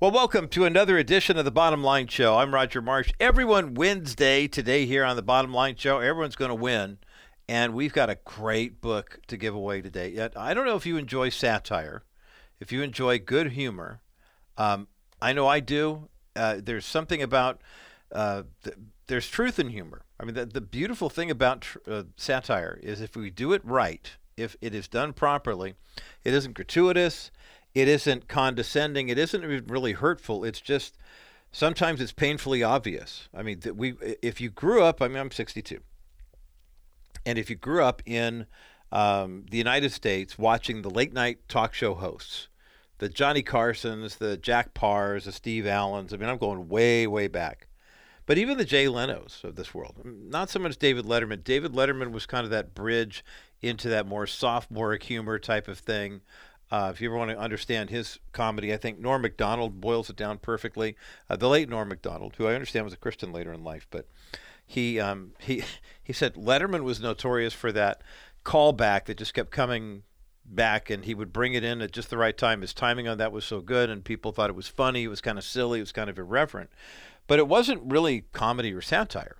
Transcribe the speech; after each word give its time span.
Well, 0.00 0.12
welcome 0.12 0.48
to 0.48 0.64
another 0.64 0.96
edition 0.96 1.36
of 1.36 1.44
the 1.44 1.50
Bottom 1.50 1.84
Line 1.84 2.06
Show. 2.06 2.38
I'm 2.38 2.54
Roger 2.54 2.80
Marsh. 2.80 3.12
Everyone 3.20 3.74
Wednesday 3.74 4.48
today 4.48 4.86
here 4.86 5.04
on 5.04 5.14
the 5.14 5.20
Bottom 5.20 5.52
Line 5.52 5.76
Show. 5.76 5.98
Everyone's 5.98 6.36
going 6.36 6.48
to 6.48 6.54
win, 6.54 6.96
and 7.46 7.74
we've 7.74 7.92
got 7.92 8.08
a 8.08 8.18
great 8.24 8.80
book 8.80 9.20
to 9.26 9.36
give 9.36 9.54
away 9.54 9.82
today. 9.82 10.26
I 10.34 10.54
don't 10.54 10.64
know 10.64 10.76
if 10.76 10.86
you 10.86 10.96
enjoy 10.96 11.28
satire, 11.28 12.04
if 12.60 12.72
you 12.72 12.80
enjoy 12.80 13.18
good 13.18 13.52
humor. 13.52 14.00
Um, 14.56 14.88
I 15.20 15.34
know 15.34 15.46
I 15.46 15.60
do. 15.60 16.08
Uh, 16.34 16.62
there's 16.64 16.86
something 16.86 17.20
about 17.20 17.60
uh, 18.10 18.44
th- 18.64 18.78
there's 19.06 19.28
truth 19.28 19.58
in 19.58 19.68
humor. 19.68 20.06
I 20.18 20.24
mean, 20.24 20.34
the, 20.34 20.46
the 20.46 20.62
beautiful 20.62 21.10
thing 21.10 21.30
about 21.30 21.60
tr- 21.60 21.78
uh, 21.86 22.02
satire 22.16 22.80
is 22.82 23.02
if 23.02 23.16
we 23.16 23.28
do 23.28 23.52
it 23.52 23.60
right, 23.66 24.10
if 24.38 24.56
it 24.62 24.74
is 24.74 24.88
done 24.88 25.12
properly, 25.12 25.74
it 26.24 26.32
isn't 26.32 26.54
gratuitous 26.54 27.30
it 27.74 27.88
isn't 27.88 28.28
condescending. 28.28 29.08
It 29.08 29.18
isn't 29.18 29.70
really 29.70 29.92
hurtful. 29.92 30.44
It's 30.44 30.60
just 30.60 30.96
sometimes 31.52 32.00
it's 32.00 32.12
painfully 32.12 32.62
obvious. 32.62 33.28
I 33.34 33.42
mean, 33.42 33.60
we 33.74 33.94
if 34.22 34.40
you 34.40 34.50
grew 34.50 34.82
up, 34.82 35.00
I 35.02 35.08
mean, 35.08 35.18
I'm 35.18 35.30
62, 35.30 35.80
and 37.24 37.38
if 37.38 37.50
you 37.50 37.56
grew 37.56 37.84
up 37.84 38.02
in 38.06 38.46
um, 38.92 39.46
the 39.50 39.58
United 39.58 39.92
States 39.92 40.38
watching 40.38 40.82
the 40.82 40.90
late 40.90 41.12
night 41.12 41.48
talk 41.48 41.74
show 41.74 41.94
hosts, 41.94 42.48
the 42.98 43.08
Johnny 43.08 43.42
Carsons, 43.42 44.16
the 44.16 44.36
Jack 44.36 44.74
Paars, 44.74 45.24
the 45.24 45.32
Steve 45.32 45.66
Allens. 45.66 46.12
I 46.12 46.16
mean, 46.16 46.28
I'm 46.28 46.38
going 46.38 46.68
way, 46.68 47.06
way 47.06 47.28
back. 47.28 47.66
But 48.26 48.38
even 48.38 48.58
the 48.58 48.64
Jay 48.64 48.86
Leno's 48.86 49.40
of 49.42 49.56
this 49.56 49.74
world, 49.74 49.96
not 50.04 50.50
so 50.50 50.60
much 50.60 50.76
David 50.78 51.04
Letterman. 51.04 51.42
David 51.42 51.72
Letterman 51.72 52.12
was 52.12 52.26
kind 52.26 52.44
of 52.44 52.50
that 52.50 52.74
bridge 52.74 53.24
into 53.62 53.88
that 53.88 54.06
more 54.06 54.26
sophomoric 54.26 55.02
humor 55.02 55.38
type 55.38 55.66
of 55.66 55.78
thing. 55.78 56.20
Uh, 56.70 56.90
if 56.92 57.00
you 57.00 57.08
ever 57.08 57.16
want 57.16 57.30
to 57.30 57.38
understand 57.38 57.90
his 57.90 58.20
comedy, 58.32 58.72
I 58.72 58.76
think 58.76 58.98
Norm 58.98 59.22
Macdonald 59.22 59.80
boils 59.80 60.08
it 60.08 60.16
down 60.16 60.38
perfectly. 60.38 60.96
Uh, 61.28 61.36
the 61.36 61.48
late 61.48 61.68
Norm 61.68 61.88
Macdonald, 61.88 62.34
who 62.36 62.46
I 62.46 62.54
understand 62.54 62.84
was 62.84 62.94
a 62.94 62.98
Christian 62.98 63.32
later 63.32 63.52
in 63.52 63.64
life, 63.64 63.88
but 63.90 64.06
he 64.64 65.00
um, 65.00 65.32
he 65.40 65.64
he 66.02 66.12
said 66.12 66.34
Letterman 66.34 66.82
was 66.84 67.00
notorious 67.00 67.52
for 67.52 67.72
that 67.72 68.02
callback 68.44 69.06
that 69.06 69.18
just 69.18 69.34
kept 69.34 69.50
coming 69.50 70.04
back, 70.44 70.90
and 70.90 71.04
he 71.04 71.14
would 71.14 71.32
bring 71.32 71.54
it 71.54 71.64
in 71.64 71.82
at 71.82 71.90
just 71.90 72.08
the 72.08 72.16
right 72.16 72.36
time. 72.36 72.60
His 72.60 72.72
timing 72.72 73.08
on 73.08 73.18
that 73.18 73.32
was 73.32 73.44
so 73.44 73.60
good, 73.60 73.90
and 73.90 74.04
people 74.04 74.30
thought 74.30 74.50
it 74.50 74.56
was 74.56 74.68
funny. 74.68 75.04
It 75.04 75.08
was 75.08 75.20
kind 75.20 75.38
of 75.38 75.44
silly. 75.44 75.80
It 75.80 75.82
was 75.82 75.92
kind 75.92 76.08
of 76.08 76.18
irreverent, 76.18 76.70
but 77.26 77.40
it 77.40 77.48
wasn't 77.48 77.82
really 77.84 78.26
comedy 78.32 78.72
or 78.72 78.80
satire. 78.80 79.36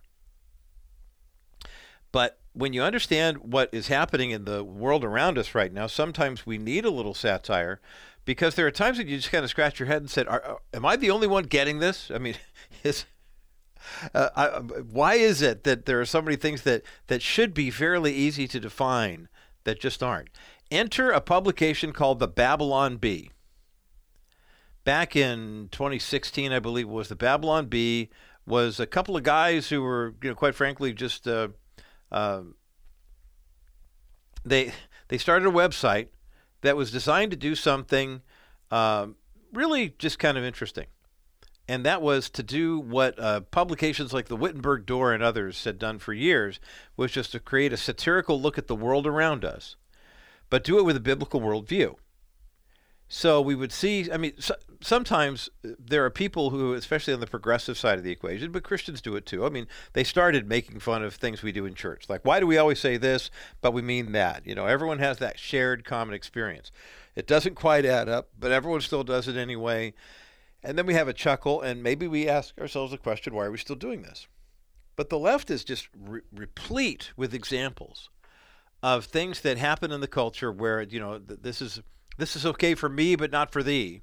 But 2.10 2.39
when 2.52 2.72
you 2.72 2.82
understand 2.82 3.38
what 3.38 3.68
is 3.72 3.88
happening 3.88 4.30
in 4.30 4.44
the 4.44 4.64
world 4.64 5.04
around 5.04 5.38
us 5.38 5.54
right 5.54 5.72
now, 5.72 5.86
sometimes 5.86 6.46
we 6.46 6.58
need 6.58 6.84
a 6.84 6.90
little 6.90 7.14
satire 7.14 7.80
because 8.24 8.54
there 8.54 8.66
are 8.66 8.72
times 8.72 8.98
when 8.98 9.08
you 9.08 9.16
just 9.16 9.30
kind 9.30 9.44
of 9.44 9.50
scratch 9.50 9.78
your 9.78 9.86
head 9.86 10.02
and 10.02 10.10
said, 10.10 10.26
"Am 10.72 10.84
I 10.84 10.96
the 10.96 11.10
only 11.10 11.26
one 11.26 11.44
getting 11.44 11.78
this?" 11.78 12.10
I 12.12 12.18
mean, 12.18 12.36
is 12.84 13.04
uh, 14.14 14.30
I, 14.36 14.46
why 14.58 15.14
is 15.14 15.42
it 15.42 15.64
that 15.64 15.86
there 15.86 16.00
are 16.00 16.06
so 16.06 16.22
many 16.22 16.36
things 16.36 16.62
that 16.62 16.82
that 17.06 17.22
should 17.22 17.54
be 17.54 17.70
fairly 17.70 18.12
easy 18.12 18.46
to 18.48 18.60
define 18.60 19.28
that 19.64 19.80
just 19.80 20.02
aren't? 20.02 20.30
Enter 20.70 21.10
a 21.10 21.20
publication 21.20 21.92
called 21.92 22.18
the 22.18 22.28
Babylon 22.28 22.96
Bee. 22.96 23.30
Back 24.84 25.14
in 25.14 25.68
2016, 25.72 26.52
I 26.52 26.58
believe 26.58 26.88
was 26.88 27.08
the 27.08 27.16
Babylon 27.16 27.66
Bee 27.66 28.10
was 28.46 28.80
a 28.80 28.86
couple 28.86 29.16
of 29.16 29.22
guys 29.22 29.68
who 29.68 29.82
were, 29.82 30.14
you 30.22 30.30
know, 30.30 30.34
quite 30.34 30.54
frankly, 30.54 30.92
just 30.92 31.28
uh, 31.28 31.48
um, 32.12 32.54
they 34.44 34.72
they 35.08 35.18
started 35.18 35.48
a 35.48 35.52
website 35.52 36.08
that 36.62 36.76
was 36.76 36.90
designed 36.90 37.30
to 37.30 37.36
do 37.36 37.54
something 37.54 38.22
um, 38.70 39.16
really 39.52 39.94
just 39.98 40.18
kind 40.18 40.38
of 40.38 40.44
interesting, 40.44 40.86
and 41.68 41.84
that 41.84 42.02
was 42.02 42.30
to 42.30 42.42
do 42.42 42.78
what 42.78 43.18
uh, 43.18 43.40
publications 43.40 44.12
like 44.12 44.28
the 44.28 44.36
Wittenberg 44.36 44.86
Door 44.86 45.14
and 45.14 45.22
others 45.22 45.64
had 45.64 45.78
done 45.78 45.98
for 45.98 46.12
years, 46.12 46.60
was 46.96 47.12
just 47.12 47.32
to 47.32 47.40
create 47.40 47.72
a 47.72 47.76
satirical 47.76 48.40
look 48.40 48.58
at 48.58 48.66
the 48.66 48.76
world 48.76 49.06
around 49.06 49.44
us, 49.44 49.76
but 50.48 50.64
do 50.64 50.78
it 50.78 50.84
with 50.84 50.96
a 50.96 51.00
biblical 51.00 51.40
worldview. 51.40 51.96
So 53.12 53.40
we 53.40 53.56
would 53.56 53.72
see, 53.72 54.08
I 54.12 54.16
mean, 54.16 54.34
so, 54.38 54.54
sometimes 54.80 55.50
uh, 55.64 55.70
there 55.80 56.04
are 56.04 56.10
people 56.10 56.50
who, 56.50 56.74
especially 56.74 57.12
on 57.12 57.18
the 57.18 57.26
progressive 57.26 57.76
side 57.76 57.98
of 57.98 58.04
the 58.04 58.12
equation, 58.12 58.52
but 58.52 58.62
Christians 58.62 59.02
do 59.02 59.16
it 59.16 59.26
too. 59.26 59.44
I 59.44 59.48
mean, 59.48 59.66
they 59.94 60.04
started 60.04 60.48
making 60.48 60.78
fun 60.78 61.02
of 61.02 61.16
things 61.16 61.42
we 61.42 61.50
do 61.50 61.66
in 61.66 61.74
church. 61.74 62.08
Like, 62.08 62.24
why 62.24 62.38
do 62.38 62.46
we 62.46 62.56
always 62.56 62.78
say 62.78 62.96
this, 62.98 63.28
but 63.60 63.72
we 63.72 63.82
mean 63.82 64.12
that? 64.12 64.46
You 64.46 64.54
know, 64.54 64.66
everyone 64.66 65.00
has 65.00 65.18
that 65.18 65.40
shared 65.40 65.84
common 65.84 66.14
experience. 66.14 66.70
It 67.16 67.26
doesn't 67.26 67.56
quite 67.56 67.84
add 67.84 68.08
up, 68.08 68.28
but 68.38 68.52
everyone 68.52 68.80
still 68.80 69.02
does 69.02 69.26
it 69.26 69.36
anyway. 69.36 69.92
And 70.62 70.78
then 70.78 70.86
we 70.86 70.94
have 70.94 71.08
a 71.08 71.12
chuckle, 71.12 71.60
and 71.60 71.82
maybe 71.82 72.06
we 72.06 72.28
ask 72.28 72.56
ourselves 72.60 72.92
the 72.92 72.98
question, 72.98 73.34
why 73.34 73.46
are 73.46 73.50
we 73.50 73.58
still 73.58 73.74
doing 73.74 74.02
this? 74.02 74.28
But 74.94 75.10
the 75.10 75.18
left 75.18 75.50
is 75.50 75.64
just 75.64 75.88
re- 75.98 76.20
replete 76.32 77.10
with 77.16 77.34
examples 77.34 78.08
of 78.84 79.06
things 79.06 79.40
that 79.40 79.58
happen 79.58 79.90
in 79.90 80.00
the 80.00 80.06
culture 80.06 80.52
where, 80.52 80.82
you 80.82 81.00
know, 81.00 81.18
this 81.18 81.60
is 81.60 81.82
this 82.20 82.36
is 82.36 82.46
okay 82.46 82.74
for 82.74 82.88
me, 82.88 83.16
but 83.16 83.32
not 83.32 83.50
for 83.50 83.62
thee. 83.62 84.02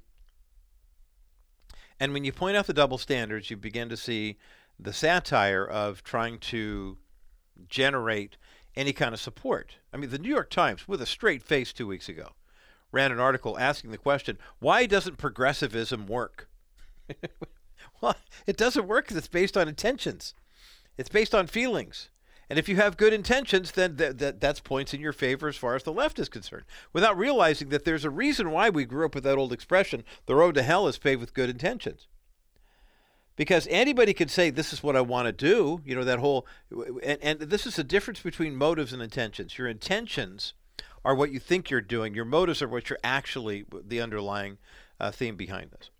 And 2.00 2.12
when 2.12 2.24
you 2.24 2.32
point 2.32 2.56
out 2.56 2.66
the 2.66 2.74
double 2.74 2.98
standards, 2.98 3.50
you 3.50 3.56
begin 3.56 3.88
to 3.88 3.96
see 3.96 4.36
the 4.78 4.92
satire 4.92 5.64
of 5.64 6.02
trying 6.02 6.38
to 6.38 6.98
generate 7.68 8.36
any 8.76 8.92
kind 8.92 9.12
of 9.12 9.20
support. 9.20 9.76
I 9.92 9.96
mean, 9.96 10.10
the 10.10 10.18
New 10.18 10.28
York 10.28 10.50
Times, 10.50 10.86
with 10.86 11.02
a 11.02 11.06
straight 11.06 11.42
face 11.42 11.72
two 11.72 11.86
weeks 11.86 12.08
ago, 12.08 12.30
ran 12.92 13.12
an 13.12 13.18
article 13.18 13.58
asking 13.58 13.90
the 13.90 13.98
question 13.98 14.38
why 14.60 14.86
doesn't 14.86 15.18
progressivism 15.18 16.06
work? 16.06 16.48
well, 18.00 18.16
it 18.46 18.56
doesn't 18.56 18.86
work 18.86 19.06
because 19.06 19.16
it's 19.16 19.28
based 19.28 19.56
on 19.56 19.68
intentions, 19.68 20.34
it's 20.96 21.08
based 21.08 21.34
on 21.34 21.46
feelings. 21.46 22.10
And 22.50 22.58
if 22.58 22.68
you 22.68 22.76
have 22.76 22.96
good 22.96 23.12
intentions, 23.12 23.72
then 23.72 23.96
th- 23.96 24.16
th- 24.16 24.36
that's 24.38 24.60
points 24.60 24.94
in 24.94 25.00
your 25.00 25.12
favor 25.12 25.48
as 25.48 25.56
far 25.56 25.74
as 25.74 25.82
the 25.82 25.92
left 25.92 26.18
is 26.18 26.28
concerned, 26.28 26.64
without 26.92 27.18
realizing 27.18 27.68
that 27.68 27.84
there's 27.84 28.04
a 28.04 28.10
reason 28.10 28.50
why 28.50 28.70
we 28.70 28.86
grew 28.86 29.04
up 29.04 29.14
with 29.14 29.24
that 29.24 29.36
old 29.36 29.52
expression 29.52 30.02
the 30.26 30.34
road 30.34 30.54
to 30.54 30.62
hell 30.62 30.88
is 30.88 30.98
paved 30.98 31.20
with 31.20 31.34
good 31.34 31.50
intentions. 31.50 32.08
Because 33.36 33.68
anybody 33.70 34.14
could 34.14 34.30
say, 34.30 34.50
This 34.50 34.72
is 34.72 34.82
what 34.82 34.96
I 34.96 35.00
want 35.00 35.26
to 35.26 35.32
do, 35.32 35.80
you 35.84 35.94
know, 35.94 36.04
that 36.04 36.18
whole, 36.18 36.46
and, 37.02 37.18
and 37.22 37.40
this 37.40 37.66
is 37.66 37.76
the 37.76 37.84
difference 37.84 38.20
between 38.20 38.56
motives 38.56 38.92
and 38.92 39.02
intentions. 39.02 39.58
Your 39.58 39.68
intentions 39.68 40.54
are 41.04 41.14
what 41.14 41.30
you 41.30 41.38
think 41.38 41.70
you're 41.70 41.80
doing, 41.80 42.14
your 42.14 42.24
motives 42.24 42.62
are 42.62 42.68
what 42.68 42.90
you're 42.90 42.98
actually, 43.04 43.64
the 43.86 44.00
underlying 44.00 44.58
uh, 44.98 45.10
theme 45.10 45.36
behind 45.36 45.70
this. 45.70 45.90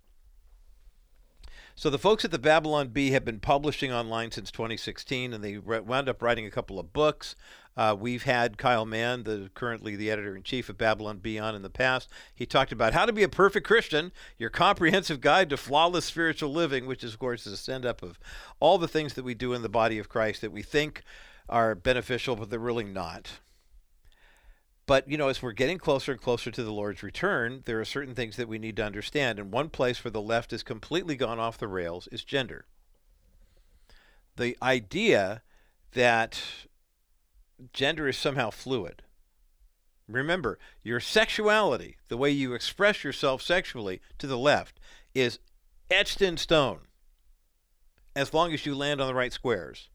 So 1.79 1.91
the 1.91 1.97
folks 1.97 2.25
at 2.25 2.33
the 2.33 2.41
Babylon 2.41 2.89
Bee 2.89 3.13
have 3.13 3.25
been 3.25 3.39
publishing 3.39 3.93
online 3.93 4.33
since 4.33 4.51
2016, 4.51 5.33
and 5.33 5.45
they 5.45 5.59
wound 5.59 6.09
up 6.09 6.21
writing 6.21 6.45
a 6.45 6.51
couple 6.51 6.81
of 6.81 6.93
books. 6.93 7.37
Uh, 7.77 7.95
we've 7.97 8.25
had 8.25 8.59
Kyle 8.59 8.85
Mann, 8.85 9.23
the 9.23 9.49
currently 9.55 9.95
the 9.95 10.11
editor 10.11 10.35
in 10.35 10.43
chief 10.43 10.69
of 10.69 10.77
Babylon 10.77 11.19
Bee, 11.19 11.39
on 11.39 11.55
in 11.55 11.63
the 11.63 11.71
past. 11.71 12.09
He 12.35 12.47
talked 12.47 12.73
about 12.73 12.95
how 12.95 13.07
to 13.07 13.13
be 13.13 13.23
a 13.23 13.29
perfect 13.29 13.65
Christian, 13.65 14.11
your 14.39 14.51
comprehensive 14.51 15.21
guide 15.21 15.51
to 15.51 15.57
flawless 15.57 16.05
spiritual 16.05 16.51
living, 16.51 16.85
which 16.85 17.05
is, 17.05 17.13
of 17.13 17.21
course 17.21 17.47
is 17.47 17.53
a 17.53 17.57
send 17.57 17.87
up 17.87 18.03
of 18.03 18.19
all 18.59 18.79
the 18.79 18.89
things 18.89 19.15
that 19.15 19.25
we 19.25 19.35
do 19.35 19.53
in 19.53 19.63
the 19.63 19.69
body 19.69 20.01
of 20.01 20.09
Christ 20.09 20.41
that 20.41 20.51
we 20.51 20.63
think 20.63 21.05
are 21.49 21.77
beneficial, 21.77 22.35
but 22.35 22.51
they're 22.51 22.59
really 22.59 22.83
not. 22.83 23.39
But, 24.89 25.07
you 25.07 25.19
know, 25.19 25.29
as 25.29 25.43
we're 25.43 25.53
getting 25.53 25.77
closer 25.77 26.13
and 26.13 26.21
closer 26.21 26.51
to 26.51 26.65
the 26.65 26.73
Lord's 26.73 27.03
return, 27.03 27.61
there 27.67 27.79
are 27.79 27.85
certain 27.85 28.15
things 28.15 28.37
that 28.37 28.49
we 28.49 28.59
need 28.59 28.75
to 28.77 28.85
understand. 28.87 29.39
And 29.39 29.53
one 29.53 29.69
place 29.69 30.03
where 30.03 30.11
the 30.11 30.23
left 30.23 30.51
has 30.53 30.63
completely 30.63 31.15
gone 31.15 31.39
off 31.39 31.59
the 31.59 31.69
rails 31.69 32.09
is 32.11 32.25
gender. 32.25 32.65
The 34.37 34.57
idea 34.63 35.43
that 35.93 36.43
gender 37.75 38.09
is 38.09 38.17
somehow 38.17 38.49
fluid. 38.49 39.03
Remember, 40.09 40.59
your 40.83 41.01
sexuality, 41.01 41.99
the 42.09 42.17
way 42.17 42.31
you 42.31 42.55
express 42.55 43.05
yourself 43.05 43.43
sexually 43.43 44.01
to 44.17 44.27
the 44.27 44.39
left, 44.39 44.81
is 45.15 45.39
etched 45.91 46.23
in 46.23 46.39
stone 46.39 46.79
as 48.17 48.33
long 48.33 48.55
as 48.55 48.65
you 48.65 48.75
land 48.75 49.03
on 49.03 49.07
the 49.07 49.15
right 49.15 49.35
squares, 49.35 49.91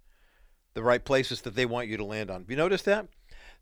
the 0.76 0.84
right 0.84 1.04
places 1.04 1.42
that 1.42 1.56
they 1.56 1.66
want 1.66 1.88
you 1.88 1.98
to 1.98 2.06
land 2.06 2.30
on. 2.30 2.42
Have 2.42 2.52
you 2.52 2.58
noticed 2.58 2.86
that? 2.86 3.08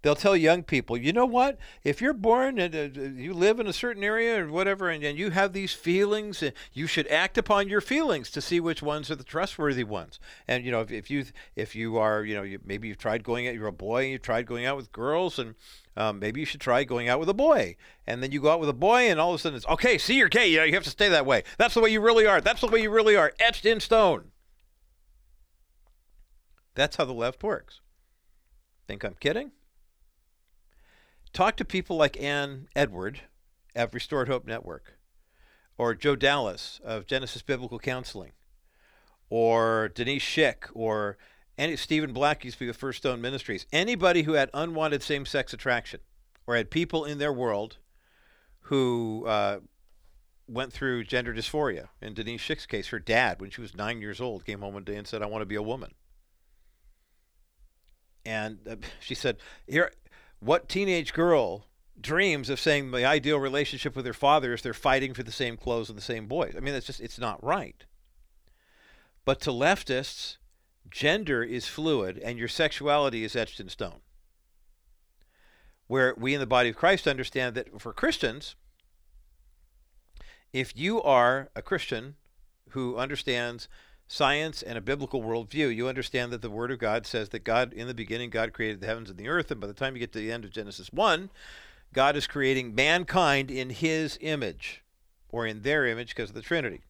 They'll 0.02 0.16
tell 0.16 0.36
young 0.36 0.64
people, 0.64 0.98
you 0.98 1.14
know 1.14 1.26
what? 1.26 1.58
If 1.84 2.02
you're 2.02 2.14
born 2.14 2.60
and 2.60 2.76
uh, 2.76 3.02
you 3.02 3.34
live 3.34 3.60
in 3.60 3.68
a 3.68 3.74
certain 3.74 4.04
area 4.04 4.44
or 4.44 4.50
whatever, 4.50 4.90
and, 4.90 5.04
and 5.04 5.18
you 5.18 5.32
have 5.32 5.54
these 5.54 5.74
feelings, 5.74 6.42
uh, 6.42 6.52
you 6.74 6.88
should 6.88 7.08
act 7.08 7.38
upon 7.38 7.70
your 7.70 7.82
feelings 7.82 8.32
to 8.32 8.42
see 8.42 8.60
which 8.60 8.82
ones 8.82 9.12
are 9.12 9.16
the 9.16 9.24
trustworthy 9.24 9.84
ones. 9.84 10.20
And 10.48 10.66
you 10.66 10.72
know, 10.72 10.82
if, 10.82 10.92
if 10.92 11.12
you 11.12 11.26
if 11.56 11.76
you 11.76 11.98
are, 11.98 12.24
you 12.24 12.36
know, 12.36 12.44
you, 12.44 12.60
maybe 12.66 12.88
you've 12.88 12.98
tried 12.98 13.24
going 13.24 13.48
out, 13.48 13.54
you're 13.54 13.68
a 13.68 13.72
boy, 13.72 14.04
and 14.04 14.12
you've 14.12 14.22
tried 14.22 14.46
going 14.46 14.66
out 14.66 14.78
with 14.78 14.92
girls, 14.92 15.38
and 15.38 15.56
um, 15.96 16.20
maybe 16.20 16.40
you 16.40 16.46
should 16.46 16.62
try 16.62 16.84
going 16.84 17.10
out 17.10 17.20
with 17.20 17.30
a 17.30 17.34
boy. 17.34 17.76
And 18.08 18.24
then 18.24 18.32
you 18.32 18.42
go 18.42 18.52
out 18.52 18.60
with 18.60 18.70
a 18.70 18.74
boy, 18.74 19.10
and 19.10 19.20
all 19.20 19.34
of 19.34 19.36
a 19.36 19.40
sudden 19.40 19.58
it's 19.58 19.68
okay. 19.68 19.98
See, 19.98 20.18
you're 20.18 20.30
gay. 20.30 20.48
You 20.48 20.58
know, 20.58 20.64
you 20.64 20.74
have 20.74 20.84
to 20.84 20.90
stay 20.90 21.10
that 21.10 21.26
way. 21.26 21.44
That's 21.58 21.74
the 21.74 21.82
way 21.82 21.90
you 21.90 22.02
really 22.02 22.26
are. 22.26 22.42
That's 22.42 22.62
the 22.62 22.68
way 22.68 22.82
you 22.82 22.90
really 22.90 23.16
are, 23.16 23.34
etched 23.40 23.66
in 23.66 23.80
stone. 23.80 24.32
That's 26.74 26.96
how 26.96 27.06
the 27.06 27.14
left 27.14 27.44
works. 27.44 27.82
Think 28.88 29.04
I'm 29.04 29.16
kidding? 29.20 29.52
Talk 31.34 31.58
to 31.58 31.66
people 31.66 31.98
like 31.98 32.20
Ann 32.22 32.68
Edward 32.76 33.22
at 33.76 33.94
Restored 33.94 34.28
Hope 34.28 34.46
Network. 34.46 34.98
or 35.78 35.96
Joe 35.96 36.16
Dallas 36.16 36.80
of 36.84 37.08
Genesis 37.08 37.42
Biblical 37.42 37.80
Counseling, 37.80 38.34
or 39.32 39.90
Denise 39.96 40.24
Schick, 40.24 40.70
or 40.74 41.18
any 41.58 41.76
Stephen 41.76 42.14
Black 42.14 42.46
used 42.46 42.58
to 42.58 42.66
be 42.66 42.68
with 42.68 42.78
First 42.78 43.00
Stone 43.00 43.20
Ministries. 43.20 43.66
Anybody 43.74 44.24
who 44.24 44.34
had 44.34 44.52
unwanted 44.54 45.02
same-sex 45.02 45.54
attraction, 45.54 46.02
or 46.46 46.56
had 46.56 46.70
people 46.70 47.04
in 47.06 47.18
their 47.18 47.34
world 47.34 47.78
who 48.66 49.26
uh, 49.26 49.60
went 50.48 50.72
through 50.72 51.04
gender 51.06 51.34
dysphoria. 51.34 51.88
In 52.00 52.14
Denise 52.14 52.42
Schick's 52.42 52.68
case, 52.68 52.90
her 52.90 53.00
dad, 53.00 53.42
when 53.42 53.50
she 53.50 53.62
was 53.62 53.76
nine 53.76 54.02
years 54.02 54.22
old, 54.22 54.46
came 54.46 54.60
home 54.60 54.76
one 54.76 54.84
day 54.84 54.98
and 54.98 55.08
said, 55.08 55.24
"I 55.24 55.28
want 55.28 55.42
to 55.42 55.48
be 55.48 55.56
a 55.56 55.64
woman." 55.64 55.94
And 58.24 58.60
uh, 58.70 58.76
she 59.00 59.16
said, 59.16 59.38
"Here, 59.66 59.92
what 60.42 60.68
teenage 60.68 61.14
girl 61.14 61.66
dreams 62.02 62.50
of 62.50 62.60
saying 62.60 62.92
the 62.92 63.06
ideal 63.06 63.38
relationship 63.38 63.96
with 63.96 64.06
her 64.06 64.14
father 64.14 64.54
is 64.54 64.62
they're 64.62 64.74
fighting 64.74 65.14
for 65.14 65.24
the 65.24 65.32
same 65.32 65.56
clothes 65.56 65.88
and 65.88 65.98
the 65.98 66.04
same 66.04 66.28
boys. 66.28 66.56
I 66.58 66.60
mean, 66.60 66.74
it's 66.74 66.88
just 66.88 67.00
it's 67.00 67.20
not 67.20 67.44
right. 67.44 67.86
But 69.24 69.40
to 69.42 69.52
leftists, 69.52 70.38
gender 70.90 71.44
is 71.44 71.68
fluid 71.68 72.18
and 72.18 72.40
your 72.40 72.48
sexuality 72.48 73.24
is 73.24 73.36
etched 73.36 73.60
in 73.60 73.70
stone. 73.70 74.02
Where 75.88 76.16
we 76.18 76.34
in 76.34 76.40
the 76.40 76.48
body 76.48 76.70
of 76.70 76.76
Christ 76.76 77.08
understand 77.08 77.56
that 77.56 77.80
for 77.80 77.94
Christians, 77.94 78.56
if 80.52 80.76
you 80.76 81.02
are 81.04 81.50
a 81.56 81.62
Christian 81.62 82.16
who 82.70 82.98
understands 82.98 83.68
science 84.12 84.62
and 84.62 84.78
a 84.78 84.82
biblical 84.82 85.22
worldview, 85.22 85.74
you 85.74 85.88
understand 85.88 86.34
that 86.34 86.42
the 86.42 86.50
Word 86.50 86.70
of 86.70 86.80
God 86.80 87.06
says 87.06 87.30
that 87.30 87.46
God, 87.46 87.72
in 87.72 87.88
the 87.88 87.94
beginning, 87.94 88.30
God 88.30 88.52
created 88.52 88.82
the 88.82 88.88
heavens 88.88 89.10
and 89.10 89.18
the 89.18 89.30
earth, 89.30 89.50
and 89.52 89.62
by 89.62 89.68
the 89.68 89.74
time 89.74 89.96
you 89.96 90.02
get 90.02 90.12
to 90.12 90.20
the 90.20 90.34
end 90.34 90.44
of 90.44 90.52
Genesis 90.52 90.92
1, 90.92 91.30
God 91.94 92.18
is 92.18 92.28
creating 92.28 92.76
mankind 92.76 93.50
in 93.50 93.70
his 93.70 94.18
image, 94.20 94.84
or 95.30 95.48
in 95.48 95.62
their 95.62 95.86
image 95.86 96.10
because 96.10 96.30
of 96.30 96.36
the 96.36 96.42
Trinity. 96.42 96.82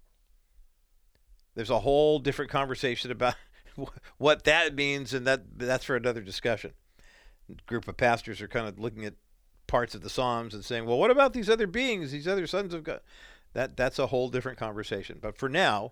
There's 1.54 1.70
a 1.70 1.82
whole 1.82 2.18
different 2.18 2.50
conversation 2.50 3.12
about 3.12 3.36
what 4.18 4.44
that 4.46 4.74
means, 4.74 5.14
and 5.14 5.28
that 5.28 5.60
that's 5.60 5.86
for 5.86 5.96
another 5.96 6.22
discussion. 6.22 6.72
A 7.52 7.62
group 7.68 7.88
of 7.88 7.98
pastors 7.98 8.42
are 8.42 8.48
kind 8.48 8.68
of 8.68 8.80
looking 8.80 9.06
at 9.06 9.14
parts 9.68 9.94
of 9.94 10.02
the 10.02 10.10
Psalms 10.10 10.56
and 10.56 10.66
saying, 10.66 10.86
"Well, 10.86 10.98
what 10.98 11.12
about 11.12 11.34
these 11.34 11.50
other 11.52 11.68
beings, 11.68 12.12
these 12.12 12.28
other 12.28 12.48
sons 12.48 12.74
of 12.74 12.84
God?" 12.84 13.02
That 13.54 13.78
that's 13.78 14.00
a 14.00 14.08
whole 14.08 14.30
different 14.30 14.58
conversation. 14.58 15.20
But 15.22 15.38
for 15.38 15.50
now, 15.50 15.92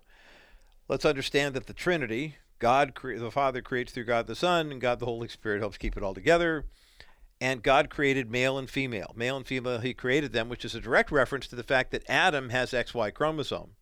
let's 0.90 1.04
understand 1.04 1.54
that 1.54 1.68
the 1.68 1.72
Trinity, 1.72 2.34
God, 2.58 2.92
the 3.00 3.30
Father 3.30 3.62
creates 3.62 3.92
through 3.92 4.06
God 4.06 4.26
the 4.26 4.34
Son, 4.34 4.72
and 4.72 4.80
God 4.80 4.98
the 4.98 5.06
Holy 5.06 5.28
Spirit 5.28 5.60
helps 5.60 5.78
keep 5.78 5.96
it 5.96 6.02
all 6.02 6.14
together. 6.14 6.66
And 7.40 7.62
God 7.62 7.88
created 7.88 8.28
male 8.28 8.58
and 8.58 8.68
female. 8.68 9.12
Male 9.14 9.36
and 9.36 9.46
female, 9.46 9.78
He 9.78 9.94
created 9.94 10.32
them, 10.32 10.48
which 10.48 10.64
is 10.64 10.74
a 10.74 10.80
direct 10.80 11.12
reference 11.12 11.46
to 11.46 11.56
the 11.56 11.62
fact 11.62 11.92
that 11.92 12.02
Adam 12.10 12.50
has 12.50 12.72
XY 12.72 13.14
chromosome. 13.14 13.76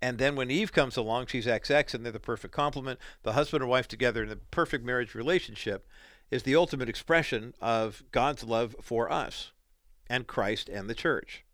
And 0.00 0.18
then 0.18 0.34
when 0.34 0.50
Eve 0.50 0.72
comes 0.72 0.96
along, 0.96 1.26
she's 1.26 1.46
XX, 1.46 1.92
and 1.92 2.04
they're 2.04 2.12
the 2.12 2.18
perfect 2.18 2.54
complement. 2.54 2.98
The 3.24 3.34
husband 3.34 3.62
and 3.62 3.70
wife 3.70 3.86
together 3.86 4.22
in 4.22 4.30
the 4.30 4.36
perfect 4.36 4.86
marriage 4.86 5.14
relationship 5.14 5.86
is 6.30 6.44
the 6.44 6.56
ultimate 6.56 6.88
expression 6.88 7.52
of 7.60 8.02
God's 8.10 8.42
love 8.42 8.74
for 8.80 9.12
us 9.12 9.52
and 10.08 10.26
Christ 10.26 10.70
and 10.70 10.88
the 10.88 10.94
church. 10.94 11.44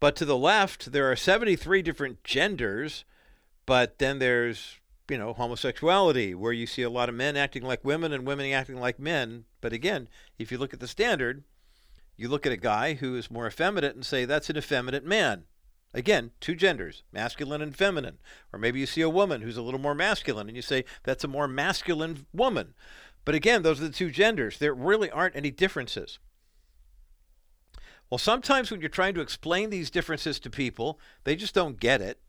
But 0.00 0.16
to 0.16 0.24
the 0.24 0.36
left, 0.36 0.90
there 0.90 1.10
are 1.10 1.16
73 1.16 1.82
different 1.82 2.24
genders, 2.24 3.04
but 3.68 3.98
then 3.98 4.18
there's 4.18 4.78
you 5.10 5.18
know, 5.18 5.32
homosexuality, 5.32 6.34
where 6.34 6.52
you 6.52 6.66
see 6.66 6.82
a 6.82 6.90
lot 6.90 7.08
of 7.08 7.14
men 7.14 7.36
acting 7.36 7.62
like 7.62 7.84
women 7.84 8.12
and 8.12 8.26
women 8.26 8.50
acting 8.50 8.78
like 8.78 8.98
men. 8.98 9.44
But 9.60 9.72
again, 9.72 10.08
if 10.38 10.52
you 10.52 10.58
look 10.58 10.74
at 10.74 10.80
the 10.80 10.88
standard, 10.88 11.44
you 12.16 12.28
look 12.28 12.44
at 12.46 12.52
a 12.52 12.58
guy 12.58 12.94
who 12.94 13.14
is 13.14 13.30
more 13.30 13.46
effeminate 13.46 13.94
and 13.94 14.04
say 14.04 14.24
that's 14.24 14.50
an 14.50 14.56
effeminate 14.56 15.04
man. 15.04 15.44
Again, 15.94 16.32
two 16.40 16.54
genders, 16.54 17.02
masculine 17.12 17.62
and 17.62 17.74
feminine. 17.74 18.18
Or 18.52 18.58
maybe 18.58 18.80
you 18.80 18.86
see 18.86 19.00
a 19.00 19.08
woman 19.08 19.40
who's 19.40 19.56
a 19.56 19.62
little 19.62 19.80
more 19.80 19.94
masculine 19.94 20.48
and 20.48 20.56
you 20.56 20.62
say 20.62 20.84
that's 21.02 21.24
a 21.24 21.28
more 21.28 21.48
masculine 21.48 22.26
woman. 22.32 22.74
But 23.24 23.34
again, 23.34 23.62
those 23.62 23.80
are 23.80 23.84
the 23.84 23.90
two 23.90 24.10
genders. 24.10 24.58
There 24.58 24.74
really 24.74 25.10
aren't 25.10 25.36
any 25.36 25.50
differences. 25.50 26.18
Well, 28.10 28.18
sometimes 28.18 28.70
when 28.70 28.80
you're 28.80 28.90
trying 28.90 29.14
to 29.14 29.20
explain 29.20 29.70
these 29.70 29.90
differences 29.90 30.38
to 30.40 30.50
people, 30.50 31.00
they 31.24 31.36
just 31.36 31.54
don't 31.54 31.80
get 31.80 32.02
it. 32.02 32.20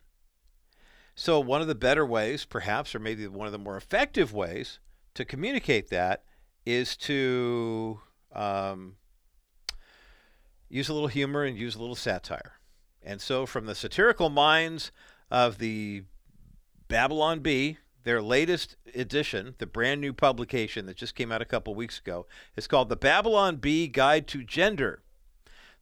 So, 1.20 1.42
one 1.42 1.60
of 1.60 1.68
the 1.68 1.76
better 1.76 2.06
ways, 2.06 2.46
perhaps, 2.46 2.96
or 2.96 3.00
maybe 3.00 3.28
one 3.28 3.46
of 3.46 3.52
the 3.52 3.60
more 3.60 3.76
effective 3.76 4.32
ways 4.32 4.80
to 5.16 5.26
communicate 5.26 5.90
that 5.90 6.24
is 6.66 6.96
to 6.96 8.00
um, 8.34 8.96
use 10.70 10.88
a 10.88 10.94
little 10.94 11.10
humor 11.10 11.44
and 11.44 11.58
use 11.58 11.76
a 11.76 11.80
little 11.80 11.94
satire. 11.94 12.54
And 13.04 13.20
so, 13.20 13.46
from 13.46 13.66
the 13.66 13.76
satirical 13.76 14.30
minds 14.30 14.94
of 15.30 15.58
the 15.58 16.04
Babylon 16.88 17.42
Bee, 17.42 17.80
their 18.06 18.22
latest 18.22 18.78
edition, 18.96 19.56
the 19.58 19.68
brand 19.68 20.00
new 20.00 20.14
publication 20.14 20.86
that 20.86 20.96
just 20.96 21.16
came 21.16 21.34
out 21.34 21.42
a 21.42 21.46
couple 21.46 21.76
weeks 21.76 22.00
ago, 22.00 22.28
is 22.56 22.66
called 22.66 22.88
The 22.88 22.96
Babylon 22.96 23.58
Bee 23.58 23.90
Guide 23.90 24.26
to 24.30 24.42
Gender. 24.42 25.04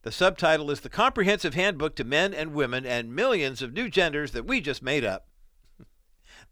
The 0.01 0.11
subtitle 0.11 0.71
is 0.71 0.79
The 0.79 0.89
Comprehensive 0.89 1.53
Handbook 1.53 1.95
to 1.97 2.03
Men 2.03 2.33
and 2.33 2.53
Women 2.53 2.85
and 2.85 3.13
Millions 3.15 3.61
of 3.61 3.73
New 3.73 3.89
Genders 3.89 4.31
That 4.31 4.47
We 4.47 4.61
Just 4.61 4.81
Made 4.81 5.03
Up. 5.03 5.26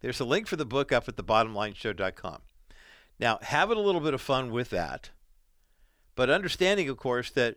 There's 0.06 0.20
a 0.20 0.24
link 0.24 0.46
for 0.46 0.56
the 0.56 0.68
book 0.68 0.92
up 0.92 1.10
at 1.10 1.16
thebottomlineshow.com. 1.16 2.38
Now, 3.18 3.40
having 3.42 3.76
a 3.76 3.82
little 3.82 4.02
bit 4.02 4.14
of 4.14 4.22
fun 4.22 4.52
with 4.52 4.70
that, 4.70 5.10
but 6.14 6.30
understanding, 6.30 6.90
of 6.90 6.98
course, 6.98 7.32
that 7.32 7.56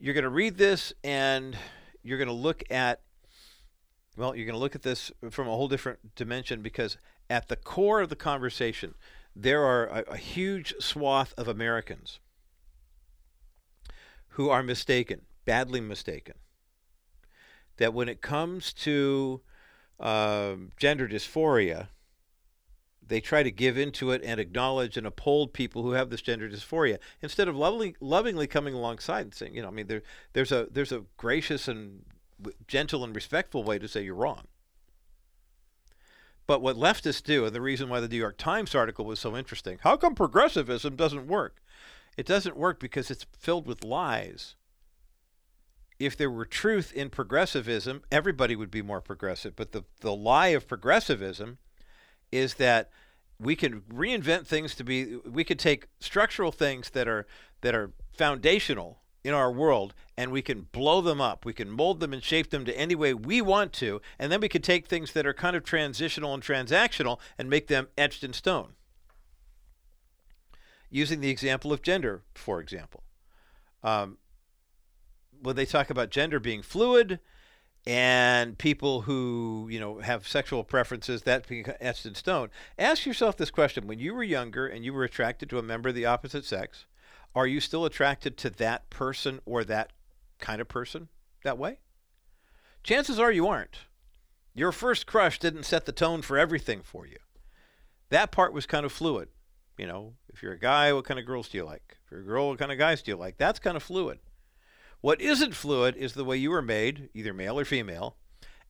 you're 0.00 0.12
going 0.12 0.24
to 0.24 0.28
read 0.28 0.58
this 0.58 0.92
and 1.04 1.56
you're 2.02 2.18
going 2.18 2.26
to 2.26 2.34
look 2.34 2.64
at, 2.72 3.02
well, 4.16 4.34
you're 4.34 4.46
going 4.46 4.56
to 4.56 4.60
look 4.60 4.74
at 4.74 4.82
this 4.82 5.12
from 5.30 5.46
a 5.46 5.52
whole 5.52 5.68
different 5.68 6.16
dimension 6.16 6.60
because 6.60 6.96
at 7.30 7.46
the 7.46 7.54
core 7.54 8.00
of 8.00 8.08
the 8.08 8.16
conversation, 8.16 8.96
there 9.36 9.62
are 9.62 9.86
a, 9.86 10.02
a 10.10 10.16
huge 10.16 10.74
swath 10.80 11.34
of 11.38 11.46
Americans 11.46 12.18
who 14.30 14.50
are 14.50 14.64
mistaken, 14.64 15.20
badly 15.44 15.80
mistaken. 15.80 16.34
That 17.76 17.94
when 17.94 18.08
it 18.08 18.20
comes 18.20 18.72
to 18.72 19.42
uh, 19.98 20.54
gender 20.76 21.08
dysphoria, 21.08 21.88
they 23.06 23.20
try 23.20 23.42
to 23.42 23.50
give 23.50 23.78
into 23.78 24.10
it 24.10 24.22
and 24.24 24.40
acknowledge 24.40 24.96
and 24.96 25.06
uphold 25.06 25.52
people 25.52 25.82
who 25.82 25.92
have 25.92 26.10
this 26.10 26.22
gender 26.22 26.48
dysphoria 26.48 26.98
instead 27.22 27.48
of 27.48 27.56
lovingly, 27.56 27.94
lovingly 28.00 28.46
coming 28.46 28.74
alongside 28.74 29.22
and 29.22 29.34
saying, 29.34 29.54
you 29.54 29.62
know, 29.62 29.68
I 29.68 29.70
mean, 29.70 29.86
there, 29.86 30.02
there's 30.32 30.52
a 30.52 30.66
there's 30.70 30.92
a 30.92 31.04
gracious 31.16 31.68
and 31.68 32.04
gentle 32.66 33.04
and 33.04 33.14
respectful 33.14 33.64
way 33.64 33.78
to 33.78 33.88
say 33.88 34.02
you're 34.02 34.14
wrong. 34.14 34.46
But 36.46 36.62
what 36.62 36.76
leftists 36.76 37.22
do, 37.22 37.44
and 37.44 37.54
the 37.54 37.60
reason 37.60 37.88
why 37.88 38.00
the 38.00 38.08
New 38.08 38.16
York 38.16 38.38
Times 38.38 38.74
article 38.74 39.04
was 39.04 39.18
so 39.18 39.36
interesting, 39.36 39.78
how 39.82 39.96
come 39.96 40.14
progressivism 40.14 40.94
doesn't 40.94 41.26
work? 41.26 41.60
It 42.16 42.26
doesn't 42.26 42.56
work 42.56 42.78
because 42.78 43.10
it's 43.10 43.26
filled 43.38 43.66
with 43.66 43.84
lies. 43.84 44.54
If 45.98 46.16
there 46.16 46.30
were 46.30 46.44
truth 46.44 46.92
in 46.92 47.10
progressivism, 47.10 48.02
everybody 48.12 48.54
would 48.54 48.70
be 48.70 48.82
more 48.82 49.00
progressive. 49.00 49.56
But 49.56 49.72
the, 49.72 49.84
the 50.00 50.14
lie 50.14 50.48
of 50.48 50.68
progressivism 50.68 51.58
is 52.30 52.54
that 52.54 52.90
we 53.38 53.56
can 53.56 53.82
reinvent 53.82 54.46
things 54.46 54.74
to 54.74 54.84
be 54.84 55.16
we 55.16 55.44
could 55.44 55.58
take 55.58 55.88
structural 56.00 56.52
things 56.52 56.90
that 56.90 57.06
are 57.06 57.26
that 57.60 57.74
are 57.74 57.92
foundational 58.12 59.00
in 59.24 59.34
our 59.34 59.50
world 59.50 59.92
and 60.16 60.30
we 60.30 60.40
can 60.40 60.68
blow 60.72 61.00
them 61.00 61.20
up. 61.20 61.44
We 61.44 61.52
can 61.52 61.70
mold 61.70 62.00
them 62.00 62.12
and 62.12 62.22
shape 62.22 62.50
them 62.50 62.64
to 62.64 62.78
any 62.78 62.94
way 62.94 63.12
we 63.12 63.42
want 63.42 63.72
to, 63.74 64.00
and 64.18 64.30
then 64.30 64.40
we 64.40 64.48
can 64.48 64.62
take 64.62 64.86
things 64.86 65.12
that 65.12 65.26
are 65.26 65.34
kind 65.34 65.56
of 65.56 65.64
transitional 65.64 66.32
and 66.32 66.42
transactional 66.42 67.18
and 67.36 67.50
make 67.50 67.66
them 67.66 67.88
etched 67.98 68.24
in 68.24 68.32
stone 68.32 68.74
using 70.90 71.20
the 71.20 71.30
example 71.30 71.72
of 71.72 71.82
gender, 71.82 72.22
for 72.34 72.60
example. 72.60 73.02
Um, 73.82 74.18
when 75.42 75.56
they 75.56 75.66
talk 75.66 75.90
about 75.90 76.10
gender 76.10 76.40
being 76.40 76.62
fluid 76.62 77.20
and 77.86 78.58
people 78.58 79.02
who 79.02 79.68
you 79.70 79.78
know 79.78 80.00
have 80.00 80.26
sexual 80.26 80.64
preferences 80.64 81.22
that 81.22 81.46
being 81.48 81.66
etched 81.80 82.06
in 82.06 82.14
stone, 82.14 82.50
ask 82.78 83.06
yourself 83.06 83.36
this 83.36 83.50
question: 83.50 83.86
When 83.86 83.98
you 83.98 84.14
were 84.14 84.24
younger 84.24 84.66
and 84.66 84.84
you 84.84 84.92
were 84.92 85.04
attracted 85.04 85.48
to 85.50 85.58
a 85.58 85.62
member 85.62 85.90
of 85.90 85.94
the 85.94 86.06
opposite 86.06 86.44
sex, 86.44 86.86
are 87.34 87.46
you 87.46 87.60
still 87.60 87.84
attracted 87.84 88.36
to 88.38 88.50
that 88.50 88.90
person 88.90 89.40
or 89.44 89.64
that 89.64 89.92
kind 90.38 90.60
of 90.60 90.68
person 90.68 91.08
that 91.44 91.58
way? 91.58 91.78
Chances 92.82 93.18
are 93.18 93.32
you 93.32 93.46
aren't. 93.46 93.80
Your 94.54 94.72
first 94.72 95.06
crush 95.06 95.38
didn't 95.38 95.64
set 95.64 95.84
the 95.84 95.92
tone 95.92 96.22
for 96.22 96.38
everything 96.38 96.80
for 96.82 97.06
you. 97.06 97.18
That 98.08 98.30
part 98.30 98.52
was 98.52 98.64
kind 98.64 98.86
of 98.86 98.92
fluid. 98.92 99.28
You 99.76 99.86
know, 99.86 100.14
if 100.32 100.42
you're 100.42 100.54
a 100.54 100.58
guy, 100.58 100.92
what 100.92 101.04
kind 101.04 101.20
of 101.20 101.26
girls 101.26 101.48
do 101.48 101.58
you 101.58 101.64
like? 101.64 101.98
If 102.04 102.10
you're 102.10 102.20
a 102.20 102.24
girl, 102.24 102.48
what 102.48 102.58
kind 102.58 102.72
of 102.72 102.78
guys 102.78 103.02
do 103.02 103.10
you 103.10 103.16
like? 103.16 103.36
That's 103.36 103.58
kind 103.58 103.76
of 103.76 103.82
fluid. 103.82 104.18
What 105.00 105.20
isn't 105.20 105.54
fluid 105.54 105.96
is 105.96 106.14
the 106.14 106.24
way 106.24 106.36
you 106.36 106.50
were 106.50 106.62
made, 106.62 107.10
either 107.14 107.32
male 107.32 107.58
or 107.58 107.64
female, 107.64 108.16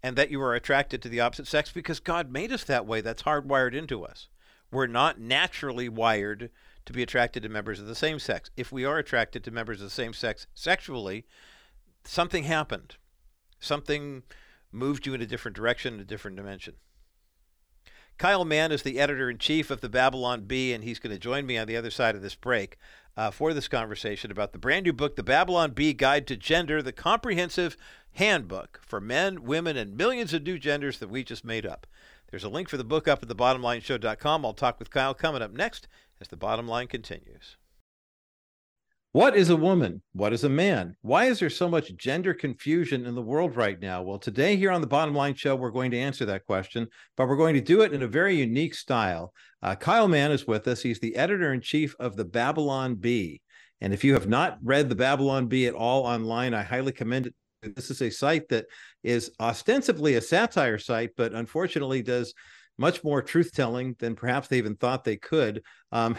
and 0.03 0.17
that 0.17 0.31
you 0.31 0.41
are 0.43 0.55
attracted 0.55 1.01
to 1.03 1.09
the 1.09 1.21
opposite 1.21 1.47
sex 1.47 1.73
because 1.73 2.01
God 2.01 2.31
made 2.31 2.53
us 2.53 2.65
that 2.65 2.87
way. 2.87 3.01
That's 3.01 3.23
hardwired 3.23 3.75
into 3.75 4.05
us. 4.05 4.29
We're 4.71 4.87
not 4.87 5.21
naturally 5.21 5.89
wired 5.89 6.51
to 6.85 6.93
be 6.93 7.03
attracted 7.03 7.43
to 7.43 7.49
members 7.49 7.81
of 7.81 7.87
the 7.87 7.95
same 7.95 8.19
sex. 8.19 8.51
If 8.57 8.71
we 8.71 8.85
are 8.85 8.99
attracted 8.99 9.43
to 9.45 9.51
members 9.51 9.81
of 9.81 9.87
the 9.87 9.91
same 9.91 10.13
sex 10.13 10.47
sexually, 10.55 11.25
something 12.05 12.45
happened. 12.45 12.97
something 13.59 14.23
moved 14.73 15.07
you 15.07 15.15
in 15.15 15.23
a 15.23 15.27
different 15.27 15.57
direction, 15.57 16.01
a 16.01 16.05
different 16.05 16.37
dimension. 16.37 16.75
Kyle 18.19 18.47
Mann 18.47 18.73
is 18.73 18.83
the 18.83 18.99
editor 18.99 19.29
in 19.29 19.37
chief 19.37 19.71
of 19.71 19.83
the 19.83 19.91
Babylon 19.91 20.43
Bee, 20.43 20.73
and 20.73 20.83
he's 20.83 20.99
going 20.99 21.15
to 21.15 21.19
join 21.19 21.45
me 21.45 21.59
on 21.59 21.67
the 21.67 21.77
other 21.77 21.91
side 21.91 22.15
of 22.15 22.23
this 22.23 22.35
break 22.35 22.79
uh, 23.15 23.31
for 23.31 23.53
this 23.53 23.69
conversation 23.69 24.31
about 24.31 24.53
the 24.53 24.59
brand 24.59 24.85
new 24.85 24.93
book, 24.95 25.17
The 25.17 25.23
Babylon 25.23 25.73
Bee 25.73 25.93
Guide 25.93 26.27
to 26.29 26.37
Gender, 26.37 26.81
the 26.81 26.93
comprehensive 26.93 27.77
handbook 28.13 28.81
for 28.87 29.01
men, 29.03 29.43
women, 29.43 29.77
and 29.77 29.97
millions 29.97 30.33
of 30.33 30.43
new 30.45 30.59
genders 30.59 30.99
that 30.99 31.11
we 31.11 31.25
just 31.25 31.45
made 31.45 31.67
up. 31.67 31.87
There's 32.31 32.45
a 32.45 32.49
link 32.49 32.71
for 32.71 32.79
the 32.79 32.85
book 32.85 33.07
up 33.07 33.23
at 33.23 33.29
thebottomlineshow.com. 33.29 34.47
I'll 34.47 34.55
talk 34.55 34.79
with 34.79 34.91
Kyle 34.91 35.15
coming 35.15 35.43
up 35.43 35.53
next 35.53 35.87
as 36.19 36.29
the 36.29 36.37
bottom 36.37 36.67
line 36.67 36.87
continues. 36.87 37.57
What 39.17 39.35
is 39.35 39.49
a 39.49 39.57
woman? 39.57 40.03
What 40.13 40.35
is 40.35 40.45
a 40.45 40.49
man? 40.51 40.95
Why 41.01 41.25
is 41.25 41.39
there 41.39 41.49
so 41.49 41.71
much 41.71 41.97
gender 41.97 42.35
confusion 42.35 43.07
in 43.07 43.15
the 43.15 43.23
world 43.23 43.57
right 43.57 43.81
now? 43.81 44.03
Well, 44.03 44.19
today 44.19 44.57
here 44.57 44.71
on 44.71 44.83
the 44.83 44.87
Bottom 44.87 45.15
Line 45.15 45.35
Show, 45.35 45.57
we're 45.57 45.71
going 45.71 45.91
to 45.93 45.99
answer 45.99 46.27
that 46.27 46.45
question, 46.45 46.87
but 47.17 47.27
we're 47.27 47.39
going 47.39 47.55
to 47.55 47.63
do 47.63 47.81
it 47.81 47.95
in 47.95 48.03
a 48.03 48.07
very 48.07 48.37
unique 48.37 48.75
style. 48.75 49.33
Uh, 49.63 49.75
Kyle 49.75 50.07
Mann 50.07 50.33
is 50.33 50.47
with 50.47 50.69
us. 50.69 50.83
He's 50.83 51.01
the 51.01 51.17
editor 51.17 51.55
in 51.55 51.63
chief 51.63 51.97
of 51.99 52.15
the 52.15 52.27
Babylon 52.27 52.97
Bee. 52.97 53.41
And 53.81 53.95
if 53.95 54.05
you 54.05 54.13
have 54.13 54.29
not 54.29 54.59
read 54.63 54.91
the 54.91 54.95
Babylon 54.95 55.47
Bee 55.47 55.67
at 55.67 55.73
all 55.73 56.03
online, 56.03 56.53
I 56.53 56.63
highly 56.63 56.93
commend 56.93 57.29
it. 57.29 57.35
This 57.75 57.91
is 57.91 58.03
a 58.03 58.11
site 58.11 58.51
that 58.51 58.67
is 59.03 59.31
ostensibly 59.41 60.17
a 60.17 60.21
satire 60.21 60.79
site, 60.79 61.13
but 61.17 61.33
unfortunately 61.33 62.03
does 62.03 62.35
much 62.77 63.03
more 63.03 63.23
truth 63.23 63.53
telling 63.55 63.97
than 63.99 64.15
perhaps 64.15 64.49
they 64.49 64.59
even 64.59 64.77
thought 64.77 65.05
they 65.05 65.17
could. 65.17 65.63
Um, 65.91 66.17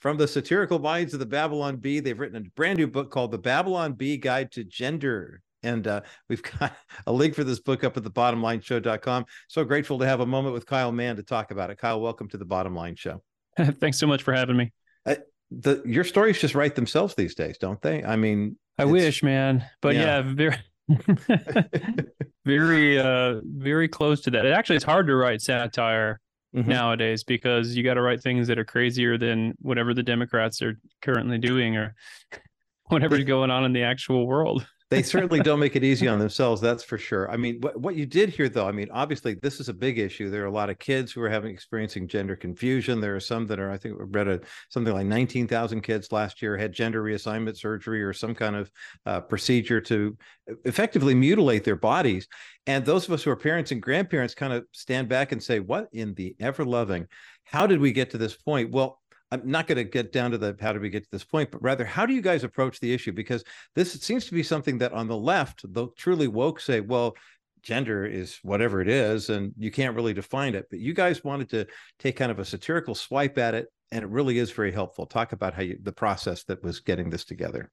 from 0.00 0.16
the 0.16 0.26
satirical 0.26 0.78
minds 0.78 1.12
of 1.14 1.20
the 1.20 1.26
Babylon 1.26 1.76
Bee. 1.76 2.00
They've 2.00 2.18
written 2.18 2.36
a 2.36 2.50
brand 2.56 2.78
new 2.78 2.86
book 2.86 3.10
called 3.10 3.30
The 3.30 3.38
Babylon 3.38 3.92
Bee 3.92 4.16
Guide 4.16 4.50
to 4.52 4.64
Gender. 4.64 5.42
And 5.62 5.86
uh, 5.86 6.00
we've 6.28 6.42
got 6.58 6.74
a 7.06 7.12
link 7.12 7.34
for 7.34 7.44
this 7.44 7.60
book 7.60 7.84
up 7.84 7.96
at 7.96 8.02
the 8.02 8.10
bottomlineshow.com. 8.10 9.26
So 9.48 9.64
grateful 9.64 9.98
to 9.98 10.06
have 10.06 10.20
a 10.20 10.26
moment 10.26 10.54
with 10.54 10.66
Kyle 10.66 10.92
Mann 10.92 11.16
to 11.16 11.22
talk 11.22 11.50
about 11.50 11.70
it. 11.70 11.78
Kyle, 11.78 12.00
welcome 12.00 12.28
to 12.28 12.38
the 12.38 12.44
Bottom 12.44 12.74
Line 12.74 12.96
Show. 12.96 13.22
Thanks 13.58 13.98
so 13.98 14.06
much 14.06 14.22
for 14.22 14.32
having 14.32 14.56
me. 14.56 14.72
Uh, 15.04 15.16
the 15.50 15.82
your 15.84 16.04
stories 16.04 16.40
just 16.40 16.54
write 16.54 16.76
themselves 16.76 17.14
these 17.14 17.34
days, 17.34 17.58
don't 17.58 17.80
they? 17.82 18.04
I 18.04 18.16
mean, 18.16 18.56
I 18.78 18.84
wish, 18.84 19.22
man, 19.22 19.64
but 19.82 19.96
yeah, 19.96 20.22
yeah 20.24 20.34
very, 20.34 20.56
very, 22.46 22.98
uh, 22.98 23.40
very 23.44 23.88
close 23.88 24.20
to 24.22 24.30
that. 24.30 24.46
It 24.46 24.52
actually, 24.52 24.76
it's 24.76 24.84
hard 24.84 25.08
to 25.08 25.16
write 25.16 25.42
satire 25.42 26.20
mm-hmm. 26.54 26.68
nowadays 26.68 27.24
because 27.24 27.76
you 27.76 27.82
got 27.82 27.94
to 27.94 28.02
write 28.02 28.22
things 28.22 28.48
that 28.48 28.58
are 28.58 28.64
crazier 28.64 29.18
than 29.18 29.54
whatever 29.60 29.94
the 29.94 30.02
Democrats 30.02 30.62
are 30.62 30.78
currently 31.02 31.38
doing 31.38 31.76
or 31.76 31.94
whatever's 32.88 33.24
going 33.24 33.50
on 33.50 33.64
in 33.64 33.72
the 33.72 33.82
actual 33.82 34.26
world 34.26 34.66
they 34.90 35.02
certainly 35.02 35.40
don't 35.40 35.60
make 35.60 35.76
it 35.76 35.84
easy 35.84 36.08
on 36.08 36.18
themselves 36.18 36.60
that's 36.60 36.82
for 36.82 36.98
sure. 36.98 37.30
I 37.30 37.36
mean 37.36 37.60
what, 37.60 37.80
what 37.80 37.96
you 37.96 38.06
did 38.06 38.30
here 38.30 38.48
though 38.48 38.66
i 38.66 38.72
mean 38.72 38.88
obviously 38.92 39.34
this 39.34 39.60
is 39.60 39.68
a 39.68 39.74
big 39.74 39.98
issue. 39.98 40.30
There 40.30 40.42
are 40.42 40.48
a 40.48 40.52
lot 40.52 40.70
of 40.70 40.78
kids 40.78 41.12
who 41.12 41.22
are 41.22 41.30
having 41.30 41.52
experiencing 41.52 42.08
gender 42.08 42.36
confusion. 42.36 43.00
There 43.00 43.16
are 43.16 43.20
some 43.20 43.46
that 43.46 43.60
are 43.60 43.70
i 43.70 43.78
think 43.78 43.98
we 43.98 44.04
read 44.04 44.28
a, 44.28 44.40
something 44.68 44.92
like 44.92 45.06
19000 45.06 45.80
kids 45.80 46.12
last 46.12 46.42
year 46.42 46.56
had 46.56 46.72
gender 46.72 47.02
reassignment 47.02 47.56
surgery 47.56 48.02
or 48.02 48.12
some 48.12 48.34
kind 48.34 48.56
of 48.56 48.70
uh, 49.06 49.20
procedure 49.20 49.80
to 49.80 50.16
effectively 50.64 51.14
mutilate 51.14 51.62
their 51.62 51.76
bodies. 51.76 52.26
And 52.66 52.84
those 52.84 53.06
of 53.06 53.12
us 53.12 53.22
who 53.22 53.30
are 53.30 53.36
parents 53.36 53.70
and 53.70 53.80
grandparents 53.80 54.34
kind 54.34 54.52
of 54.52 54.64
stand 54.72 55.08
back 55.08 55.32
and 55.32 55.42
say 55.42 55.60
what 55.60 55.88
in 55.92 56.14
the 56.14 56.34
ever 56.40 56.64
loving 56.64 57.06
how 57.50 57.66
did 57.66 57.80
we 57.80 57.92
get 57.92 58.10
to 58.10 58.18
this 58.18 58.36
point? 58.36 58.70
Well 58.70 59.00
I'm 59.32 59.42
not 59.44 59.66
going 59.66 59.76
to 59.76 59.84
get 59.84 60.12
down 60.12 60.32
to 60.32 60.38
the 60.38 60.56
how 60.60 60.72
did 60.72 60.82
we 60.82 60.90
get 60.90 61.04
to 61.04 61.10
this 61.10 61.24
point, 61.24 61.50
but 61.50 61.62
rather 61.62 61.84
how 61.84 62.04
do 62.04 62.14
you 62.14 62.20
guys 62.20 62.44
approach 62.44 62.80
the 62.80 62.92
issue? 62.92 63.12
Because 63.12 63.44
this 63.74 63.92
seems 63.92 64.26
to 64.26 64.34
be 64.34 64.42
something 64.42 64.78
that 64.78 64.92
on 64.92 65.06
the 65.06 65.16
left, 65.16 65.62
the 65.72 65.88
truly 65.96 66.28
woke 66.28 66.60
say, 66.60 66.80
well, 66.80 67.14
gender 67.62 68.04
is 68.04 68.38
whatever 68.42 68.80
it 68.80 68.88
is, 68.88 69.30
and 69.30 69.52
you 69.56 69.70
can't 69.70 69.94
really 69.94 70.14
define 70.14 70.54
it. 70.54 70.66
But 70.70 70.80
you 70.80 70.94
guys 70.94 71.22
wanted 71.22 71.48
to 71.50 71.66
take 71.98 72.16
kind 72.16 72.30
of 72.30 72.38
a 72.38 72.44
satirical 72.44 72.94
swipe 72.94 73.38
at 73.38 73.54
it, 73.54 73.68
and 73.92 74.02
it 74.02 74.08
really 74.08 74.38
is 74.38 74.50
very 74.50 74.72
helpful. 74.72 75.06
Talk 75.06 75.32
about 75.32 75.54
how 75.54 75.62
you 75.62 75.78
the 75.82 75.92
process 75.92 76.44
that 76.44 76.62
was 76.62 76.80
getting 76.80 77.10
this 77.10 77.24
together. 77.24 77.70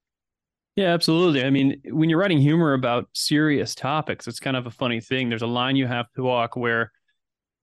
Yeah, 0.76 0.94
absolutely. 0.94 1.42
I 1.42 1.50
mean, 1.50 1.80
when 1.86 2.08
you're 2.08 2.20
writing 2.20 2.38
humor 2.38 2.74
about 2.74 3.08
serious 3.12 3.74
topics, 3.74 4.28
it's 4.28 4.38
kind 4.38 4.56
of 4.56 4.66
a 4.66 4.70
funny 4.70 5.00
thing. 5.00 5.28
There's 5.28 5.42
a 5.42 5.46
line 5.46 5.74
you 5.74 5.88
have 5.88 6.06
to 6.14 6.22
walk 6.22 6.56
where 6.56 6.92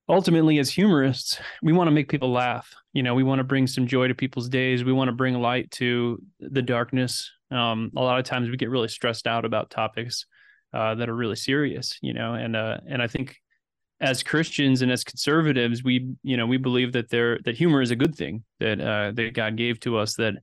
ultimately 0.08 0.60
as 0.60 0.70
humorists 0.70 1.40
we 1.64 1.74
want 1.74 1.88
to 1.88 1.92
make 1.92 2.10
people 2.10 2.32
laugh 2.32 2.74
you 2.94 3.02
know 3.02 3.16
we 3.16 3.24
want 3.24 3.40
to 3.40 3.44
bring 3.44 3.66
some 3.66 3.88
joy 3.88 4.08
to 4.08 4.14
people's 4.14 4.50
days 4.50 4.84
we 4.84 4.94
want 4.94 5.08
to 5.08 5.16
bring 5.16 5.34
light 5.36 5.70
to 5.72 6.22
the 6.40 6.62
darkness 6.62 7.32
um, 7.52 7.92
a 7.96 8.02
lot 8.02 8.20
of 8.20 8.26
times 8.26 8.50
we 8.50 8.58
get 8.58 8.70
really 8.70 8.88
stressed 8.88 9.28
out 9.28 9.46
about 9.46 9.70
topics 9.70 10.26
uh, 10.74 10.96
that 10.96 11.10
are 11.10 11.16
really 11.16 11.36
serious 11.36 11.98
you 12.02 12.14
know 12.14 12.34
and 12.34 12.56
uh, 12.56 12.78
and 12.88 13.02
i 13.02 13.08
think 13.08 13.36
as 14.00 14.22
christians 14.22 14.82
and 14.82 14.92
as 14.92 15.04
conservatives 15.04 15.84
we 15.84 16.08
you 16.22 16.38
know 16.38 16.46
we 16.46 16.58
believe 16.58 16.92
that 16.94 17.10
there 17.10 17.40
that 17.46 17.56
humor 17.56 17.82
is 17.82 17.92
a 17.92 17.96
good 17.96 18.16
thing 18.16 18.44
that 18.60 18.80
uh, 18.80 19.12
that 19.12 19.34
god 19.34 19.56
gave 19.56 19.80
to 19.80 19.98
us 19.98 20.16
that 20.16 20.36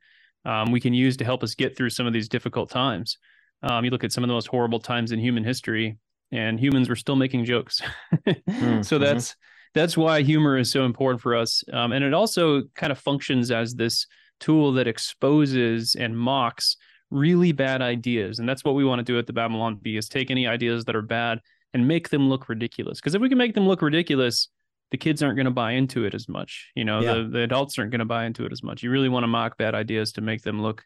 um, 0.45 0.73
we 0.73 0.81
can 0.81 0.93
use 0.93 1.17
to 1.17 1.25
help 1.25 1.45
us 1.45 1.55
get 1.55 1.77
through 1.77 1.91
some 1.91 2.07
of 2.07 2.13
these 2.13 2.29
difficult 2.29 2.71
times 2.71 3.19
um, 3.63 3.85
you 3.85 3.93
look 3.93 4.03
at 4.03 4.11
some 4.11 4.25
of 4.25 4.29
the 4.29 4.35
most 4.35 4.49
horrible 4.49 4.81
times 4.81 5.13
in 5.13 5.21
human 5.21 5.45
history 5.45 5.99
and 6.33 6.59
humans 6.59 6.89
were 6.89 6.97
still 6.97 7.15
making 7.15 7.45
jokes. 7.45 7.81
mm, 8.27 8.85
so 8.85 8.99
that's 8.99 9.33
mm-hmm. 9.33 9.52
That's 9.75 9.97
why 9.97 10.23
humor 10.23 10.57
is 10.57 10.71
so 10.71 10.85
important 10.85 11.21
for 11.21 11.35
us, 11.35 11.65
um, 11.73 11.93
and 11.93 12.05
it 12.05 12.15
also 12.15 12.63
kind 12.75 12.93
of 12.93 12.99
functions 12.99 13.51
as 13.51 13.75
this 13.75 14.07
tool 14.41 14.73
that 14.73 14.87
exposes 14.87 15.95
and 15.95 16.19
mocks 16.19 16.77
really 17.11 17.53
bad 17.53 17.83
ideas, 17.83 18.39
and 18.39 18.49
that's 18.49 18.65
what 18.65 18.75
we 18.75 18.85
want 18.85 18.99
to 18.99 19.05
do 19.05 19.19
at 19.19 19.27
the 19.27 19.33
Babylon 19.33 19.77
Bee 19.77 19.97
is 19.97 20.09
take 20.09 20.31
any 20.31 20.47
ideas 20.47 20.85
that 20.87 20.97
are 20.97 21.03
bad 21.03 21.41
and 21.75 21.89
make 21.89 22.09
them 22.09 22.29
look 22.29 22.49
ridiculous. 22.49 23.01
Because 23.01 23.15
if 23.15 23.23
we 23.23 23.29
can 23.29 23.39
make 23.39 23.55
them 23.55 23.67
look 23.67 23.83
ridiculous, 23.83 24.49
the 24.91 24.99
kids 24.99 25.23
aren't 25.23 25.37
going 25.37 25.47
to 25.47 25.51
buy 25.51 25.73
into 25.73 26.05
it 26.05 26.15
as 26.15 26.29
much. 26.29 26.71
You 26.75 26.85
know, 26.85 27.01
yeah. 27.01 27.15
the, 27.15 27.23
the 27.25 27.39
adults 27.41 27.79
aren't 27.79 27.91
going 27.91 28.01
to 28.01 28.05
buy 28.05 28.27
into 28.27 28.45
it 28.45 28.53
as 28.53 28.63
much. 28.63 28.83
You 28.83 28.91
really 28.91 29.09
want 29.09 29.25
to 29.25 29.29
mock 29.29 29.57
bad 29.57 29.75
ideas 29.75 30.13
to 30.13 30.21
make 30.21 30.43
them 30.43 30.63
look 30.63 30.85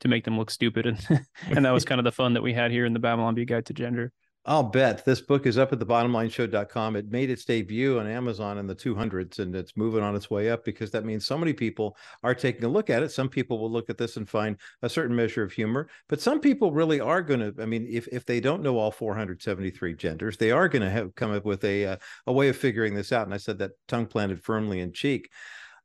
to 0.00 0.08
make 0.08 0.24
them 0.24 0.38
look 0.38 0.50
stupid, 0.50 0.86
and 0.86 1.08
and 1.50 1.64
that 1.64 1.72
was 1.72 1.84
kind 1.86 1.98
of 1.98 2.04
the 2.04 2.12
fun 2.12 2.34
that 2.34 2.42
we 2.42 2.54
had 2.54 2.70
here 2.70 2.86
in 2.86 2.92
the 2.92 3.00
Babylon 3.00 3.34
Bee 3.34 3.44
Guide 3.44 3.66
to 3.66 3.74
Gender. 3.74 4.12
I'll 4.44 4.62
bet 4.62 5.04
this 5.04 5.20
book 5.20 5.46
is 5.46 5.58
up 5.58 5.74
at 5.74 5.78
thebottomlineshow.com. 5.78 6.96
It 6.96 7.10
made 7.10 7.28
its 7.28 7.44
debut 7.44 7.98
on 7.98 8.06
Amazon 8.06 8.56
in 8.56 8.66
the 8.66 8.74
200s 8.74 9.40
and 9.40 9.54
it's 9.54 9.76
moving 9.76 10.02
on 10.02 10.16
its 10.16 10.30
way 10.30 10.48
up 10.48 10.64
because 10.64 10.90
that 10.92 11.04
means 11.04 11.26
so 11.26 11.36
many 11.36 11.52
people 11.52 11.96
are 12.22 12.34
taking 12.34 12.64
a 12.64 12.68
look 12.68 12.88
at 12.88 13.02
it. 13.02 13.10
Some 13.10 13.28
people 13.28 13.58
will 13.58 13.70
look 13.70 13.90
at 13.90 13.98
this 13.98 14.16
and 14.16 14.28
find 14.28 14.56
a 14.80 14.88
certain 14.88 15.14
measure 15.14 15.42
of 15.42 15.52
humor, 15.52 15.88
but 16.08 16.20
some 16.20 16.40
people 16.40 16.72
really 16.72 16.98
are 16.98 17.20
going 17.20 17.40
to, 17.40 17.62
I 17.62 17.66
mean, 17.66 17.86
if, 17.90 18.08
if 18.08 18.24
they 18.24 18.40
don't 18.40 18.62
know 18.62 18.78
all 18.78 18.90
473 18.90 19.94
genders, 19.94 20.38
they 20.38 20.50
are 20.50 20.68
going 20.68 20.82
to 20.82 20.90
have 20.90 21.14
come 21.14 21.32
up 21.32 21.44
with 21.44 21.62
a, 21.64 21.84
uh, 21.84 21.96
a 22.26 22.32
way 22.32 22.48
of 22.48 22.56
figuring 22.56 22.94
this 22.94 23.12
out. 23.12 23.26
And 23.26 23.34
I 23.34 23.38
said 23.38 23.58
that 23.58 23.72
tongue 23.86 24.06
planted 24.06 24.42
firmly 24.42 24.80
in 24.80 24.92
cheek. 24.92 25.30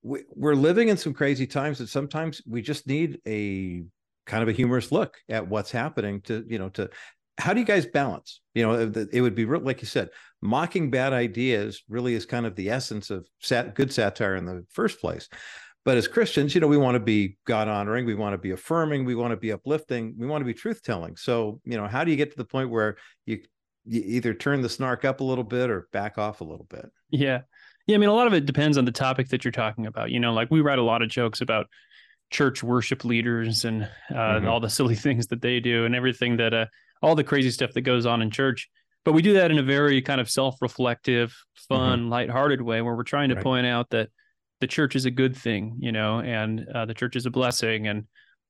We, 0.04 0.24
we're 0.30 0.56
living 0.56 0.88
in 0.88 0.96
some 0.96 1.14
crazy 1.14 1.48
times 1.48 1.80
that 1.80 1.90
sometimes 1.90 2.42
we 2.48 2.62
just 2.62 2.88
need 2.88 3.20
a 3.28 3.84
kind 4.26 4.42
of 4.42 4.48
a 4.48 4.54
humorous 4.54 4.92
look 4.92 5.18
at 5.28 5.48
what's 5.48 5.72
happening 5.72 6.22
to 6.22 6.46
you 6.48 6.58
know 6.58 6.70
to 6.70 6.90
how 7.38 7.54
do 7.54 7.60
you 7.60 7.66
guys 7.66 7.86
balance? 7.86 8.42
You 8.54 8.63
know, 8.63 8.92
it 9.12 9.22
would 9.22 9.36
be 9.36 9.46
like 9.46 9.82
you 9.82 9.88
said, 9.88 10.10
mocking 10.42 10.92
bad 10.92 11.13
ideas 11.13 11.84
really 11.90 12.13
is 12.13 12.25
kind 12.25 12.46
of 12.46 12.56
the 12.56 12.70
essence 12.70 13.10
of 13.10 13.28
sat- 13.40 13.75
good 13.75 13.92
satire 13.92 14.36
in 14.36 14.46
the 14.46 14.66
first 14.70 15.00
place. 15.00 15.30
But 15.86 15.98
as 15.98 16.08
Christians, 16.08 16.56
you 16.56 16.62
know, 16.62 16.68
we 16.68 16.78
want 16.78 16.96
to 16.96 17.00
be 17.00 17.38
God 17.46 17.68
honoring, 17.68 18.06
we 18.06 18.16
want 18.16 18.34
to 18.34 18.38
be 18.38 18.52
affirming, 18.52 19.04
we 19.04 19.16
want 19.16 19.32
to 19.32 19.38
be 19.38 19.52
uplifting, 19.52 20.16
we 20.18 20.28
want 20.28 20.42
to 20.42 20.46
be 20.46 20.54
truth 20.54 20.82
telling. 20.82 21.18
So, 21.18 21.60
you 21.66 21.75
know, 21.78 21.88
how 21.88 22.04
do 22.04 22.12
you 22.12 22.18
get 22.18 22.32
to 22.32 22.38
the 22.38 22.46
point 22.46 22.70
where 22.70 22.98
you 23.25 23.40
you 23.86 24.02
either 24.06 24.34
turn 24.34 24.62
the 24.62 24.70
snark 24.70 25.04
up 25.04 25.20
a 25.20 25.25
little 25.25 25.44
bit 25.44 25.70
or 25.70 25.90
back 25.92 26.18
off 26.18 26.40
a 26.40 26.46
little 26.46 26.66
bit? 26.70 26.86
Yeah. 27.10 27.42
Yeah. 27.86 27.96
I 27.96 27.98
mean, 27.98 28.08
a 28.08 28.13
lot 28.13 28.28
of 28.28 28.34
it 28.34 28.46
depends 28.46 28.78
on 28.78 28.86
the 28.86 28.94
topic 28.94 29.28
that 29.30 29.44
you're 29.44 29.52
talking 29.52 29.86
about. 29.86 30.10
You 30.10 30.22
know, 30.22 30.34
like 30.34 30.50
we 30.50 30.62
write 30.62 30.80
a 30.80 30.84
lot 30.84 31.02
of 31.02 31.10
jokes 31.10 31.42
about 31.42 31.68
church 32.32 32.63
worship 32.63 33.04
leaders 33.04 33.66
and 33.66 33.84
uh, 34.10 34.13
mm-hmm. 34.13 34.48
all 34.48 34.62
the 34.62 34.70
silly 34.70 34.96
things 34.96 35.28
that 35.28 35.42
they 35.42 35.60
do 35.60 35.84
and 35.84 35.96
everything 35.96 36.38
that 36.38 36.54
uh, 36.54 36.66
all 37.04 37.14
the 37.16 37.24
crazy 37.24 37.52
stuff 37.52 37.74
that 37.74 37.82
goes 37.82 38.06
on 38.06 38.22
in 38.22 38.32
church. 38.32 38.70
But 39.06 39.12
we 39.12 39.22
do 39.22 39.34
that 39.34 39.52
in 39.52 39.60
a 39.60 39.64
very 39.64 40.02
kind 40.02 40.22
of 40.22 40.30
self-reflective, 40.30 41.36
fun, 41.68 42.00
mm-hmm. 42.00 42.10
lighthearted 42.10 42.62
way 42.62 42.82
where 42.82 42.96
we're 42.96 43.04
trying 43.04 43.30
to 43.30 43.36
right. 43.36 43.44
point 43.44 43.68
out 43.68 43.90
that 43.90 44.10
the 44.62 44.68
church 44.68 44.96
is 44.96 45.06
a 45.06 45.12
good 45.12 45.36
thing, 45.36 45.76
you 45.80 45.92
know, 45.92 46.22
and 46.22 46.66
uh, 46.74 46.86
the 46.86 46.94
church 46.94 47.18
is 47.18 47.26
a 47.26 47.32
blessing 47.32 47.88
and 47.88 48.06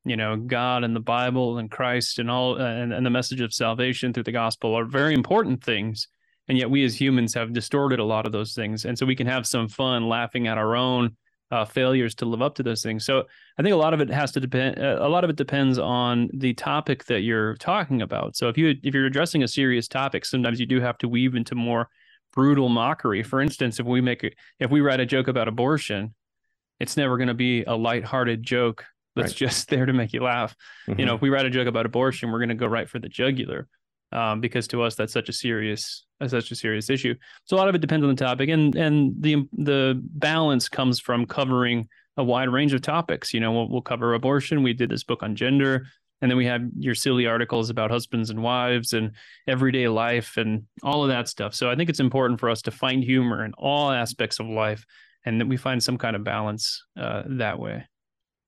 you 0.05 0.17
know 0.17 0.35
god 0.35 0.83
and 0.83 0.95
the 0.95 0.99
bible 0.99 1.57
and 1.59 1.71
christ 1.71 2.19
and 2.19 2.29
all 2.29 2.61
uh, 2.61 2.65
and, 2.65 2.93
and 2.93 3.05
the 3.05 3.09
message 3.09 3.41
of 3.41 3.53
salvation 3.53 4.11
through 4.11 4.23
the 4.23 4.31
gospel 4.31 4.77
are 4.77 4.85
very 4.85 5.13
important 5.13 5.63
things 5.63 6.07
and 6.49 6.57
yet 6.57 6.69
we 6.69 6.83
as 6.83 6.99
humans 6.99 7.33
have 7.33 7.53
distorted 7.53 7.99
a 7.99 8.03
lot 8.03 8.25
of 8.25 8.31
those 8.31 8.53
things 8.53 8.85
and 8.85 8.97
so 8.97 9.05
we 9.05 9.15
can 9.15 9.27
have 9.27 9.47
some 9.47 9.67
fun 9.67 10.07
laughing 10.09 10.47
at 10.47 10.57
our 10.57 10.75
own 10.75 11.15
uh, 11.53 11.65
failures 11.65 12.15
to 12.15 12.25
live 12.25 12.41
up 12.41 12.55
to 12.55 12.63
those 12.63 12.81
things. 12.81 13.05
So 13.05 13.25
I 13.59 13.61
think 13.61 13.73
a 13.73 13.77
lot 13.77 13.93
of 13.93 14.01
it 14.01 14.09
has 14.09 14.31
to 14.31 14.39
depend. 14.39 14.79
Uh, 14.79 14.97
a 14.99 15.07
lot 15.07 15.23
of 15.23 15.29
it 15.29 15.35
depends 15.35 15.77
on 15.77 16.27
the 16.33 16.55
topic 16.55 17.05
that 17.05 17.21
you're 17.21 17.55
talking 17.57 18.01
about. 18.01 18.35
So 18.35 18.49
if 18.49 18.57
you 18.57 18.73
if 18.81 18.95
you're 18.95 19.05
addressing 19.05 19.43
a 19.43 19.47
serious 19.47 19.87
topic, 19.87 20.25
sometimes 20.25 20.59
you 20.59 20.65
do 20.65 20.81
have 20.81 20.97
to 20.97 21.07
weave 21.07 21.35
into 21.35 21.53
more 21.53 21.89
brutal 22.33 22.69
mockery. 22.69 23.21
For 23.21 23.39
instance, 23.39 23.79
if 23.79 23.85
we 23.85 24.01
make 24.01 24.23
a, 24.23 24.31
if 24.59 24.71
we 24.71 24.81
write 24.81 24.99
a 24.99 25.05
joke 25.05 25.27
about 25.27 25.47
abortion, 25.47 26.15
it's 26.79 26.97
never 26.97 27.17
going 27.17 27.27
to 27.27 27.35
be 27.35 27.63
a 27.65 27.75
lighthearted 27.75 28.41
joke 28.41 28.85
that's 29.15 29.33
right. 29.33 29.37
just 29.37 29.67
there 29.69 29.85
to 29.85 29.93
make 29.93 30.11
you 30.11 30.23
laugh. 30.23 30.55
Mm-hmm. 30.87 30.99
You 31.01 31.05
know, 31.05 31.13
if 31.13 31.21
we 31.21 31.29
write 31.29 31.45
a 31.45 31.51
joke 31.51 31.67
about 31.67 31.85
abortion, 31.85 32.31
we're 32.31 32.39
going 32.39 32.49
to 32.49 32.55
go 32.55 32.65
right 32.65 32.89
for 32.89 32.97
the 32.97 33.09
jugular. 33.09 33.67
um, 34.11 34.41
because 34.41 34.67
to 34.69 34.81
us 34.81 34.95
that's 34.95 35.13
such 35.13 35.29
a 35.29 35.33
serious 35.33 36.05
such 36.29 36.51
a 36.51 36.55
serious 36.55 36.89
issue. 36.89 37.15
So 37.45 37.55
a 37.55 37.57
lot 37.57 37.69
of 37.69 37.75
it 37.75 37.81
depends 37.81 38.03
on 38.03 38.09
the 38.09 38.23
topic, 38.23 38.49
and 38.49 38.75
and 38.75 39.13
the 39.19 39.47
the 39.53 40.01
balance 40.03 40.69
comes 40.69 40.99
from 40.99 41.25
covering 41.25 41.87
a 42.17 42.23
wide 42.23 42.49
range 42.49 42.73
of 42.73 42.81
topics. 42.81 43.33
You 43.33 43.39
know, 43.39 43.51
we'll, 43.51 43.69
we'll 43.69 43.81
cover 43.81 44.13
abortion. 44.13 44.63
We 44.63 44.73
did 44.73 44.89
this 44.89 45.03
book 45.03 45.23
on 45.23 45.35
gender. 45.35 45.87
And 46.21 46.31
then 46.31 46.37
we 46.37 46.45
have 46.45 46.61
your 46.77 46.95
silly 46.95 47.27
articles 47.27 47.69
about 47.69 47.91
husbands 47.91 48.29
and 48.29 48.41
wives 48.41 48.93
and 48.93 49.11
everyday 49.45 49.89
life 49.89 50.37
and 50.37 50.63
all 50.81 51.03
of 51.03 51.09
that 51.09 51.27
stuff. 51.27 51.53
So 51.53 51.69
I 51.69 51.75
think 51.75 51.89
it's 51.89 51.99
important 51.99 52.39
for 52.39 52.49
us 52.49 52.61
to 52.61 52.71
find 52.71 53.03
humor 53.03 53.43
in 53.43 53.51
all 53.57 53.91
aspects 53.91 54.39
of 54.39 54.47
life 54.47 54.85
and 55.25 55.41
that 55.41 55.47
we 55.47 55.57
find 55.57 55.83
some 55.83 55.97
kind 55.97 56.15
of 56.15 56.23
balance 56.23 56.85
uh, 56.97 57.23
that 57.25 57.59
way. 57.59 57.83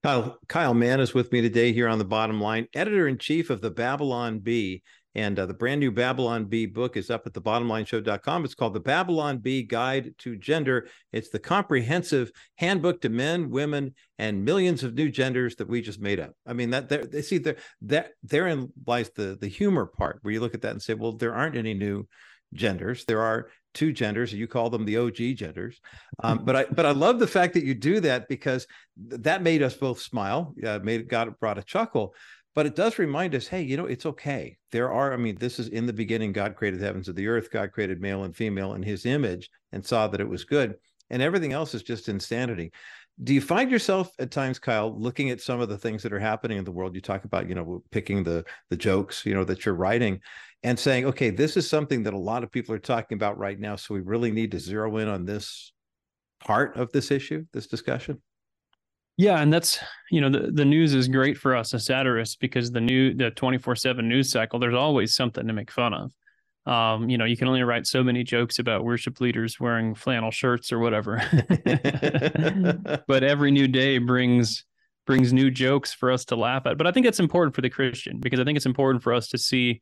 Kyle, 0.05 0.38
Kyle 0.48 0.74
Mann 0.74 1.01
is 1.01 1.13
with 1.13 1.32
me 1.34 1.41
today 1.41 1.74
here 1.74 1.89
on 1.89 1.98
the 1.98 2.05
bottom 2.05 2.39
line, 2.39 2.67
editor 2.74 3.10
in 3.10 3.17
chief 3.17 3.50
of 3.50 3.60
the 3.60 3.72
Babylon 3.72 4.39
Bee. 4.39 4.82
And 5.15 5.39
uh, 5.39 5.45
the 5.45 5.53
brand 5.53 5.79
new 5.79 5.91
Babylon 5.91 6.45
Bee 6.45 6.65
book 6.65 6.98
is 6.98 7.10
up 7.10 7.25
at 7.25 7.34
thebottomlineshow.com. 7.34 8.43
It's 8.43 8.53
called 8.53 8.74
The 8.74 8.81
Babylon 8.81 9.38
Bee 9.38 9.63
Guide 9.63 10.13
to 10.19 10.36
Gender. 10.36 10.89
It's 11.13 11.29
the 11.29 11.39
comprehensive 11.39 12.31
handbook 12.55 13.01
to 13.01 13.10
men, 13.10 13.50
women, 13.50 13.95
and 14.19 14.43
millions 14.43 14.84
of 14.84 14.93
new 14.93 15.10
genders 15.10 15.55
that 15.55 15.69
we 15.69 15.81
just 15.81 16.01
made 16.01 16.19
up. 16.19 16.34
I 16.45 16.51
mean, 16.53 16.69
that 16.72 16.89
they 16.89 17.22
see 17.22 17.38
there 17.38 17.55
that 17.84 18.12
therein 18.24 18.72
lies 18.86 19.10
the 19.15 19.38
the 19.39 19.48
humor 19.48 19.86
part 19.86 20.19
where 20.22 20.34
you 20.34 20.41
look 20.41 20.53
at 20.53 20.62
that 20.63 20.72
and 20.72 20.81
say, 20.81 20.93
well, 20.93 21.13
there 21.13 21.34
aren't 21.34 21.55
any 21.55 21.74
new 21.74 22.07
genders. 22.53 23.05
There 23.05 23.22
are 23.22 23.50
two 23.74 23.91
genders. 23.91 24.34
You 24.34 24.48
call 24.48 24.69
them 24.69 24.86
the 24.86 24.98
OG 24.98 25.36
genders. 25.36 25.79
Um, 26.24 26.43
but 26.43 26.55
I 26.55 26.65
but 26.72 26.86
I 26.86 26.91
love 26.91 27.19
the 27.19 27.27
fact 27.27 27.53
that 27.53 27.63
you 27.63 27.74
do 27.74 28.00
that 28.01 28.27
because 28.27 28.67
that 28.98 29.43
made 29.43 29.62
us 29.62 29.75
both 29.75 30.01
smile. 30.01 30.55
Uh, 30.65 30.79
made 30.84 31.01
it 31.01 31.07
got 31.07 31.39
brought 31.39 31.57
a 31.57 31.63
chuckle 31.63 32.15
but 32.56 32.66
it 32.66 32.76
does 32.76 32.98
remind 32.98 33.36
us 33.36 33.48
hey 33.48 33.62
you 33.62 33.78
know 33.78 33.86
it's 33.86 34.06
okay. 34.06 34.58
There 34.72 34.92
are 34.92 35.14
i 35.14 35.18
mean 35.18 35.38
this 35.38 35.60
is 35.60 35.68
in 35.68 35.86
the 35.86 35.94
beginning 35.94 36.32
god 36.32 36.56
created 36.56 36.80
the 36.80 36.86
heavens 36.86 37.08
and 37.08 37.18
the 37.18 37.28
earth 37.28 37.52
god 37.52 37.72
created 37.72 38.02
male 38.02 38.24
and 38.24 38.36
female 38.36 38.74
in 38.74 38.82
his 38.82 39.06
image 39.06 39.50
and 39.72 39.86
saw 39.86 40.08
that 40.08 40.22
it 40.22 40.28
was 40.28 40.44
good 40.44 40.76
and 41.10 41.22
everything 41.22 41.54
else 41.54 41.76
is 41.76 41.84
just 41.84 42.10
insanity. 42.10 42.72
Do 43.24 43.34
you 43.34 43.40
find 43.40 43.72
yourself 43.72 44.12
at 44.20 44.32
times 44.32 44.60
kyle 44.60 45.00
looking 45.00 45.30
at 45.30 45.40
some 45.40 45.62
of 45.62 45.70
the 45.70 45.78
things 45.78 46.04
that 46.04 46.12
are 46.12 46.20
happening 46.20 46.58
in 46.58 46.66
the 46.66 46.72
world? 46.72 46.96
You 46.96 47.02
talk 47.02 47.24
about 47.24 47.48
you 47.48 47.56
know 47.56 47.84
picking 47.92 48.24
the 48.24 48.44
the 48.70 48.78
jokes 48.78 49.26
you 49.26 49.34
know 49.34 49.46
that 49.46 49.66
you're 49.66 49.76
writing 49.76 50.20
and 50.64 50.78
saying 50.78 51.06
okay 51.06 51.30
this 51.30 51.56
is 51.56 51.70
something 51.70 52.04
that 52.04 52.14
a 52.14 52.18
lot 52.18 52.44
of 52.44 52.52
people 52.52 52.74
are 52.76 52.80
talking 52.80 53.16
about 53.16 53.38
right 53.38 53.60
now 53.60 53.76
so 53.76 53.94
we 53.94 54.02
really 54.02 54.32
need 54.32 54.52
to 54.52 54.60
zero 54.60 54.98
in 54.98 55.08
on 55.08 55.26
this 55.26 55.72
part 56.40 56.76
of 56.76 56.92
this 56.92 57.12
issue 57.12 57.46
this 57.54 57.68
discussion 57.68 58.22
yeah, 59.17 59.41
and 59.41 59.51
that's 59.51 59.79
you 60.12 60.22
know 60.22 60.29
the, 60.29 60.51
the 60.51 60.65
news 60.65 60.93
is 60.93 61.07
great 61.07 61.38
for 61.38 61.55
us 61.55 61.74
as 61.74 61.86
satirists 61.86 62.36
because 62.36 62.72
the 62.72 62.81
new 62.81 63.13
the 63.13 63.31
twenty 63.31 63.57
four 63.57 63.75
seven 63.75 64.10
news 64.10 64.29
cycle 64.29 64.60
there's 64.60 64.75
always 64.75 65.15
something 65.15 65.48
to 65.48 65.53
make 65.53 65.72
fun 65.72 65.93
of. 65.93 66.12
Um, 66.65 67.10
you 67.10 67.17
know, 67.17 67.25
you 67.25 67.38
can 67.38 67.48
only 67.48 67.62
write 67.62 67.86
so 67.86 68.03
many 68.03 68.24
jokes 68.24 68.57
about 68.57 68.84
worship 68.84 69.22
leaders 69.22 69.60
wearing 69.60 69.93
flannel 69.93 70.31
shirts 70.31 70.72
or 70.72 70.79
whatever. 70.79 71.22
but 73.07 73.24
every 73.24 73.51
new 73.51 73.67
day 73.67 74.00
brings 74.00 74.65
brings 75.05 75.31
new 75.31 75.51
jokes 75.51 75.93
for 75.93 76.12
us 76.12 76.25
to 76.25 76.36
laugh 76.36 76.65
at. 76.65 76.77
But 76.77 76.88
I 76.88 76.91
think 76.91 77.05
it's 77.05 77.19
important 77.19 77.55
for 77.55 77.62
the 77.62 77.69
Christian 77.69 78.19
because 78.19 78.39
I 78.39 78.43
think 78.43 78.55
it's 78.55 78.65
important 78.65 79.03
for 79.03 79.13
us 79.13 79.27
to 79.29 79.38
see 79.38 79.81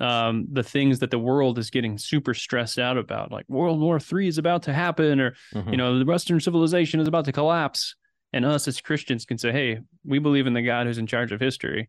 um, 0.00 0.46
the 0.52 0.62
things 0.62 1.00
that 1.00 1.10
the 1.10 1.18
world 1.18 1.58
is 1.58 1.68
getting 1.68 1.98
super 1.98 2.32
stressed 2.32 2.78
out 2.78 2.96
about, 2.96 3.32
like 3.32 3.44
World 3.48 3.80
War 3.80 3.98
Three 3.98 4.28
is 4.28 4.38
about 4.38 4.62
to 4.62 4.72
happen, 4.72 5.20
or 5.20 5.34
mm-hmm. 5.52 5.70
you 5.70 5.76
know, 5.76 5.98
the 5.98 6.04
Western 6.04 6.40
civilization 6.40 7.00
is 7.00 7.08
about 7.08 7.24
to 7.26 7.32
collapse 7.32 7.96
and 8.32 8.44
us 8.44 8.68
as 8.68 8.80
Christians 8.80 9.24
can 9.24 9.38
say, 9.38 9.52
hey, 9.52 9.80
we 10.04 10.18
believe 10.18 10.46
in 10.46 10.54
the 10.54 10.62
God 10.62 10.86
who's 10.86 10.98
in 10.98 11.06
charge 11.06 11.32
of 11.32 11.40
history. 11.40 11.88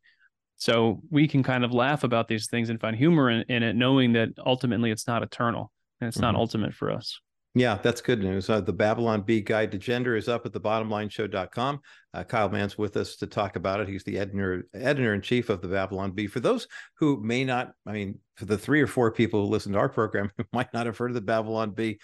So 0.58 1.02
we 1.10 1.28
can 1.28 1.44
kind 1.44 1.66
of 1.66 1.74
laugh 1.74 2.04
about 2.04 2.28
these 2.28 2.48
things 2.48 2.70
and 2.70 2.80
find 2.80 2.96
humor 2.96 3.30
in, 3.30 3.44
in 3.50 3.64
it, 3.64 3.76
knowing 3.76 4.14
that 4.14 4.30
ultimately 4.46 4.92
it's 4.92 5.08
not 5.08 5.24
eternal 5.24 5.72
and 6.00 6.08
it's 6.08 6.18
mm-hmm. 6.18 6.26
not 6.26 6.36
ultimate 6.36 6.74
for 6.74 6.92
us. 6.92 7.20
Yeah, 7.54 7.78
that's 7.84 8.00
good 8.00 8.24
news. 8.24 8.50
Uh, 8.50 8.62
the 8.62 8.72
Babylon 8.72 9.24
Bee 9.24 9.42
Guide 9.42 9.74
to 9.74 9.78
Gender 9.78 10.16
is 10.16 10.30
up 10.30 10.46
at 10.46 10.54
the 10.54 10.62
bottomlineshow.com. 10.62 11.82
Uh, 12.14 12.24
Kyle 12.24 12.48
Mann's 12.48 12.78
with 12.78 12.96
us 12.96 13.18
to 13.18 13.28
talk 13.28 13.58
about 13.58 13.82
it. 13.82 13.90
He's 13.90 14.06
the 14.06 14.20
editor 14.20 14.70
editor 14.74 15.14
in 15.14 15.22
chief 15.22 15.50
of 15.50 15.62
the 15.62 15.68
Babylon 15.68 16.12
Bee. 16.12 16.28
For 16.28 16.40
those 16.40 16.68
who 16.98 17.22
may 17.22 17.44
not, 17.44 17.74
I 17.86 17.92
mean, 17.92 18.20
for 18.36 18.46
the 18.46 18.58
three 18.58 18.82
or 18.82 18.88
four 18.88 19.12
people 19.12 19.44
who 19.44 19.52
listen 19.52 19.74
to 19.74 19.80
our 19.80 19.90
program 19.90 20.32
who 20.38 20.46
might 20.54 20.74
not 20.74 20.86
have 20.86 20.98
heard 20.98 21.12
of 21.12 21.16
the 21.16 21.22
Babylon 21.22 21.72
Bee, 21.72 22.00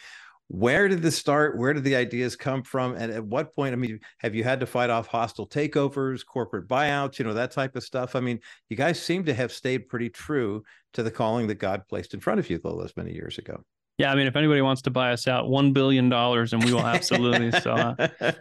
where 0.50 0.88
did 0.88 1.02
this 1.02 1.18
start? 1.18 1.58
Where 1.58 1.74
did 1.74 1.84
the 1.84 1.96
ideas 1.96 2.36
come 2.36 2.64
from? 2.64 2.96
And 2.96 3.12
at 3.12 3.24
what 3.24 3.54
point 3.54 3.74
i 3.74 3.76
mean 3.76 4.00
have 4.20 4.34
you 4.34 4.44
had 4.44 4.60
to 4.62 4.66
fight 4.66 4.90
off 4.90 5.08
hostile 5.08 5.48
takeovers 5.48 6.26
corporate 6.26 6.68
buyouts 6.68 7.20
you 7.20 7.26
know 7.26 7.34
that 7.34 7.52
type 7.52 7.76
of 7.76 7.84
stuff? 7.84 8.16
I 8.16 8.20
mean 8.20 8.40
you 8.70 8.78
guys 8.78 9.02
seem 9.02 9.26
to 9.26 9.34
have 9.34 9.52
stayed 9.52 9.90
pretty 9.90 10.10
true 10.10 10.64
to 10.94 11.04
the 11.04 11.12
calling 11.12 11.48
that 11.48 11.56
god 11.56 11.88
placed 11.88 12.14
in 12.14 12.20
front 12.20 12.40
of 12.40 12.50
you 12.50 12.58
those 12.60 12.94
many 12.96 13.14
years 13.14 13.38
ago. 13.38 13.64
Yeah 13.98 14.12
i 14.12 14.16
mean 14.16 14.28
if 14.28 14.36
anybody 14.36 14.62
wants 14.62 14.82
to 14.84 14.92
buy 14.92 15.12
us 15.12 15.28
out 15.28 15.50
one 15.50 15.74
billion 15.74 16.10
dollars 16.10 16.54
and 16.54 16.64
we 16.64 16.74
will 16.74 16.86
absolutely 16.86 17.52
sell 17.62 17.96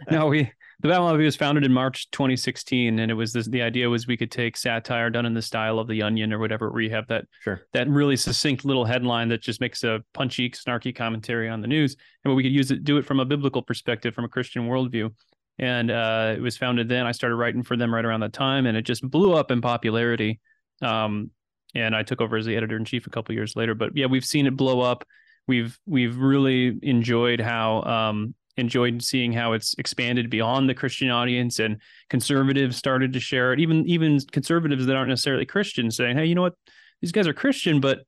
no 0.09 0.27
we 0.27 0.51
the 0.79 0.89
Babylon 0.89 1.17
Bee 1.17 1.25
was 1.25 1.35
founded 1.35 1.63
in 1.63 1.73
March 1.73 2.09
2016, 2.11 2.99
and 2.99 3.09
it 3.09 3.15
was 3.15 3.33
this, 3.33 3.47
the 3.47 3.63
idea 3.63 3.89
was 3.89 4.05
we 4.05 4.15
could 4.15 4.29
take 4.29 4.55
satire 4.55 5.09
done 5.09 5.25
in 5.25 5.33
the 5.33 5.41
style 5.41 5.79
of 5.79 5.87
The 5.87 6.03
Onion 6.03 6.31
or 6.31 6.37
whatever, 6.37 6.71
where 6.71 6.81
you 6.81 6.91
have 6.91 7.07
that 7.07 7.25
sure. 7.41 7.61
that 7.73 7.89
really 7.89 8.15
succinct 8.15 8.63
little 8.63 8.85
headline 8.85 9.27
that 9.29 9.41
just 9.41 9.59
makes 9.59 9.83
a 9.83 10.03
punchy, 10.13 10.51
snarky 10.51 10.95
commentary 10.95 11.49
on 11.49 11.61
the 11.61 11.67
news, 11.67 11.95
and 12.23 12.35
we 12.35 12.43
could 12.43 12.51
use 12.51 12.69
it, 12.69 12.83
do 12.83 12.97
it 12.97 13.05
from 13.05 13.19
a 13.19 13.25
biblical 13.25 13.63
perspective, 13.63 14.13
from 14.13 14.25
a 14.25 14.29
Christian 14.29 14.67
worldview. 14.67 15.11
And 15.57 15.89
uh, 15.89 16.35
it 16.37 16.41
was 16.41 16.57
founded 16.57 16.87
then. 16.87 17.07
I 17.07 17.11
started 17.11 17.37
writing 17.37 17.63
for 17.63 17.75
them 17.75 17.91
right 17.91 18.05
around 18.05 18.19
that 18.19 18.33
time, 18.33 18.67
and 18.67 18.77
it 18.77 18.83
just 18.83 19.01
blew 19.01 19.33
up 19.33 19.49
in 19.49 19.61
popularity. 19.61 20.39
Um, 20.83 21.31
and 21.73 21.95
I 21.95 22.03
took 22.03 22.21
over 22.21 22.37
as 22.37 22.45
the 22.45 22.55
editor 22.55 22.77
in 22.77 22.85
chief 22.85 23.07
a 23.07 23.09
couple 23.09 23.33
years 23.33 23.55
later. 23.55 23.73
But 23.73 23.95
yeah, 23.95 24.05
we've 24.05 24.25
seen 24.25 24.45
it 24.45 24.55
blow 24.55 24.81
up. 24.81 25.03
We've 25.47 25.77
we've 25.87 26.17
really 26.17 26.77
enjoyed 26.83 27.41
how 27.41 27.81
um, 27.81 28.35
enjoyed 28.57 29.03
seeing 29.03 29.31
how 29.31 29.53
it's 29.53 29.75
expanded 29.77 30.29
beyond 30.29 30.69
the 30.69 30.73
Christian 30.73 31.09
audience 31.09 31.59
and 31.59 31.81
conservatives 32.09 32.75
started 32.75 33.13
to 33.13 33.19
share 33.19 33.53
it. 33.53 33.59
Even 33.59 33.87
even 33.87 34.19
conservatives 34.31 34.85
that 34.85 34.95
aren't 34.95 35.09
necessarily 35.09 35.45
Christian 35.45 35.91
saying, 35.91 36.17
"Hey, 36.17 36.25
you 36.25 36.35
know 36.35 36.41
what? 36.41 36.55
These 37.01 37.11
guys 37.11 37.27
are 37.27 37.33
Christian, 37.33 37.79
but 37.79 37.99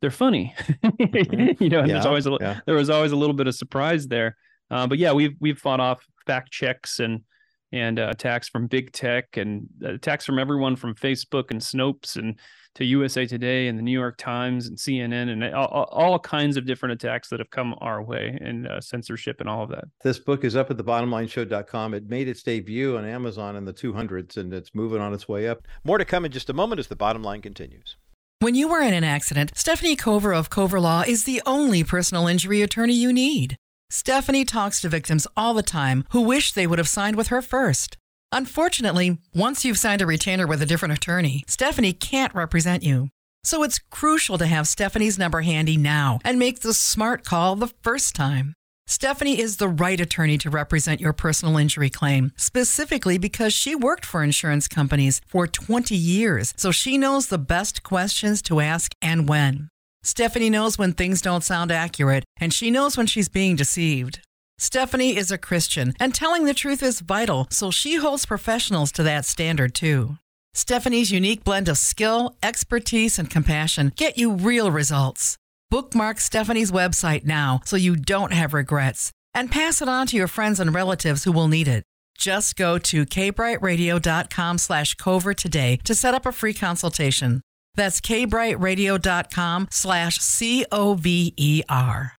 they're 0.00 0.10
funny." 0.10 0.54
Mm-hmm. 0.82 1.62
you 1.62 1.70
know, 1.70 1.80
and 1.80 1.88
yeah, 1.88 1.94
there's 1.94 2.06
always 2.06 2.26
a, 2.26 2.36
yeah. 2.40 2.60
there 2.66 2.76
was 2.76 2.90
always 2.90 3.12
a 3.12 3.16
little 3.16 3.34
bit 3.34 3.46
of 3.46 3.54
surprise 3.54 4.06
there. 4.08 4.36
Uh, 4.70 4.86
but 4.86 4.98
yeah, 4.98 5.12
we've 5.12 5.36
we've 5.40 5.58
fought 5.58 5.80
off 5.80 6.04
fact 6.26 6.50
checks 6.50 6.98
and 6.98 7.22
and 7.72 7.98
uh, 7.98 8.08
attacks 8.10 8.48
from 8.48 8.66
big 8.66 8.92
tech 8.92 9.36
and 9.36 9.68
attacks 9.84 10.24
from 10.24 10.38
everyone 10.38 10.76
from 10.76 10.94
Facebook 10.94 11.50
and 11.50 11.60
Snopes 11.60 12.16
and 12.16 12.38
to 12.76 12.84
USA 12.84 13.26
Today 13.26 13.68
and 13.68 13.78
the 13.78 13.82
New 13.82 13.98
York 13.98 14.18
Times 14.18 14.66
and 14.66 14.76
CNN 14.76 15.30
and 15.30 15.54
all, 15.54 15.88
all 15.90 16.18
kinds 16.18 16.56
of 16.56 16.66
different 16.66 16.92
attacks 16.92 17.28
that 17.30 17.40
have 17.40 17.50
come 17.50 17.74
our 17.80 18.02
way 18.02 18.38
and 18.40 18.68
uh, 18.68 18.80
censorship 18.80 19.40
and 19.40 19.48
all 19.48 19.62
of 19.62 19.70
that. 19.70 19.84
This 20.04 20.18
book 20.18 20.44
is 20.44 20.54
up 20.54 20.70
at 20.70 20.76
thebottomlineshow.com. 20.76 21.94
It 21.94 22.08
made 22.08 22.28
its 22.28 22.42
debut 22.42 22.96
on 22.98 23.06
Amazon 23.06 23.56
in 23.56 23.64
the 23.64 23.72
200s 23.72 24.36
and 24.36 24.52
it's 24.52 24.74
moving 24.74 25.00
on 25.00 25.14
its 25.14 25.26
way 25.26 25.48
up. 25.48 25.66
More 25.84 25.98
to 25.98 26.04
come 26.04 26.26
in 26.26 26.32
just 26.32 26.50
a 26.50 26.54
moment 26.54 26.78
as 26.78 26.88
the 26.88 26.96
bottom 26.96 27.22
line 27.22 27.40
continues. 27.40 27.96
When 28.40 28.54
you 28.54 28.68
were 28.68 28.82
in 28.82 28.92
an 28.92 29.04
accident, 29.04 29.52
Stephanie 29.54 29.96
Cover 29.96 30.34
of 30.34 30.50
Cover 30.50 30.78
Law 30.78 31.02
is 31.06 31.24
the 31.24 31.42
only 31.46 31.82
personal 31.82 32.26
injury 32.26 32.60
attorney 32.60 32.94
you 32.94 33.10
need. 33.10 33.56
Stephanie 33.88 34.44
talks 34.44 34.80
to 34.80 34.88
victims 34.88 35.26
all 35.36 35.54
the 35.54 35.62
time 35.62 36.04
who 36.10 36.20
wish 36.20 36.52
they 36.52 36.66
would 36.66 36.78
have 36.78 36.88
signed 36.88 37.16
with 37.16 37.28
her 37.28 37.40
first. 37.40 37.96
Unfortunately, 38.32 39.18
once 39.34 39.64
you've 39.64 39.78
signed 39.78 40.02
a 40.02 40.06
retainer 40.06 40.46
with 40.46 40.60
a 40.60 40.66
different 40.66 40.94
attorney, 40.94 41.44
Stephanie 41.46 41.92
can't 41.92 42.34
represent 42.34 42.82
you. 42.82 43.08
So 43.44 43.62
it's 43.62 43.78
crucial 43.90 44.38
to 44.38 44.46
have 44.46 44.66
Stephanie's 44.66 45.18
number 45.18 45.42
handy 45.42 45.76
now 45.76 46.18
and 46.24 46.36
make 46.36 46.60
the 46.60 46.74
smart 46.74 47.24
call 47.24 47.54
the 47.54 47.68
first 47.82 48.16
time. 48.16 48.54
Stephanie 48.88 49.38
is 49.38 49.56
the 49.56 49.68
right 49.68 50.00
attorney 50.00 50.36
to 50.38 50.50
represent 50.50 51.00
your 51.00 51.12
personal 51.12 51.56
injury 51.56 51.90
claim, 51.90 52.32
specifically 52.36 53.18
because 53.18 53.52
she 53.52 53.74
worked 53.74 54.04
for 54.04 54.22
insurance 54.22 54.66
companies 54.66 55.20
for 55.26 55.46
20 55.46 55.94
years, 55.94 56.54
so 56.56 56.72
she 56.72 56.98
knows 56.98 57.26
the 57.26 57.38
best 57.38 57.82
questions 57.82 58.42
to 58.42 58.60
ask 58.60 58.92
and 59.00 59.28
when. 59.28 59.68
Stephanie 60.06 60.50
knows 60.50 60.78
when 60.78 60.92
things 60.92 61.20
don't 61.20 61.42
sound 61.42 61.72
accurate, 61.72 62.22
and 62.36 62.54
she 62.54 62.70
knows 62.70 62.96
when 62.96 63.08
she's 63.08 63.28
being 63.28 63.56
deceived. 63.56 64.20
Stephanie 64.56 65.16
is 65.16 65.32
a 65.32 65.36
Christian, 65.36 65.94
and 65.98 66.14
telling 66.14 66.44
the 66.44 66.54
truth 66.54 66.80
is 66.80 67.00
vital, 67.00 67.48
so 67.50 67.72
she 67.72 67.96
holds 67.96 68.24
professionals 68.24 68.92
to 68.92 69.02
that 69.02 69.24
standard 69.24 69.74
too. 69.74 70.16
Stephanie's 70.54 71.10
unique 71.10 71.42
blend 71.42 71.68
of 71.68 71.76
skill, 71.76 72.36
expertise, 72.40 73.18
and 73.18 73.28
compassion 73.28 73.92
get 73.96 74.16
you 74.16 74.32
real 74.32 74.70
results. 74.70 75.38
Bookmark 75.72 76.20
Stephanie's 76.20 76.70
website 76.70 77.24
now 77.24 77.60
so 77.64 77.74
you 77.74 77.96
don't 77.96 78.32
have 78.32 78.54
regrets, 78.54 79.10
and 79.34 79.50
pass 79.50 79.82
it 79.82 79.88
on 79.88 80.06
to 80.06 80.16
your 80.16 80.28
friends 80.28 80.60
and 80.60 80.72
relatives 80.72 81.24
who 81.24 81.32
will 81.32 81.48
need 81.48 81.66
it. 81.66 81.82
Just 82.16 82.54
go 82.54 82.78
to 82.78 83.04
kbrightradio.com 83.04 84.58
slash 84.58 84.94
cover 84.94 85.34
today 85.34 85.80
to 85.82 85.96
set 85.96 86.14
up 86.14 86.26
a 86.26 86.30
free 86.30 86.54
consultation. 86.54 87.42
That's 87.76 88.00
kbrightradio.com 88.00 89.68
slash 89.70 90.18
C-O-V-E-R. 90.20 92.12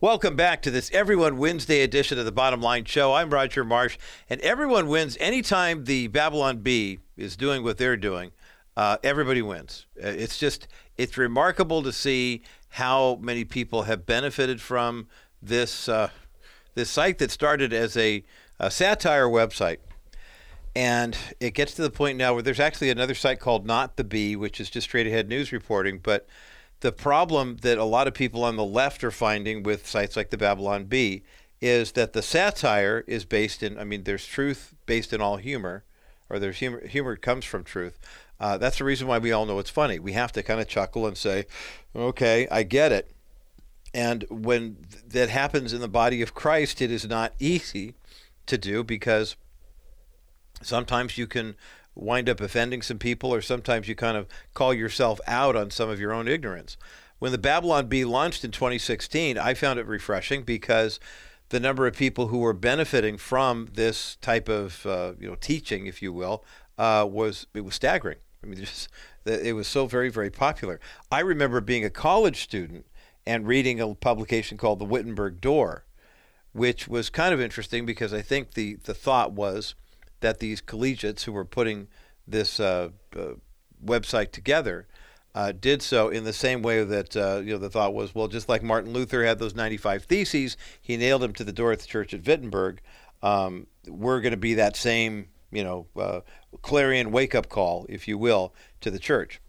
Welcome 0.00 0.36
back 0.36 0.60
to 0.62 0.70
this 0.70 0.90
Everyone 0.92 1.38
Wednesday 1.38 1.80
edition 1.80 2.18
of 2.18 2.26
the 2.26 2.32
Bottom 2.32 2.60
Line 2.60 2.84
Show. 2.84 3.14
I'm 3.14 3.30
Roger 3.30 3.64
Marsh, 3.64 3.96
and 4.28 4.38
everyone 4.42 4.88
wins 4.88 5.16
anytime 5.18 5.84
the 5.84 6.08
Babylon 6.08 6.58
Bee 6.58 6.98
is 7.16 7.36
doing 7.36 7.62
what 7.62 7.78
they're 7.78 7.96
doing. 7.96 8.32
Uh, 8.76 8.98
everybody 9.02 9.40
wins. 9.40 9.86
Uh, 9.96 10.08
it's 10.08 10.36
just 10.36 10.68
it's 10.98 11.16
remarkable 11.16 11.82
to 11.82 11.92
see 11.92 12.42
how 12.70 13.16
many 13.22 13.44
people 13.44 13.84
have 13.84 14.04
benefited 14.04 14.60
from 14.60 15.06
this 15.40 15.88
uh, 15.88 16.10
this 16.74 16.90
site 16.90 17.18
that 17.18 17.30
started 17.30 17.72
as 17.72 17.96
a, 17.96 18.24
a 18.58 18.70
satire 18.70 19.28
website. 19.28 19.78
And 20.76 21.16
it 21.38 21.54
gets 21.54 21.74
to 21.74 21.82
the 21.82 21.90
point 21.90 22.18
now 22.18 22.34
where 22.34 22.42
there's 22.42 22.60
actually 22.60 22.90
another 22.90 23.14
site 23.14 23.38
called 23.38 23.64
Not 23.64 23.96
the 23.96 24.04
Bee, 24.04 24.34
which 24.34 24.60
is 24.60 24.70
just 24.70 24.88
straight 24.88 25.06
ahead 25.06 25.28
news 25.28 25.52
reporting. 25.52 25.98
But 25.98 26.26
the 26.80 26.92
problem 26.92 27.58
that 27.62 27.78
a 27.78 27.84
lot 27.84 28.08
of 28.08 28.14
people 28.14 28.42
on 28.42 28.56
the 28.56 28.64
left 28.64 29.04
are 29.04 29.12
finding 29.12 29.62
with 29.62 29.86
sites 29.86 30.16
like 30.16 30.30
the 30.30 30.36
Babylon 30.36 30.84
Bee 30.84 31.22
is 31.60 31.92
that 31.92 32.12
the 32.12 32.22
satire 32.22 33.04
is 33.06 33.24
based 33.24 33.62
in, 33.62 33.78
I 33.78 33.84
mean, 33.84 34.02
there's 34.02 34.26
truth 34.26 34.74
based 34.84 35.12
in 35.12 35.20
all 35.20 35.36
humor, 35.36 35.84
or 36.28 36.38
there's 36.38 36.58
humor, 36.58 36.86
humor 36.86 37.16
comes 37.16 37.44
from 37.44 37.64
truth. 37.64 37.98
Uh, 38.40 38.58
that's 38.58 38.78
the 38.78 38.84
reason 38.84 39.06
why 39.06 39.18
we 39.18 39.32
all 39.32 39.46
know 39.46 39.60
it's 39.60 39.70
funny. 39.70 39.98
We 39.98 40.12
have 40.12 40.32
to 40.32 40.42
kind 40.42 40.60
of 40.60 40.68
chuckle 40.68 41.06
and 41.06 41.16
say, 41.16 41.46
okay, 41.94 42.48
I 42.50 42.64
get 42.64 42.92
it. 42.92 43.12
And 43.94 44.24
when 44.28 44.76
th- 44.90 45.04
that 45.08 45.28
happens 45.30 45.72
in 45.72 45.80
the 45.80 45.88
body 45.88 46.20
of 46.20 46.34
Christ, 46.34 46.82
it 46.82 46.90
is 46.90 47.08
not 47.08 47.32
easy 47.38 47.94
to 48.46 48.58
do 48.58 48.82
because 48.82 49.36
sometimes 50.64 51.18
you 51.18 51.26
can 51.26 51.54
wind 51.94 52.28
up 52.28 52.40
offending 52.40 52.82
some 52.82 52.98
people, 52.98 53.32
or 53.32 53.40
sometimes 53.40 53.88
you 53.88 53.94
kind 53.94 54.16
of 54.16 54.26
call 54.52 54.74
yourself 54.74 55.20
out 55.26 55.56
on 55.56 55.70
some 55.70 55.88
of 55.88 56.00
your 56.00 56.12
own 56.12 56.28
ignorance. 56.28 56.76
When 57.18 57.32
the 57.32 57.38
Babylon 57.38 57.86
Bee 57.86 58.04
launched 58.04 58.44
in 58.44 58.50
2016, 58.50 59.38
I 59.38 59.54
found 59.54 59.78
it 59.78 59.86
refreshing 59.86 60.42
because 60.42 60.98
the 61.50 61.60
number 61.60 61.86
of 61.86 61.96
people 61.96 62.28
who 62.28 62.38
were 62.38 62.52
benefiting 62.52 63.16
from 63.16 63.68
this 63.72 64.16
type 64.16 64.48
of 64.48 64.84
uh, 64.84 65.12
you 65.18 65.28
know 65.28 65.36
teaching, 65.36 65.86
if 65.86 66.02
you 66.02 66.12
will, 66.12 66.44
uh, 66.78 67.06
was 67.08 67.46
it 67.54 67.62
was 67.62 67.74
staggering. 67.74 68.18
I 68.42 68.46
mean, 68.46 68.58
just 68.60 68.88
it 69.24 69.54
was 69.54 69.68
so 69.68 69.86
very 69.86 70.10
very 70.10 70.30
popular. 70.30 70.80
I 71.10 71.20
remember 71.20 71.60
being 71.60 71.84
a 71.84 71.90
college 71.90 72.42
student 72.42 72.86
and 73.26 73.46
reading 73.46 73.80
a 73.80 73.94
publication 73.94 74.58
called 74.58 74.78
the 74.78 74.84
Wittenberg 74.84 75.40
Door, 75.40 75.84
which 76.52 76.88
was 76.88 77.08
kind 77.08 77.32
of 77.32 77.40
interesting 77.40 77.86
because 77.86 78.12
I 78.12 78.22
think 78.22 78.54
the 78.54 78.76
the 78.84 78.94
thought 78.94 79.32
was 79.32 79.74
that 80.20 80.38
these 80.38 80.60
collegiates 80.60 81.24
who 81.24 81.32
were 81.32 81.44
putting 81.44 81.88
this 82.26 82.58
uh, 82.58 82.90
uh, 83.16 83.34
website 83.84 84.32
together 84.32 84.86
uh, 85.34 85.52
did 85.52 85.82
so 85.82 86.08
in 86.08 86.24
the 86.24 86.32
same 86.32 86.62
way 86.62 86.84
that 86.84 87.16
uh, 87.16 87.40
you 87.44 87.52
know 87.52 87.58
the 87.58 87.68
thought 87.68 87.92
was 87.92 88.14
well 88.14 88.28
just 88.28 88.48
like 88.48 88.62
Martin 88.62 88.92
Luther 88.92 89.24
had 89.24 89.38
those 89.38 89.54
95 89.54 90.04
theses 90.04 90.56
he 90.80 90.96
nailed 90.96 91.22
them 91.22 91.32
to 91.32 91.44
the 91.44 91.52
door 91.52 91.72
at 91.72 91.80
the 91.80 91.86
church 91.86 92.14
at 92.14 92.24
Wittenberg 92.24 92.80
um, 93.22 93.66
we're 93.88 94.20
going 94.20 94.32
to 94.32 94.38
be 94.38 94.54
that 94.54 94.76
same 94.76 95.28
you 95.50 95.64
know 95.64 95.86
uh, 95.96 96.20
clarion 96.62 97.10
wake 97.10 97.34
up 97.34 97.48
call 97.48 97.86
if 97.88 98.06
you 98.06 98.16
will 98.16 98.54
to 98.80 98.90
the 98.90 98.98
church. 98.98 99.40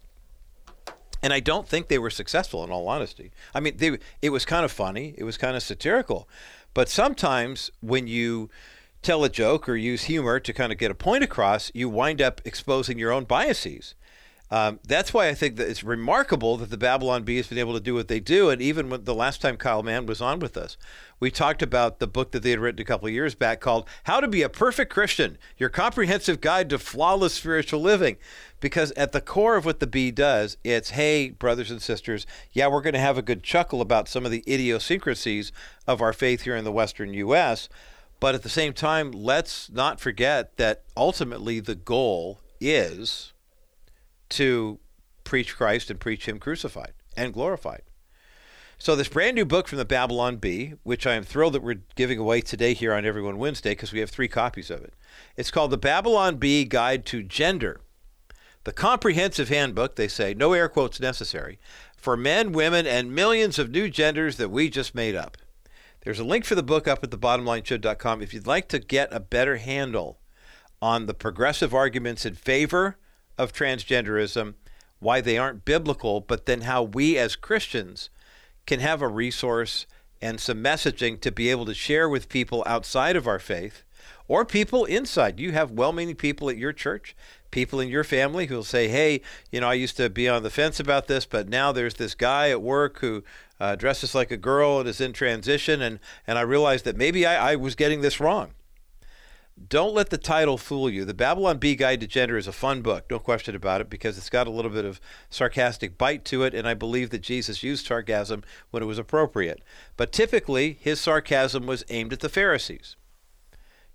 And 1.22 1.32
I 1.32 1.40
don't 1.40 1.66
think 1.66 1.88
they 1.88 1.98
were 1.98 2.10
successful 2.10 2.62
in 2.62 2.70
all 2.70 2.88
honesty. 2.88 3.30
I 3.54 3.60
mean 3.60 3.76
they, 3.76 3.98
it 4.20 4.30
was 4.30 4.44
kind 4.44 4.64
of 4.64 4.72
funny 4.72 5.14
it 5.16 5.24
was 5.24 5.38
kind 5.38 5.56
of 5.56 5.62
satirical. 5.62 6.28
But 6.74 6.88
sometimes 6.88 7.70
when 7.80 8.06
you 8.06 8.50
tell 9.06 9.24
a 9.24 9.28
joke 9.28 9.68
or 9.68 9.76
use 9.76 10.04
humor 10.04 10.40
to 10.40 10.52
kind 10.52 10.72
of 10.72 10.78
get 10.78 10.90
a 10.90 10.94
point 10.94 11.22
across 11.22 11.70
you 11.74 11.88
wind 11.88 12.20
up 12.20 12.40
exposing 12.44 12.98
your 12.98 13.12
own 13.12 13.24
biases 13.24 13.94
um, 14.48 14.78
that's 14.86 15.12
why 15.12 15.28
I 15.28 15.34
think 15.34 15.56
that 15.56 15.68
it's 15.68 15.82
remarkable 15.82 16.56
that 16.58 16.70
the 16.70 16.76
Babylon 16.76 17.24
Bee 17.24 17.36
has 17.36 17.48
been 17.48 17.58
able 17.58 17.74
to 17.74 17.80
do 17.80 17.94
what 17.94 18.06
they 18.06 18.20
do. 18.20 18.48
And 18.48 18.62
even 18.62 18.88
when 18.88 19.02
the 19.02 19.14
last 19.14 19.40
time 19.40 19.56
Kyle 19.56 19.82
Mann 19.82 20.06
was 20.06 20.20
on 20.20 20.38
with 20.38 20.56
us, 20.56 20.76
we 21.18 21.32
talked 21.32 21.62
about 21.62 21.98
the 21.98 22.06
book 22.06 22.30
that 22.30 22.44
they 22.44 22.50
had 22.50 22.60
written 22.60 22.80
a 22.80 22.84
couple 22.84 23.08
of 23.08 23.14
years 23.14 23.34
back 23.34 23.60
called 23.60 23.88
How 24.04 24.20
to 24.20 24.28
Be 24.28 24.42
a 24.42 24.48
Perfect 24.48 24.92
Christian 24.92 25.36
Your 25.58 25.68
Comprehensive 25.68 26.40
Guide 26.40 26.70
to 26.70 26.78
Flawless 26.78 27.34
Spiritual 27.34 27.80
Living. 27.80 28.18
Because 28.60 28.92
at 28.92 29.10
the 29.10 29.20
core 29.20 29.56
of 29.56 29.64
what 29.64 29.80
the 29.80 29.86
bee 29.86 30.12
does, 30.12 30.56
it's 30.62 30.90
hey, 30.90 31.30
brothers 31.30 31.70
and 31.70 31.82
sisters, 31.82 32.24
yeah, 32.52 32.68
we're 32.68 32.82
going 32.82 32.94
to 32.94 33.00
have 33.00 33.18
a 33.18 33.22
good 33.22 33.42
chuckle 33.42 33.80
about 33.80 34.08
some 34.08 34.24
of 34.24 34.30
the 34.30 34.44
idiosyncrasies 34.46 35.50
of 35.88 36.00
our 36.00 36.12
faith 36.12 36.42
here 36.42 36.56
in 36.56 36.64
the 36.64 36.72
Western 36.72 37.12
U.S. 37.14 37.68
But 38.18 38.34
at 38.34 38.42
the 38.42 38.48
same 38.48 38.72
time, 38.72 39.12
let's 39.12 39.70
not 39.70 40.00
forget 40.00 40.56
that 40.56 40.84
ultimately 40.96 41.60
the 41.60 41.74
goal 41.74 42.40
is 42.60 43.32
to 44.30 44.78
preach 45.24 45.56
Christ 45.56 45.90
and 45.90 46.00
preach 46.00 46.26
Him 46.26 46.38
crucified 46.38 46.92
and 47.16 47.32
glorified. 47.32 47.82
So, 48.78 48.94
this 48.94 49.08
brand 49.08 49.36
new 49.36 49.46
book 49.46 49.68
from 49.68 49.78
the 49.78 49.86
Babylon 49.86 50.36
Bee, 50.36 50.74
which 50.82 51.06
I 51.06 51.14
am 51.14 51.24
thrilled 51.24 51.54
that 51.54 51.62
we're 51.62 51.80
giving 51.94 52.18
away 52.18 52.42
today 52.42 52.74
here 52.74 52.92
on 52.92 53.06
Everyone 53.06 53.38
Wednesday 53.38 53.70
because 53.70 53.92
we 53.92 54.00
have 54.00 54.10
three 54.10 54.28
copies 54.28 54.70
of 54.70 54.82
it. 54.82 54.92
It's 55.34 55.50
called 55.50 55.70
The 55.70 55.78
Babylon 55.78 56.36
Bee 56.36 56.64
Guide 56.64 57.06
to 57.06 57.22
Gender. 57.22 57.80
The 58.64 58.72
comprehensive 58.72 59.48
handbook, 59.48 59.96
they 59.96 60.08
say, 60.08 60.34
no 60.34 60.52
air 60.52 60.68
quotes 60.68 61.00
necessary, 61.00 61.58
for 61.96 62.16
men, 62.16 62.52
women, 62.52 62.86
and 62.86 63.14
millions 63.14 63.58
of 63.58 63.70
new 63.70 63.88
genders 63.88 64.36
that 64.36 64.50
we 64.50 64.68
just 64.68 64.94
made 64.94 65.14
up. 65.14 65.38
There's 66.06 66.20
a 66.20 66.24
link 66.24 66.44
for 66.44 66.54
the 66.54 66.62
book 66.62 66.86
up 66.86 67.02
at 67.02 67.10
the 67.10 67.18
thebottomlineshow.com 67.18 68.22
if 68.22 68.32
you'd 68.32 68.46
like 68.46 68.68
to 68.68 68.78
get 68.78 69.12
a 69.12 69.18
better 69.18 69.56
handle 69.56 70.20
on 70.80 71.06
the 71.06 71.14
progressive 71.14 71.74
arguments 71.74 72.24
in 72.24 72.36
favor 72.36 72.96
of 73.36 73.52
transgenderism, 73.52 74.54
why 75.00 75.20
they 75.20 75.36
aren't 75.36 75.64
biblical, 75.64 76.20
but 76.20 76.46
then 76.46 76.60
how 76.60 76.84
we 76.84 77.18
as 77.18 77.34
Christians 77.34 78.08
can 78.66 78.78
have 78.78 79.02
a 79.02 79.08
resource 79.08 79.86
and 80.22 80.38
some 80.38 80.62
messaging 80.62 81.20
to 81.22 81.32
be 81.32 81.50
able 81.50 81.66
to 81.66 81.74
share 81.74 82.08
with 82.08 82.28
people 82.28 82.62
outside 82.66 83.16
of 83.16 83.26
our 83.26 83.40
faith 83.40 83.82
or 84.28 84.44
people 84.44 84.84
inside. 84.84 85.40
You 85.40 85.50
have 85.50 85.72
well 85.72 85.92
meaning 85.92 86.14
people 86.14 86.48
at 86.48 86.56
your 86.56 86.72
church, 86.72 87.16
people 87.56 87.80
in 87.80 87.88
your 87.88 88.04
family 88.04 88.46
who'll 88.46 88.62
say, 88.62 88.86
Hey, 88.86 89.22
you 89.50 89.62
know, 89.62 89.68
I 89.70 89.72
used 89.72 89.96
to 89.96 90.10
be 90.10 90.28
on 90.28 90.42
the 90.42 90.50
fence 90.50 90.78
about 90.78 91.06
this, 91.06 91.24
but 91.24 91.48
now 91.48 91.72
there's 91.72 91.94
this 91.94 92.14
guy 92.14 92.50
at 92.50 92.60
work 92.60 92.98
who 92.98 93.24
uh, 93.58 93.76
dresses 93.76 94.14
like 94.14 94.30
a 94.30 94.36
girl 94.36 94.78
and 94.78 94.86
is 94.86 95.00
in 95.00 95.14
transition, 95.14 95.80
and, 95.80 95.98
and 96.26 96.36
I 96.36 96.42
realized 96.42 96.84
that 96.84 96.98
maybe 96.98 97.24
I, 97.24 97.52
I 97.52 97.56
was 97.56 97.74
getting 97.74 98.02
this 98.02 98.20
wrong. 98.20 98.50
Don't 99.70 99.94
let 99.94 100.10
the 100.10 100.18
title 100.18 100.58
fool 100.58 100.90
you. 100.90 101.06
The 101.06 101.14
Babylon 101.14 101.56
Bee 101.56 101.76
Guide 101.76 102.00
to 102.02 102.06
Gender 102.06 102.36
is 102.36 102.46
a 102.46 102.52
fun 102.52 102.82
book, 102.82 103.06
no 103.08 103.18
question 103.18 103.56
about 103.56 103.80
it, 103.80 103.88
because 103.88 104.18
it's 104.18 104.28
got 104.28 104.46
a 104.46 104.50
little 104.50 104.70
bit 104.70 104.84
of 104.84 105.00
sarcastic 105.30 105.96
bite 105.96 106.26
to 106.26 106.42
it, 106.42 106.52
and 106.52 106.68
I 106.68 106.74
believe 106.74 107.08
that 107.08 107.22
Jesus 107.22 107.62
used 107.62 107.86
sarcasm 107.86 108.44
when 108.70 108.82
it 108.82 108.86
was 108.86 108.98
appropriate. 108.98 109.62
But 109.96 110.12
typically, 110.12 110.76
his 110.78 111.00
sarcasm 111.00 111.64
was 111.64 111.86
aimed 111.88 112.12
at 112.12 112.20
the 112.20 112.28
Pharisees. 112.28 112.96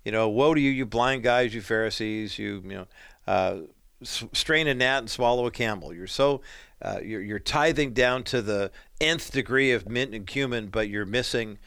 You 0.04 0.10
know, 0.10 0.28
woe 0.28 0.54
to 0.54 0.60
you, 0.60 0.70
you 0.70 0.84
blind 0.84 1.22
guys, 1.22 1.54
you 1.54 1.62
Pharisees, 1.62 2.36
you, 2.36 2.60
you 2.64 2.74
know, 2.74 2.86
uh, 3.26 3.58
strain 4.02 4.66
a 4.66 4.74
gnat 4.74 4.98
and 4.98 5.10
swallow 5.10 5.46
a 5.46 5.50
camel. 5.50 5.94
You're 5.94 6.06
so, 6.06 6.42
uh, 6.80 7.00
you're, 7.02 7.22
you're 7.22 7.38
tithing 7.38 7.92
down 7.92 8.24
to 8.24 8.42
the 8.42 8.70
nth 9.00 9.32
degree 9.32 9.72
of 9.72 9.88
mint 9.88 10.14
and 10.14 10.26
cumin, 10.26 10.68
but 10.68 10.88
you're 10.88 11.06
missing 11.06 11.58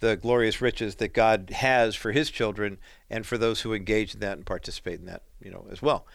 the 0.00 0.16
glorious 0.16 0.60
riches 0.60 0.96
that 0.96 1.14
God 1.14 1.50
has 1.50 1.94
for 1.94 2.12
his 2.12 2.30
children 2.30 2.78
and 3.08 3.24
for 3.24 3.38
those 3.38 3.62
who 3.62 3.72
engage 3.72 4.14
in 4.14 4.20
that 4.20 4.36
and 4.36 4.44
participate 4.44 5.00
in 5.00 5.06
that, 5.06 5.22
you 5.42 5.50
know, 5.50 5.66
as 5.70 5.80
well. 5.80 6.06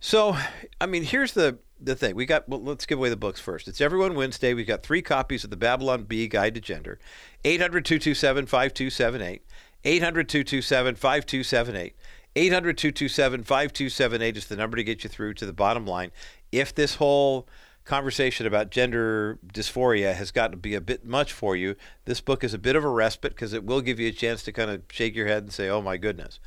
So, 0.00 0.36
I 0.80 0.86
mean, 0.86 1.04
here's 1.04 1.34
the 1.34 1.58
the 1.82 1.94
thing. 1.94 2.14
We 2.14 2.26
got 2.26 2.46
well, 2.48 2.62
let's 2.62 2.86
give 2.86 2.98
away 2.98 3.10
the 3.10 3.16
books 3.16 3.40
first. 3.40 3.68
It's 3.68 3.80
Everyone 3.80 4.14
Wednesday. 4.14 4.54
We've 4.54 4.66
got 4.66 4.82
3 4.82 5.02
copies 5.02 5.44
of 5.44 5.50
the 5.50 5.56
Babylon 5.56 6.04
Bee 6.04 6.28
Guide 6.28 6.54
to 6.54 6.60
Gender. 6.60 6.98
800-227-5278. 7.44 9.40
800-227-5278. 9.84 11.92
800-227-5278 12.36 14.36
is 14.36 14.46
the 14.46 14.56
number 14.56 14.76
to 14.76 14.84
get 14.84 15.04
you 15.04 15.10
through 15.10 15.34
to 15.34 15.46
the 15.46 15.52
bottom 15.52 15.86
line. 15.86 16.10
If 16.52 16.74
this 16.74 16.96
whole 16.96 17.48
conversation 17.84 18.46
about 18.46 18.70
gender 18.70 19.38
dysphoria 19.52 20.14
has 20.14 20.30
got 20.30 20.52
to 20.52 20.56
be 20.56 20.74
a 20.74 20.80
bit 20.80 21.04
much 21.04 21.32
for 21.32 21.56
you, 21.56 21.74
this 22.04 22.20
book 22.20 22.44
is 22.44 22.54
a 22.54 22.58
bit 22.58 22.76
of 22.76 22.84
a 22.84 22.88
respite 22.88 23.32
because 23.32 23.52
it 23.52 23.64
will 23.64 23.80
give 23.80 23.98
you 23.98 24.08
a 24.08 24.12
chance 24.12 24.44
to 24.44 24.52
kind 24.52 24.70
of 24.70 24.82
shake 24.90 25.16
your 25.16 25.26
head 25.26 25.42
and 25.42 25.52
say, 25.52 25.68
oh 25.68 25.82
my 25.82 25.96
goodness. 25.96 26.38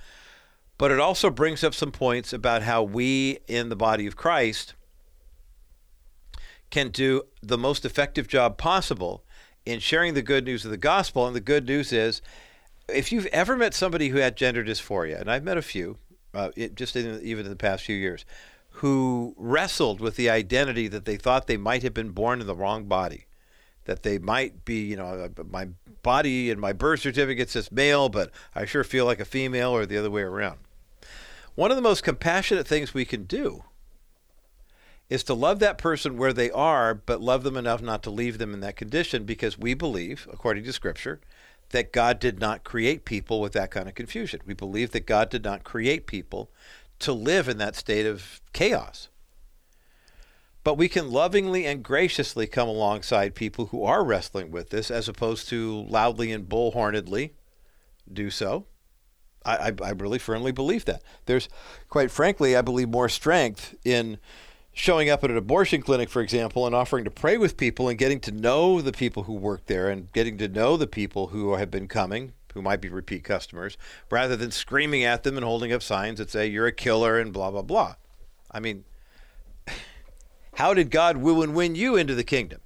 But 0.78 0.92
it 0.92 1.00
also 1.00 1.30
brings 1.30 1.64
up 1.64 1.74
some 1.74 1.92
points 1.92 2.34
about 2.34 2.64
how 2.64 2.82
we 2.82 3.40
in 3.48 3.70
the 3.70 3.76
body 3.76 4.08
of 4.08 4.16
Christ 4.16 4.74
can 6.72 6.90
do 6.90 7.24
the 7.42 7.58
most 7.58 7.86
effective 7.86 8.28
job 8.28 8.58
possible 8.58 9.24
in 9.66 9.80
sharing 9.80 10.14
the 10.14 10.22
good 10.22 10.46
news 10.46 10.66
of 10.66 10.72
the 10.72 10.78
gospel. 10.78 11.28
And 11.28 11.36
the 11.36 11.42
good 11.42 11.68
news 11.68 11.94
is, 11.94 12.22
if 12.88 13.12
you've 13.12 13.26
ever 13.28 13.56
met 13.56 13.74
somebody 13.74 14.10
who 14.10 14.18
had 14.18 14.36
gender 14.36 14.64
dysphoria, 14.64 15.20
and 15.20 15.30
I've 15.30 15.44
met 15.44 15.58
a 15.58 15.62
few, 15.62 15.98
uh, 16.34 16.50
it, 16.56 16.76
just 16.76 16.96
in, 16.96 17.22
even 17.22 17.46
in 17.46 17.52
the 17.52 17.58
past 17.58 17.84
few 17.84 17.96
years, 17.96 18.26
who 18.78 19.36
wrestled 19.38 20.02
with 20.02 20.16
the 20.16 20.30
identity 20.30 20.88
that 20.88 21.06
they 21.06 21.16
thought 21.16 21.48
they 21.48 21.58
might 21.58 21.84
have 21.84 21.94
been 21.94 22.10
born 22.10 22.42
in 22.42 22.48
the 22.48 22.56
wrong 22.56 22.86
body. 22.86 23.26
That 23.86 24.04
they 24.04 24.18
might 24.18 24.64
be, 24.64 24.86
you 24.86 24.96
know, 24.96 25.30
uh, 25.38 25.44
my 25.50 25.68
body 26.04 26.50
and 26.50 26.60
my 26.60 26.74
birth 26.74 27.02
certificate 27.02 27.50
says 27.50 27.72
male, 27.72 28.10
but 28.10 28.32
I 28.56 28.66
sure 28.66 28.84
feel 28.84 29.06
like 29.06 29.20
a 29.20 29.26
female 29.26 29.72
or 29.72 29.86
the 29.86 29.98
other 29.98 30.10
way 30.10 30.22
around. 30.22 30.60
One 31.56 31.70
of 31.70 31.76
the 31.76 31.84
most 31.84 32.04
compassionate 32.04 32.68
things 32.68 32.94
we 32.94 33.06
can 33.06 33.26
do 33.26 33.64
is 35.10 35.24
to 35.26 35.34
love 35.34 35.60
that 35.60 35.78
person 35.78 36.18
where 36.18 36.34
they 36.34 36.50
are, 36.50 36.96
but 36.96 37.22
love 37.22 37.44
them 37.44 37.58
enough 37.58 37.82
not 37.82 38.02
to 38.04 38.10
leave 38.10 38.38
them 38.38 38.54
in 38.54 38.62
that 38.62 38.78
condition 38.78 39.26
because 39.26 39.60
we 39.60 39.74
believe, 39.74 40.28
according 40.32 40.64
to 40.64 40.74
Scripture, 40.74 41.20
that 41.74 41.92
God 41.92 42.20
did 42.20 42.40
not 42.40 42.64
create 42.64 43.04
people 43.06 43.42
with 43.42 43.54
that 43.54 43.70
kind 43.70 43.88
of 43.90 43.96
confusion. 43.96 44.40
We 44.46 44.54
believe 44.56 44.92
that 44.92 45.06
God 45.06 45.30
did 45.30 45.44
not 45.44 45.64
create 45.66 46.08
people 46.08 46.50
to 47.00 47.12
live 47.12 47.50
in 47.50 47.58
that 47.58 47.76
state 47.76 48.06
of 48.06 48.40
chaos. 48.54 49.10
but 50.64 50.76
we 50.76 50.88
can 50.88 51.12
lovingly 51.12 51.66
and 51.66 51.84
graciously 51.84 52.48
come 52.48 52.68
alongside 52.70 53.36
people 53.36 53.68
who 53.68 53.84
are 53.84 54.04
wrestling 54.04 54.50
with 54.50 54.70
this 54.70 54.90
as 54.90 55.10
opposed 55.10 55.50
to 55.50 55.82
loudly 55.90 56.32
and 56.32 56.48
bullhornedly 56.48 57.32
do 58.12 58.30
so. 58.30 58.66
I, 59.46 59.56
I, 59.56 59.72
I 59.84 59.90
really 59.92 60.20
firmly 60.20 60.54
believe 60.54 60.86
that. 60.86 61.04
There's, 61.26 61.50
quite 61.90 62.12
frankly, 62.12 62.56
I 62.56 62.62
believe 62.62 62.88
more 62.88 63.10
strength 63.10 63.76
in 63.84 64.18
showing 64.74 65.10
up 65.10 65.24
at 65.24 65.30
an 65.30 65.38
abortion 65.38 65.82
clinic, 65.82 66.10
for 66.10 66.22
example, 66.22 66.66
and 66.66 66.76
offering 66.76 67.06
to 67.06 67.12
pray 67.12 67.38
with 67.38 67.58
people 67.58 67.88
and 67.88 67.98
getting 67.98 68.20
to 68.20 68.32
know 68.32 68.82
the 68.82 68.92
people 68.92 69.24
who 69.24 69.34
work 69.34 69.68
there 69.68 69.90
and 69.90 70.12
getting 70.12 70.38
to 70.40 70.48
know 70.48 70.76
the 70.76 70.88
people 70.88 71.28
who 71.28 71.54
have 71.54 71.70
been 71.70 71.88
coming, 71.88 72.34
who 72.54 72.62
might 72.62 72.82
be 72.82 72.90
repeat 72.90 73.24
customers, 73.24 73.78
rather 74.10 74.36
than 74.36 74.52
screaming 74.52 75.04
at 75.04 75.24
them 75.24 75.38
and 75.38 75.46
holding 75.46 75.72
up 75.72 75.84
signs 75.84 76.18
that 76.18 76.32
say, 76.32 76.48
you're 76.48 76.68
a 76.68 76.72
killer 76.72 77.20
and 77.20 77.32
blah, 77.32 77.52
blah, 77.52 77.62
blah. 77.62 77.96
I 78.52 78.60
mean, 78.60 78.84
how 80.56 80.74
did 80.74 80.90
God 80.90 81.18
woo 81.18 81.44
and 81.44 81.54
win 81.54 81.76
you 81.76 81.96
into 81.96 82.16
the 82.16 82.24
kingdom? 82.24 82.60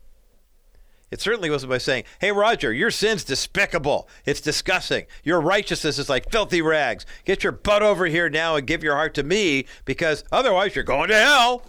It 1.10 1.22
certainly 1.22 1.50
wasn't 1.50 1.70
by 1.70 1.78
saying, 1.78 2.04
Hey, 2.20 2.34
Roger, 2.34 2.74
your 2.74 2.92
sin's 2.92 3.24
despicable. 3.24 4.10
It's 4.26 4.42
disgusting. 4.42 5.06
Your 5.24 5.40
righteousness 5.40 5.98
is 5.98 6.10
like 6.10 6.30
filthy 6.30 6.62
rags. 6.62 7.06
Get 7.24 7.44
your 7.44 7.54
butt 7.54 7.82
over 7.82 8.08
here 8.08 8.30
now 8.30 8.58
and 8.58 8.68
give 8.68 8.84
your 8.84 8.96
heart 8.96 9.14
to 9.14 9.24
me 9.24 9.68
because 9.86 10.26
otherwise 10.34 10.76
you're 10.76 10.84
going 10.84 11.08
to 11.08 11.16
hell. 11.16 11.64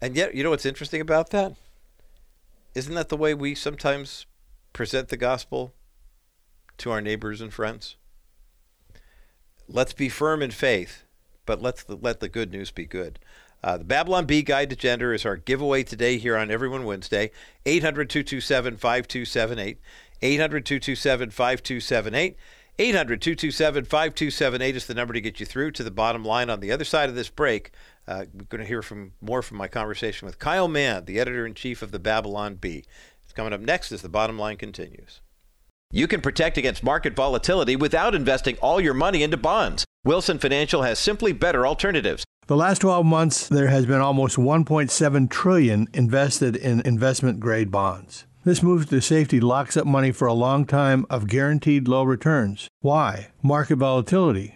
And 0.00 0.14
yet, 0.14 0.34
you 0.34 0.42
know 0.42 0.50
what's 0.50 0.66
interesting 0.66 1.00
about 1.00 1.30
that? 1.30 1.54
Isn't 2.74 2.94
that 2.94 3.08
the 3.08 3.16
way 3.16 3.32
we 3.32 3.54
sometimes 3.54 4.26
present 4.72 5.08
the 5.08 5.16
gospel 5.16 5.72
to 6.78 6.90
our 6.90 7.00
neighbors 7.00 7.40
and 7.40 7.52
friends? 7.52 7.96
Let's 9.68 9.94
be 9.94 10.08
firm 10.08 10.42
in 10.42 10.50
faith, 10.50 11.04
but 11.46 11.62
let's 11.62 11.86
let 11.88 12.20
the 12.20 12.28
good 12.28 12.52
news 12.52 12.70
be 12.70 12.84
good. 12.84 13.18
Uh, 13.64 13.78
the 13.78 13.84
Babylon 13.84 14.26
Bee 14.26 14.42
Guide 14.42 14.70
to 14.70 14.76
Gender 14.76 15.14
is 15.14 15.24
our 15.24 15.36
giveaway 15.36 15.82
today 15.82 16.18
here 16.18 16.36
on 16.36 16.50
Everyone 16.50 16.84
Wednesday. 16.84 17.30
800 17.64 18.10
227 18.10 18.76
5278. 18.76 19.80
800 20.22 20.66
227 20.66 21.30
5278. 21.30 22.36
800 22.78 23.22
227 23.22 23.84
5278 23.84 24.76
is 24.76 24.86
the 24.86 24.94
number 24.94 25.14
to 25.14 25.20
get 25.20 25.40
you 25.40 25.46
through 25.46 25.70
to 25.72 25.82
the 25.82 25.90
bottom 25.90 26.24
line. 26.24 26.50
On 26.50 26.60
the 26.60 26.70
other 26.70 26.84
side 26.84 27.08
of 27.08 27.14
this 27.14 27.30
break, 27.30 27.72
uh, 28.08 28.24
we're 28.32 28.44
going 28.44 28.62
to 28.62 28.68
hear 28.68 28.82
from 28.82 29.12
more 29.20 29.42
from 29.42 29.56
my 29.56 29.68
conversation 29.68 30.26
with 30.26 30.38
Kyle 30.38 30.68
Mann, 30.68 31.04
the 31.04 31.18
editor 31.18 31.46
in 31.46 31.54
chief 31.54 31.82
of 31.82 31.90
the 31.90 31.98
Babylon 31.98 32.56
Bee. 32.56 32.84
It's 33.24 33.32
coming 33.32 33.52
up 33.52 33.60
next 33.60 33.92
as 33.92 34.02
the 34.02 34.08
bottom 34.08 34.38
line 34.38 34.56
continues. 34.56 35.20
You 35.92 36.08
can 36.08 36.20
protect 36.20 36.58
against 36.58 36.82
market 36.82 37.14
volatility 37.14 37.76
without 37.76 38.14
investing 38.14 38.56
all 38.58 38.80
your 38.80 38.94
money 38.94 39.22
into 39.22 39.36
bonds. 39.36 39.84
Wilson 40.04 40.38
Financial 40.38 40.82
has 40.82 40.98
simply 40.98 41.32
better 41.32 41.66
alternatives. 41.66 42.24
The 42.48 42.56
last 42.56 42.80
12 42.80 43.04
months 43.06 43.48
there 43.48 43.68
has 43.68 43.86
been 43.86 44.00
almost 44.00 44.36
1.7 44.36 45.30
trillion 45.30 45.88
invested 45.92 46.54
in 46.54 46.80
investment 46.82 47.40
grade 47.40 47.70
bonds. 47.70 48.26
This 48.44 48.62
move 48.62 48.88
to 48.90 49.00
safety 49.00 49.40
locks 49.40 49.76
up 49.76 49.86
money 49.86 50.12
for 50.12 50.28
a 50.28 50.32
long 50.32 50.64
time 50.64 51.04
of 51.10 51.26
guaranteed 51.26 51.88
low 51.88 52.04
returns. 52.04 52.68
Why? 52.80 53.30
Market 53.42 53.76
volatility. 53.76 54.55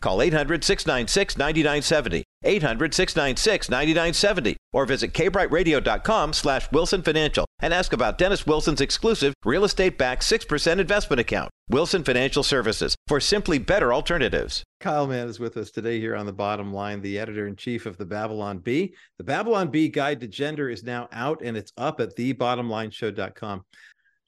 Call 0.00 0.22
800 0.22 0.64
696 0.64 1.36
9970. 1.36 2.24
800 2.42 2.94
696 2.94 3.68
9970 3.68 4.56
or 4.72 4.86
visit 4.86 5.12
kbrightradio.com 5.12 6.32
slash 6.32 6.72
wilson 6.72 7.02
financial 7.02 7.44
and 7.60 7.74
ask 7.74 7.92
about 7.92 8.16
dennis 8.16 8.46
wilson's 8.46 8.80
exclusive 8.80 9.34
real 9.44 9.62
estate 9.62 9.98
backed 9.98 10.22
6% 10.22 10.78
investment 10.78 11.20
account. 11.20 11.50
Wilson 11.68 12.02
financial 12.02 12.42
services 12.42 12.96
for 13.06 13.20
simply 13.20 13.58
better 13.58 13.92
alternatives. 13.92 14.64
Kyle 14.80 15.06
mann 15.06 15.28
is 15.28 15.38
with 15.38 15.56
us 15.56 15.70
today 15.70 16.00
here 16.00 16.16
on 16.16 16.26
the 16.26 16.32
bottom 16.32 16.72
line 16.72 17.02
the 17.02 17.18
editor-in-chief 17.18 17.84
of 17.84 17.98
the 17.98 18.06
babylon 18.06 18.58
bee. 18.58 18.94
The 19.18 19.24
babylon 19.24 19.68
bee 19.68 19.88
guide 19.88 20.20
to 20.20 20.26
gender 20.26 20.70
is 20.70 20.82
now 20.82 21.08
out 21.12 21.42
and 21.42 21.56
it's 21.56 21.72
up 21.76 22.00
at 22.00 22.16
thebottomlineshow.com 22.16 23.64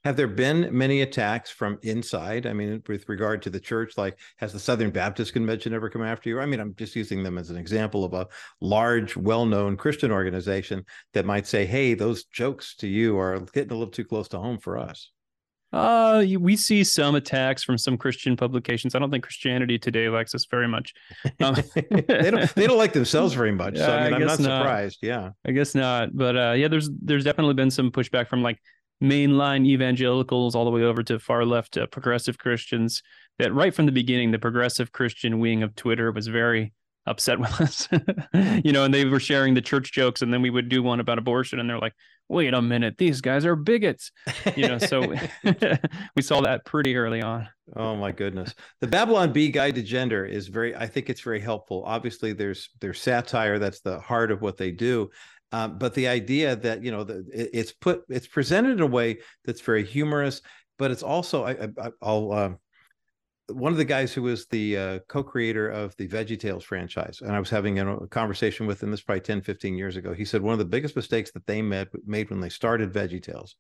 have 0.05 0.17
there 0.17 0.29
been 0.29 0.69
many 0.77 1.03
attacks 1.03 1.51
from 1.51 1.79
inside? 1.83 2.47
I 2.47 2.53
mean, 2.53 2.83
with 2.88 3.09
regard 3.09 3.43
to 3.43 3.51
the 3.51 3.61
church, 3.61 3.97
like 3.97 4.19
has 4.38 4.53
the 4.53 4.59
Southern 4.59 4.91
Baptist 4.91 5.33
Convention 5.33 5.73
ever 5.73 5.88
come 5.88 6.03
after 6.03 6.29
you? 6.29 6.41
I 6.41 6.47
mean, 6.47 6.61
I'm 6.61 6.75
just 6.75 6.97
using 6.97 7.23
them 7.23 7.38
as 7.38 7.51
an 7.51 7.57
example 7.57 8.05
of 8.05 8.12
a 8.12 8.27
large, 8.61 9.17
well 9.17 9.47
known 9.47 9.77
Christian 9.77 10.11
organization 10.11 10.85
that 11.15 11.25
might 11.25 11.47
say, 11.47 11.65
hey, 11.65 11.95
those 11.95 12.25
jokes 12.25 12.75
to 12.77 12.88
you 12.88 13.19
are 13.19 13.41
getting 13.53 13.71
a 13.71 13.77
little 13.77 13.93
too 13.93 14.05
close 14.05 14.29
to 14.29 14.38
home 14.38 14.59
for 14.59 14.79
us. 14.79 15.11
Uh, 15.73 16.23
we 16.38 16.55
see 16.55 16.85
some 16.85 17.15
attacks 17.15 17.62
from 17.62 17.79
some 17.79 17.97
Christian 17.97 18.37
publications. 18.37 18.95
I 18.95 18.99
don't 18.99 19.11
think 19.11 19.25
Christianity 19.25 19.79
Today 19.79 20.11
likes 20.11 20.35
us 20.35 20.45
very 20.51 20.69
much. 20.69 20.93
Um, 21.41 21.55
they 21.91 22.31
don't. 22.31 22.55
They 22.55 22.67
don't 22.67 22.77
like 22.77 22.93
themselves 22.93 23.33
very 23.33 23.53
much. 23.53 23.77
Yeah, 23.79 23.87
so 23.87 23.97
I 23.97 24.05
mean, 24.05 24.12
I 24.12 24.17
am 24.17 24.21
not, 24.27 24.41
not 24.41 24.41
surprised. 24.41 24.99
Yeah, 25.01 25.31
I 25.47 25.53
guess 25.53 25.75
not. 25.75 26.15
But 26.15 26.37
uh, 26.37 26.53
yeah, 26.59 26.69
there's 26.69 26.91
there's 27.01 27.25
definitely 27.25 27.55
been 27.55 27.71
some 27.71 27.91
pushback 27.91 28.29
from 28.29 28.43
like 28.43 28.61
mainline 29.03 29.67
evangelicals 29.67 30.55
all 30.55 30.65
the 30.65 30.71
way 30.71 30.83
over 30.83 31.03
to 31.03 31.19
far 31.19 31.45
left 31.45 31.77
uh, 31.77 31.87
progressive 31.87 32.38
Christians 32.38 33.03
that 33.38 33.53
right 33.53 33.75
from 33.75 33.87
the 33.87 33.93
beginning, 33.93 34.31
the 34.31 34.38
progressive 34.38 34.93
Christian 34.93 35.41
wing 35.41 35.62
of 35.62 35.75
Twitter 35.75 36.12
was 36.12 36.29
very 36.29 36.73
upset 37.07 37.41
with 37.41 37.61
us, 37.61 37.88
you 38.65 38.73
know, 38.73 38.85
and 38.85 38.95
they 38.95 39.05
were 39.05 39.21
sharing 39.21 39.55
the 39.55 39.61
church 39.61 39.93
jokes. 39.93 40.23
And 40.23 40.33
then 40.33 40.43
we 40.43 40.51
would 40.51 40.69
do 40.69 40.83
one 40.83 41.01
about 41.01 41.19
abortion 41.19 41.59
and 41.59 41.69
they're 41.69 41.79
like, 41.79 41.95
wait 42.29 42.55
a 42.55 42.62
minute, 42.62 42.97
these 42.97 43.21
guys 43.21 43.45
are 43.45 43.57
bigots, 43.57 44.12
you 44.57 44.69
know, 44.69 44.79
so 44.79 45.01
we 46.17 46.23
saw 46.23 46.41
that 46.43 46.65
pretty 46.65 46.97
early 46.97 47.21
on. 47.21 47.49
Oh 47.75 47.97
my 47.97 48.12
goodness. 48.12 48.55
The 48.81 48.87
Babylon 48.87 49.33
Bee 49.33 49.51
Guide 49.51 49.75
to 49.75 49.83
Gender 49.83 50.25
is 50.25 50.49
very, 50.49 50.75
I 50.77 50.87
think 50.87 51.11
it's 51.11 51.21
very 51.21 51.41
helpful. 51.41 51.83
Obviously 51.85 52.33
there's, 52.33 52.71
there's 52.81 53.01
satire. 53.01 53.59
That's 53.59 53.81
the 53.81 53.99
heart 54.01 54.31
of 54.31 54.41
what 54.41 54.57
they 54.57 54.71
do. 54.71 55.11
Um, 55.53 55.79
but 55.79 55.95
the 55.95 56.09
idea 56.09 56.57
that 56.57 56.83
you 56.83 56.91
know 56.91 57.05
the, 57.05 57.27
it, 57.33 57.51
it's 57.53 57.73
put 57.73 58.05
it's 58.09 58.27
presented 58.27 58.73
in 58.73 58.81
a 58.81 58.87
way 58.87 59.19
that's 59.45 59.61
very 59.61 59.85
humorous, 59.85 60.41
but 60.79 60.91
it's 60.91 61.03
also 61.03 61.45
I, 61.47 61.69
will 62.01 62.33
uh, 62.33 62.51
one 63.49 63.73
of 63.73 63.79
the 63.79 63.85
guys 63.85 64.12
who 64.12 64.23
was 64.23 64.47
the 64.47 64.77
uh, 64.77 64.99
co-creator 65.09 65.69
of 65.69 65.97
the 65.97 66.09
VeggieTales 66.09 66.62
franchise, 66.62 67.21
and 67.21 67.33
I 67.33 67.38
was 67.38 67.51
having 67.51 67.79
a 67.79 68.07
conversation 68.09 68.67
with 68.67 68.83
him 68.83 68.91
this 68.91 69.03
probably 69.03 69.21
10, 69.21 69.43
15 69.43 69.77
years 69.77 69.97
ago. 69.97 70.12
He 70.15 70.25
said 70.25 70.43
one 70.43 70.53
of 70.53 70.59
the 70.59 70.65
biggest 70.65 70.97
mistakes 70.97 71.33
that 71.33 71.47
they 71.47 71.61
made, 71.61 71.88
made 72.07 72.31
when 72.31 72.41
they 72.41 72.49
started 72.49 72.93
VeggieTales 72.93 73.55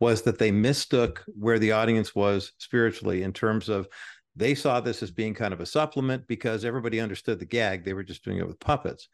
was 0.00 0.22
that 0.22 0.38
they 0.38 0.50
mistook 0.50 1.24
where 1.26 1.58
the 1.58 1.72
audience 1.72 2.14
was 2.14 2.52
spiritually 2.58 3.22
in 3.22 3.32
terms 3.32 3.68
of 3.68 3.88
they 4.36 4.54
saw 4.54 4.80
this 4.80 5.02
as 5.02 5.10
being 5.10 5.34
kind 5.34 5.52
of 5.52 5.60
a 5.60 5.66
supplement 5.66 6.26
because 6.26 6.64
everybody 6.64 7.00
understood 7.00 7.38
the 7.38 7.44
gag. 7.44 7.84
They 7.84 7.92
were 7.92 8.02
just 8.02 8.24
doing 8.24 8.38
it 8.38 8.46
with 8.46 8.60
puppets. 8.60 9.08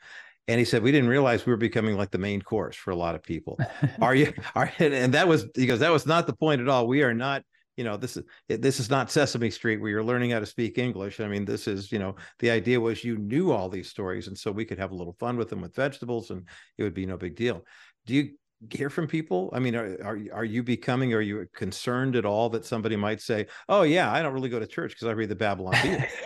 And 0.49 0.59
he 0.59 0.65
said, 0.65 0.83
we 0.83 0.91
didn't 0.91 1.11
realize 1.11 1.45
we 1.45 1.53
were 1.53 1.59
becoming 1.59 1.97
like 1.97 2.11
the 2.11 2.19
main 2.19 2.41
course 2.41 2.75
for 2.75 2.91
a 2.91 2.97
lot 2.97 3.15
of 3.15 3.23
people. 3.23 3.59
are 4.01 4.15
you? 4.15 4.33
Are, 4.55 4.73
and 4.79 5.13
that 5.13 5.29
was, 5.29 5.47
he 5.55 5.67
goes, 5.67 5.81
that 5.81 5.93
was 5.93 6.07
not 6.07 6.27
the 6.27 6.35
point 6.35 6.63
at 6.63 6.69
all. 6.69 6.87
We 6.87 7.03
are 7.03 7.13
not, 7.13 7.43
you 7.77 7.85
know, 7.85 7.99
this 7.99 8.17
is, 8.17 8.25
this 8.49 8.81
is 8.81 8.89
not 8.89 9.11
Sesame 9.11 9.51
Street 9.51 9.81
where 9.81 9.91
you're 9.91 10.03
learning 10.03 10.31
how 10.31 10.41
to 10.41 10.47
speak 10.47 10.79
English. 10.79 11.21
I 11.21 11.29
mean, 11.29 11.45
this 11.45 11.69
is, 11.69 11.93
you 11.93 11.99
know, 11.99 12.17
the 12.39 12.51
idea 12.51 12.81
was 12.81 13.05
you 13.05 13.19
knew 13.19 13.53
all 13.53 13.69
these 13.69 13.91
stories. 13.91 14.27
And 14.27 14.37
so 14.37 14.51
we 14.51 14.65
could 14.65 14.79
have 14.79 14.91
a 14.91 14.97
little 14.97 15.17
fun 15.21 15.37
with 15.37 15.51
them 15.51 15.61
with 15.61 15.75
vegetables 15.75 16.31
and 16.31 16.49
it 16.79 16.83
would 16.83 16.95
be 16.95 17.07
no 17.07 17.19
big 17.19 17.37
deal. 17.37 17.65
Do 18.07 18.15
you, 18.15 18.31
hear 18.71 18.91
from 18.91 19.07
people? 19.07 19.51
I 19.53 19.59
mean, 19.59 19.75
are, 19.75 19.97
are 20.03 20.19
are 20.33 20.45
you 20.45 20.63
becoming? 20.63 21.15
Are 21.15 21.21
you 21.21 21.47
concerned 21.55 22.17
at 22.17 22.25
all 22.25 22.49
that 22.51 22.65
somebody 22.65 22.97
might 22.97 23.21
say, 23.21 23.47
"Oh 23.69 23.83
yeah, 23.83 24.13
I 24.13 24.23
don't 24.23 24.33
really 24.33 24.49
go 24.49 24.59
to 24.59 24.67
church 24.67 24.93
because 24.93 25.09
I 25.09 25.13
read 25.13 25.29
the 25.29 25.37
Babylon 25.37 25.75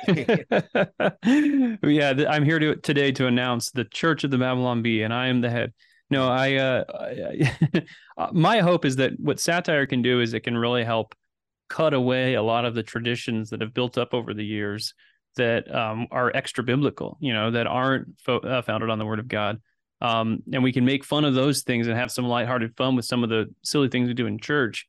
Bee." 0.07 0.45
yeah, 1.95 2.14
I'm 2.29 2.45
here 2.45 2.59
to 2.59 2.77
today 2.77 3.12
to 3.12 3.27
announce 3.27 3.71
the 3.71 3.85
Church 3.85 4.25
of 4.25 4.31
the 4.31 4.38
Babylon 4.38 4.83
Bee, 4.83 5.03
and 5.03 5.12
I 5.12 5.29
am 5.29 5.40
the 5.40 5.51
head. 5.51 5.73
No, 6.11 6.29
I, 6.29 6.55
uh, 6.57 6.85
I 6.92 7.57
uh, 8.18 8.29
my 8.33 8.61
hope 8.61 8.85
is 8.85 8.97
that 8.97 9.12
what 9.18 9.40
satire 9.40 9.87
can 9.87 10.03
do 10.03 10.21
is 10.21 10.35
it 10.35 10.40
can 10.40 10.57
really 10.57 10.85
help 10.85 11.14
cut 11.68 11.95
away 11.95 12.35
a 12.35 12.42
lot 12.42 12.64
of 12.64 12.75
the 12.75 12.83
traditions 12.83 13.51
that 13.51 13.62
have 13.62 13.73
built 13.73 13.97
up 13.97 14.12
over 14.12 14.35
the 14.35 14.45
years 14.45 14.95
that 15.37 15.75
um, 15.75 16.07
are 16.11 16.31
extra 16.35 16.62
biblical, 16.62 17.16
you 17.21 17.33
know, 17.33 17.51
that 17.51 17.66
aren't 17.66 18.09
fo- 18.21 18.40
uh, 18.40 18.61
founded 18.61 18.90
on 18.90 18.99
the 18.99 19.07
Word 19.07 19.18
of 19.18 19.29
God 19.29 19.59
um, 20.03 20.43
and 20.53 20.65
we 20.65 20.73
can 20.73 20.85
make 20.85 21.05
fun 21.05 21.25
of 21.25 21.35
those 21.35 21.62
things 21.62 21.87
and 21.87 21.97
have 21.97 22.11
some 22.11 22.27
lighthearted 22.27 22.77
fun 22.77 22.97
with 22.97 23.05
some 23.05 23.23
of 23.23 23.31
the 23.31 23.47
silly 23.62 23.88
things 23.88 24.09
we 24.09 24.15
do 24.15 24.27
in 24.27 24.37
church. 24.37 24.87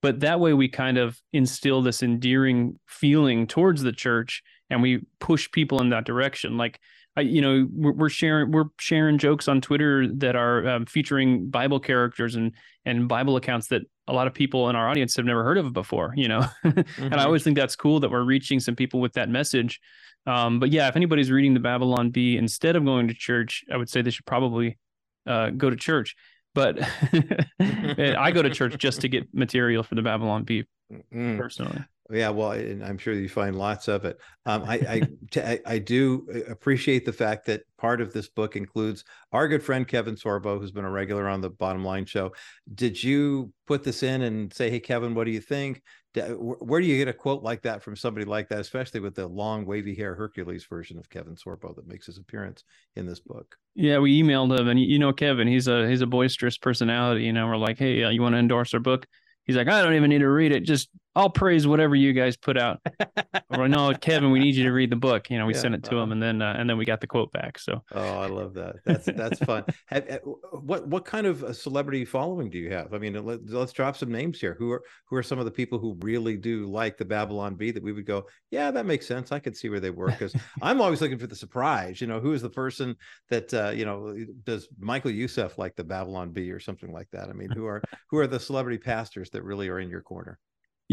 But 0.00 0.20
that 0.20 0.38
way, 0.38 0.52
we 0.52 0.68
kind 0.68 0.98
of 0.98 1.20
instill 1.32 1.82
this 1.82 2.02
endearing 2.02 2.78
feeling 2.86 3.48
towards 3.48 3.82
the 3.82 3.92
church, 3.92 4.42
and 4.70 4.80
we 4.80 5.02
push 5.18 5.50
people 5.50 5.80
in 5.80 5.90
that 5.90 6.04
direction. 6.04 6.56
Like 6.56 6.78
I, 7.16 7.20
you 7.22 7.42
know, 7.42 7.68
we're, 7.70 7.92
we're, 7.92 8.08
sharing 8.08 8.52
we're 8.52 8.66
sharing 8.78 9.18
jokes 9.18 9.46
on 9.46 9.60
Twitter 9.60 10.08
that 10.14 10.34
are 10.34 10.66
um, 10.68 10.86
featuring 10.86 11.50
Bible 11.50 11.78
characters 11.78 12.34
and 12.36 12.52
and 12.84 13.06
Bible 13.08 13.36
accounts 13.36 13.68
that 13.68 13.82
a 14.08 14.12
lot 14.12 14.26
of 14.26 14.34
people 14.34 14.70
in 14.70 14.76
our 14.76 14.88
audience 14.88 15.16
have 15.16 15.26
never 15.26 15.44
heard 15.44 15.58
of 15.58 15.72
before. 15.72 16.14
You 16.16 16.28
know, 16.28 16.40
mm-hmm. 16.64 16.68
and 16.68 16.86
I 16.86 17.18
mm-hmm. 17.18 17.18
always 17.18 17.44
think 17.44 17.56
that's 17.56 17.76
cool 17.76 18.00
that 18.00 18.10
we're 18.10 18.24
reaching 18.24 18.60
some 18.60 18.76
people 18.76 19.00
with 19.00 19.12
that 19.14 19.28
message. 19.28 19.80
Um, 20.26 20.60
but 20.60 20.70
yeah, 20.70 20.88
if 20.88 20.96
anybody's 20.96 21.30
reading 21.30 21.52
the 21.52 21.60
Babylon 21.60 22.10
Bee 22.10 22.36
instead 22.36 22.76
of 22.76 22.84
going 22.84 23.08
to 23.08 23.14
church, 23.14 23.64
I 23.72 23.76
would 23.76 23.90
say 23.90 24.02
they 24.02 24.10
should 24.10 24.26
probably 24.26 24.78
uh, 25.26 25.50
go 25.50 25.68
to 25.68 25.76
church. 25.76 26.16
But 26.54 26.78
I 27.60 28.30
go 28.32 28.42
to 28.42 28.50
church 28.50 28.76
just 28.78 29.00
to 29.02 29.08
get 29.08 29.34
material 29.34 29.82
for 29.82 29.94
the 29.94 30.02
Babylon 30.02 30.44
Bee 30.44 30.64
mm. 31.12 31.38
personally. 31.38 31.82
Yeah, 32.10 32.30
well, 32.30 32.52
and 32.52 32.84
I'm 32.84 32.98
sure 32.98 33.14
you 33.14 33.28
find 33.28 33.56
lots 33.56 33.86
of 33.88 34.04
it. 34.04 34.18
Um, 34.44 34.64
I, 34.64 35.06
I, 35.36 35.60
I 35.66 35.78
do 35.78 36.26
appreciate 36.48 37.04
the 37.04 37.12
fact 37.12 37.46
that 37.46 37.62
part 37.78 38.00
of 38.00 38.12
this 38.12 38.28
book 38.28 38.56
includes 38.56 39.04
our 39.30 39.46
good 39.46 39.62
friend 39.62 39.86
Kevin 39.86 40.16
Sorbo, 40.16 40.58
who's 40.58 40.72
been 40.72 40.84
a 40.84 40.90
regular 40.90 41.28
on 41.28 41.40
the 41.40 41.50
Bottom 41.50 41.84
Line 41.84 42.04
Show. 42.04 42.32
Did 42.74 43.02
you 43.02 43.52
put 43.66 43.84
this 43.84 44.02
in 44.02 44.22
and 44.22 44.52
say, 44.52 44.68
"Hey, 44.68 44.80
Kevin, 44.80 45.14
what 45.14 45.24
do 45.24 45.30
you 45.30 45.40
think?" 45.40 45.82
Where 46.14 46.80
do 46.82 46.86
you 46.86 46.98
get 46.98 47.08
a 47.08 47.12
quote 47.14 47.42
like 47.42 47.62
that 47.62 47.82
from 47.82 47.96
somebody 47.96 48.26
like 48.26 48.48
that, 48.50 48.60
especially 48.60 49.00
with 49.00 49.14
the 49.14 49.26
long, 49.26 49.64
wavy 49.64 49.94
hair 49.94 50.14
Hercules 50.14 50.66
version 50.66 50.98
of 50.98 51.08
Kevin 51.08 51.36
Sorbo 51.36 51.74
that 51.74 51.86
makes 51.86 52.04
his 52.04 52.18
appearance 52.18 52.64
in 52.96 53.06
this 53.06 53.20
book? 53.20 53.56
Yeah, 53.74 53.98
we 53.98 54.22
emailed 54.22 54.58
him, 54.58 54.68
and 54.68 54.78
you 54.78 54.98
know, 54.98 55.14
Kevin, 55.14 55.48
he's 55.48 55.68
a 55.68 55.88
he's 55.88 56.02
a 56.02 56.06
boisterous 56.06 56.58
personality. 56.58 57.24
You 57.24 57.32
know, 57.32 57.46
we're 57.46 57.56
like, 57.56 57.78
"Hey, 57.78 58.02
uh, 58.02 58.10
you 58.10 58.20
want 58.20 58.34
to 58.34 58.38
endorse 58.38 58.74
our 58.74 58.80
book?" 58.80 59.06
He's 59.44 59.56
like, 59.56 59.68
I 59.68 59.82
don't 59.82 59.94
even 59.94 60.10
need 60.10 60.18
to 60.20 60.30
read 60.30 60.52
it. 60.52 60.60
Just 60.60 60.88
I'll 61.14 61.30
praise 61.30 61.66
whatever 61.66 61.94
you 61.94 62.14
guys 62.14 62.36
put 62.36 62.56
out. 62.56 62.80
or 63.50 63.68
no, 63.68 63.92
Kevin, 63.94 64.30
we 64.30 64.40
need 64.40 64.54
you 64.54 64.64
to 64.64 64.72
read 64.72 64.90
the 64.90 64.96
book. 64.96 65.28
You 65.28 65.38
know, 65.38 65.46
we 65.46 65.52
yeah, 65.52 65.60
sent 65.60 65.74
it 65.74 65.82
to 65.84 65.98
uh, 65.98 66.02
him, 66.02 66.12
and 66.12 66.22
then 66.22 66.40
uh, 66.40 66.54
and 66.56 66.68
then 66.68 66.78
we 66.78 66.86
got 66.86 67.02
the 67.02 67.06
quote 67.06 67.30
back. 67.32 67.58
So 67.58 67.82
oh, 67.92 68.18
I 68.18 68.26
love 68.26 68.54
that. 68.54 68.76
That's 68.86 69.04
that's 69.04 69.38
fun. 69.40 69.64
Have, 69.88 70.08
uh, 70.08 70.18
what 70.62 70.88
what 70.88 71.04
kind 71.04 71.26
of 71.26 71.42
a 71.42 71.52
celebrity 71.52 72.06
following 72.06 72.48
do 72.48 72.58
you 72.58 72.70
have? 72.70 72.94
I 72.94 72.98
mean, 72.98 73.12
let, 73.24 73.40
us 73.52 73.72
drop 73.72 73.96
some 73.96 74.10
names 74.10 74.40
here. 74.40 74.56
Who 74.58 74.70
are 74.72 74.82
who 75.06 75.16
are 75.16 75.22
some 75.22 75.38
of 75.38 75.44
the 75.44 75.50
people 75.50 75.78
who 75.78 75.98
really 76.00 76.36
do 76.36 76.66
like 76.66 76.96
the 76.96 77.04
Babylon 77.04 77.56
Bee 77.56 77.72
that 77.72 77.82
we 77.82 77.92
would 77.92 78.06
go, 78.06 78.26
yeah, 78.50 78.70
that 78.70 78.86
makes 78.86 79.06
sense. 79.06 79.32
I 79.32 79.38
could 79.38 79.56
see 79.56 79.68
where 79.68 79.80
they 79.80 79.90
work 79.90 80.12
because 80.12 80.34
I'm 80.62 80.80
always 80.80 81.02
looking 81.02 81.18
for 81.18 81.26
the 81.26 81.36
surprise. 81.36 82.00
You 82.00 82.06
know, 82.06 82.20
who 82.20 82.32
is 82.32 82.40
the 82.40 82.50
person 82.50 82.96
that 83.28 83.52
uh, 83.52 83.70
you 83.70 83.84
know 83.84 84.16
does 84.44 84.68
Michael 84.78 85.10
Youssef 85.10 85.58
like 85.58 85.76
the 85.76 85.84
Babylon 85.84 86.30
Bee 86.30 86.50
or 86.50 86.60
something 86.60 86.90
like 86.90 87.08
that? 87.12 87.28
I 87.28 87.34
mean, 87.34 87.50
who 87.50 87.66
are 87.66 87.82
who 88.08 88.16
are 88.16 88.26
the 88.26 88.40
celebrity 88.40 88.78
pastors 88.78 89.28
that 89.30 89.42
really 89.42 89.68
are 89.68 89.78
in 89.78 89.90
your 89.90 90.02
corner? 90.02 90.38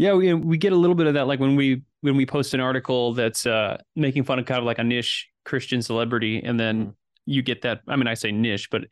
Yeah, 0.00 0.14
we 0.14 0.32
we 0.32 0.56
get 0.56 0.72
a 0.72 0.76
little 0.76 0.94
bit 0.94 1.08
of 1.08 1.14
that, 1.14 1.26
like 1.26 1.40
when 1.40 1.56
we 1.56 1.82
when 2.00 2.16
we 2.16 2.24
post 2.24 2.54
an 2.54 2.60
article 2.60 3.12
that's 3.12 3.44
uh, 3.44 3.76
making 3.94 4.24
fun 4.24 4.38
of 4.38 4.46
kind 4.46 4.58
of 4.58 4.64
like 4.64 4.78
a 4.78 4.84
niche 4.84 5.28
Christian 5.44 5.82
celebrity, 5.82 6.40
and 6.42 6.58
then 6.58 6.80
mm-hmm. 6.80 6.90
you 7.26 7.42
get 7.42 7.60
that. 7.62 7.82
I 7.86 7.96
mean, 7.96 8.06
I 8.06 8.14
say 8.14 8.32
niche, 8.32 8.70
but 8.70 8.84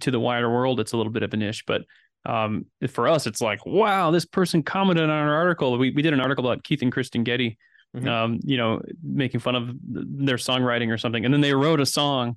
to 0.00 0.10
the 0.10 0.18
wider 0.18 0.50
world, 0.52 0.80
it's 0.80 0.90
a 0.90 0.96
little 0.96 1.12
bit 1.12 1.22
of 1.22 1.32
a 1.32 1.36
niche. 1.36 1.62
But 1.64 1.82
um, 2.26 2.66
for 2.88 3.06
us, 3.06 3.28
it's 3.28 3.40
like, 3.40 3.64
wow, 3.66 4.10
this 4.10 4.24
person 4.24 4.64
commented 4.64 5.04
on 5.04 5.10
our 5.10 5.32
article. 5.32 5.78
We 5.78 5.92
we 5.92 6.02
did 6.02 6.12
an 6.12 6.20
article 6.20 6.44
about 6.44 6.64
Keith 6.64 6.82
and 6.82 6.90
Kristen 6.90 7.22
Getty, 7.22 7.56
mm-hmm. 7.96 8.08
um, 8.08 8.40
you 8.42 8.56
know, 8.56 8.82
making 9.00 9.38
fun 9.38 9.54
of 9.54 9.70
their 9.80 10.38
songwriting 10.38 10.92
or 10.92 10.98
something, 10.98 11.24
and 11.24 11.32
then 11.32 11.40
they 11.40 11.54
wrote 11.54 11.78
a 11.78 11.86
song 11.86 12.36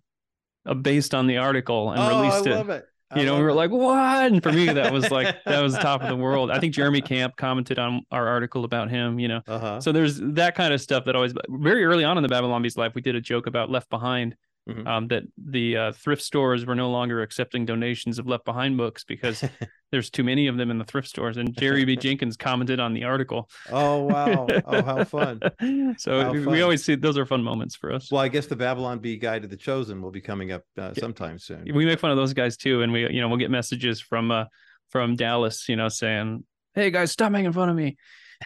uh, 0.68 0.76
based 0.76 1.16
on 1.16 1.26
the 1.26 1.38
article 1.38 1.90
and 1.90 2.00
oh, 2.00 2.22
released 2.22 2.46
I 2.46 2.52
it. 2.52 2.56
Love 2.56 2.70
it 2.70 2.86
you 3.16 3.26
know, 3.26 3.38
we 3.38 3.44
were 3.44 3.54
like, 3.54 3.72
what? 3.72 4.32
And 4.32 4.42
for 4.42 4.52
me, 4.52 4.68
that 4.68 4.92
was 4.92 5.12
like, 5.12 5.36
that 5.46 5.62
was 5.62 5.74
the 5.74 5.80
top 5.80 6.02
of 6.02 6.08
the 6.08 6.16
world. 6.16 6.52
I 6.52 6.60
think 6.60 6.74
Jeremy 6.74 7.02
Camp 7.02 7.36
commented 7.38 7.80
on 7.80 8.06
our 8.12 8.28
article 8.28 8.66
about 8.66 8.90
him, 8.90 9.20
you 9.20 9.28
know. 9.28 9.42
Uh-huh. 9.48 9.82
So 9.82 9.92
there's 9.92 10.20
that 10.22 10.56
kind 10.56 10.74
of 10.74 10.82
stuff 10.82 11.06
that 11.06 11.16
always, 11.16 11.34
very 11.50 11.84
early 11.84 12.04
on 12.04 12.18
in 12.18 12.24
the 12.24 12.30
Babylon 12.30 12.62
Bee's 12.62 12.78
life, 12.78 12.94
we 12.96 13.02
did 13.02 13.16
a 13.16 13.22
joke 13.22 13.48
about 13.48 13.70
Left 13.70 13.90
Behind 13.90 14.36
mm-hmm. 14.70 14.88
um, 14.88 15.08
that 15.08 15.24
the 15.38 15.78
uh, 15.78 15.92
thrift 15.94 16.22
stores 16.22 16.66
were 16.66 16.76
no 16.76 16.90
longer 16.90 17.22
accepting 17.22 17.66
donations 17.66 18.20
of 18.20 18.28
Left 18.28 18.46
Behind 18.46 18.78
books 18.78 19.04
because 19.04 19.44
there's 19.92 20.10
too 20.10 20.24
many 20.24 20.48
of 20.48 20.58
them 20.58 20.72
in 20.72 20.78
the 20.78 20.86
thrift 20.86 21.08
stores. 21.08 21.38
And 21.38 21.56
Jerry 21.58 21.86
B. 21.86 21.96
Jenkins 22.02 22.38
commented 22.38 22.80
on 22.80 22.94
the 22.94 23.04
article. 23.04 23.50
Oh 23.72 24.04
wow! 24.04 24.48
Oh 24.66 24.84
how 24.84 25.04
fun! 25.04 25.40
so 25.98 26.22
how 26.22 26.32
we, 26.32 26.44
fun. 26.44 26.54
we, 26.54 26.62
always 26.62 26.84
see 26.84 26.96
those 26.96 27.18
are 27.18 27.26
fun 27.26 27.44
moments 27.44 27.76
for 27.76 27.92
us. 27.92 28.12
Well, 28.12 28.22
I 28.22 28.28
guess 28.28 28.48
the 28.48 28.56
Babylon 28.56 29.00
Bee 29.00 29.18
Guide 29.18 29.42
to 29.44 29.48
the 29.48 29.58
Chosen 29.58 30.02
will 30.02 30.12
be 30.12 30.22
coming 30.22 30.52
up 30.52 30.64
uh, 30.78 30.94
sometime 30.94 31.40
soon. 31.40 31.66
We 31.74 31.86
make 31.86 32.00
fun 32.00 32.12
of 32.12 32.18
those 32.18 32.34
guys 32.34 32.58
too, 32.58 32.82
and 32.82 32.92
we 32.92 33.10
you 33.10 33.22
know 33.22 33.28
we'll 33.28 33.38
get 33.38 33.52
messages 33.52 34.00
from 34.02 34.32
uh, 34.32 34.46
from 34.90 35.16
Dallas, 35.16 35.68
you 35.70 35.76
know, 35.76 35.90
saying, 35.90 36.44
"Hey 36.74 36.92
guys, 36.92 37.12
stop 37.12 37.32
making 37.32 37.54
fun 37.54 37.70
of 37.70 37.76
me." 37.76 37.98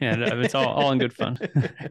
And 0.01 0.21
it's 0.23 0.55
all, 0.55 0.67
all 0.67 0.91
in 0.91 0.99
good 0.99 1.13
fun. 1.13 1.37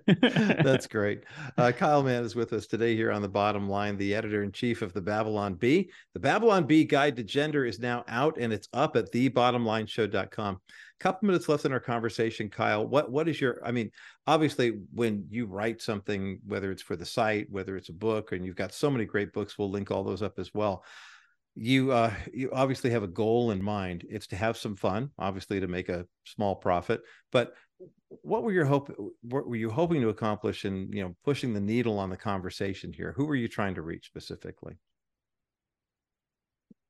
That's 0.20 0.86
great. 0.86 1.24
Uh, 1.56 1.72
Kyle 1.72 2.02
Mann 2.02 2.24
is 2.24 2.34
with 2.34 2.52
us 2.52 2.66
today 2.66 2.94
here 2.94 3.10
on 3.10 3.22
the 3.22 3.28
bottom 3.28 3.68
line, 3.68 3.96
the 3.96 4.14
editor 4.14 4.42
in 4.42 4.52
chief 4.52 4.82
of 4.82 4.92
the 4.92 5.00
Babylon 5.00 5.54
Bee. 5.54 5.90
The 6.12 6.20
Babylon 6.20 6.64
Bee 6.66 6.84
Guide 6.84 7.16
to 7.16 7.22
Gender 7.22 7.64
is 7.64 7.78
now 7.78 8.04
out 8.08 8.36
and 8.38 8.52
it's 8.52 8.68
up 8.72 8.96
at 8.96 9.12
thebottomlineshow.com. 9.12 10.54
A 10.54 11.02
couple 11.02 11.26
minutes 11.26 11.48
left 11.48 11.64
in 11.64 11.72
our 11.72 11.80
conversation, 11.80 12.48
Kyle. 12.48 12.86
What 12.86 13.10
what 13.10 13.28
is 13.28 13.40
your? 13.40 13.60
I 13.64 13.72
mean, 13.72 13.90
obviously, 14.26 14.80
when 14.92 15.26
you 15.30 15.46
write 15.46 15.82
something, 15.82 16.38
whether 16.46 16.70
it's 16.70 16.82
for 16.82 16.96
the 16.96 17.06
site, 17.06 17.50
whether 17.50 17.76
it's 17.76 17.88
a 17.88 17.94
book, 17.94 18.32
and 18.32 18.44
you've 18.44 18.56
got 18.56 18.72
so 18.72 18.90
many 18.90 19.04
great 19.04 19.32
books, 19.32 19.58
we'll 19.58 19.70
link 19.70 19.90
all 19.90 20.04
those 20.04 20.22
up 20.22 20.38
as 20.38 20.52
well 20.54 20.84
you 21.56 21.92
uh 21.92 22.12
you 22.32 22.50
obviously 22.52 22.90
have 22.90 23.04
a 23.04 23.08
goal 23.08 23.52
in 23.52 23.62
mind 23.62 24.04
it's 24.10 24.26
to 24.26 24.36
have 24.36 24.56
some 24.56 24.74
fun 24.74 25.10
obviously 25.18 25.60
to 25.60 25.68
make 25.68 25.88
a 25.88 26.04
small 26.24 26.56
profit 26.56 27.02
but 27.30 27.54
what 28.22 28.42
were 28.42 28.52
your 28.52 28.64
hope 28.64 28.90
what 29.22 29.46
were 29.46 29.56
you 29.56 29.70
hoping 29.70 30.00
to 30.00 30.08
accomplish 30.08 30.64
in 30.64 30.90
you 30.92 31.02
know 31.02 31.14
pushing 31.24 31.52
the 31.52 31.60
needle 31.60 31.98
on 31.98 32.10
the 32.10 32.16
conversation 32.16 32.92
here? 32.92 33.14
Who 33.16 33.26
were 33.26 33.36
you 33.36 33.48
trying 33.48 33.74
to 33.74 33.82
reach 33.82 34.06
specifically? 34.06 34.74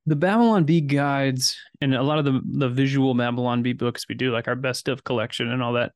The 0.05 0.15
babylon 0.15 0.65
bee 0.65 0.81
guides 0.81 1.57
and 1.81 1.95
a 1.95 2.03
lot 2.03 2.19
of 2.19 2.25
the 2.25 2.41
the 2.45 2.69
visual 2.69 3.13
babylon 3.13 3.63
bee 3.63 3.73
books 3.73 4.05
we 4.07 4.15
do 4.15 4.31
like 4.31 4.47
our 4.47 4.55
best 4.55 4.87
of 4.87 5.03
collection 5.03 5.49
and 5.49 5.63
all 5.63 5.73
that 5.73 5.93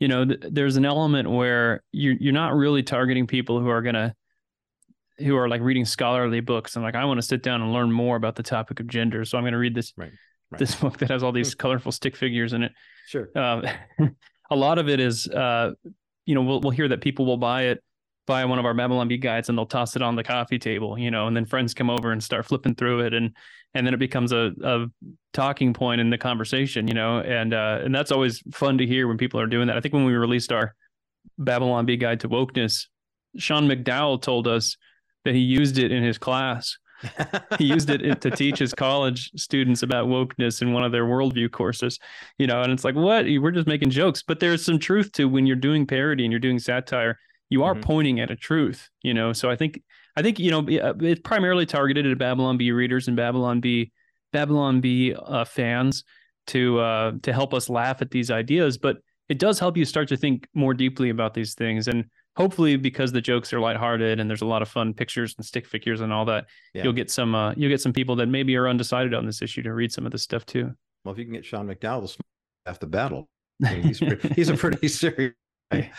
you 0.00 0.08
know 0.08 0.24
th- 0.24 0.40
there's 0.50 0.76
an 0.76 0.84
element 0.84 1.30
where 1.30 1.82
you're 1.92 2.16
you're 2.18 2.32
not 2.32 2.54
really 2.54 2.82
targeting 2.82 3.26
people 3.26 3.60
who 3.60 3.68
are 3.68 3.82
going 3.82 3.94
to 3.94 4.14
who 5.18 5.36
are 5.36 5.48
like 5.48 5.60
reading 5.60 5.84
scholarly 5.84 6.40
books 6.40 6.74
and 6.74 6.84
like 6.84 6.94
I 6.94 7.04
want 7.04 7.18
to 7.18 7.26
sit 7.26 7.42
down 7.42 7.62
and 7.62 7.72
learn 7.72 7.92
more 7.92 8.16
about 8.16 8.36
the 8.36 8.42
topic 8.42 8.80
of 8.80 8.88
gender. 8.88 9.24
So 9.24 9.38
I'm 9.38 9.44
going 9.44 9.52
to 9.52 9.58
read 9.58 9.74
this 9.74 9.92
right, 9.96 10.12
right. 10.50 10.58
this 10.58 10.74
book 10.74 10.98
that 10.98 11.10
has 11.10 11.22
all 11.22 11.32
these 11.32 11.54
colorful 11.54 11.92
stick 11.92 12.16
figures 12.16 12.52
in 12.52 12.62
it. 12.64 12.72
Sure. 13.06 13.28
Um, 13.34 13.64
a 14.50 14.56
lot 14.56 14.78
of 14.78 14.88
it 14.88 15.00
is, 15.00 15.26
uh, 15.28 15.72
you 16.26 16.34
know, 16.34 16.42
we'll 16.42 16.60
we'll 16.60 16.70
hear 16.70 16.88
that 16.88 17.00
people 17.00 17.26
will 17.26 17.36
buy 17.36 17.64
it, 17.64 17.82
buy 18.26 18.44
one 18.44 18.58
of 18.58 18.64
our 18.64 18.74
Babylon 18.74 19.08
Bee 19.08 19.18
guides, 19.18 19.48
and 19.48 19.58
they'll 19.58 19.66
toss 19.66 19.96
it 19.96 20.02
on 20.02 20.16
the 20.16 20.24
coffee 20.24 20.58
table, 20.58 20.98
you 20.98 21.10
know, 21.10 21.26
and 21.26 21.36
then 21.36 21.44
friends 21.44 21.74
come 21.74 21.90
over 21.90 22.12
and 22.12 22.22
start 22.22 22.46
flipping 22.46 22.74
through 22.74 23.00
it, 23.00 23.14
and 23.14 23.34
and 23.74 23.86
then 23.86 23.92
it 23.92 23.98
becomes 23.98 24.32
a, 24.32 24.52
a 24.62 24.86
talking 25.32 25.74
point 25.74 26.00
in 26.00 26.10
the 26.10 26.18
conversation, 26.18 26.88
you 26.88 26.94
know, 26.94 27.20
and 27.20 27.52
uh, 27.52 27.80
and 27.82 27.94
that's 27.94 28.12
always 28.12 28.42
fun 28.52 28.78
to 28.78 28.86
hear 28.86 29.08
when 29.08 29.18
people 29.18 29.40
are 29.40 29.46
doing 29.46 29.66
that. 29.66 29.76
I 29.76 29.80
think 29.80 29.94
when 29.94 30.04
we 30.04 30.14
released 30.14 30.52
our 30.52 30.74
Babylon 31.38 31.86
Bee 31.86 31.96
guide 31.96 32.20
to 32.20 32.28
wokeness, 32.28 32.86
Sean 33.36 33.68
McDowell 33.68 34.22
told 34.22 34.46
us 34.46 34.76
that 35.24 35.34
he 35.34 35.40
used 35.40 35.78
it 35.78 35.90
in 35.90 36.02
his 36.02 36.18
class. 36.18 36.78
he 37.58 37.64
used 37.64 37.90
it 37.90 38.20
to 38.20 38.30
teach 38.30 38.58
his 38.58 38.74
college 38.74 39.30
students 39.36 39.82
about 39.82 40.06
wokeness 40.06 40.62
in 40.62 40.72
one 40.72 40.84
of 40.84 40.92
their 40.92 41.04
worldview 41.04 41.50
courses, 41.50 41.98
you 42.38 42.46
know, 42.46 42.62
and 42.62 42.72
it's 42.72 42.84
like, 42.84 42.94
what? 42.94 43.24
We're 43.24 43.50
just 43.50 43.66
making 43.66 43.90
jokes. 43.90 44.22
But 44.22 44.40
there's 44.40 44.64
some 44.64 44.78
truth 44.78 45.12
to 45.12 45.28
when 45.28 45.46
you're 45.46 45.56
doing 45.56 45.86
parody 45.86 46.24
and 46.24 46.32
you're 46.32 46.40
doing 46.40 46.58
satire, 46.58 47.18
you 47.50 47.62
are 47.62 47.74
mm-hmm. 47.74 47.82
pointing 47.82 48.20
at 48.20 48.30
a 48.30 48.36
truth, 48.36 48.88
you 49.02 49.14
know. 49.14 49.32
So 49.32 49.50
I 49.50 49.56
think, 49.56 49.82
I 50.16 50.22
think, 50.22 50.38
you 50.38 50.50
know, 50.50 50.64
it's 50.68 51.20
primarily 51.20 51.66
targeted 51.66 52.06
at 52.06 52.18
Babylon 52.18 52.56
Bee 52.56 52.72
readers 52.72 53.08
and 53.08 53.16
Babylon 53.16 53.60
Bee, 53.60 53.92
Babylon 54.32 54.80
Bee 54.80 55.14
uh, 55.14 55.44
fans 55.44 56.04
to 56.48 56.78
uh, 56.80 57.12
to 57.22 57.32
help 57.32 57.54
us 57.54 57.68
laugh 57.68 58.02
at 58.02 58.10
these 58.10 58.30
ideas. 58.30 58.78
But 58.78 58.98
it 59.28 59.38
does 59.38 59.58
help 59.58 59.76
you 59.76 59.84
start 59.84 60.08
to 60.08 60.16
think 60.16 60.46
more 60.54 60.74
deeply 60.74 61.10
about 61.10 61.34
these 61.34 61.54
things. 61.54 61.88
And 61.88 62.04
hopefully 62.36 62.76
because 62.76 63.12
the 63.12 63.20
jokes 63.20 63.52
are 63.52 63.60
lighthearted 63.60 64.20
and 64.20 64.28
there's 64.28 64.42
a 64.42 64.46
lot 64.46 64.62
of 64.62 64.68
fun 64.68 64.92
pictures 64.94 65.34
and 65.36 65.46
stick 65.46 65.66
figures 65.66 66.00
and 66.00 66.12
all 66.12 66.24
that, 66.24 66.46
yeah. 66.72 66.82
you'll 66.82 66.92
get 66.92 67.10
some 67.10 67.34
uh, 67.34 67.52
you'll 67.56 67.70
get 67.70 67.80
some 67.80 67.92
people 67.92 68.16
that 68.16 68.26
maybe 68.26 68.56
are 68.56 68.68
undecided 68.68 69.14
on 69.14 69.26
this 69.26 69.42
issue 69.42 69.62
to 69.62 69.72
read 69.72 69.92
some 69.92 70.06
of 70.06 70.12
this 70.12 70.22
stuff 70.22 70.44
too. 70.46 70.72
Well, 71.04 71.12
if 71.12 71.18
you 71.18 71.24
can 71.24 71.34
get 71.34 71.44
Sean 71.44 71.66
McDowell 71.66 72.16
to 72.66 72.78
the 72.80 72.86
battle, 72.86 73.28
I 73.64 73.74
mean, 73.74 73.82
he's 73.82 74.00
pretty, 74.00 74.28
he's 74.34 74.48
a 74.48 74.56
pretty 74.56 74.88
serious. 74.88 75.34
Guy. 75.70 75.90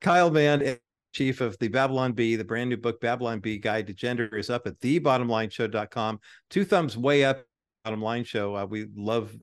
Kyle 0.00 0.30
Mann, 0.30 0.78
chief 1.12 1.40
of 1.40 1.58
the 1.58 1.68
Babylon 1.68 2.12
Bee, 2.12 2.36
the 2.36 2.44
brand 2.44 2.70
new 2.70 2.76
book 2.76 3.00
Babylon 3.00 3.40
Bee 3.40 3.58
Guide 3.58 3.86
to 3.86 3.92
Gender 3.92 4.26
is 4.36 4.50
up 4.50 4.66
at 4.66 4.78
thebottomlineshow.com. 4.80 6.20
Two 6.48 6.64
thumbs 6.64 6.96
way 6.96 7.24
up. 7.24 7.44
Bottom 7.84 8.02
Line 8.02 8.24
Show. 8.24 8.56
Uh, 8.56 8.66
we 8.66 8.86
love 8.94 9.34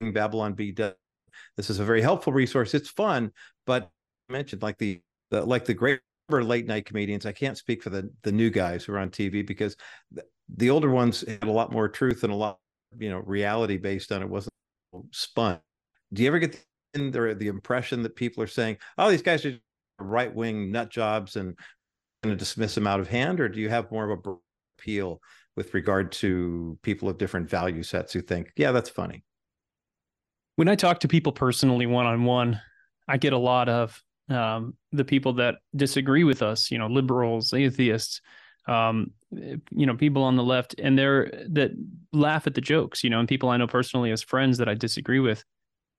Babylon 0.00 0.54
Bee. 0.54 0.72
Does. 0.72 0.94
This 1.56 1.70
is 1.70 1.78
a 1.78 1.84
very 1.84 2.02
helpful 2.02 2.32
resource. 2.32 2.74
It's 2.74 2.88
fun, 2.88 3.32
but 3.66 3.90
I 4.28 4.32
mentioned 4.32 4.62
like 4.62 4.78
the 4.78 5.00
the, 5.34 5.44
like 5.44 5.64
the 5.64 5.74
great 5.74 6.00
late 6.30 6.66
night 6.66 6.86
comedians. 6.86 7.26
I 7.26 7.32
can't 7.32 7.58
speak 7.58 7.82
for 7.82 7.90
the 7.90 8.10
the 8.22 8.32
new 8.32 8.50
guys 8.50 8.84
who 8.84 8.94
are 8.94 8.98
on 8.98 9.10
TV 9.10 9.46
because 9.46 9.76
the, 10.10 10.24
the 10.56 10.70
older 10.70 10.90
ones 10.90 11.22
had 11.26 11.44
a 11.44 11.50
lot 11.52 11.72
more 11.72 11.88
truth 11.88 12.24
and 12.24 12.32
a 12.32 12.36
lot 12.36 12.58
you 12.98 13.10
know 13.10 13.18
reality 13.18 13.76
based 13.76 14.10
on 14.12 14.22
it 14.22 14.28
wasn't 14.28 14.54
spun. 15.10 15.60
Do 16.12 16.22
you 16.22 16.28
ever 16.28 16.38
get 16.38 16.64
the 16.94 17.36
the 17.38 17.48
impression 17.48 18.02
that 18.02 18.16
people 18.16 18.42
are 18.42 18.48
saying, 18.48 18.78
"Oh, 18.96 19.10
these 19.10 19.22
guys 19.22 19.44
are 19.44 19.58
right 19.98 20.34
wing 20.34 20.72
nut 20.72 20.90
jobs," 20.90 21.36
and 21.36 21.58
to 22.22 22.36
dismiss 22.36 22.74
them 22.74 22.86
out 22.86 23.00
of 23.00 23.08
hand, 23.08 23.40
or 23.40 23.48
do 23.48 23.60
you 23.60 23.68
have 23.68 23.90
more 23.90 24.10
of 24.10 24.18
a 24.26 24.36
appeal 24.78 25.20
with 25.56 25.74
regard 25.74 26.10
to 26.12 26.78
people 26.82 27.08
of 27.08 27.18
different 27.18 27.48
value 27.48 27.82
sets 27.82 28.12
who 28.12 28.20
think, 28.20 28.52
yeah, 28.56 28.72
that's 28.72 28.90
funny? 28.90 29.24
When 30.56 30.68
I 30.68 30.74
talk 30.74 31.00
to 31.00 31.08
people 31.08 31.32
personally 31.32 31.86
one 31.86 32.06
on 32.06 32.24
one, 32.24 32.60
I 33.08 33.16
get 33.16 33.32
a 33.32 33.38
lot 33.38 33.68
of 33.68 34.02
um, 34.28 34.74
the 34.92 35.04
people 35.04 35.34
that 35.34 35.56
disagree 35.76 36.24
with 36.24 36.42
us, 36.42 36.70
you 36.70 36.78
know, 36.78 36.86
liberals, 36.86 37.52
atheists, 37.52 38.20
um, 38.66 39.10
you 39.30 39.86
know, 39.86 39.96
people 39.96 40.22
on 40.22 40.36
the 40.36 40.42
left, 40.42 40.74
and 40.78 40.98
they're 40.98 41.30
that 41.50 41.72
laugh 42.12 42.46
at 42.46 42.54
the 42.54 42.60
jokes, 42.60 43.04
you 43.04 43.10
know, 43.10 43.18
and 43.18 43.28
people 43.28 43.48
I 43.48 43.56
know 43.56 43.66
personally 43.66 44.10
as 44.10 44.22
friends 44.22 44.58
that 44.58 44.68
I 44.68 44.74
disagree 44.74 45.20
with 45.20 45.44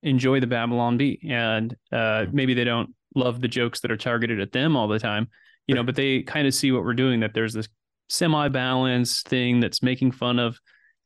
enjoy 0.02 0.40
the 0.40 0.46
Babylon 0.46 0.96
Bee, 0.96 1.20
and 1.28 1.76
uh, 1.92 2.26
maybe 2.32 2.54
they 2.54 2.64
don't 2.64 2.94
love 3.14 3.40
the 3.40 3.48
jokes 3.48 3.80
that 3.80 3.90
are 3.90 3.96
targeted 3.96 4.40
at 4.40 4.52
them 4.52 4.76
all 4.76 4.88
the 4.88 4.98
time, 4.98 5.28
you 5.66 5.74
know, 5.74 5.82
but 5.82 5.96
they 5.96 6.22
kind 6.22 6.46
of 6.46 6.54
see 6.54 6.72
what 6.72 6.84
we're 6.84 6.94
doing. 6.94 7.20
That 7.20 7.34
there's 7.34 7.54
this 7.54 7.68
semi-balanced 8.08 9.28
thing 9.28 9.60
that's 9.60 9.82
making 9.82 10.12
fun 10.12 10.38
of 10.38 10.58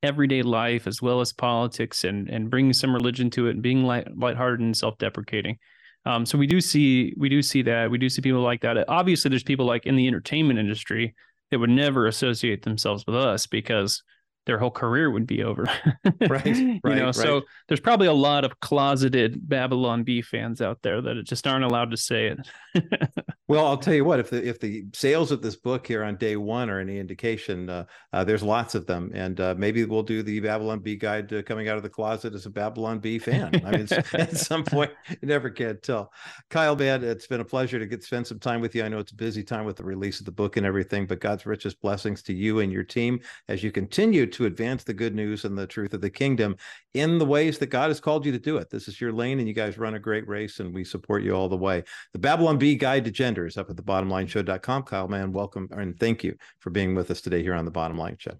everyday 0.03 0.43
life 0.43 0.87
as 0.87 1.03
well 1.03 1.21
as 1.21 1.33
politics 1.33 2.05
and 2.05 2.29
and 2.31 2.49
bringing 2.49 2.73
some 2.73 2.95
religion 2.95 3.29
to 3.31 3.49
it 3.49 3.51
and 3.51 3.63
being 3.63 3.85
light 3.85 4.07
lighthearted 4.17 4.61
and 4.61 4.77
self-deprecating. 4.77 5.59
Um, 6.07 6.25
so 6.25 6.39
we 6.39 6.47
do 6.47 6.61
see 6.61 7.15
we 7.19 7.29
do 7.29 7.43
see 7.43 7.63
that 7.63 7.91
we 7.91 7.99
do 7.99 8.09
see 8.09 8.23
people 8.23 8.41
like 8.41 8.63
that. 8.63 8.89
Obviously, 8.89 9.29
there's 9.29 9.43
people 9.43 9.67
like 9.67 9.87
in 9.87 9.97
the 9.97 10.07
entertainment 10.07 10.59
industry 10.59 11.15
that 11.51 11.59
would 11.59 11.71
never 11.71 12.07
associate 12.07 12.63
themselves 12.63 13.05
with 13.07 13.17
us 13.17 13.47
because 13.47 14.03
their 14.47 14.59
whole 14.59 14.71
career 14.71 15.11
would 15.11 15.27
be 15.27 15.43
over. 15.43 15.67
right. 16.29 16.47
you 16.47 16.81
right, 16.83 16.97
know, 16.97 17.07
right. 17.07 17.15
so 17.15 17.43
there's 17.69 17.81
probably 17.81 18.07
a 18.07 18.13
lot 18.13 18.45
of 18.45 18.59
closeted 18.61 19.49
Babylon 19.49 20.03
Bee 20.03 20.23
fans 20.23 20.61
out 20.61 20.79
there 20.83 21.01
that 21.01 21.25
just 21.25 21.47
aren't 21.47 21.65
allowed 21.65 21.91
to 21.91 21.97
say 21.97 22.27
it. 22.29 22.49
well, 23.49 23.67
I'll 23.67 23.77
tell 23.77 23.95
you 23.95 24.05
what, 24.05 24.21
if 24.21 24.31
the 24.31 24.47
if 24.47 24.61
the 24.61 24.87
sales 24.95 25.31
of 25.31 25.43
this 25.43 25.57
book 25.57 25.87
here 25.87 26.03
on 26.03 26.17
day 26.17 26.37
one 26.37 26.71
are 26.71 26.81
any 26.81 26.99
indication, 26.99 27.69
uh, 27.69 27.85
uh, 28.13 28.25
there's 28.25 28.43
lots 28.43 28.75
of 28.75 28.87
them, 28.87 29.11
and 29.15 29.41
uh, 29.41 29.55
maybe 29.59 29.85
we'll 29.85 30.03
do 30.03 30.23
the 30.23 30.41
Babylon 30.41 30.81
Bee 30.81 30.97
guide 30.97 31.29
to 31.31 31.43
coming 31.43 31.69
out 31.69 31.77
of 31.77 31.83
the 31.83 31.89
closet 31.89 32.35
as 32.35 32.47
a 32.47 32.51
Babylon 32.51 32.99
Bee 32.99 33.19
fan. 33.19 33.61
I 33.65 33.77
mean, 33.77 33.89
at 34.15 34.37
some 34.37 34.65
point, 34.65 34.91
you 35.09 35.29
never 35.29 35.51
can 35.51 35.81
tell. 35.81 36.13
Kyle 36.49 36.77
Mann, 36.77 37.05
it's 37.05 37.27
been 37.27 37.41
a 37.41 37.45
pleasure 37.45 37.79
to 37.79 37.87
get 37.87 38.03
spend 38.03 38.27
some 38.27 38.39
time 38.39 38.61
with 38.61 38.75
you. 38.75 38.85
I 38.85 38.89
know 38.89 38.99
it's 38.99 39.13
a 39.13 39.17
busy 39.17 39.43
time 39.43 39.65
with 39.65 39.77
the 39.77 39.85
release 39.85 40.21
of 40.21 40.27
the 40.27 40.33
book 40.33 40.57
and 40.57 40.65
everything, 40.65 41.07
but 41.07 41.21
God's 41.21 41.47
richest 41.47 41.81
blessings 41.81 42.23
to 42.25 42.33
you 42.33 42.61
and 42.61 42.73
your 42.73 42.85
team 42.85 43.21
as 43.49 43.63
you 43.63 43.71
continue 43.71 44.27
to 44.31 44.47
advance 44.47 44.85
the 44.85 44.95
good 44.95 45.15
news 45.15 45.45
and 45.45 45.57
the 45.57 45.67
truth 45.67 45.95
of 45.95 46.01
the 46.01 46.11
kingdom 46.11 46.57
in 46.95 47.19
the 47.19 47.27
ways 47.27 47.59
that 47.59 47.67
God 47.67 47.89
has 47.89 48.01
called 48.01 48.27
you 48.27 48.33
to 48.33 48.39
do 48.39 48.57
it. 48.57 48.71
This 48.71 48.89
is 48.89 49.01
your 49.01 49.13
lane, 49.13 49.39
and 49.39 49.49
you 49.49 49.55
guys 49.55 49.79
run 49.79 49.95
a 49.95 49.99
great 49.99 50.27
race, 50.29 50.61
and 50.61 50.75
we 50.75 50.85
support 50.85 51.23
you 51.23 51.35
all 51.35 51.49
the 51.49 51.57
way. 51.57 51.85
The 52.13 52.19
Babylon 52.19 52.59
Bee 52.59 52.75
Guide 52.75 53.05
to 53.05 53.11
Gender 53.11 53.47
is 53.47 53.57
up 53.57 53.71
at 53.71 53.77
the 53.77 53.83
thebottomlineshow.com. 53.83 54.83
Kyle 54.85 55.09
Mann, 55.09 55.33
welcome 55.33 55.69
and 55.73 55.99
thank 55.99 56.25
you 56.25 56.37
for 56.59 56.71
being 56.71 56.95
with 56.95 57.11
us 57.11 57.21
today 57.21 57.43
here 57.43 57.55
on 57.55 57.65
the 57.65 57.71
Bottom 57.71 57.99
Line 57.99 58.17
Show. 58.19 58.39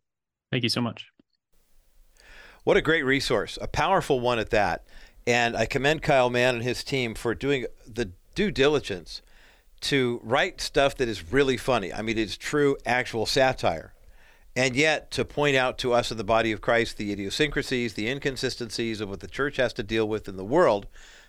Thank 0.51 0.63
you 0.63 0.69
so 0.69 0.81
much. 0.81 1.07
What 2.65 2.77
a 2.77 2.83
great 2.83 3.05
resource, 3.05 3.59
a 3.61 3.69
powerful 3.69 4.21
one 4.21 4.39
at 4.39 4.51
that. 4.51 4.85
And 5.27 5.57
I 5.57 5.67
commend 5.67 6.03
Kyle 6.03 6.31
Mann 6.31 6.57
and 6.57 6.65
his 6.65 6.83
team 6.83 7.15
for 7.15 7.35
doing 7.35 7.67
the 7.87 8.13
due 8.35 8.51
diligence 8.51 9.23
to 9.83 10.21
write 10.23 10.61
stuff 10.61 10.97
that 10.97 11.09
is 11.09 11.33
really 11.33 11.57
funny. 11.57 11.93
I 11.93 12.03
mean, 12.03 12.19
it's 12.19 12.37
true, 12.37 12.77
actual 12.85 13.27
satire 13.27 13.95
and 14.57 14.75
yet 14.75 15.11
to 15.13 15.25
point 15.25 15.57
out 15.57 15.79
to 15.79 15.93
us 15.93 16.11
in 16.11 16.17
the 16.17 16.25
body 16.25 16.53
of 16.53 16.61
Christ 16.61 16.97
the 16.97 17.13
idiosyncrasies, 17.13 17.95
the 17.95 18.09
inconsistencies 18.09 19.01
of 19.01 19.09
what 19.09 19.21
the 19.21 19.29
church 19.29 19.57
has 19.57 19.73
to 19.75 19.83
deal 19.83 20.09
with 20.09 20.29
in 20.29 20.37
the 20.37 20.45
world, 20.45 20.87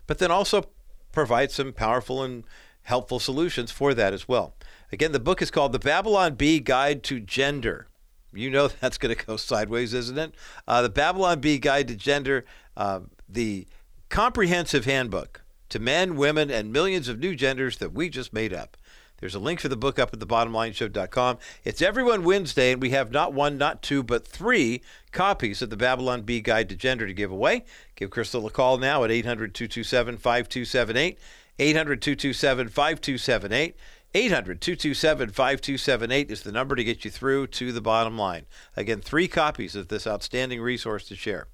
but 0.07 0.17
then 0.17 0.31
also 0.31 0.65
provide 1.11 1.51
some 1.51 1.73
powerful 1.73 2.23
and 2.23 2.43
helpful 2.83 3.19
solutions 3.19 3.71
for 3.71 3.93
that 3.93 4.13
as 4.13 4.27
well. 4.27 4.55
Again, 4.91 5.11
the 5.11 5.19
book 5.19 5.41
is 5.41 5.51
called 5.51 5.71
The 5.71 5.79
Babylon 5.79 6.35
Bee 6.35 6.59
Guide 6.59 7.03
to 7.03 7.19
Gender. 7.19 7.87
You 8.33 8.49
know 8.49 8.67
that's 8.79 8.97
going 8.97 9.15
to 9.15 9.25
go 9.25 9.37
sideways, 9.37 9.93
isn't 9.93 10.17
it? 10.17 10.33
Uh, 10.67 10.81
the 10.81 10.89
Babylon 10.89 11.39
Bee 11.39 11.59
Guide 11.59 11.87
to 11.89 11.95
Gender, 11.95 12.45
uh, 12.75 13.01
the 13.29 13.67
comprehensive 14.09 14.85
handbook 14.85 15.43
to 15.69 15.79
men, 15.79 16.15
women, 16.17 16.51
and 16.51 16.73
millions 16.73 17.07
of 17.07 17.19
new 17.19 17.35
genders 17.35 17.77
that 17.77 17.93
we 17.93 18.09
just 18.09 18.33
made 18.33 18.53
up. 18.53 18.75
There's 19.21 19.35
a 19.35 19.39
link 19.39 19.59
for 19.59 19.69
the 19.69 19.77
book 19.77 19.99
up 19.99 20.11
at 20.11 20.19
the 20.19 20.25
thebottomlineshow.com. 20.25 21.37
It's 21.63 21.81
Everyone 21.81 22.23
Wednesday, 22.23 22.71
and 22.71 22.81
we 22.81 22.89
have 22.89 23.11
not 23.11 23.33
one, 23.33 23.55
not 23.55 23.83
two, 23.83 24.01
but 24.01 24.27
three 24.27 24.81
copies 25.11 25.61
of 25.61 25.69
the 25.69 25.77
Babylon 25.77 26.23
Bee 26.23 26.41
Guide 26.41 26.67
to 26.69 26.75
Gender 26.75 27.05
to 27.05 27.13
give 27.13 27.31
away. 27.31 27.63
Give 27.95 28.09
Crystal 28.09 28.47
a 28.47 28.49
call 28.49 28.79
now 28.79 29.03
at 29.03 29.11
800 29.11 29.53
227 29.53 30.17
5278. 30.17 31.19
800 31.59 32.01
227 32.01 32.69
5278. 32.69 33.75
800 34.13 34.59
227 34.59 35.29
5278 35.29 36.31
is 36.31 36.41
the 36.41 36.51
number 36.51 36.75
to 36.75 36.83
get 36.83 37.05
you 37.05 37.11
through 37.11 37.45
to 37.47 37.71
the 37.71 37.79
bottom 37.79 38.17
line. 38.17 38.47
Again, 38.75 39.01
three 39.01 39.27
copies 39.27 39.75
of 39.75 39.87
this 39.89 40.07
outstanding 40.07 40.61
resource 40.61 41.07
to 41.07 41.15
share. 41.15 41.47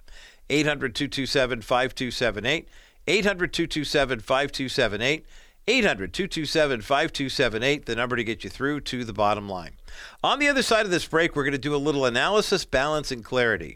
800 0.49 0.95
227 0.95 1.61
5278. 1.61 2.70
800 3.07 3.53
227 3.53 4.20
5278. 4.22 5.26
800 5.68 6.13
227 6.13 6.82
5278, 6.82 7.86
the 7.86 7.95
number 7.95 8.15
to 8.15 8.24
get 8.24 8.43
you 8.43 8.49
through 8.49 8.82
to 8.82 9.03
the 9.03 9.13
bottom 9.13 9.49
line. 9.49 9.74
On 10.24 10.39
the 10.39 10.47
other 10.47 10.61
side 10.61 10.86
of 10.86 10.91
this 10.91 11.05
break, 11.05 11.36
we're 11.36 11.43
going 11.43 11.51
to 11.51 11.57
do 11.57 11.76
a 11.76 11.78
little 11.78 12.05
analysis, 12.05 12.63
balance, 12.65 13.11
and 13.11 13.24
clarity 13.24 13.76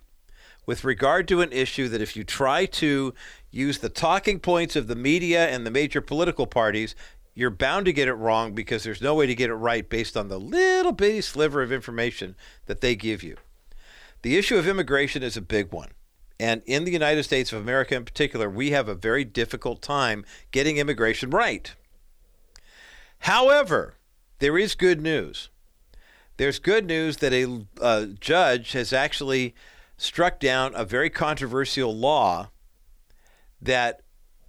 with 0.66 0.84
regard 0.84 1.28
to 1.28 1.42
an 1.42 1.52
issue 1.52 1.88
that 1.90 2.02
if 2.02 2.16
you 2.16 2.24
try 2.24 2.66
to 2.66 3.14
use 3.50 3.80
the 3.80 3.90
talking 3.90 4.40
points 4.40 4.76
of 4.76 4.88
the 4.88 4.96
media 4.96 5.50
and 5.50 5.66
the 5.66 5.72
major 5.72 6.02
political 6.02 6.48
parties, 6.48 6.96
you're 7.34 7.50
bound 7.50 7.86
to 7.86 7.94
get 7.94 8.08
it 8.08 8.14
wrong 8.14 8.54
because 8.54 8.84
there's 8.84 9.02
no 9.02 9.16
way 9.16 9.26
to 9.26 9.36
get 9.36 9.50
it 9.50 9.56
right 9.56 9.90
based 9.90 10.16
on 10.16 10.28
the 10.28 10.40
little 10.40 10.92
bitty 10.92 11.22
sliver 11.22 11.62
of 11.62 11.72
information 11.72 12.36
that 12.68 12.82
they 12.82 12.96
give 12.96 13.24
you. 13.24 13.36
The 14.22 14.38
issue 14.38 14.58
of 14.58 14.68
immigration 14.68 15.24
is 15.24 15.36
a 15.36 15.42
big 15.42 15.72
one. 15.72 15.90
And 16.40 16.62
in 16.66 16.86
the 16.86 16.92
United 16.92 17.24
States 17.24 17.54
of 17.54 17.62
America 17.62 17.96
in 17.96 18.06
particular, 18.06 18.50
we 18.50 18.72
have 18.72 18.88
a 18.88 18.96
very 18.96 19.24
difficult 19.24 19.82
time 19.82 20.26
getting 20.52 20.78
immigration 20.78 21.30
right. 21.30 21.74
However, 23.22 23.96
there 24.40 24.58
is 24.58 24.74
good 24.74 25.00
news. 25.00 25.50
There's 26.38 26.58
good 26.58 26.88
news 26.88 27.18
that 27.18 27.34
a 27.34 27.66
uh, 27.80 28.06
judge 28.20 28.72
has 28.72 28.92
actually 28.92 29.54
struck 29.96 30.40
down 30.40 30.74
a 30.74 30.84
very 30.84 31.12
controversial 31.12 31.96
law 31.96 32.50
that 33.62 34.02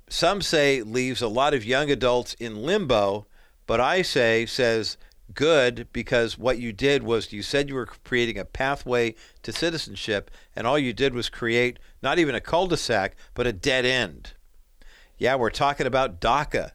some 0.09 0.41
say 0.41 0.81
leaves 0.83 1.21
a 1.21 1.29
lot 1.29 1.53
of 1.53 1.67
young 1.67 1.91
adults 1.91 2.33
in 2.35 2.63
limbo, 2.63 3.27
but 3.67 3.79
I 3.79 4.01
say 4.01 4.47
says 4.47 4.97
good 5.35 5.89
because 5.93 6.39
what 6.39 6.59
you 6.59 6.73
did 6.73 7.03
was 7.03 7.31
you 7.31 7.43
said 7.43 7.69
you 7.69 7.75
were 7.75 7.87
creating 7.87 8.39
a 8.39 8.45
pathway 8.47 9.15
to 9.43 9.53
citizenship, 9.53 10.31
and 10.57 10.67
all 10.67 10.79
you 10.79 10.95
did 10.95 11.15
was 11.15 11.29
create 11.29 11.79
not 12.03 12.19
even 12.19 12.35
a 12.35 12.41
cul 12.41 12.69
de 12.69 12.79
sac, 12.79 13.17
but 13.35 13.47
a 13.47 13.53
dead 13.53 13.85
end. 13.85 14.33
Yeah, 15.19 15.35
we're 15.35 15.51
talking 15.51 15.87
about 15.87 16.23
DACA 16.23 16.73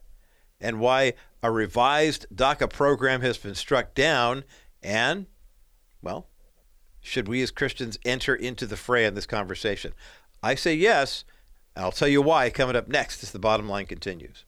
and 0.60 0.80
why 0.80 1.14
a 1.42 1.50
revised 1.50 2.26
DACA 2.34 2.70
program 2.70 3.20
has 3.20 3.38
been 3.38 3.54
struck 3.54 3.94
down. 3.94 4.44
And, 4.82 5.26
well, 6.02 6.28
should 7.00 7.28
we 7.28 7.42
as 7.42 7.50
Christians 7.50 7.98
enter 8.04 8.34
into 8.34 8.66
the 8.66 8.76
fray 8.76 9.04
in 9.04 9.14
this 9.14 9.26
conversation? 9.26 9.92
I 10.42 10.54
say 10.54 10.74
yes. 10.74 11.24
And 11.74 11.84
I'll 11.84 11.92
tell 11.92 12.08
you 12.08 12.22
why 12.22 12.50
coming 12.50 12.76
up 12.76 12.88
next 12.88 13.22
as 13.22 13.32
the 13.32 13.38
bottom 13.38 13.68
line 13.68 13.86
continues. 13.86 14.44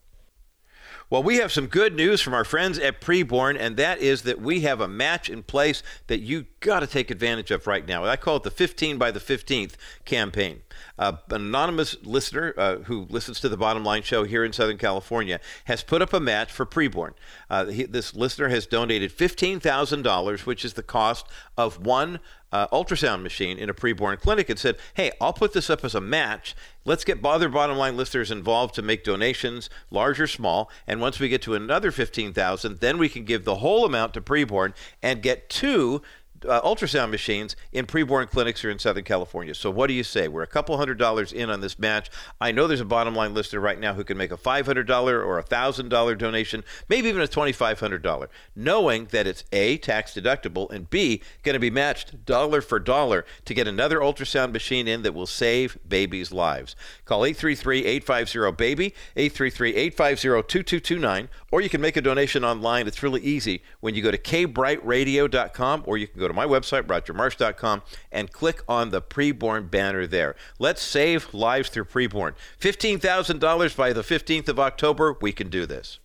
Well, 1.11 1.24
we 1.24 1.38
have 1.38 1.50
some 1.50 1.66
good 1.66 1.96
news 1.96 2.20
from 2.20 2.34
our 2.34 2.44
friends 2.44 2.78
at 2.78 3.00
Preborn, 3.00 3.58
and 3.58 3.76
that 3.76 3.98
is 3.98 4.22
that 4.22 4.40
we 4.40 4.61
have 4.61 4.80
a 4.80 4.86
match 4.86 5.28
in 5.28 5.42
place 5.42 5.82
that 6.06 6.20
you 6.20 6.46
got 6.61 6.80
to 6.80 6.86
take 6.86 7.11
advantage 7.11 7.50
of 7.50 7.66
right 7.66 7.84
now. 7.84 8.04
I 8.04 8.14
call 8.14 8.36
it 8.36 8.44
the 8.44 8.50
15 8.52 8.96
by 8.96 9.11
the 9.11 9.18
15th 9.18 9.72
campaign. 10.04 10.62
Uh, 10.96 11.14
an 11.30 11.46
anonymous 11.46 11.96
listener 12.04 12.54
uh, 12.56 12.76
who 12.76 13.08
listens 13.11 13.40
to 13.40 13.48
the 13.48 13.56
Bottom 13.56 13.84
Line 13.84 14.04
Show 14.04 14.22
here 14.22 14.44
in 14.44 14.52
Southern 14.52 14.78
California 14.78 15.40
has 15.64 15.82
put 15.82 16.00
up 16.00 16.12
a 16.12 16.20
match 16.20 16.52
for 16.52 16.64
Preborn. 16.64 17.14
Uh, 17.48 17.66
he, 17.66 17.86
this 17.86 18.14
listener 18.14 18.48
has 18.48 18.66
donated 18.66 19.11
$15,000, 19.11 20.46
which 20.46 20.64
is 20.64 20.74
the 20.74 20.82
cost 20.84 21.26
of 21.58 21.84
one 21.84 22.20
uh, 22.53 22.68
ultrasound 22.68 23.22
machine 23.22 23.59
in 23.59 23.70
a 23.70 23.74
preborn 23.74 24.18
clinic 24.20 24.48
and 24.48 24.59
said, 24.59 24.76
Hey, 24.94 25.12
I'll 25.20 25.32
put 25.32 25.53
this 25.53 25.70
up 25.70 25.84
as 25.84 25.94
a 25.94 26.01
match. 26.01 26.55
Let's 26.84 27.05
get 27.05 27.24
other 27.24 27.48
bottom 27.48 27.76
line 27.76 27.96
listeners 27.96 28.30
involved 28.30 28.74
to 28.74 28.82
make 28.82 29.05
donations, 29.05 29.68
large 29.90 30.18
or 30.20 30.26
small. 30.26 30.70
And 30.86 31.01
once 31.01 31.20
we 31.20 31.28
get 31.28 31.42
to 31.42 31.55
another 31.55 31.90
15,000, 31.90 32.80
then 32.80 32.98
we 32.98 33.09
can 33.09 33.24
give 33.24 33.44
the 33.44 33.57
whole 33.57 33.84
amount 33.84 34.14
to 34.14 34.20
preborn 34.20 34.74
and 35.03 35.22
get 35.22 35.51
two 35.51 36.03
uh, 36.49 36.61
ultrasound 36.62 37.11
machines 37.11 37.57
in 37.72 37.86
preborn 37.86 38.28
clinics 38.28 38.62
here 38.62 38.70
in 38.70 38.78
Southern 38.78 39.05
California. 39.05 39.55
So 39.55 39.70
what 39.70 39.88
do 39.88 39.95
you 39.95 40.05
say? 40.05 40.28
We're 40.28 40.43
a 40.43 40.47
couple 40.47 40.76
hundred 40.76 40.99
dollars 40.99 41.32
in 41.32 41.51
on 41.51 41.61
this 41.61 41.78
match. 41.78 42.11
I 42.41 42.53
know 42.53 42.66
there's 42.66 42.80
a 42.80 42.84
bottom 42.84 43.14
line 43.14 43.34
listener 43.34 43.61
right 43.61 43.78
now 43.78 43.95
who 43.95 44.05
can 44.05 44.16
make 44.16 44.32
a 44.32 44.36
$500 44.36 45.07
or 45.07 45.38
a 45.38 45.45
$1,000 45.45 46.18
donation, 46.18 46.64
maybe 46.88 47.09
even 47.09 47.22
a 47.22 47.26
$2,500, 47.26 48.28
knowing 48.57 49.07
that 49.07 49.26
it's 49.26 49.45
A, 49.53 49.76
tax 49.78 50.14
deductible, 50.14 50.70
and 50.70 50.88
B, 50.88 51.22
going 51.43 51.55
to 51.55 51.61
be 51.61 51.70
matched 51.70 52.24
dollar 52.24 52.61
for 52.61 52.78
dollar 52.78 53.24
to 53.45 53.55
get 53.55 53.68
another 53.68 54.01
ultrasound 54.01 54.53
machine 54.53 54.88
in 54.88 55.03
that 55.03 55.14
will 55.14 55.26
save 55.26 55.78
babies' 55.88 56.32
lives. 56.32 56.76
Call 57.05 57.22
833-850-BABY, 57.22 58.95
833-850-2229, 59.16 61.28
or 61.51 61.61
you 61.61 61.68
can 61.68 61.80
make 61.80 61.97
a 61.97 62.01
donation 62.01 62.45
online. 62.45 62.86
It's 62.86 63.03
really 63.03 63.20
easy 63.20 63.62
when 63.80 63.95
you 63.95 64.03
go 64.03 64.11
to 64.11 64.18
kbrightradio.com 64.18 65.84
or 65.86 65.99
you 65.99 66.07
can 66.07 66.20
go 66.20 66.28
to 66.30 66.34
my 66.34 66.46
website, 66.46 66.84
rogermarsh.com, 66.84 67.82
and 68.10 68.32
click 68.32 68.62
on 68.68 68.90
the 68.90 69.02
preborn 69.02 69.70
banner 69.70 70.06
there. 70.06 70.34
Let's 70.58 70.82
save 70.82 71.32
lives 71.34 71.68
through 71.68 71.86
preborn. 71.86 72.34
$15,000 72.60 73.76
by 73.76 73.92
the 73.92 74.02
15th 74.02 74.48
of 74.48 74.58
October. 74.58 75.16
We 75.20 75.32
can 75.32 75.50
do 75.50 75.66
this. 75.66 75.98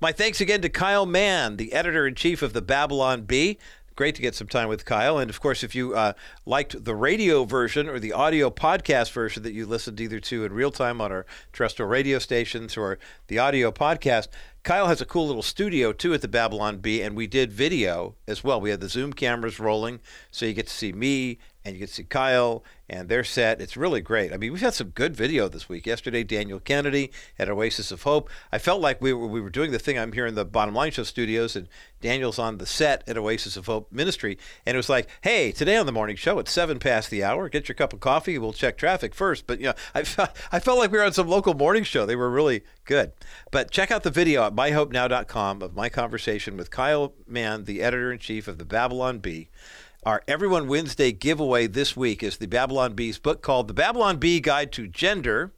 My 0.00 0.10
thanks 0.10 0.40
again 0.40 0.60
to 0.62 0.68
Kyle 0.68 1.06
Mann, 1.06 1.56
the 1.56 1.72
editor 1.72 2.06
in 2.06 2.16
chief 2.16 2.42
of 2.42 2.52
the 2.52 2.62
Babylon 2.62 3.22
Bee 3.22 3.58
great 3.98 4.14
to 4.14 4.22
get 4.22 4.32
some 4.32 4.46
time 4.46 4.68
with 4.68 4.84
Kyle. 4.84 5.18
And 5.18 5.28
of 5.28 5.40
course, 5.40 5.64
if 5.64 5.74
you 5.74 5.92
uh, 5.92 6.12
liked 6.46 6.84
the 6.84 6.94
radio 6.94 7.44
version 7.44 7.88
or 7.88 7.98
the 7.98 8.12
audio 8.12 8.48
podcast 8.48 9.10
version 9.10 9.42
that 9.42 9.52
you 9.52 9.66
listened 9.66 10.00
either 10.00 10.20
to 10.20 10.44
in 10.44 10.52
real 10.52 10.70
time 10.70 11.00
on 11.00 11.10
our 11.10 11.26
terrestrial 11.52 11.88
radio 11.88 12.20
stations 12.20 12.76
or 12.76 13.00
the 13.26 13.40
audio 13.40 13.72
podcast, 13.72 14.28
Kyle 14.68 14.88
has 14.88 15.00
a 15.00 15.06
cool 15.06 15.26
little 15.26 15.40
studio 15.40 15.94
too 15.94 16.12
at 16.12 16.20
the 16.20 16.28
Babylon 16.28 16.76
Bee, 16.76 17.00
and 17.00 17.16
we 17.16 17.26
did 17.26 17.50
video 17.50 18.16
as 18.26 18.44
well. 18.44 18.60
We 18.60 18.68
had 18.68 18.80
the 18.80 18.88
Zoom 18.90 19.14
cameras 19.14 19.58
rolling, 19.58 19.98
so 20.30 20.44
you 20.44 20.52
get 20.52 20.66
to 20.66 20.72
see 20.74 20.92
me 20.92 21.38
and 21.68 21.76
you 21.76 21.80
can 21.80 21.92
see 21.92 22.04
Kyle 22.04 22.64
and 22.88 23.10
their 23.10 23.22
set. 23.22 23.60
It's 23.60 23.76
really 23.76 24.00
great. 24.00 24.32
I 24.32 24.38
mean, 24.38 24.50
we've 24.50 24.62
had 24.62 24.72
some 24.72 24.88
good 24.88 25.14
video 25.14 25.48
this 25.48 25.68
week. 25.68 25.86
Yesterday, 25.86 26.24
Daniel 26.24 26.58
Kennedy 26.58 27.12
at 27.38 27.50
Oasis 27.50 27.92
of 27.92 28.02
Hope. 28.02 28.30
I 28.50 28.56
felt 28.56 28.80
like 28.80 29.02
we 29.02 29.12
were, 29.12 29.26
we 29.26 29.42
were 29.42 29.50
doing 29.50 29.70
the 29.70 29.78
thing. 29.78 29.98
I'm 29.98 30.12
here 30.12 30.26
in 30.26 30.34
the 30.34 30.46
Bottom 30.46 30.74
Line 30.74 30.90
Show 30.90 31.02
studios, 31.02 31.54
and 31.54 31.68
Daniel's 32.00 32.38
on 32.38 32.56
the 32.56 32.64
set 32.64 33.06
at 33.06 33.18
Oasis 33.18 33.58
of 33.58 33.66
Hope 33.66 33.92
Ministry. 33.92 34.38
And 34.64 34.74
it 34.74 34.78
was 34.78 34.88
like, 34.88 35.08
hey, 35.20 35.52
today 35.52 35.76
on 35.76 35.84
the 35.84 35.92
morning 35.92 36.16
show, 36.16 36.38
it's 36.38 36.50
seven 36.50 36.78
past 36.78 37.10
the 37.10 37.22
hour. 37.22 37.50
Get 37.50 37.68
your 37.68 37.74
cup 37.74 37.92
of 37.92 38.00
coffee. 38.00 38.38
We'll 38.38 38.54
check 38.54 38.78
traffic 38.78 39.14
first. 39.14 39.46
But, 39.46 39.60
you 39.60 39.66
know, 39.66 39.74
I, 39.94 40.04
felt, 40.04 40.30
I 40.52 40.58
felt 40.58 40.78
like 40.78 40.90
we 40.90 40.96
were 40.96 41.04
on 41.04 41.12
some 41.12 41.28
local 41.28 41.52
morning 41.52 41.84
show. 41.84 42.06
They 42.06 42.16
were 42.16 42.30
really 42.30 42.64
good. 42.86 43.12
But 43.50 43.70
check 43.70 43.90
out 43.90 44.02
the 44.02 44.10
video 44.10 44.44
at 44.44 44.54
myhopenow.com 44.54 45.62
of 45.62 45.76
my 45.76 45.90
conversation 45.90 46.56
with 46.56 46.70
Kyle 46.70 47.12
Mann, 47.26 47.64
the 47.64 47.82
editor 47.82 48.10
in 48.10 48.18
chief 48.18 48.48
of 48.48 48.56
the 48.56 48.64
Babylon 48.64 49.18
Bee. 49.18 49.50
Our 50.08 50.22
Everyone 50.26 50.68
Wednesday 50.68 51.12
giveaway 51.12 51.66
this 51.66 51.94
week 51.94 52.22
is 52.22 52.38
the 52.38 52.46
Babylon 52.46 52.94
Bee's 52.94 53.18
book 53.18 53.42
called 53.42 53.68
The 53.68 53.74
Babylon 53.74 54.16
Bee 54.16 54.40
Guide 54.40 54.72
to 54.72 54.88
Gender, 54.88 55.52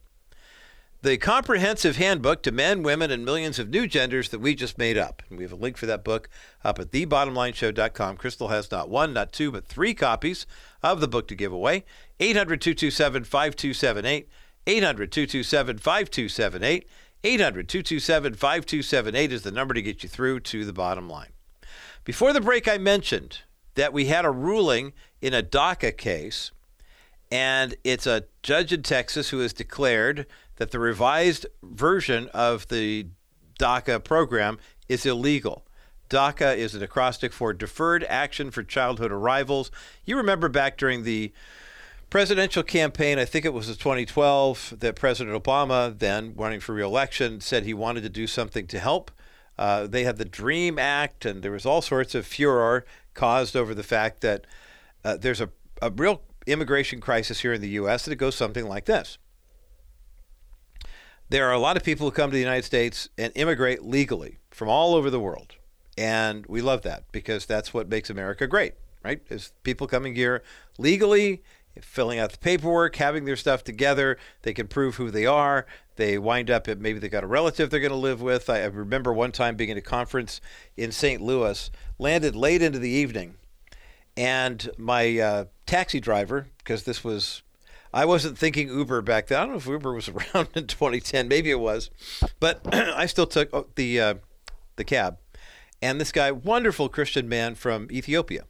the 1.01 1.15
comprehensive 1.17 1.95
handbook 1.95 2.43
to 2.43 2.51
men, 2.51 2.83
women, 2.83 3.11
and 3.11 3.23
millions 3.23 3.59
of 3.59 3.69
new 3.69 3.87
genders 3.87 4.27
that 4.27 4.39
we 4.39 4.53
just 4.53 4.77
made 4.77 4.97
up. 4.97 5.23
And 5.29 5.37
we 5.37 5.45
have 5.45 5.53
a 5.53 5.55
link 5.55 5.77
for 5.77 5.85
that 5.85 6.03
book 6.03 6.27
up 6.65 6.79
at 6.79 6.91
thebottomlineshow.com. 6.91 8.17
Crystal 8.17 8.49
has 8.49 8.69
not 8.69 8.89
one, 8.89 9.13
not 9.13 9.31
two, 9.31 9.53
but 9.53 9.67
three 9.67 9.93
copies 9.93 10.45
of 10.83 10.99
the 10.99 11.07
book 11.07 11.29
to 11.29 11.35
give 11.35 11.53
away. 11.53 11.85
800 12.19 12.59
227 12.59 13.23
5278. 13.23 14.27
800 14.67 15.11
227 15.13 15.77
5278. 15.77 16.89
800 17.23 17.69
227 17.69 18.33
5278 18.33 19.31
is 19.31 19.43
the 19.43 19.51
number 19.51 19.73
to 19.73 19.81
get 19.81 20.03
you 20.03 20.09
through 20.09 20.41
to 20.41 20.65
the 20.65 20.73
bottom 20.73 21.09
line. 21.09 21.29
Before 22.03 22.33
the 22.33 22.41
break, 22.41 22.67
I 22.67 22.77
mentioned 22.77 23.43
that 23.75 23.93
we 23.93 24.05
had 24.05 24.25
a 24.25 24.31
ruling 24.31 24.93
in 25.21 25.33
a 25.33 25.43
DACA 25.43 25.95
case, 25.97 26.51
and 27.31 27.75
it's 27.83 28.05
a 28.05 28.25
judge 28.43 28.73
in 28.73 28.83
Texas 28.83 29.29
who 29.29 29.39
has 29.39 29.53
declared 29.53 30.25
that 30.57 30.71
the 30.71 30.79
revised 30.79 31.45
version 31.63 32.29
of 32.33 32.67
the 32.67 33.07
DACA 33.59 34.03
program 34.03 34.57
is 34.89 35.05
illegal. 35.05 35.65
DACA 36.09 36.57
is 36.57 36.75
an 36.75 36.83
acrostic 36.83 37.31
for 37.31 37.53
Deferred 37.53 38.03
Action 38.09 38.51
for 38.51 38.63
Childhood 38.63 39.11
Arrivals. 39.11 39.71
You 40.03 40.17
remember 40.17 40.49
back 40.49 40.77
during 40.77 41.03
the 41.03 41.31
presidential 42.09 42.63
campaign, 42.63 43.17
I 43.17 43.23
think 43.23 43.45
it 43.45 43.53
was 43.53 43.67
2012, 43.67 44.75
that 44.79 44.95
President 44.97 45.41
Obama, 45.41 45.97
then 45.97 46.33
running 46.35 46.59
for 46.59 46.73
reelection, 46.73 47.39
said 47.39 47.63
he 47.63 47.73
wanted 47.73 48.03
to 48.03 48.09
do 48.09 48.27
something 48.27 48.67
to 48.67 48.79
help. 48.79 49.09
Uh, 49.57 49.87
they 49.87 50.03
had 50.03 50.17
the 50.17 50.25
DREAM 50.25 50.77
Act, 50.77 51.25
and 51.25 51.41
there 51.41 51.51
was 51.51 51.65
all 51.65 51.81
sorts 51.81 52.13
of 52.13 52.27
furor 52.27 52.85
caused 53.13 53.55
over 53.55 53.73
the 53.73 53.83
fact 53.83 54.21
that 54.21 54.45
uh, 55.03 55.17
there's 55.17 55.41
a, 55.41 55.49
a 55.81 55.89
real 55.91 56.21
immigration 56.47 56.99
crisis 56.99 57.41
here 57.41 57.53
in 57.53 57.61
the 57.61 57.69
U.S. 57.69 58.05
that 58.05 58.11
it 58.11 58.17
goes 58.17 58.35
something 58.35 58.67
like 58.67 58.85
this. 58.85 59.17
There 61.29 61.47
are 61.47 61.53
a 61.53 61.59
lot 61.59 61.77
of 61.77 61.83
people 61.83 62.07
who 62.07 62.11
come 62.11 62.29
to 62.29 62.33
the 62.33 62.41
United 62.41 62.65
States 62.65 63.09
and 63.17 63.31
immigrate 63.35 63.83
legally 63.83 64.39
from 64.49 64.67
all 64.67 64.95
over 64.95 65.09
the 65.09 65.19
world. 65.19 65.55
And 65.97 66.45
we 66.47 66.61
love 66.61 66.81
that 66.81 67.03
because 67.11 67.45
that's 67.45 67.73
what 67.73 67.87
makes 67.87 68.09
America 68.09 68.47
great, 68.47 68.73
right? 69.03 69.21
Is 69.29 69.53
people 69.63 69.87
coming 69.87 70.15
here 70.15 70.43
legally, 70.77 71.41
filling 71.79 72.19
out 72.19 72.31
the 72.31 72.37
paperwork, 72.37 72.97
having 72.97 73.25
their 73.25 73.35
stuff 73.35 73.63
together. 73.63 74.17
They 74.41 74.53
can 74.53 74.67
prove 74.67 74.95
who 74.95 75.09
they 75.09 75.25
are. 75.25 75.65
They 76.01 76.17
wind 76.17 76.49
up 76.49 76.67
at 76.67 76.79
maybe 76.79 76.97
they 76.97 77.09
got 77.09 77.23
a 77.23 77.27
relative 77.27 77.69
they're 77.69 77.79
going 77.79 77.91
to 77.91 77.95
live 77.95 78.23
with. 78.23 78.49
I, 78.49 78.61
I 78.61 78.65
remember 78.65 79.13
one 79.13 79.31
time 79.31 79.55
being 79.55 79.69
at 79.69 79.77
a 79.77 79.81
conference 79.81 80.41
in 80.75 80.91
St. 80.91 81.21
Louis, 81.21 81.69
landed 81.99 82.35
late 82.35 82.63
into 82.63 82.79
the 82.79 82.89
evening, 82.89 83.35
and 84.17 84.67
my 84.79 85.19
uh, 85.19 85.45
taxi 85.67 85.99
driver, 85.99 86.47
because 86.57 86.85
this 86.85 87.03
was, 87.03 87.43
I 87.93 88.05
wasn't 88.05 88.35
thinking 88.35 88.67
Uber 88.69 89.03
back 89.03 89.27
then. 89.27 89.37
I 89.37 89.41
don't 89.41 89.51
know 89.51 89.57
if 89.57 89.67
Uber 89.67 89.93
was 89.93 90.09
around 90.33 90.47
in 90.55 90.65
2010. 90.65 91.27
Maybe 91.27 91.51
it 91.51 91.59
was, 91.59 91.91
but 92.39 92.61
I 92.73 93.05
still 93.05 93.27
took 93.27 93.49
oh, 93.53 93.67
the 93.75 94.01
uh, 94.01 94.13
the 94.77 94.83
cab, 94.83 95.19
and 95.83 96.01
this 96.01 96.11
guy, 96.11 96.31
wonderful 96.31 96.89
Christian 96.89 97.29
man 97.29 97.53
from 97.53 97.87
Ethiopia. 97.91 98.45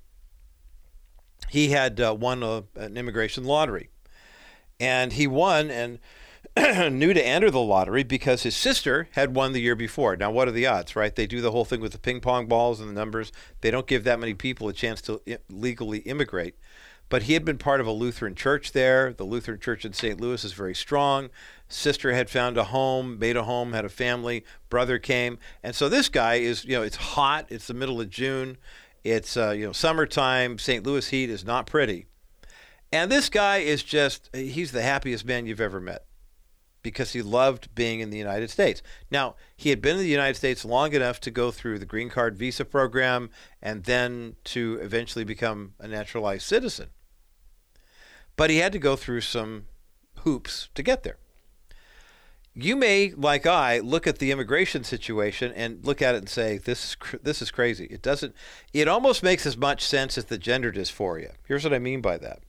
He 1.49 1.71
had 1.71 1.99
uh, 1.99 2.15
won 2.17 2.43
a, 2.43 2.63
an 2.77 2.95
immigration 2.95 3.43
lottery, 3.43 3.89
and 4.79 5.11
he 5.11 5.27
won 5.27 5.69
and 5.69 5.99
knew 6.91 7.13
to 7.13 7.25
enter 7.25 7.49
the 7.49 7.61
lottery 7.61 8.03
because 8.03 8.43
his 8.43 8.55
sister 8.55 9.07
had 9.11 9.35
won 9.35 9.53
the 9.53 9.61
year 9.61 9.75
before. 9.75 10.17
Now, 10.17 10.31
what 10.31 10.47
are 10.47 10.51
the 10.51 10.67
odds, 10.67 10.95
right? 10.95 11.15
They 11.15 11.27
do 11.27 11.39
the 11.39 11.51
whole 11.51 11.65
thing 11.65 11.79
with 11.79 11.93
the 11.93 11.97
ping 11.97 12.19
pong 12.19 12.47
balls 12.47 12.79
and 12.79 12.89
the 12.89 12.93
numbers. 12.93 13.31
They 13.61 13.71
don't 13.71 13.87
give 13.87 14.03
that 14.03 14.19
many 14.19 14.33
people 14.33 14.67
a 14.67 14.73
chance 14.73 15.01
to 15.03 15.21
legally 15.49 15.99
immigrate. 15.99 16.55
But 17.09 17.23
he 17.23 17.33
had 17.33 17.45
been 17.45 17.57
part 17.57 17.81
of 17.81 17.87
a 17.87 17.91
Lutheran 17.91 18.35
church 18.35 18.71
there. 18.71 19.13
The 19.13 19.25
Lutheran 19.25 19.59
church 19.59 19.85
in 19.85 19.93
St. 19.93 20.19
Louis 20.19 20.43
is 20.43 20.53
very 20.53 20.73
strong. 20.73 21.29
Sister 21.67 22.13
had 22.13 22.29
found 22.29 22.57
a 22.57 22.65
home, 22.65 23.19
made 23.19 23.37
a 23.37 23.43
home, 23.43 23.73
had 23.73 23.85
a 23.85 23.89
family. 23.89 24.45
Brother 24.69 24.97
came, 24.97 25.37
and 25.61 25.75
so 25.75 25.89
this 25.89 26.09
guy 26.09 26.35
is, 26.35 26.65
you 26.65 26.71
know, 26.71 26.83
it's 26.83 26.95
hot. 26.95 27.45
It's 27.49 27.67
the 27.67 27.73
middle 27.73 27.99
of 27.99 28.09
June. 28.09 28.57
It's 29.03 29.35
uh, 29.35 29.51
you 29.51 29.65
know 29.65 29.71
summertime. 29.71 30.57
St. 30.57 30.85
Louis 30.85 31.07
heat 31.09 31.29
is 31.29 31.43
not 31.43 31.65
pretty, 31.65 32.05
and 32.93 33.11
this 33.11 33.29
guy 33.29 33.57
is 33.57 33.83
just—he's 33.83 34.71
the 34.71 34.81
happiest 34.81 35.25
man 35.25 35.45
you've 35.47 35.61
ever 35.61 35.81
met 35.81 36.05
because 36.83 37.13
he 37.13 37.21
loved 37.21 37.73
being 37.75 37.99
in 37.99 38.09
the 38.09 38.17
United 38.17 38.49
States. 38.49 38.81
Now, 39.09 39.35
he 39.55 39.69
had 39.69 39.81
been 39.81 39.97
in 39.97 40.03
the 40.03 40.07
United 40.07 40.35
States 40.35 40.65
long 40.65 40.93
enough 40.93 41.19
to 41.21 41.31
go 41.31 41.51
through 41.51 41.79
the 41.79 41.85
green 41.85 42.09
card 42.09 42.37
visa 42.37 42.65
program 42.65 43.29
and 43.61 43.83
then 43.83 44.35
to 44.45 44.79
eventually 44.81 45.25
become 45.25 45.73
a 45.79 45.87
naturalized 45.87 46.43
citizen. 46.43 46.89
But 48.35 48.49
he 48.49 48.57
had 48.57 48.71
to 48.73 48.79
go 48.79 48.95
through 48.95 49.21
some 49.21 49.65
hoops 50.19 50.69
to 50.75 50.83
get 50.83 51.03
there. 51.03 51.17
You 52.53 52.75
may, 52.75 53.13
like 53.15 53.45
I, 53.45 53.79
look 53.79 54.05
at 54.05 54.19
the 54.19 54.31
immigration 54.31 54.83
situation 54.83 55.53
and 55.53 55.85
look 55.85 56.01
at 56.01 56.15
it 56.15 56.17
and 56.17 56.29
say, 56.29 56.57
"This 56.57 56.83
is 56.83 56.95
cr- 56.95 57.17
this 57.23 57.41
is 57.41 57.49
crazy." 57.49 57.85
It 57.85 58.01
doesn't. 58.01 58.35
It 58.73 58.89
almost 58.89 59.23
makes 59.23 59.45
as 59.45 59.55
much 59.55 59.85
sense 59.85 60.17
as 60.17 60.25
the 60.25 60.37
gender 60.37 60.69
dysphoria. 60.69 61.35
Here's 61.45 61.63
what 61.63 61.73
I 61.73 61.79
mean 61.79 62.01
by 62.01 62.17
that 62.17 62.39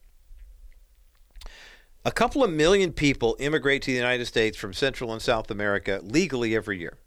a 2.05 2.11
couple 2.11 2.43
of 2.43 2.51
million 2.51 2.91
people 2.91 3.37
immigrate 3.39 3.81
to 3.83 3.91
the 3.91 3.97
United 3.97 4.25
States 4.25 4.57
from 4.57 4.73
Central 4.73 5.13
and 5.13 5.21
South 5.21 5.49
America 5.49 5.99
legally 6.03 6.55
every 6.55 6.79
year. 6.79 6.97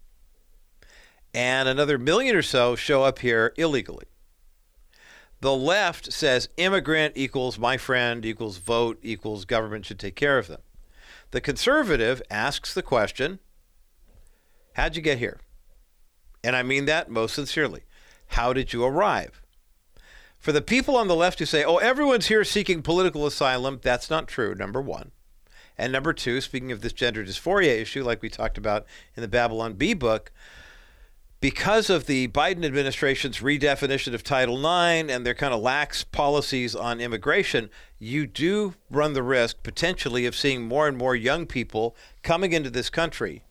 And 1.33 1.69
another 1.69 1.97
million 1.97 2.35
or 2.35 2.41
so 2.41 2.75
show 2.75 3.03
up 3.03 3.19
here 3.19 3.53
illegally. 3.57 4.05
The 5.39 5.55
left 5.55 6.11
says 6.11 6.49
immigrant 6.57 7.13
equals 7.15 7.59
my 7.59 7.77
friend 7.77 8.25
equals 8.25 8.57
vote 8.57 8.97
equals 9.03 9.45
government 9.45 9.85
should 9.85 9.99
take 9.99 10.15
care 10.15 10.39
of 10.39 10.47
them. 10.47 10.61
The 11.29 11.41
conservative 11.41 12.21
asks 12.31 12.73
the 12.73 12.81
question 12.81 13.39
How'd 14.73 14.95
you 14.95 15.01
get 15.01 15.19
here? 15.19 15.39
And 16.43 16.55
I 16.55 16.63
mean 16.63 16.85
that 16.85 17.09
most 17.09 17.35
sincerely. 17.35 17.83
How 18.27 18.53
did 18.53 18.73
you 18.73 18.83
arrive? 18.83 19.41
For 20.39 20.51
the 20.51 20.61
people 20.61 20.95
on 20.95 21.07
the 21.07 21.15
left 21.15 21.39
who 21.39 21.45
say, 21.45 21.63
oh, 21.63 21.77
everyone's 21.77 22.27
here 22.27 22.43
seeking 22.43 22.81
political 22.81 23.25
asylum, 23.25 23.79
that's 23.81 24.09
not 24.09 24.27
true, 24.27 24.55
number 24.55 24.81
one. 24.81 25.11
And 25.77 25.91
number 25.91 26.13
two, 26.13 26.41
speaking 26.41 26.71
of 26.71 26.81
this 26.81 26.93
gender 26.93 27.23
dysphoria 27.23 27.81
issue, 27.81 28.03
like 28.03 28.21
we 28.21 28.29
talked 28.29 28.57
about 28.57 28.85
in 29.15 29.21
the 29.21 29.27
Babylon 29.27 29.73
Bee 29.73 29.93
book, 29.93 30.31
because 31.39 31.89
of 31.91 32.07
the 32.07 32.27
Biden 32.29 32.65
administration's 32.65 33.39
redefinition 33.39 34.15
of 34.15 34.23
Title 34.23 34.57
IX 34.57 35.11
and 35.11 35.23
their 35.23 35.35
kind 35.35 35.53
of 35.53 35.61
lax 35.61 36.03
policies 36.03 36.75
on 36.75 36.99
immigration, 36.99 37.69
you 37.99 38.25
do 38.25 38.73
run 38.89 39.13
the 39.13 39.21
risk 39.21 39.61
potentially 39.61 40.25
of 40.25 40.35
seeing 40.35 40.63
more 40.63 40.87
and 40.87 40.97
more 40.97 41.15
young 41.15 41.45
people 41.45 41.95
coming 42.23 42.53
into 42.53 42.71
this 42.71 42.89
country 42.89 43.43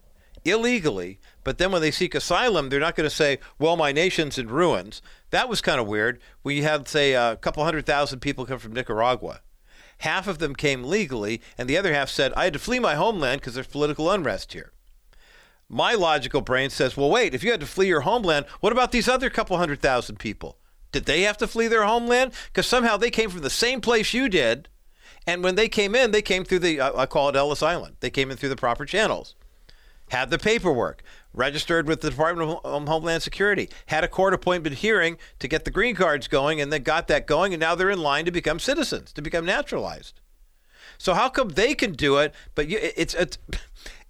illegally. 0.44 1.20
But 1.44 1.58
then 1.58 1.70
when 1.70 1.82
they 1.82 1.90
seek 1.90 2.14
asylum, 2.14 2.68
they're 2.68 2.80
not 2.80 2.96
going 2.96 3.08
to 3.08 3.14
say, 3.14 3.38
well, 3.58 3.76
my 3.76 3.92
nation's 3.92 4.38
in 4.38 4.48
ruins. 4.48 5.00
That 5.36 5.50
was 5.50 5.60
kind 5.60 5.78
of 5.78 5.86
weird. 5.86 6.18
We 6.42 6.62
had, 6.62 6.88
say, 6.88 7.12
a 7.12 7.36
couple 7.36 7.62
hundred 7.62 7.84
thousand 7.84 8.20
people 8.20 8.46
come 8.46 8.58
from 8.58 8.72
Nicaragua. 8.72 9.42
Half 9.98 10.28
of 10.28 10.38
them 10.38 10.56
came 10.56 10.82
legally, 10.82 11.42
and 11.58 11.68
the 11.68 11.76
other 11.76 11.92
half 11.92 12.08
said, 12.08 12.32
I 12.32 12.44
had 12.44 12.54
to 12.54 12.58
flee 12.58 12.78
my 12.78 12.94
homeland 12.94 13.42
because 13.42 13.52
there's 13.52 13.66
political 13.66 14.10
unrest 14.10 14.54
here. 14.54 14.72
My 15.68 15.92
logical 15.92 16.40
brain 16.40 16.70
says, 16.70 16.96
well, 16.96 17.10
wait, 17.10 17.34
if 17.34 17.44
you 17.44 17.50
had 17.50 17.60
to 17.60 17.66
flee 17.66 17.88
your 17.88 18.00
homeland, 18.00 18.46
what 18.60 18.72
about 18.72 18.92
these 18.92 19.10
other 19.10 19.28
couple 19.28 19.58
hundred 19.58 19.82
thousand 19.82 20.18
people? 20.18 20.56
Did 20.90 21.04
they 21.04 21.20
have 21.24 21.36
to 21.36 21.46
flee 21.46 21.68
their 21.68 21.84
homeland? 21.84 22.32
Because 22.46 22.66
somehow 22.66 22.96
they 22.96 23.10
came 23.10 23.28
from 23.28 23.42
the 23.42 23.50
same 23.50 23.82
place 23.82 24.14
you 24.14 24.30
did. 24.30 24.70
And 25.26 25.44
when 25.44 25.54
they 25.54 25.68
came 25.68 25.94
in, 25.94 26.12
they 26.12 26.22
came 26.22 26.44
through 26.44 26.60
the, 26.60 26.80
uh, 26.80 26.98
I 26.98 27.04
call 27.04 27.28
it 27.28 27.36
Ellis 27.36 27.62
Island. 27.62 27.96
They 28.00 28.08
came 28.08 28.30
in 28.30 28.38
through 28.38 28.48
the 28.48 28.56
proper 28.56 28.86
channels. 28.86 29.34
Had 30.10 30.30
the 30.30 30.38
paperwork, 30.38 31.02
registered 31.36 31.86
with 31.86 32.00
the 32.00 32.10
Department 32.10 32.58
of 32.64 32.88
Homeland 32.88 33.22
Security, 33.22 33.68
had 33.86 34.02
a 34.02 34.08
court 34.08 34.34
appointment 34.34 34.76
hearing 34.76 35.18
to 35.38 35.46
get 35.46 35.64
the 35.64 35.70
green 35.70 35.94
cards 35.94 36.26
going, 36.26 36.60
and 36.60 36.72
then 36.72 36.82
got 36.82 37.06
that 37.06 37.28
going, 37.28 37.54
and 37.54 37.60
now 37.60 37.76
they're 37.76 37.90
in 37.90 38.00
line 38.00 38.24
to 38.24 38.32
become 38.32 38.58
citizens, 38.58 39.12
to 39.12 39.22
become 39.22 39.44
naturalized. 39.44 40.20
So 40.98 41.14
how 41.14 41.28
come 41.28 41.50
they 41.50 41.74
can 41.74 41.92
do 41.92 42.16
it, 42.16 42.34
but 42.54 42.68
you, 42.68 42.78
it's 42.80 43.14
it's 43.14 43.38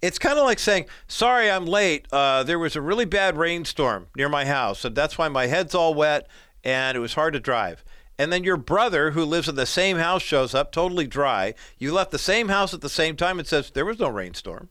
it's 0.01 0.17
kind 0.17 0.39
of 0.39 0.45
like 0.45 0.57
saying, 0.57 0.85
"Sorry, 1.07 1.51
I'm 1.51 1.65
late. 1.65 2.07
Uh, 2.11 2.43
there 2.43 2.57
was 2.57 2.75
a 2.75 2.81
really 2.81 3.05
bad 3.05 3.37
rainstorm 3.37 4.07
near 4.15 4.29
my 4.29 4.45
house, 4.45 4.85
and 4.85 4.95
that's 4.95 5.17
why 5.17 5.27
my 5.27 5.47
head's 5.47 5.75
all 5.75 5.93
wet, 5.93 6.27
and 6.63 6.95
it 6.95 7.01
was 7.01 7.13
hard 7.13 7.33
to 7.33 7.39
drive." 7.39 7.83
And 8.19 8.33
then 8.33 8.43
your 8.43 8.57
brother, 8.57 9.11
who 9.11 9.23
lives 9.23 9.47
in 9.47 9.55
the 9.55 9.65
same 9.65 9.97
house, 9.97 10.23
shows 10.23 10.55
up 10.55 10.71
totally 10.71 11.05
dry. 11.05 11.53
You 11.77 11.93
left 11.93 12.11
the 12.11 12.17
same 12.17 12.47
house 12.47 12.73
at 12.73 12.81
the 12.81 12.89
same 12.89 13.15
time 13.15 13.37
and 13.37 13.47
says, 13.47 13.69
There 13.69 13.85
was 13.85 13.99
no 13.99 14.09
rainstorm. 14.09 14.69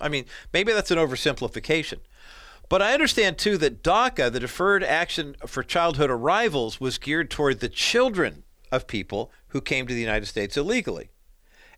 I 0.00 0.08
mean, 0.08 0.24
maybe 0.52 0.72
that's 0.72 0.90
an 0.90 0.98
oversimplification. 0.98 2.00
But 2.68 2.82
I 2.82 2.94
understand 2.94 3.38
too 3.38 3.58
that 3.58 3.82
DACA, 3.82 4.32
the 4.32 4.40
Deferred 4.40 4.82
Action 4.82 5.36
for 5.46 5.62
Childhood 5.62 6.10
Arrivals, 6.10 6.80
was 6.80 6.98
geared 6.98 7.30
toward 7.30 7.60
the 7.60 7.68
children 7.68 8.42
of 8.72 8.86
people 8.86 9.30
who 9.48 9.60
came 9.60 9.86
to 9.86 9.94
the 9.94 10.00
United 10.00 10.26
States 10.26 10.56
illegally. 10.56 11.10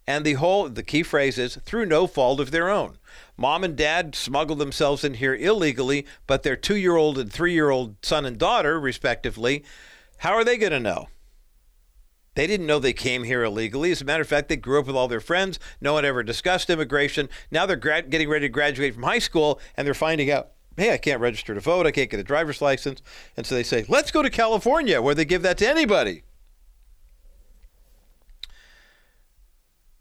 And 0.06 0.24
the 0.24 0.34
whole 0.34 0.68
the 0.68 0.84
key 0.84 1.02
phrase 1.02 1.36
is 1.36 1.56
through 1.56 1.86
no 1.86 2.06
fault 2.06 2.38
of 2.38 2.52
their 2.52 2.70
own. 2.70 2.98
Mom 3.36 3.64
and 3.64 3.74
dad 3.74 4.14
smuggled 4.14 4.60
themselves 4.60 5.02
in 5.02 5.14
here 5.14 5.34
illegally, 5.34 6.06
but 6.28 6.44
their 6.44 6.56
2-year-old 6.56 7.18
and 7.18 7.30
3-year-old 7.30 7.96
son 8.02 8.24
and 8.24 8.38
daughter 8.38 8.78
respectively, 8.78 9.64
how 10.18 10.34
are 10.34 10.44
they 10.44 10.56
going 10.56 10.72
to 10.72 10.80
know? 10.80 11.08
They 12.36 12.46
didn't 12.46 12.66
know 12.66 12.78
they 12.78 12.92
came 12.92 13.24
here 13.24 13.42
illegally. 13.42 13.90
As 13.90 14.02
a 14.02 14.04
matter 14.04 14.20
of 14.20 14.28
fact, 14.28 14.50
they 14.50 14.56
grew 14.56 14.78
up 14.78 14.86
with 14.86 14.94
all 14.94 15.08
their 15.08 15.20
friends. 15.20 15.58
No 15.80 15.94
one 15.94 16.04
ever 16.04 16.22
discussed 16.22 16.68
immigration. 16.68 17.30
Now 17.50 17.64
they're 17.64 17.76
gra- 17.76 18.02
getting 18.02 18.28
ready 18.28 18.44
to 18.44 18.50
graduate 18.50 18.92
from 18.92 19.04
high 19.04 19.20
school 19.20 19.58
and 19.74 19.86
they're 19.86 19.94
finding 19.94 20.30
out, 20.30 20.50
hey, 20.76 20.92
I 20.92 20.98
can't 20.98 21.20
register 21.20 21.54
to 21.54 21.60
vote. 21.60 21.86
I 21.86 21.92
can't 21.92 22.10
get 22.10 22.20
a 22.20 22.24
driver's 22.24 22.60
license. 22.60 23.00
And 23.38 23.46
so 23.46 23.54
they 23.54 23.62
say, 23.62 23.86
let's 23.88 24.10
go 24.10 24.22
to 24.22 24.28
California 24.28 25.00
where 25.00 25.14
they 25.14 25.24
give 25.24 25.40
that 25.42 25.56
to 25.58 25.68
anybody. 25.68 26.24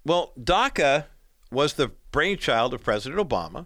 Well, 0.03 0.33
DACA 0.37 1.05
was 1.51 1.75
the 1.75 1.93
brainchild 2.11 2.73
of 2.73 2.83
President 2.83 3.27
Obama. 3.27 3.65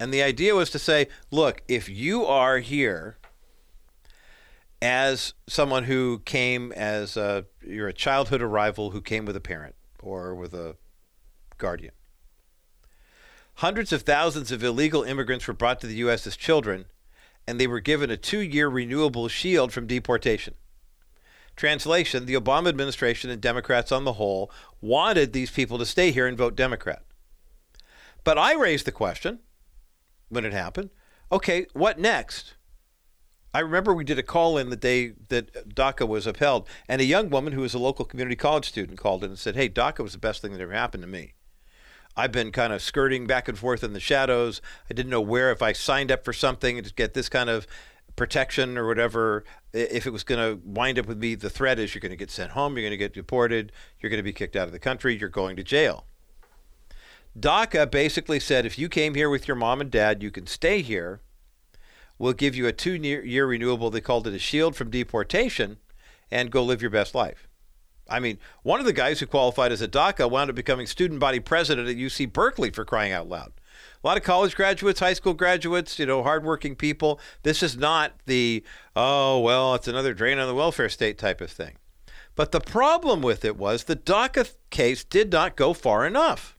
And 0.00 0.12
the 0.12 0.22
idea 0.22 0.54
was 0.54 0.70
to 0.70 0.78
say, 0.78 1.08
look, 1.30 1.62
if 1.68 1.86
you 1.86 2.24
are 2.24 2.58
here 2.60 3.18
as 4.82 5.34
someone 5.46 5.84
who 5.84 6.20
came 6.24 6.72
as 6.72 7.16
a, 7.16 7.44
you're 7.66 7.88
a 7.88 7.92
childhood 7.92 8.42
arrival 8.42 8.90
who 8.90 9.00
came 9.00 9.24
with 9.24 9.36
a 9.36 9.40
parent 9.40 9.74
or 10.02 10.34
with 10.34 10.54
a 10.54 10.76
guardian. 11.58 11.92
Hundreds 13.60 13.92
of 13.92 14.02
thousands 14.02 14.52
of 14.52 14.62
illegal 14.62 15.02
immigrants 15.02 15.46
were 15.46 15.54
brought 15.54 15.80
to 15.80 15.86
the 15.86 15.94
U.S. 15.96 16.26
as 16.26 16.36
children, 16.36 16.84
and 17.46 17.58
they 17.58 17.66
were 17.66 17.80
given 17.80 18.10
a 18.10 18.16
two 18.16 18.40
year 18.40 18.68
renewable 18.68 19.28
shield 19.28 19.72
from 19.72 19.86
deportation. 19.86 20.54
Translation 21.56 22.26
The 22.26 22.34
Obama 22.34 22.68
administration 22.68 23.30
and 23.30 23.40
Democrats 23.40 23.90
on 23.90 24.04
the 24.04 24.14
whole 24.14 24.50
wanted 24.82 25.32
these 25.32 25.50
people 25.50 25.78
to 25.78 25.86
stay 25.86 26.10
here 26.10 26.26
and 26.26 26.36
vote 26.36 26.54
Democrat. 26.54 27.02
But 28.24 28.36
I 28.36 28.54
raised 28.54 28.86
the 28.86 28.92
question 28.92 29.38
when 30.28 30.44
it 30.44 30.52
happened 30.52 30.90
okay, 31.32 31.66
what 31.72 31.98
next? 31.98 32.55
I 33.56 33.60
remember 33.60 33.94
we 33.94 34.04
did 34.04 34.18
a 34.18 34.22
call 34.22 34.58
in 34.58 34.68
the 34.68 34.76
day 34.76 35.14
that 35.30 35.74
DACA 35.74 36.06
was 36.06 36.26
upheld, 36.26 36.68
and 36.90 37.00
a 37.00 37.06
young 37.06 37.30
woman 37.30 37.54
who 37.54 37.62
was 37.62 37.72
a 37.72 37.78
local 37.78 38.04
community 38.04 38.36
college 38.36 38.68
student 38.68 38.98
called 38.98 39.24
in 39.24 39.30
and 39.30 39.38
said, 39.38 39.56
Hey, 39.56 39.66
DACA 39.66 40.00
was 40.00 40.12
the 40.12 40.18
best 40.18 40.42
thing 40.42 40.52
that 40.52 40.60
ever 40.60 40.74
happened 40.74 41.02
to 41.04 41.08
me. 41.08 41.32
I've 42.14 42.32
been 42.32 42.52
kind 42.52 42.74
of 42.74 42.82
skirting 42.82 43.26
back 43.26 43.48
and 43.48 43.58
forth 43.58 43.82
in 43.82 43.94
the 43.94 43.98
shadows. 43.98 44.60
I 44.90 44.92
didn't 44.92 45.08
know 45.08 45.22
where, 45.22 45.50
if 45.52 45.62
I 45.62 45.72
signed 45.72 46.12
up 46.12 46.22
for 46.22 46.34
something 46.34 46.82
to 46.82 46.92
get 46.92 47.14
this 47.14 47.30
kind 47.30 47.48
of 47.48 47.66
protection 48.14 48.76
or 48.76 48.86
whatever, 48.86 49.42
if 49.72 50.06
it 50.06 50.12
was 50.12 50.22
going 50.22 50.38
to 50.38 50.60
wind 50.62 50.98
up 50.98 51.06
with 51.06 51.16
me, 51.16 51.34
the 51.34 51.48
threat 51.48 51.78
is 51.78 51.94
you're 51.94 52.00
going 52.00 52.10
to 52.10 52.16
get 52.16 52.30
sent 52.30 52.50
home, 52.50 52.76
you're 52.76 52.82
going 52.82 52.90
to 52.90 52.98
get 52.98 53.14
deported, 53.14 53.72
you're 54.00 54.10
going 54.10 54.18
to 54.18 54.22
be 54.22 54.34
kicked 54.34 54.56
out 54.56 54.66
of 54.66 54.72
the 54.72 54.78
country, 54.78 55.16
you're 55.16 55.30
going 55.30 55.56
to 55.56 55.64
jail. 55.64 56.04
DACA 57.38 57.90
basically 57.90 58.38
said 58.38 58.66
if 58.66 58.78
you 58.78 58.90
came 58.90 59.14
here 59.14 59.30
with 59.30 59.48
your 59.48 59.54
mom 59.54 59.80
and 59.80 59.90
dad, 59.90 60.22
you 60.22 60.30
can 60.30 60.46
stay 60.46 60.82
here 60.82 61.22
will 62.18 62.32
give 62.32 62.54
you 62.54 62.66
a 62.66 62.72
two 62.72 62.94
year 62.94 63.46
renewable. 63.46 63.90
They 63.90 64.00
called 64.00 64.26
it 64.26 64.34
a 64.34 64.38
shield 64.38 64.76
from 64.76 64.90
deportation 64.90 65.78
and 66.30 66.50
go 66.50 66.62
live 66.62 66.82
your 66.82 66.90
best 66.90 67.14
life. 67.14 67.48
I 68.08 68.20
mean, 68.20 68.38
one 68.62 68.78
of 68.78 68.86
the 68.86 68.92
guys 68.92 69.20
who 69.20 69.26
qualified 69.26 69.72
as 69.72 69.82
a 69.82 69.88
DACA 69.88 70.30
wound 70.30 70.50
up 70.50 70.56
becoming 70.56 70.86
student 70.86 71.18
body 71.18 71.40
president 71.40 71.88
at 71.88 71.96
UC 71.96 72.32
Berkeley 72.32 72.70
for 72.70 72.84
crying 72.84 73.12
out 73.12 73.28
loud. 73.28 73.52
A 74.02 74.06
lot 74.06 74.16
of 74.16 74.22
college 74.22 74.54
graduates, 74.54 75.00
high 75.00 75.14
school 75.14 75.34
graduates, 75.34 75.98
you 75.98 76.06
know, 76.06 76.22
hardworking 76.22 76.76
people. 76.76 77.18
This 77.42 77.62
is 77.62 77.76
not 77.76 78.12
the, 78.26 78.62
oh, 78.94 79.40
well, 79.40 79.74
it's 79.74 79.88
another 79.88 80.14
drain 80.14 80.38
on 80.38 80.46
the 80.46 80.54
welfare 80.54 80.88
state 80.88 81.18
type 81.18 81.40
of 81.40 81.50
thing. 81.50 81.76
But 82.36 82.52
the 82.52 82.60
problem 82.60 83.22
with 83.22 83.44
it 83.44 83.56
was 83.56 83.84
the 83.84 83.96
DACA 83.96 84.52
case 84.70 85.02
did 85.02 85.32
not 85.32 85.56
go 85.56 85.72
far 85.72 86.06
enough 86.06 86.55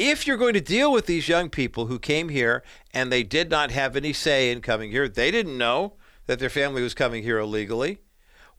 if 0.00 0.26
you're 0.26 0.38
going 0.38 0.54
to 0.54 0.62
deal 0.62 0.90
with 0.90 1.04
these 1.04 1.28
young 1.28 1.50
people 1.50 1.86
who 1.86 1.98
came 1.98 2.30
here 2.30 2.62
and 2.94 3.12
they 3.12 3.22
did 3.22 3.50
not 3.50 3.70
have 3.70 3.96
any 3.96 4.14
say 4.14 4.50
in 4.50 4.62
coming 4.62 4.90
here, 4.90 5.06
they 5.06 5.30
didn't 5.30 5.58
know 5.58 5.92
that 6.24 6.38
their 6.38 6.48
family 6.48 6.82
was 6.82 6.94
coming 6.94 7.22
here 7.22 7.38
illegally. 7.38 7.98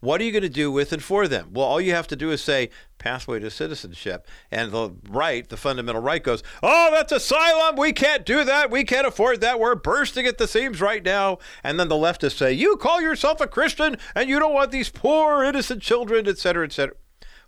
What 0.01 0.21
are 0.21 0.23
you 0.23 0.31
going 0.31 0.43
to 0.43 0.49
do 0.49 0.71
with 0.71 0.93
and 0.93 1.01
for 1.01 1.27
them? 1.27 1.49
Well, 1.51 1.65
all 1.65 1.81
you 1.81 1.93
have 1.93 2.07
to 2.07 2.15
do 2.15 2.29
is 2.29 2.43
say 2.43 2.69
pathway 2.99 3.39
to 3.39 3.49
citizenship. 3.49 4.27
And 4.51 4.71
the 4.71 4.95
right, 5.09 5.47
the 5.49 5.57
fundamental 5.57 6.01
right, 6.01 6.23
goes, 6.23 6.43
Oh, 6.61 6.89
that's 6.91 7.11
asylum. 7.11 7.75
We 7.75 7.91
can't 7.91 8.25
do 8.25 8.43
that. 8.43 8.69
We 8.69 8.83
can't 8.83 9.07
afford 9.07 9.41
that. 9.41 9.59
We're 9.59 9.75
bursting 9.75 10.27
at 10.27 10.37
the 10.37 10.47
seams 10.47 10.79
right 10.79 11.03
now. 11.03 11.39
And 11.63 11.79
then 11.79 11.87
the 11.87 11.95
leftists 11.95 12.37
say, 12.37 12.53
You 12.53 12.77
call 12.77 13.01
yourself 13.01 13.41
a 13.41 13.47
Christian 13.47 13.97
and 14.15 14.29
you 14.29 14.37
don't 14.37 14.53
want 14.53 14.69
these 14.69 14.89
poor, 14.89 15.43
innocent 15.43 15.81
children, 15.81 16.27
et 16.27 16.37
cetera, 16.37 16.65
et 16.65 16.71
cetera. 16.71 16.95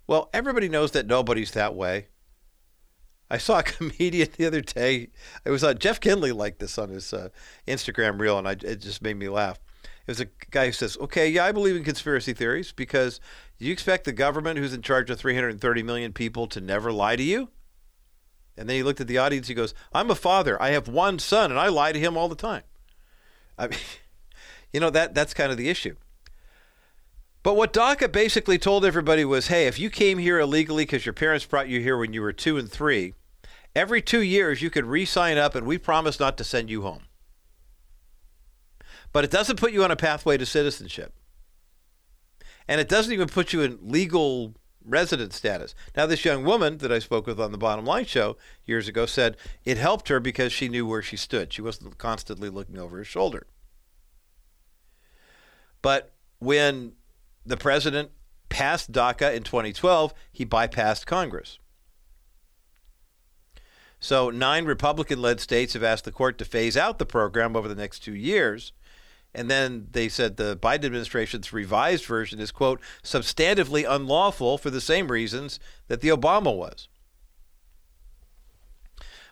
Well, 0.08 0.30
everybody 0.34 0.68
knows 0.68 0.91
that 0.91 1.08
nobody's 1.08 1.52
that 1.52 1.76
way. 1.76 2.08
I 3.34 3.38
saw 3.38 3.60
a 3.60 3.64
comedian 3.64 4.30
the 4.38 4.46
other 4.46 4.62
day. 4.62 5.10
It 5.44 5.50
was 5.50 5.64
uh, 5.64 5.74
Jeff 5.74 6.00
Kinley 6.00 6.32
liked 6.32 6.60
this 6.60 6.78
on 6.78 6.90
his 6.90 7.12
uh, 7.14 7.30
Instagram 7.68 8.20
reel, 8.20 8.38
and 8.38 8.48
I, 8.48 8.52
it 8.52 8.80
just 8.80 9.02
made 9.02 9.18
me 9.18 9.28
laugh. 9.28 9.60
It 9.84 10.12
was 10.12 10.20
a 10.20 10.28
guy 10.52 10.68
who 10.68 10.72
says, 10.72 10.98
"Okay, 11.02 11.30
yeah, 11.30 11.46
I 11.46 11.52
believe 11.52 11.76
in 11.76 11.84
conspiracy 11.84 12.34
theories 12.34 12.72
because 12.72 13.20
you 13.58 13.74
expect 13.74 14.06
the 14.06 14.12
government, 14.12 14.60
who's 14.60 14.74
in 14.74 14.84
charge 14.84 15.10
of 15.10 15.18
330 15.18 15.82
million 15.82 16.14
people, 16.14 16.46
to 16.48 16.62
never 16.62 16.92
lie 16.92 17.16
to 17.16 17.24
you?" 17.24 17.50
And 18.56 18.70
then 18.70 18.76
he 18.76 18.84
looked 18.84 19.02
at 19.02 19.08
the 19.08 19.18
audience. 19.18 19.48
He 19.48 19.56
goes, 19.56 19.74
"I'm 19.94 20.12
a 20.12 20.16
father. 20.16 20.62
I 20.62 20.70
have 20.70 20.88
one 20.88 21.18
son, 21.18 21.50
and 21.50 21.60
I 21.60 21.70
lie 21.70 21.92
to 21.92 22.00
him 22.00 22.16
all 22.16 22.30
the 22.30 22.36
time." 22.36 22.64
I 23.58 23.68
mean, 23.68 23.80
you 24.74 24.80
know 24.80 24.92
that 24.92 25.16
that's 25.16 25.34
kind 25.34 25.52
of 25.52 25.58
the 25.58 25.70
issue. 25.70 25.96
But 27.42 27.56
what 27.56 27.74
DACA 27.74 28.12
basically 28.12 28.60
told 28.60 28.86
everybody 28.86 29.26
was, 29.26 29.48
"Hey, 29.48 29.66
if 29.66 29.80
you 29.80 29.90
came 29.90 30.20
here 30.20 30.40
illegally 30.40 30.84
because 30.84 31.04
your 31.04 31.14
parents 31.14 31.46
brought 31.46 31.68
you 31.68 31.80
here 31.80 31.98
when 31.98 32.14
you 32.14 32.22
were 32.22 32.32
two 32.32 32.58
and 32.60 32.72
three, 32.72 33.16
Every 33.76 34.01
two 34.01 34.21
years, 34.21 34.61
you 34.61 34.69
could 34.69 34.86
re 34.86 35.05
sign 35.05 35.38
up, 35.38 35.55
and 35.55 35.65
we 35.65 35.78
promise 35.78 36.19
not 36.19 36.38
to 36.38 36.43
send 36.43 36.69
you 36.69 36.84
home. 36.84 37.03
But 39.11 39.24
it 39.24 39.32
doesn't 39.32 39.59
put 39.59 39.74
you 39.74 39.84
on 39.84 39.91
a 39.91 39.95
pathway 39.95 40.38
to 40.38 40.45
citizenship. 40.45 41.13
And 42.67 42.80
it 42.80 42.89
doesn't 42.89 43.13
even 43.13 43.28
put 43.28 43.53
you 43.53 43.61
in 43.61 43.80
legal 43.82 44.55
resident 44.86 45.34
status. 45.34 45.76
Now, 45.95 46.05
this 46.05 46.26
young 46.26 46.43
woman 46.43 46.78
that 46.80 46.91
I 46.91 46.99
spoke 46.99 47.28
with 47.28 47.39
on 47.39 47.51
the 47.51 47.57
Bottom 47.57 47.86
Line 47.86 48.05
show 48.05 48.38
years 48.65 48.88
ago 48.88 49.05
said 49.05 49.38
it 49.65 49.78
helped 49.78 50.09
her 50.09 50.19
because 50.19 50.51
she 50.51 50.69
knew 50.69 50.86
where 50.86 51.01
she 51.01 51.17
stood. 51.17 51.53
She 51.53 51.61
wasn't 51.61 51.97
constantly 51.97 52.49
looking 52.49 52.78
over 52.78 52.97
her 52.97 53.03
shoulder. 53.03 53.47
But 55.82 56.13
when 56.39 56.93
the 57.45 57.57
president 57.57 58.11
passed 58.49 58.91
DACA 58.91 59.36
in 59.36 59.43
2012, 59.43 60.13
he 60.32 60.45
bypassed 60.45 61.05
Congress. 61.05 61.59
So, 64.04 64.30
nine 64.30 64.66
Republican 64.66 65.22
led 65.22 65.39
states 65.39 65.72
have 65.76 65.84
asked 65.84 66.04
the 66.04 66.12
court 66.12 66.38
to 66.38 66.43
phase 66.43 66.76
out 66.76 66.99
the 66.99 67.06
program 67.06 67.56
over 67.56 67.70
the 67.70 67.74
next 67.74 67.99
two 67.99 68.14
years. 68.14 68.74
And 69.34 69.49
then 69.49 69.88
they 69.91 70.10
said 70.10 70.36
the 70.36 70.58
Biden 70.58 70.84
administration's 70.84 71.54
revised 71.54 72.04
version 72.04 72.41
is, 72.41 72.51
quote, 72.51 72.82
substantively 73.01 73.89
unlawful 73.89 74.58
for 74.58 74.70
the 74.70 74.82
same 74.82 75.10
reasons 75.10 75.58
that 75.88 76.01
the 76.01 76.10
Obama 76.10 76.54
was. 76.54 76.89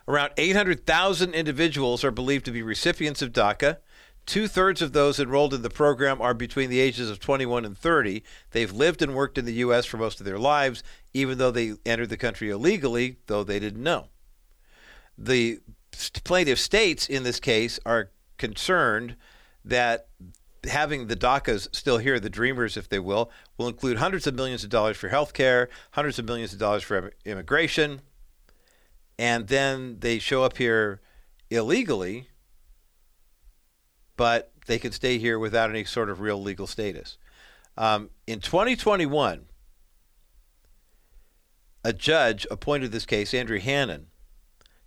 Around 0.07 0.31
800,000 0.37 1.33
individuals 1.33 2.05
are 2.05 2.09
believed 2.09 2.45
to 2.45 2.51
be 2.51 2.63
recipients 2.63 3.21
of 3.21 3.33
DACA. 3.33 3.79
Two 4.25 4.47
thirds 4.47 4.81
of 4.81 4.93
those 4.93 5.19
enrolled 5.19 5.53
in 5.53 5.63
the 5.63 5.69
program 5.69 6.21
are 6.21 6.33
between 6.33 6.69
the 6.69 6.79
ages 6.79 7.09
of 7.09 7.19
21 7.19 7.65
and 7.65 7.77
30. 7.77 8.23
They've 8.51 8.71
lived 8.71 9.01
and 9.01 9.15
worked 9.15 9.37
in 9.37 9.43
the 9.43 9.55
U.S. 9.55 9.85
for 9.85 9.97
most 9.97 10.21
of 10.21 10.25
their 10.25 10.39
lives, 10.39 10.81
even 11.13 11.39
though 11.39 11.51
they 11.51 11.73
entered 11.85 12.07
the 12.07 12.15
country 12.15 12.49
illegally, 12.49 13.17
though 13.27 13.43
they 13.43 13.59
didn't 13.59 13.83
know. 13.83 14.07
The 15.23 15.59
plaintiff 16.23 16.57
states 16.57 17.07
in 17.07 17.21
this 17.21 17.39
case 17.39 17.79
are 17.85 18.09
concerned 18.39 19.15
that 19.63 20.07
having 20.63 21.07
the 21.07 21.15
DACAs 21.15 21.67
still 21.75 21.99
here, 21.99 22.19
the 22.19 22.29
dreamers, 22.29 22.75
if 22.75 22.89
they 22.89 22.97
will, 22.97 23.31
will 23.57 23.67
include 23.67 23.97
hundreds 23.97 24.25
of 24.25 24.33
millions 24.33 24.63
of 24.63 24.71
dollars 24.71 24.97
for 24.97 25.09
health 25.09 25.33
care, 25.33 25.69
hundreds 25.91 26.17
of 26.17 26.25
millions 26.25 26.53
of 26.53 26.59
dollars 26.59 26.81
for 26.81 27.11
immigration, 27.23 28.01
and 29.19 29.47
then 29.47 29.97
they 29.99 30.17
show 30.17 30.43
up 30.43 30.57
here 30.57 31.01
illegally, 31.51 32.29
but 34.17 34.51
they 34.65 34.79
can 34.79 34.91
stay 34.91 35.19
here 35.19 35.37
without 35.37 35.69
any 35.69 35.83
sort 35.83 36.09
of 36.09 36.19
real 36.19 36.41
legal 36.41 36.65
status. 36.65 37.17
Um, 37.77 38.09
in 38.25 38.39
2021, 38.39 39.45
a 41.83 41.93
judge 41.93 42.47
appointed 42.49 42.91
this 42.91 43.05
case, 43.05 43.33
Andrew 43.33 43.59
Hanen, 43.59 44.05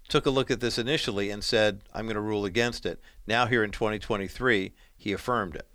took 0.09 0.26
a 0.26 0.30
look 0.30 0.50
at 0.50 0.61
this 0.61 0.78
initially 0.78 1.30
and 1.30 1.42
said, 1.42 1.80
I'm 1.92 2.07
going 2.07 2.14
to 2.14 2.20
rule 2.20 2.44
against 2.44 2.86
it. 2.86 3.00
Now, 3.26 3.46
here 3.46 3.64
in 3.64 3.70
2023, 3.70 4.72
he 4.96 5.12
affirmed 5.12 5.57
it. 5.57 5.66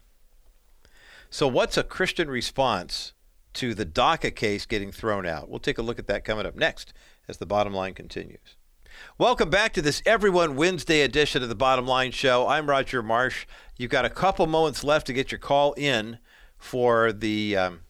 So, 1.29 1.47
what's 1.47 1.77
a 1.77 1.83
Christian 1.83 2.29
response 2.29 3.13
to 3.53 3.73
the 3.73 3.85
DACA 3.85 4.35
case 4.35 4.65
getting 4.65 4.91
thrown 4.91 5.25
out? 5.25 5.49
We'll 5.49 5.59
take 5.59 5.77
a 5.77 5.83
look 5.83 5.99
at 5.99 6.07
that 6.07 6.23
coming 6.23 6.45
up 6.45 6.55
next 6.55 6.93
as 7.27 7.37
the 7.37 7.45
bottom 7.45 7.73
line 7.73 7.93
continues. 7.93 8.55
Welcome 9.17 9.49
back 9.49 9.73
to 9.73 9.81
this 9.81 10.01
Everyone 10.05 10.55
Wednesday 10.55 11.01
edition 11.01 11.43
of 11.43 11.49
the 11.49 11.55
Bottom 11.55 11.85
Line 11.85 12.11
Show. 12.11 12.47
I'm 12.47 12.69
Roger 12.69 13.03
Marsh. 13.03 13.45
You've 13.77 13.91
got 13.91 14.05
a 14.05 14.09
couple 14.09 14.45
moments 14.47 14.83
left 14.83 15.07
to 15.07 15.13
get 15.13 15.31
your 15.31 15.39
call 15.39 15.73
in 15.73 16.19
for 16.57 17.13
the 17.13 17.55
um, 17.55 17.81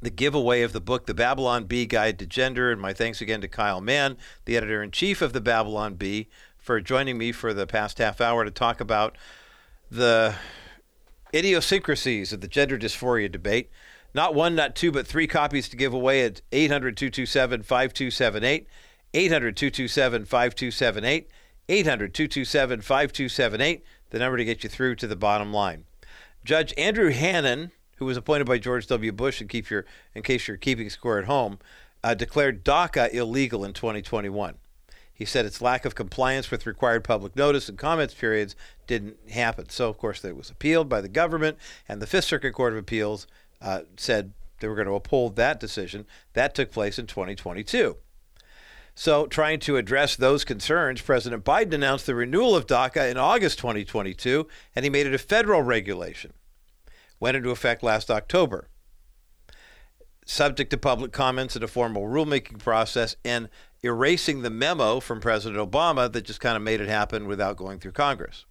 the 0.00 0.10
giveaway 0.10 0.62
of 0.62 0.72
the 0.72 0.80
book, 0.80 1.06
The 1.06 1.14
Babylon 1.14 1.64
Bee 1.64 1.86
Guide 1.86 2.18
to 2.18 2.26
Gender. 2.26 2.70
And 2.70 2.80
my 2.80 2.92
thanks 2.92 3.20
again 3.20 3.40
to 3.40 3.48
Kyle 3.48 3.80
Mann, 3.80 4.16
the 4.44 4.56
editor 4.56 4.82
in 4.82 4.90
chief 4.90 5.22
of 5.22 5.32
The 5.32 5.40
Babylon 5.40 5.94
Bee, 5.94 6.28
for 6.58 6.80
joining 6.80 7.18
me 7.18 7.32
for 7.32 7.54
the 7.54 7.66
past 7.66 7.98
half 7.98 8.20
hour 8.20 8.44
to 8.44 8.50
talk 8.50 8.80
about 8.80 9.16
the 9.90 10.34
idiosyncrasies 11.34 12.32
of 12.32 12.40
the 12.40 12.48
gender 12.48 12.78
dysphoria 12.78 13.30
debate. 13.30 13.70
Not 14.14 14.34
one, 14.34 14.54
not 14.54 14.74
two, 14.74 14.90
but 14.90 15.06
three 15.06 15.26
copies 15.26 15.68
to 15.68 15.76
give 15.76 15.92
away 15.92 16.24
at 16.24 16.40
800 16.52 16.96
227 16.96 17.62
5278. 17.62 18.66
800 19.14 19.56
227 19.56 20.24
5278. 20.24 21.30
800 21.68 22.14
227 22.14 22.80
5278, 22.80 23.84
the 24.10 24.18
number 24.18 24.36
to 24.36 24.44
get 24.44 24.62
you 24.62 24.70
through 24.70 24.94
to 24.96 25.06
the 25.06 25.16
bottom 25.16 25.52
line. 25.52 25.84
Judge 26.44 26.72
Andrew 26.78 27.12
Hanen 27.12 27.72
who 27.96 28.04
was 28.04 28.16
appointed 28.16 28.46
by 28.46 28.58
George 28.58 28.86
W. 28.86 29.12
Bush, 29.12 29.40
and 29.40 29.50
keep 29.50 29.70
your, 29.70 29.84
in 30.14 30.22
case 30.22 30.48
you're 30.48 30.56
keeping 30.56 30.88
score 30.90 31.18
at 31.18 31.24
home, 31.24 31.58
uh, 32.04 32.14
declared 32.14 32.64
DACA 32.64 33.12
illegal 33.12 33.64
in 33.64 33.72
2021. 33.72 34.54
He 35.12 35.24
said 35.24 35.46
its 35.46 35.62
lack 35.62 35.86
of 35.86 35.94
compliance 35.94 36.50
with 36.50 36.66
required 36.66 37.02
public 37.02 37.34
notice 37.34 37.70
and 37.70 37.78
comments 37.78 38.12
periods 38.12 38.54
didn't 38.86 39.16
happen. 39.30 39.70
So, 39.70 39.88
of 39.88 39.96
course, 39.96 40.20
that 40.20 40.36
was 40.36 40.50
appealed 40.50 40.90
by 40.90 41.00
the 41.00 41.08
government, 41.08 41.56
and 41.88 42.02
the 42.02 42.06
Fifth 42.06 42.26
Circuit 42.26 42.52
Court 42.52 42.74
of 42.74 42.78
Appeals 42.78 43.26
uh, 43.62 43.82
said 43.96 44.32
they 44.60 44.68
were 44.68 44.74
going 44.74 44.88
to 44.88 44.94
uphold 44.94 45.36
that 45.36 45.58
decision. 45.58 46.06
That 46.34 46.54
took 46.54 46.70
place 46.70 46.98
in 46.98 47.06
2022. 47.06 47.96
So, 48.94 49.26
trying 49.26 49.60
to 49.60 49.78
address 49.78 50.16
those 50.16 50.44
concerns, 50.44 51.00
President 51.00 51.44
Biden 51.44 51.72
announced 51.72 52.06
the 52.06 52.14
renewal 52.14 52.54
of 52.54 52.66
DACA 52.66 53.10
in 53.10 53.16
August 53.16 53.58
2022, 53.58 54.46
and 54.74 54.84
he 54.84 54.90
made 54.90 55.06
it 55.06 55.14
a 55.14 55.18
federal 55.18 55.62
regulation 55.62 56.32
went 57.20 57.36
into 57.36 57.50
effect 57.50 57.82
last 57.82 58.10
October. 58.10 58.68
Subject 60.24 60.70
to 60.70 60.76
public 60.76 61.12
comments 61.12 61.54
and 61.54 61.64
a 61.64 61.68
formal 61.68 62.04
rulemaking 62.04 62.58
process, 62.58 63.16
and 63.24 63.48
erasing 63.82 64.42
the 64.42 64.50
memo 64.50 65.00
from 65.00 65.20
President 65.20 65.58
Obama 65.58 66.12
that 66.12 66.24
just 66.24 66.40
kind 66.40 66.56
of 66.56 66.62
made 66.62 66.80
it 66.80 66.88
happen 66.88 67.26
without 67.26 67.56
going 67.56 67.78
through 67.78 67.92
Congress. 67.92 68.44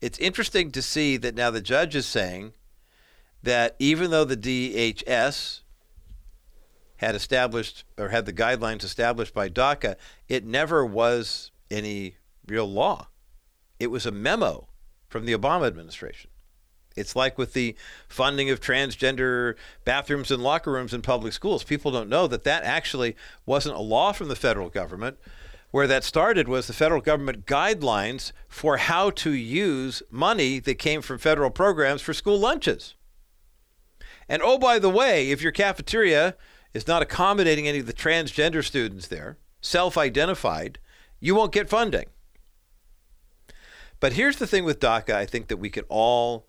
It's 0.00 0.18
interesting 0.18 0.70
to 0.72 0.80
see 0.80 1.16
that 1.16 1.34
now 1.34 1.50
the 1.50 1.60
judge 1.60 1.94
is 1.96 2.06
saying 2.06 2.52
that 3.42 3.76
even 3.78 4.10
though 4.10 4.24
the 4.24 4.36
DHS 4.36 5.60
had 6.96 7.14
established 7.14 7.84
or 7.96 8.08
had 8.08 8.26
the 8.26 8.32
guidelines 8.32 8.82
established 8.82 9.34
by 9.34 9.48
DACA, 9.48 9.96
it 10.28 10.44
never 10.44 10.84
was 10.84 11.50
any 11.70 12.16
real 12.46 12.70
law. 12.70 13.08
It 13.78 13.88
was 13.88 14.06
a 14.06 14.10
memo 14.10 14.68
from 15.08 15.24
the 15.24 15.32
Obama 15.32 15.66
administration. 15.66 16.30
It's 16.98 17.16
like 17.16 17.38
with 17.38 17.52
the 17.52 17.74
funding 18.08 18.50
of 18.50 18.60
transgender 18.60 19.54
bathrooms 19.84 20.30
and 20.30 20.42
locker 20.42 20.72
rooms 20.72 20.92
in 20.92 21.02
public 21.02 21.32
schools. 21.32 21.64
People 21.64 21.90
don't 21.90 22.08
know 22.08 22.26
that 22.26 22.44
that 22.44 22.64
actually 22.64 23.16
wasn't 23.46 23.76
a 23.76 23.80
law 23.80 24.12
from 24.12 24.28
the 24.28 24.36
federal 24.36 24.68
government. 24.68 25.18
Where 25.70 25.86
that 25.86 26.02
started 26.02 26.48
was 26.48 26.66
the 26.66 26.72
federal 26.72 27.02
government 27.02 27.44
guidelines 27.44 28.32
for 28.48 28.78
how 28.78 29.10
to 29.10 29.30
use 29.30 30.02
money 30.10 30.60
that 30.60 30.76
came 30.76 31.02
from 31.02 31.18
federal 31.18 31.50
programs 31.50 32.00
for 32.00 32.14
school 32.14 32.38
lunches. 32.38 32.94
And 34.30 34.42
oh, 34.42 34.58
by 34.58 34.78
the 34.78 34.90
way, 34.90 35.30
if 35.30 35.42
your 35.42 35.52
cafeteria 35.52 36.36
is 36.72 36.86
not 36.86 37.02
accommodating 37.02 37.68
any 37.68 37.80
of 37.80 37.86
the 37.86 37.92
transgender 37.92 38.64
students 38.64 39.08
there, 39.08 39.38
self 39.60 39.98
identified, 39.98 40.78
you 41.20 41.34
won't 41.34 41.52
get 41.52 41.68
funding. 41.68 42.06
But 44.00 44.12
here's 44.12 44.36
the 44.36 44.46
thing 44.46 44.64
with 44.64 44.80
DACA 44.80 45.14
I 45.14 45.26
think 45.26 45.48
that 45.48 45.56
we 45.56 45.70
can 45.70 45.84
all 45.88 46.46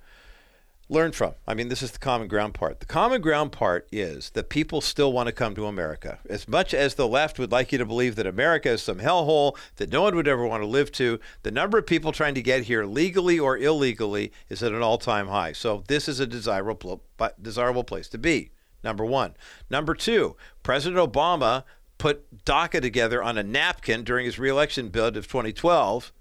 learn 0.89 1.11
from. 1.11 1.33
I 1.47 1.53
mean, 1.53 1.69
this 1.69 1.83
is 1.83 1.91
the 1.91 1.99
common 1.99 2.27
ground 2.27 2.55
part. 2.55 2.79
The 2.79 2.85
common 2.87 3.21
ground 3.21 3.51
part 3.51 3.87
is 3.91 4.31
that 4.31 4.49
people 4.49 4.81
still 4.81 5.13
want 5.13 5.27
to 5.27 5.31
come 5.31 5.53
to 5.55 5.67
America. 5.67 6.19
As 6.27 6.47
much 6.47 6.73
as 6.73 6.95
the 6.95 7.07
left 7.07 7.37
would 7.37 7.51
like 7.51 7.71
you 7.71 7.77
to 7.77 7.85
believe 7.85 8.15
that 8.15 8.25
America 8.25 8.69
is 8.69 8.81
some 8.81 8.99
hellhole 8.99 9.55
that 9.75 9.91
no 9.91 10.01
one 10.01 10.15
would 10.15 10.27
ever 10.27 10.45
want 10.45 10.63
to 10.63 10.67
live 10.67 10.91
to, 10.93 11.19
the 11.43 11.51
number 11.51 11.77
of 11.77 11.85
people 11.85 12.11
trying 12.11 12.33
to 12.33 12.41
get 12.41 12.63
here 12.63 12.85
legally 12.85 13.37
or 13.39 13.57
illegally 13.57 14.31
is 14.49 14.63
at 14.63 14.73
an 14.73 14.81
all-time 14.81 15.27
high. 15.27 15.53
So 15.53 15.83
this 15.87 16.09
is 16.09 16.19
a 16.19 16.27
desirable 16.27 17.03
desirable 17.41 17.83
place 17.83 18.07
to 18.09 18.17
be. 18.17 18.51
Number 18.83 19.05
1. 19.05 19.35
Number 19.69 19.93
2, 19.93 20.35
President 20.63 20.99
Obama 20.99 21.65
put 21.97 22.45
DACA 22.45 22.81
together 22.81 23.21
on 23.21 23.37
a 23.37 23.43
napkin 23.43 24.03
during 24.03 24.25
his 24.25 24.39
reelection 24.39 24.87
bid 24.87 25.17
of 25.17 25.27
2012 25.27 26.13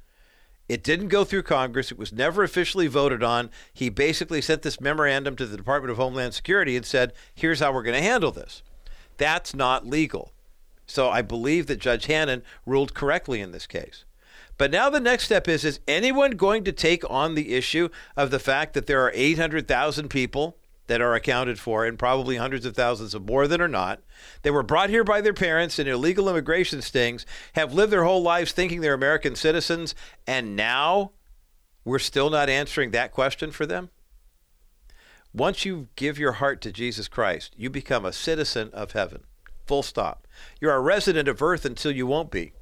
it 0.69 0.83
didn't 0.83 1.09
go 1.09 1.25
through 1.25 1.45
Congress. 1.45 1.91
It 1.91 1.99
was 1.99 2.13
never 2.13 2.43
officially 2.43 2.87
voted 2.87 3.23
on. 3.23 3.51
He 3.73 3.89
basically 3.89 4.43
sent 4.43 4.63
this 4.63 4.81
memorandum 4.81 5.35
to 5.37 5.47
the 5.47 5.57
Department 5.57 5.91
of 5.91 5.97
Homeland 5.97 6.35
Security 6.35 6.77
and 6.77 6.85
said, 6.85 7.15
here's 7.35 7.61
how 7.61 7.73
we're 7.73 7.83
going 7.83 7.97
to 7.97 8.03
handle 8.03 8.31
this. 8.31 8.63
That's 9.17 9.55
not 9.55 9.87
legal. 9.87 10.33
So 10.87 11.09
I 11.09 11.23
believe 11.23 11.67
that 11.67 11.81
Judge 11.81 12.07
Hanen 12.07 12.43
ruled 12.67 12.95
correctly 12.95 13.41
in 13.41 13.53
this 13.53 13.67
case. 13.67 14.05
But 14.59 14.71
now 14.71 14.91
the 14.91 15.01
next 15.01 15.25
step 15.25 15.49
is 15.49 15.65
is 15.65 15.81
anyone 15.89 16.33
going 16.33 16.65
to 16.65 16.73
take 16.73 17.09
on 17.09 17.35
the 17.35 17.55
issue 17.55 17.89
of 18.17 18.31
the 18.31 18.41
fact 18.41 18.75
that 18.75 18.87
there 18.87 19.01
are 19.01 19.13
800,000 19.15 20.09
people 20.09 20.58
that 20.89 21.01
are 21.01 21.15
accounted 21.15 21.59
for, 21.59 21.87
and 21.87 21.99
probably 21.99 22.37
hundreds 22.37 22.67
of 22.67 22.75
thousands 22.75 23.15
of 23.15 23.27
more 23.27 23.47
that 23.47 23.61
are 23.61 23.69
not. 23.69 24.03
They 24.43 24.51
were 24.51 24.63
brought 24.63 24.91
here 24.91 25.05
by 25.05 25.21
their 25.21 25.33
parents 25.33 25.79
in 25.79 25.87
illegal 25.87 26.29
immigration 26.29 26.83
stings, 26.83 27.25
have 27.55 27.73
lived 27.73 27.93
their 27.93 28.05
whole 28.05 28.23
lives 28.23 28.53
thinking 28.53 28.81
they're 28.81 28.95
American 28.95 29.37
citizens, 29.37 29.95
and 30.27 30.57
now 30.57 31.13
we're 31.85 31.99
still 31.99 32.29
not 32.29 32.51
answering 32.51 32.91
that 32.91 33.13
question 33.13 33.51
for 33.51 33.65
them? 33.65 33.91
Once 35.33 35.65
you 35.65 35.89
give 35.95 36.19
your 36.19 36.33
heart 36.33 36.61
to 36.63 36.73
Jesus 36.73 37.07
Christ, 37.07 37.55
you 37.57 37.71
become 37.71 38.05
a 38.05 38.13
citizen 38.13 38.71
of 38.73 38.93
heaven. 38.93 39.25
Full 39.67 39.83
stop. 39.83 40.27
You're 40.61 40.75
a 40.75 40.81
resident 40.81 41.29
of 41.29 41.43
earth 41.43 41.65
until 41.65 41.93
you 41.93 42.07
won't 42.07 42.31
be 42.31 42.53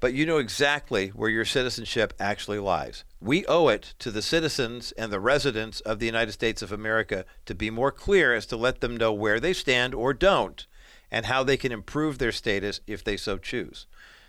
but 0.00 0.14
you 0.14 0.24
know 0.24 0.38
exactly 0.38 1.08
where 1.08 1.30
your 1.30 1.44
citizenship 1.44 2.12
actually 2.20 2.58
lies. 2.58 3.04
We 3.20 3.44
owe 3.46 3.68
it 3.68 3.94
to 3.98 4.10
the 4.10 4.22
citizens 4.22 4.92
and 4.92 5.12
the 5.12 5.20
residents 5.20 5.80
of 5.80 5.98
the 5.98 6.06
United 6.06 6.32
States 6.32 6.62
of 6.62 6.70
America 6.70 7.24
to 7.46 7.54
be 7.54 7.70
more 7.70 7.90
clear 7.90 8.34
as 8.34 8.46
to 8.46 8.56
let 8.56 8.80
them 8.80 8.96
know 8.96 9.12
where 9.12 9.40
they 9.40 9.52
stand 9.52 9.94
or 9.94 10.14
don't 10.14 10.66
and 11.10 11.26
how 11.26 11.42
they 11.42 11.56
can 11.56 11.72
improve 11.72 12.18
their 12.18 12.32
status 12.32 12.80
if 12.86 13.02
they 13.02 13.16
so 13.16 13.38
choose. 13.38 13.86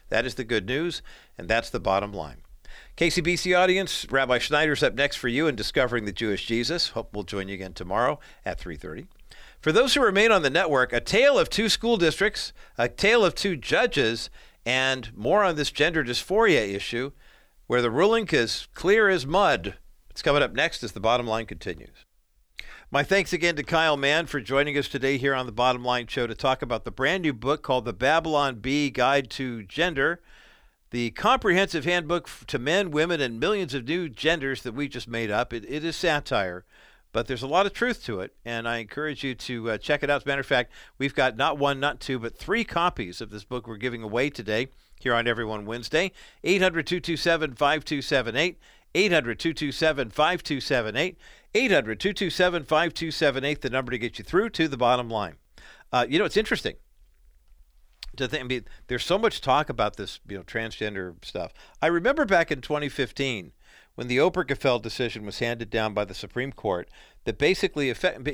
That 0.09 0.25
is 0.25 0.35
the 0.35 0.43
good 0.43 0.65
news, 0.65 1.01
and 1.37 1.47
that's 1.47 1.69
the 1.69 1.79
bottom 1.79 2.11
line. 2.11 2.37
KCBC 2.97 3.57
audience, 3.57 4.05
Rabbi 4.09 4.39
Schneider's 4.39 4.83
up 4.83 4.93
next 4.93 5.17
for 5.17 5.27
you 5.27 5.47
in 5.47 5.55
Discovering 5.55 6.05
the 6.05 6.11
Jewish 6.11 6.45
Jesus. 6.45 6.89
Hope 6.89 7.13
we'll 7.13 7.23
join 7.23 7.47
you 7.47 7.53
again 7.53 7.73
tomorrow 7.73 8.19
at 8.45 8.59
3:30. 8.59 9.07
For 9.61 9.71
those 9.71 9.93
who 9.93 10.01
remain 10.01 10.31
on 10.31 10.41
the 10.41 10.49
network, 10.49 10.93
a 10.93 11.01
tale 11.01 11.37
of 11.37 11.49
two 11.49 11.69
school 11.69 11.97
districts, 11.97 12.53
a 12.77 12.87
tale 12.87 13.25
of 13.25 13.35
two 13.35 13.55
judges, 13.55 14.29
and 14.69 15.11
more 15.17 15.43
on 15.43 15.55
this 15.55 15.71
gender 15.71 16.03
dysphoria 16.03 16.75
issue, 16.75 17.11
where 17.65 17.81
the 17.81 17.89
ruling 17.89 18.27
is 18.27 18.67
clear 18.75 19.09
as 19.09 19.25
mud. 19.25 19.73
It's 20.11 20.21
coming 20.21 20.43
up 20.43 20.53
next 20.53 20.83
as 20.83 20.91
the 20.91 20.99
bottom 20.99 21.25
line 21.25 21.47
continues. 21.47 22.05
My 22.91 23.01
thanks 23.01 23.33
again 23.33 23.55
to 23.55 23.63
Kyle 23.63 23.97
Mann 23.97 24.27
for 24.27 24.39
joining 24.39 24.77
us 24.77 24.87
today 24.87 25.17
here 25.17 25.33
on 25.33 25.47
the 25.47 25.51
Bottom 25.51 25.83
Line 25.83 26.05
Show 26.05 26.27
to 26.27 26.35
talk 26.35 26.61
about 26.61 26.85
the 26.85 26.91
brand 26.91 27.23
new 27.23 27.33
book 27.33 27.63
called 27.63 27.85
The 27.85 27.93
Babylon 27.93 28.59
Bee 28.59 28.91
Guide 28.91 29.31
to 29.31 29.63
Gender, 29.63 30.21
the 30.91 31.09
comprehensive 31.11 31.85
handbook 31.85 32.29
to 32.45 32.59
men, 32.59 32.91
women, 32.91 33.19
and 33.19 33.39
millions 33.39 33.73
of 33.73 33.87
new 33.87 34.07
genders 34.07 34.61
that 34.61 34.75
we 34.75 34.87
just 34.87 35.07
made 35.07 35.31
up. 35.31 35.51
it, 35.51 35.65
it 35.67 35.83
is 35.83 35.95
satire 35.95 36.63
but 37.11 37.27
there's 37.27 37.43
a 37.43 37.47
lot 37.47 37.65
of 37.65 37.73
truth 37.73 38.03
to 38.05 38.19
it, 38.19 38.35
and 38.45 38.67
I 38.67 38.77
encourage 38.77 39.23
you 39.23 39.35
to 39.35 39.71
uh, 39.71 39.77
check 39.77 40.03
it 40.03 40.09
out. 40.09 40.17
As 40.17 40.25
a 40.25 40.27
matter 40.27 40.41
of 40.41 40.45
fact, 40.45 40.71
we've 40.97 41.15
got 41.15 41.37
not 41.37 41.57
one, 41.57 41.79
not 41.79 41.99
two, 41.99 42.19
but 42.19 42.37
three 42.37 42.63
copies 42.63 43.21
of 43.21 43.29
this 43.31 43.43
book 43.43 43.67
we're 43.67 43.77
giving 43.77 44.03
away 44.03 44.29
today 44.29 44.67
here 44.99 45.13
on 45.13 45.27
Everyone 45.27 45.65
Wednesday. 45.65 46.11
800 46.43 46.85
227 46.85 47.55
5278. 47.55 48.59
800 48.95 49.39
227 49.39 50.09
5278. 50.09 51.17
800 51.55 51.99
227 51.99 52.63
5278, 52.63 53.61
the 53.61 53.69
number 53.69 53.91
to 53.91 53.97
get 53.97 54.19
you 54.19 54.23
through 54.23 54.49
to 54.51 54.67
the 54.67 54.77
bottom 54.77 55.09
line. 55.09 55.35
Uh, 55.91 56.05
you 56.07 56.19
know, 56.19 56.25
it's 56.25 56.37
interesting 56.37 56.75
to 58.17 58.27
think. 58.27 58.43
I 58.43 58.47
mean, 58.47 58.65
there's 58.87 59.03
so 59.03 59.17
much 59.17 59.41
talk 59.41 59.69
about 59.69 59.95
this, 59.95 60.19
you 60.27 60.37
know, 60.37 60.43
transgender 60.43 61.13
stuff. 61.25 61.53
I 61.81 61.87
remember 61.87 62.25
back 62.25 62.51
in 62.51 62.61
2015 62.61 63.51
when 63.99 64.07
the 64.07 64.15
Obergefell 64.15 64.81
decision 64.81 65.25
was 65.25 65.39
handed 65.39 65.69
down 65.69 65.93
by 65.93 66.05
the 66.05 66.13
Supreme 66.13 66.53
Court 66.53 66.89
that 67.25 67.37
basically 67.37 67.89
affect, 67.89 68.25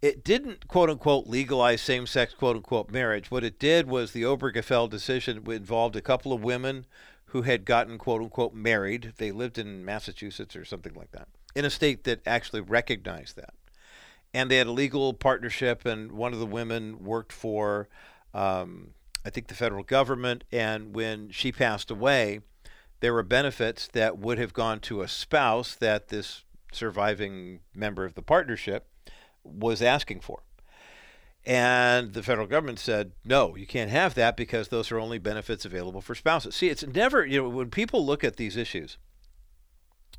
it 0.00 0.24
didn't 0.24 0.66
quote 0.68 0.88
unquote 0.88 1.26
legalize 1.26 1.82
same 1.82 2.06
sex 2.06 2.32
quote 2.32 2.56
unquote 2.56 2.90
marriage. 2.90 3.30
What 3.30 3.44
it 3.44 3.58
did 3.58 3.86
was 3.86 4.12
the 4.12 4.22
Obergefell 4.22 4.88
decision 4.88 5.44
involved 5.50 5.96
a 5.96 6.00
couple 6.00 6.32
of 6.32 6.42
women 6.42 6.86
who 7.26 7.42
had 7.42 7.66
gotten 7.66 7.98
quote 7.98 8.22
unquote 8.22 8.54
married. 8.54 9.12
They 9.18 9.32
lived 9.32 9.58
in 9.58 9.84
Massachusetts 9.84 10.56
or 10.56 10.64
something 10.64 10.94
like 10.94 11.12
that, 11.12 11.28
in 11.54 11.66
a 11.66 11.70
state 11.70 12.04
that 12.04 12.22
actually 12.24 12.62
recognized 12.62 13.36
that. 13.36 13.52
And 14.32 14.50
they 14.50 14.56
had 14.56 14.66
a 14.66 14.72
legal 14.72 15.12
partnership, 15.12 15.84
and 15.84 16.12
one 16.12 16.32
of 16.32 16.38
the 16.38 16.46
women 16.46 17.04
worked 17.04 17.34
for, 17.34 17.86
um, 18.32 18.94
I 19.26 19.28
think, 19.28 19.48
the 19.48 19.54
federal 19.54 19.84
government. 19.84 20.44
And 20.50 20.94
when 20.94 21.28
she 21.28 21.52
passed 21.52 21.90
away, 21.90 22.40
there 23.02 23.12
were 23.12 23.24
benefits 23.24 23.88
that 23.88 24.16
would 24.16 24.38
have 24.38 24.52
gone 24.52 24.78
to 24.78 25.02
a 25.02 25.08
spouse 25.08 25.74
that 25.74 26.06
this 26.06 26.44
surviving 26.70 27.58
member 27.74 28.04
of 28.04 28.14
the 28.14 28.22
partnership 28.22 28.86
was 29.42 29.82
asking 29.82 30.20
for. 30.20 30.44
And 31.44 32.12
the 32.12 32.22
federal 32.22 32.46
government 32.46 32.78
said, 32.78 33.10
no, 33.24 33.56
you 33.56 33.66
can't 33.66 33.90
have 33.90 34.14
that 34.14 34.36
because 34.36 34.68
those 34.68 34.92
are 34.92 35.00
only 35.00 35.18
benefits 35.18 35.64
available 35.64 36.00
for 36.00 36.14
spouses. 36.14 36.54
See, 36.54 36.68
it's 36.68 36.86
never, 36.86 37.26
you 37.26 37.42
know, 37.42 37.48
when 37.48 37.70
people 37.70 38.06
look 38.06 38.22
at 38.22 38.36
these 38.36 38.56
issues, 38.56 38.98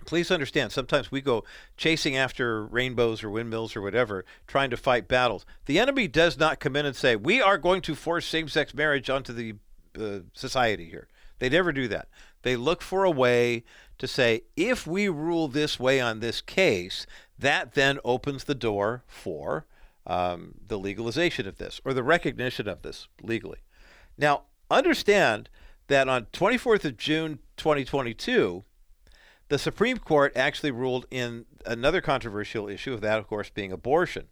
please 0.05 0.29
understand 0.29 0.73
sometimes 0.73 1.09
we 1.09 1.21
go 1.21 1.45
chasing 1.77 2.17
after 2.17 2.65
rainbows 2.65 3.23
or 3.23 3.29
windmills 3.29 3.77
or 3.77 3.81
whatever, 3.81 4.25
trying 4.45 4.71
to 4.71 4.77
fight 4.77 5.07
battles. 5.07 5.45
The 5.67 5.79
enemy 5.79 6.09
does 6.09 6.37
not 6.37 6.59
come 6.59 6.75
in 6.75 6.85
and 6.85 6.97
say, 6.97 7.15
we 7.15 7.41
are 7.41 7.57
going 7.57 7.81
to 7.83 7.95
force 7.95 8.25
same 8.25 8.49
sex 8.49 8.73
marriage 8.73 9.09
onto 9.09 9.31
the 9.31 9.55
uh, 9.97 10.23
society 10.33 10.89
here. 10.89 11.07
They 11.39 11.47
never 11.49 11.71
do 11.71 11.87
that. 11.87 12.09
They 12.43 12.55
look 12.55 12.81
for 12.81 13.03
a 13.03 13.11
way 13.11 13.63
to 13.97 14.07
say, 14.07 14.43
if 14.55 14.85
we 14.85 15.09
rule 15.09 15.47
this 15.47 15.79
way 15.79 15.99
on 15.99 16.19
this 16.19 16.41
case, 16.41 17.07
that 17.39 17.73
then 17.73 17.99
opens 18.05 18.43
the 18.43 18.55
door 18.55 19.03
for 19.07 19.65
um, 20.05 20.55
the 20.67 20.77
legalization 20.77 21.47
of 21.47 21.57
this 21.57 21.81
or 21.83 21.93
the 21.93 22.03
recognition 22.03 22.67
of 22.67 22.81
this 22.81 23.07
legally. 23.21 23.59
Now, 24.17 24.43
understand 24.69 25.49
that 25.87 26.07
on 26.07 26.27
24th 26.33 26.85
of 26.85 26.97
June 26.97 27.39
2022, 27.57 28.63
the 29.49 29.57
Supreme 29.57 29.97
Court 29.97 30.33
actually 30.35 30.71
ruled 30.71 31.05
in 31.11 31.45
another 31.65 32.01
controversial 32.01 32.67
issue 32.67 32.93
of 32.93 33.01
that, 33.01 33.19
of 33.19 33.27
course, 33.27 33.49
being 33.49 33.71
abortion. 33.71 34.27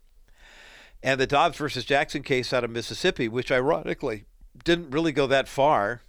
And 1.04 1.20
the 1.20 1.28
Dobbs 1.28 1.58
versus 1.58 1.86
Jackson 1.86 2.24
case 2.24 2.54
out 2.54 2.64
of 2.64 2.70
Mississippi, 2.70 3.28
which 3.28 3.52
ironically 3.52 4.26
didn't 4.64 4.92
really 4.92 5.12
go 5.12 5.28
that 5.28 5.48
far 5.48 6.02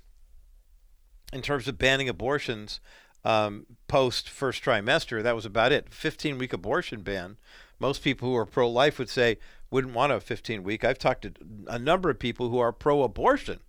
in 1.32 1.42
terms 1.42 1.68
of 1.68 1.78
banning 1.78 2.08
abortions 2.08 2.80
um, 3.24 3.66
post 3.88 4.28
first 4.28 4.62
trimester. 4.62 5.22
That 5.22 5.34
was 5.34 5.46
about 5.46 5.72
it. 5.72 5.92
15 5.92 6.38
week 6.38 6.52
abortion 6.52 7.02
ban. 7.02 7.36
Most 7.78 8.02
people 8.02 8.28
who 8.28 8.36
are 8.36 8.46
pro 8.46 8.68
life 8.68 8.98
would 8.98 9.08
say 9.08 9.38
wouldn't 9.70 9.94
want 9.94 10.12
a 10.12 10.20
15 10.20 10.62
week. 10.62 10.84
I've 10.84 10.98
talked 10.98 11.22
to 11.22 11.32
a 11.66 11.78
number 11.78 12.10
of 12.10 12.18
people 12.18 12.48
who 12.48 12.58
are 12.58 12.72
pro 12.72 13.02
abortion 13.02 13.60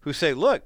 who 0.00 0.12
say, 0.12 0.34
look, 0.34 0.64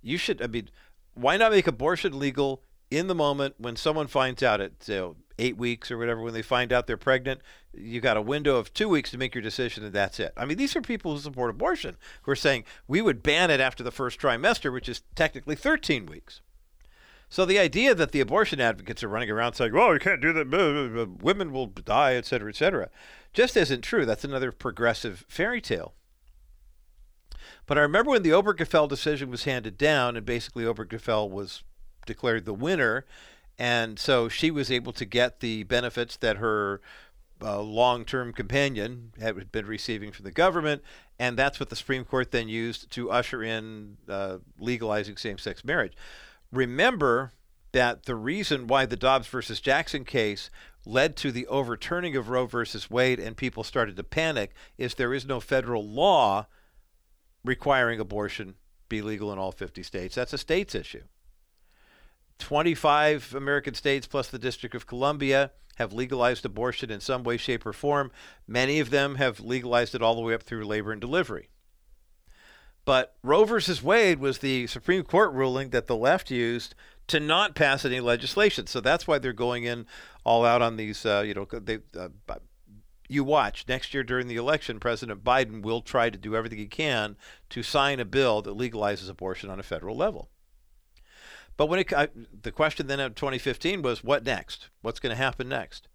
you 0.00 0.18
should, 0.18 0.42
I 0.42 0.46
mean, 0.46 0.68
why 1.14 1.36
not 1.36 1.52
make 1.52 1.66
abortion 1.66 2.18
legal 2.18 2.62
in 2.90 3.06
the 3.06 3.14
moment 3.14 3.54
when 3.58 3.76
someone 3.76 4.06
finds 4.06 4.42
out 4.42 4.60
at 4.60 4.72
you 4.86 5.16
eight 5.38 5.56
weeks 5.56 5.90
or 5.90 5.98
whatever, 5.98 6.20
when 6.20 6.34
they 6.34 6.42
find 6.42 6.72
out 6.72 6.86
they're 6.86 6.96
pregnant, 6.96 7.40
you 7.72 8.00
got 8.00 8.16
a 8.16 8.22
window 8.22 8.56
of 8.56 8.72
two 8.74 8.88
weeks 8.88 9.10
to 9.10 9.18
make 9.18 9.34
your 9.34 9.42
decision, 9.42 9.84
and 9.84 9.92
that's 9.92 10.20
it. 10.20 10.32
I 10.36 10.44
mean, 10.44 10.58
these 10.58 10.76
are 10.76 10.82
people 10.82 11.14
who 11.14 11.20
support 11.20 11.50
abortion 11.50 11.96
who 12.22 12.32
are 12.32 12.36
saying 12.36 12.64
we 12.86 13.00
would 13.00 13.22
ban 13.22 13.50
it 13.50 13.60
after 13.60 13.82
the 13.82 13.90
first 13.90 14.20
trimester, 14.20 14.72
which 14.72 14.88
is 14.88 15.02
technically 15.14 15.56
13 15.56 16.06
weeks. 16.06 16.40
So 17.28 17.46
the 17.46 17.58
idea 17.58 17.94
that 17.94 18.12
the 18.12 18.20
abortion 18.20 18.60
advocates 18.60 19.02
are 19.02 19.08
running 19.08 19.30
around 19.30 19.54
saying, 19.54 19.72
"Well, 19.72 19.94
you 19.94 20.00
can't 20.00 20.20
do 20.20 20.34
that. 20.34 21.18
Women 21.22 21.50
will 21.50 21.66
die, 21.66 22.14
et 22.14 22.26
cetera, 22.26 22.50
et 22.50 22.56
cetera," 22.56 22.90
just 23.32 23.56
isn't 23.56 23.80
true. 23.80 24.04
That's 24.04 24.24
another 24.24 24.52
progressive 24.52 25.24
fairy 25.28 25.62
tale. 25.62 25.94
But 27.64 27.78
I 27.78 27.80
remember 27.80 28.10
when 28.10 28.22
the 28.22 28.30
Obergefell 28.30 28.86
decision 28.86 29.30
was 29.30 29.44
handed 29.44 29.78
down, 29.78 30.14
and 30.14 30.26
basically 30.26 30.64
Obergefell 30.64 31.30
was 31.30 31.62
declared 32.04 32.44
the 32.44 32.52
winner, 32.52 33.06
and 33.62 33.96
so 33.96 34.28
she 34.28 34.50
was 34.50 34.72
able 34.72 34.92
to 34.92 35.04
get 35.04 35.38
the 35.38 35.62
benefits 35.62 36.16
that 36.16 36.38
her 36.38 36.80
uh, 37.40 37.60
long-term 37.60 38.32
companion 38.32 39.12
had 39.20 39.52
been 39.52 39.66
receiving 39.66 40.10
from 40.10 40.24
the 40.24 40.32
government, 40.32 40.82
and 41.16 41.38
that's 41.38 41.60
what 41.60 41.70
the 41.70 41.76
Supreme 41.76 42.04
Court 42.04 42.32
then 42.32 42.48
used 42.48 42.90
to 42.90 43.12
usher 43.12 43.40
in 43.40 43.98
uh, 44.08 44.38
legalizing 44.58 45.16
same-sex 45.16 45.64
marriage. 45.64 45.92
Remember 46.50 47.34
that 47.70 48.06
the 48.06 48.16
reason 48.16 48.66
why 48.66 48.84
the 48.84 48.96
Dobbs 48.96 49.28
versus 49.28 49.60
Jackson 49.60 50.04
case 50.04 50.50
led 50.84 51.14
to 51.18 51.30
the 51.30 51.46
overturning 51.46 52.16
of 52.16 52.30
Roe 52.30 52.46
versus 52.46 52.90
Wade 52.90 53.20
and 53.20 53.36
people 53.36 53.62
started 53.62 53.94
to 53.94 54.02
panic 54.02 54.54
is 54.76 54.94
there 54.94 55.14
is 55.14 55.24
no 55.24 55.38
federal 55.38 55.88
law 55.88 56.46
requiring 57.44 58.00
abortion 58.00 58.56
be 58.88 59.02
legal 59.02 59.32
in 59.32 59.38
all 59.38 59.52
50 59.52 59.84
states. 59.84 60.16
That's 60.16 60.32
a 60.32 60.38
states 60.38 60.74
issue. 60.74 61.04
25 62.42 63.34
American 63.34 63.74
states 63.74 64.06
plus 64.06 64.28
the 64.28 64.38
District 64.38 64.74
of 64.74 64.86
Columbia 64.86 65.52
have 65.76 65.92
legalized 65.92 66.44
abortion 66.44 66.90
in 66.90 67.00
some 67.00 67.22
way, 67.22 67.36
shape, 67.36 67.64
or 67.64 67.72
form. 67.72 68.10
Many 68.46 68.80
of 68.80 68.90
them 68.90 69.14
have 69.14 69.40
legalized 69.40 69.94
it 69.94 70.02
all 70.02 70.14
the 70.14 70.20
way 70.20 70.34
up 70.34 70.42
through 70.42 70.64
labor 70.64 70.92
and 70.92 71.00
delivery. 71.00 71.48
But 72.84 73.14
Roe 73.22 73.44
versus 73.44 73.82
Wade 73.82 74.18
was 74.18 74.38
the 74.38 74.66
Supreme 74.66 75.04
Court 75.04 75.32
ruling 75.32 75.70
that 75.70 75.86
the 75.86 75.96
left 75.96 76.30
used 76.30 76.74
to 77.06 77.20
not 77.20 77.54
pass 77.54 77.84
any 77.84 78.00
legislation. 78.00 78.66
So 78.66 78.80
that's 78.80 79.06
why 79.06 79.18
they're 79.18 79.32
going 79.32 79.64
in 79.64 79.86
all 80.24 80.44
out 80.44 80.62
on 80.62 80.76
these. 80.76 81.06
Uh, 81.06 81.22
you 81.24 81.34
know, 81.34 81.46
they, 81.50 81.78
uh, 81.96 82.08
you 83.08 83.22
watch 83.22 83.66
next 83.68 83.94
year 83.94 84.02
during 84.02 84.26
the 84.26 84.36
election, 84.36 84.80
President 84.80 85.22
Biden 85.22 85.62
will 85.62 85.80
try 85.80 86.10
to 86.10 86.18
do 86.18 86.34
everything 86.34 86.58
he 86.58 86.66
can 86.66 87.16
to 87.50 87.62
sign 87.62 88.00
a 88.00 88.04
bill 88.04 88.42
that 88.42 88.56
legalizes 88.56 89.08
abortion 89.08 89.48
on 89.48 89.60
a 89.60 89.64
federal 89.64 89.96
level. 89.96 90.28
But 91.56 91.66
when 91.66 91.80
it, 91.80 91.92
I, 91.92 92.08
the 92.42 92.52
question 92.52 92.86
then 92.86 93.00
in 93.00 93.14
2015 93.14 93.82
was, 93.82 94.02
what 94.02 94.24
next? 94.24 94.68
What's 94.80 95.00
going 95.00 95.14
to 95.14 95.22
happen 95.22 95.48
next? 95.48 95.88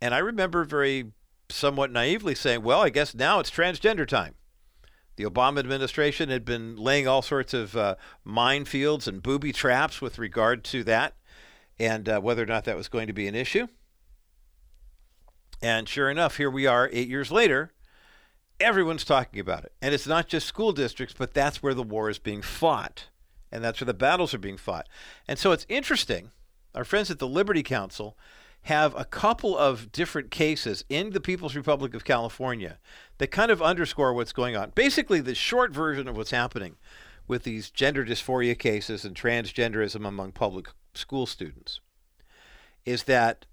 And 0.00 0.14
I 0.14 0.18
remember 0.18 0.64
very 0.64 1.12
somewhat 1.48 1.92
naively 1.92 2.34
saying, 2.34 2.62
well, 2.62 2.82
I 2.82 2.90
guess 2.90 3.14
now 3.14 3.38
it's 3.38 3.50
transgender 3.50 4.06
time. 4.06 4.34
The 5.16 5.24
Obama 5.24 5.60
administration 5.60 6.28
had 6.28 6.44
been 6.44 6.76
laying 6.76 7.08
all 7.08 7.22
sorts 7.22 7.54
of 7.54 7.76
uh, 7.76 7.96
minefields 8.26 9.06
and 9.06 9.22
booby 9.22 9.52
traps 9.52 10.00
with 10.00 10.18
regard 10.18 10.62
to 10.64 10.84
that 10.84 11.14
and 11.78 12.08
uh, 12.08 12.20
whether 12.20 12.42
or 12.42 12.46
not 12.46 12.64
that 12.64 12.76
was 12.76 12.88
going 12.88 13.06
to 13.06 13.12
be 13.12 13.26
an 13.26 13.34
issue. 13.34 13.66
And 15.62 15.88
sure 15.88 16.10
enough, 16.10 16.36
here 16.36 16.50
we 16.50 16.66
are 16.66 16.90
eight 16.92 17.08
years 17.08 17.32
later. 17.32 17.72
Everyone's 18.60 19.04
talking 19.04 19.40
about 19.40 19.64
it. 19.64 19.72
And 19.80 19.94
it's 19.94 20.06
not 20.06 20.28
just 20.28 20.46
school 20.46 20.72
districts, 20.72 21.14
but 21.16 21.32
that's 21.32 21.62
where 21.62 21.74
the 21.74 21.82
war 21.82 22.10
is 22.10 22.18
being 22.18 22.42
fought 22.42 23.06
and 23.56 23.64
that's 23.64 23.80
where 23.80 23.86
the 23.86 23.94
battles 23.94 24.34
are 24.34 24.38
being 24.38 24.58
fought. 24.58 24.86
And 25.26 25.38
so 25.38 25.50
it's 25.50 25.64
interesting. 25.66 26.30
Our 26.74 26.84
friends 26.84 27.10
at 27.10 27.18
the 27.18 27.26
Liberty 27.26 27.62
Counsel 27.62 28.18
have 28.62 28.94
a 28.94 29.04
couple 29.06 29.56
of 29.56 29.90
different 29.92 30.30
cases 30.30 30.84
in 30.90 31.10
the 31.10 31.20
People's 31.20 31.56
Republic 31.56 31.94
of 31.94 32.04
California 32.04 32.78
that 33.16 33.30
kind 33.30 33.50
of 33.50 33.62
underscore 33.62 34.12
what's 34.12 34.34
going 34.34 34.56
on. 34.56 34.72
Basically, 34.74 35.20
the 35.20 35.34
short 35.34 35.72
version 35.72 36.06
of 36.06 36.18
what's 36.18 36.32
happening 36.32 36.76
with 37.26 37.44
these 37.44 37.70
gender 37.70 38.04
dysphoria 38.04 38.58
cases 38.58 39.06
and 39.06 39.16
transgenderism 39.16 40.06
among 40.06 40.32
public 40.32 40.68
school 40.92 41.24
students 41.24 41.80
is 42.84 43.04
that 43.04 43.46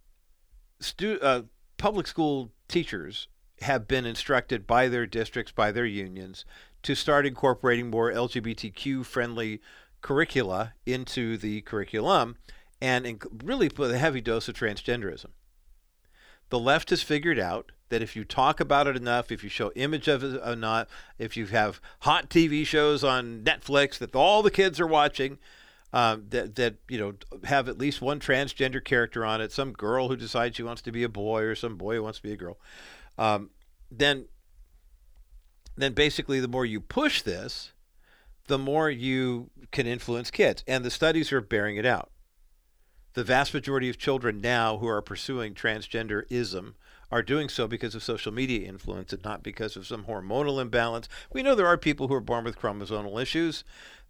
stu- 0.82 1.20
uh, 1.22 1.44
public 1.78 2.08
school 2.08 2.52
teachers 2.68 3.30
have 3.62 3.88
been 3.88 4.06
instructed 4.06 4.68
by 4.68 4.90
their 4.90 5.06
districts, 5.06 5.54
by 5.54 5.72
their 5.72 5.86
unions, 5.86 6.44
to 6.84 6.96
start 6.96 7.26
incorporating 7.26 7.90
more 7.90 8.12
LGBTQ 8.12 9.06
friendly 9.06 9.62
curricula 10.04 10.74
into 10.86 11.36
the 11.38 11.62
curriculum 11.62 12.38
and 12.80 13.06
inc- 13.06 13.42
really 13.44 13.70
put 13.70 13.90
a 13.90 13.98
heavy 13.98 14.22
dose 14.22 14.48
of 14.48 14.56
transgenderism. 14.56 15.32
The 16.50 16.60
left 16.60 16.92
has 16.92 17.02
figured 17.02 17.40
out 17.40 17.72
that 17.90 18.04
if 18.04 18.16
you 18.16 18.24
talk 18.24 18.60
about 18.60 18.86
it 18.86 18.96
enough, 18.96 19.32
if 19.32 19.44
you 19.44 19.50
show 19.50 19.72
image 19.76 20.08
of 20.08 20.24
it 20.24 20.40
or 20.46 20.56
not, 20.56 20.88
if 21.18 21.36
you 21.36 21.48
have 21.48 21.82
hot 22.02 22.30
TV 22.30 22.66
shows 22.66 23.04
on 23.04 23.44
Netflix 23.44 23.98
that 23.98 24.16
all 24.16 24.44
the 24.44 24.52
kids 24.52 24.80
are 24.80 24.88
watching, 24.88 25.40
um, 25.94 26.26
that 26.30 26.56
that 26.56 26.76
you 26.90 26.98
know 26.98 27.14
have 27.44 27.70
at 27.70 27.78
least 27.78 28.02
one 28.02 28.20
transgender 28.20 28.84
character 28.84 29.24
on 29.24 29.42
it, 29.42 29.52
some 29.52 29.72
girl 29.72 30.08
who 30.10 30.16
decides 30.16 30.56
she 30.56 30.64
wants 30.64 30.82
to 30.82 30.92
be 30.92 31.04
a 31.04 31.10
boy 31.10 31.44
or 31.44 31.56
some 31.56 31.78
boy 31.78 31.96
who 31.96 32.04
wants 32.04 32.18
to 32.20 32.24
be 32.24 32.34
a 32.34 32.38
girl, 32.38 32.58
um, 33.18 33.52
then 33.92 34.26
then 35.78 35.94
basically 35.94 36.40
the 36.40 36.48
more 36.48 36.66
you 36.66 36.82
push 36.82 37.22
this, 37.22 37.73
the 38.48 38.58
more 38.58 38.90
you 38.90 39.50
can 39.72 39.88
influence 39.88 40.32
kids, 40.32 40.64
and 40.68 40.84
the 40.84 40.92
studies 40.92 41.32
are 41.32 41.42
bearing 41.42 41.78
it 41.78 41.86
out. 41.86 42.12
The 43.14 43.24
vast 43.24 43.54
majority 43.54 43.90
of 43.90 43.98
children 43.98 44.42
now 44.42 44.78
who 44.78 44.88
are 44.88 45.02
pursuing 45.02 45.54
transgenderism 45.54 46.74
are 47.12 47.22
doing 47.22 47.48
so 47.48 47.68
because 47.68 47.94
of 47.94 48.04
social 48.04 48.32
media 48.32 48.68
influence 48.68 49.14
and 49.14 49.24
not 49.24 49.44
because 49.44 49.76
of 49.76 49.86
some 49.86 50.06
hormonal 50.06 50.60
imbalance. 50.60 51.08
We 51.32 51.44
know 51.44 51.54
there 51.54 51.68
are 51.68 51.78
people 51.78 52.08
who 52.08 52.16
are 52.16 52.22
born 52.22 52.44
with 52.44 52.58
chromosomal 52.58 53.22
issues 53.22 53.64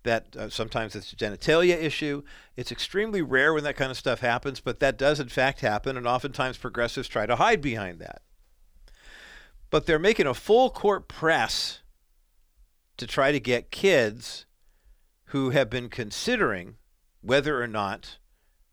that 0.03 0.35
uh, 0.37 0.49
sometimes 0.49 0.95
it's 0.95 1.11
a 1.11 1.15
genitalia 1.15 1.75
issue. 1.75 2.23
It's 2.55 2.71
extremely 2.71 3.21
rare 3.21 3.53
when 3.53 3.63
that 3.65 3.75
kind 3.75 3.91
of 3.91 3.97
stuff 3.97 4.21
happens, 4.21 4.61
but 4.61 4.79
that 4.79 4.97
does 4.97 5.19
in 5.19 5.29
fact 5.29 5.59
happen, 5.59 5.97
and 5.97 6.07
oftentimes 6.07 6.57
progressives 6.57 7.09
try 7.09 7.25
to 7.25 7.35
hide 7.35 7.61
behind 7.61 7.99
that. 7.99 8.21
But 9.69 9.85
they're 9.85 9.99
making 9.99 10.27
a 10.27 10.33
full 10.33 10.69
court 10.69 11.07
press 11.07 11.79
to 12.97 13.07
try 13.07 13.31
to 13.31 13.39
get 13.39 13.71
kids 13.71 14.45
who 15.25 15.49
have 15.49 15.69
been 15.69 15.89
considering 15.89 16.75
whether 17.21 17.61
or 17.61 17.67
not 17.67 18.17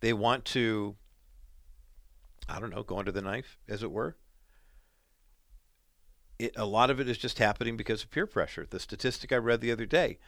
they 0.01 0.13
want 0.13 0.45
to, 0.45 0.97
I 2.49 2.61
don't 2.61 2.71
know, 2.71 2.83
go 2.83 2.99
under 2.99 3.13
the 3.13 3.23
knife, 3.23 3.59
as 3.69 3.83
it 3.83 3.91
were. 3.91 4.17
It, 6.39 6.53
a 6.57 6.65
lot 6.67 6.91
of 6.91 7.01
it 7.01 7.09
is 7.09 7.19
just 7.19 7.39
happening 7.39 7.77
because 7.77 8.03
of 8.03 8.11
peer 8.11 8.27
pressure. 8.27 8.67
The 8.69 8.81
statistic 8.81 9.33
I 9.33 9.37
read 9.37 9.61
the 9.61 9.73
other 9.73 9.87
day 9.87 10.19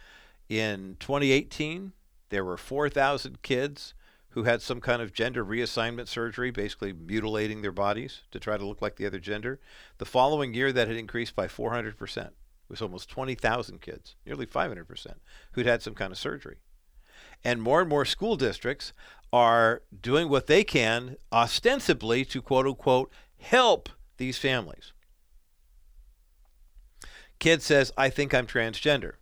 in 0.49 0.97
2018, 1.01 1.93
there 2.29 2.45
were 2.45 2.57
4,000 2.57 3.43
kids 3.43 3.95
who 4.31 4.45
had 4.45 4.63
some 4.63 4.81
kind 4.81 5.03
of 5.03 5.13
gender 5.13 5.45
reassignment 5.45 6.09
surgery, 6.09 6.51
basically 6.51 6.93
mutilating 6.93 7.63
their 7.63 7.73
bodies 7.73 8.23
to 8.31 8.41
try 8.41 8.57
to 8.57 8.67
look 8.67 8.81
like 8.81 8.97
the 8.97 9.07
other 9.07 9.19
gender. 9.19 9.61
The 9.99 10.05
following 10.05 10.55
year, 10.55 10.73
that 10.73 10.89
had 10.89 10.97
increased 10.97 11.37
by 11.37 11.49
400%. 11.49 12.27
It 12.27 12.33
was 12.73 12.83
almost 12.83 13.11
20,000 13.11 13.81
kids, 13.81 14.17
nearly 14.27 14.47
500%, 14.47 15.07
who'd 15.53 15.67
had 15.67 15.83
some 15.83 15.95
kind 15.95 16.11
of 16.11 16.19
surgery. 16.19 16.57
And 17.45 17.63
more 17.63 17.81
and 17.81 17.89
more 17.89 18.07
school 18.07 18.35
districts 18.35 18.93
are 19.33 19.83
doing 20.01 20.29
what 20.29 20.47
they 20.47 20.65
can, 20.65 21.17
ostensibly, 21.31 22.25
to 22.25 22.41
quote 22.41 22.67
unquote, 22.67 23.13
help 23.39 23.91
these 24.17 24.39
families. 24.39 24.93
Kid 27.39 27.61
says, 27.61 27.93
I 27.97 28.09
think 28.09 28.33
I'm 28.33 28.47
transgender. 28.47 29.15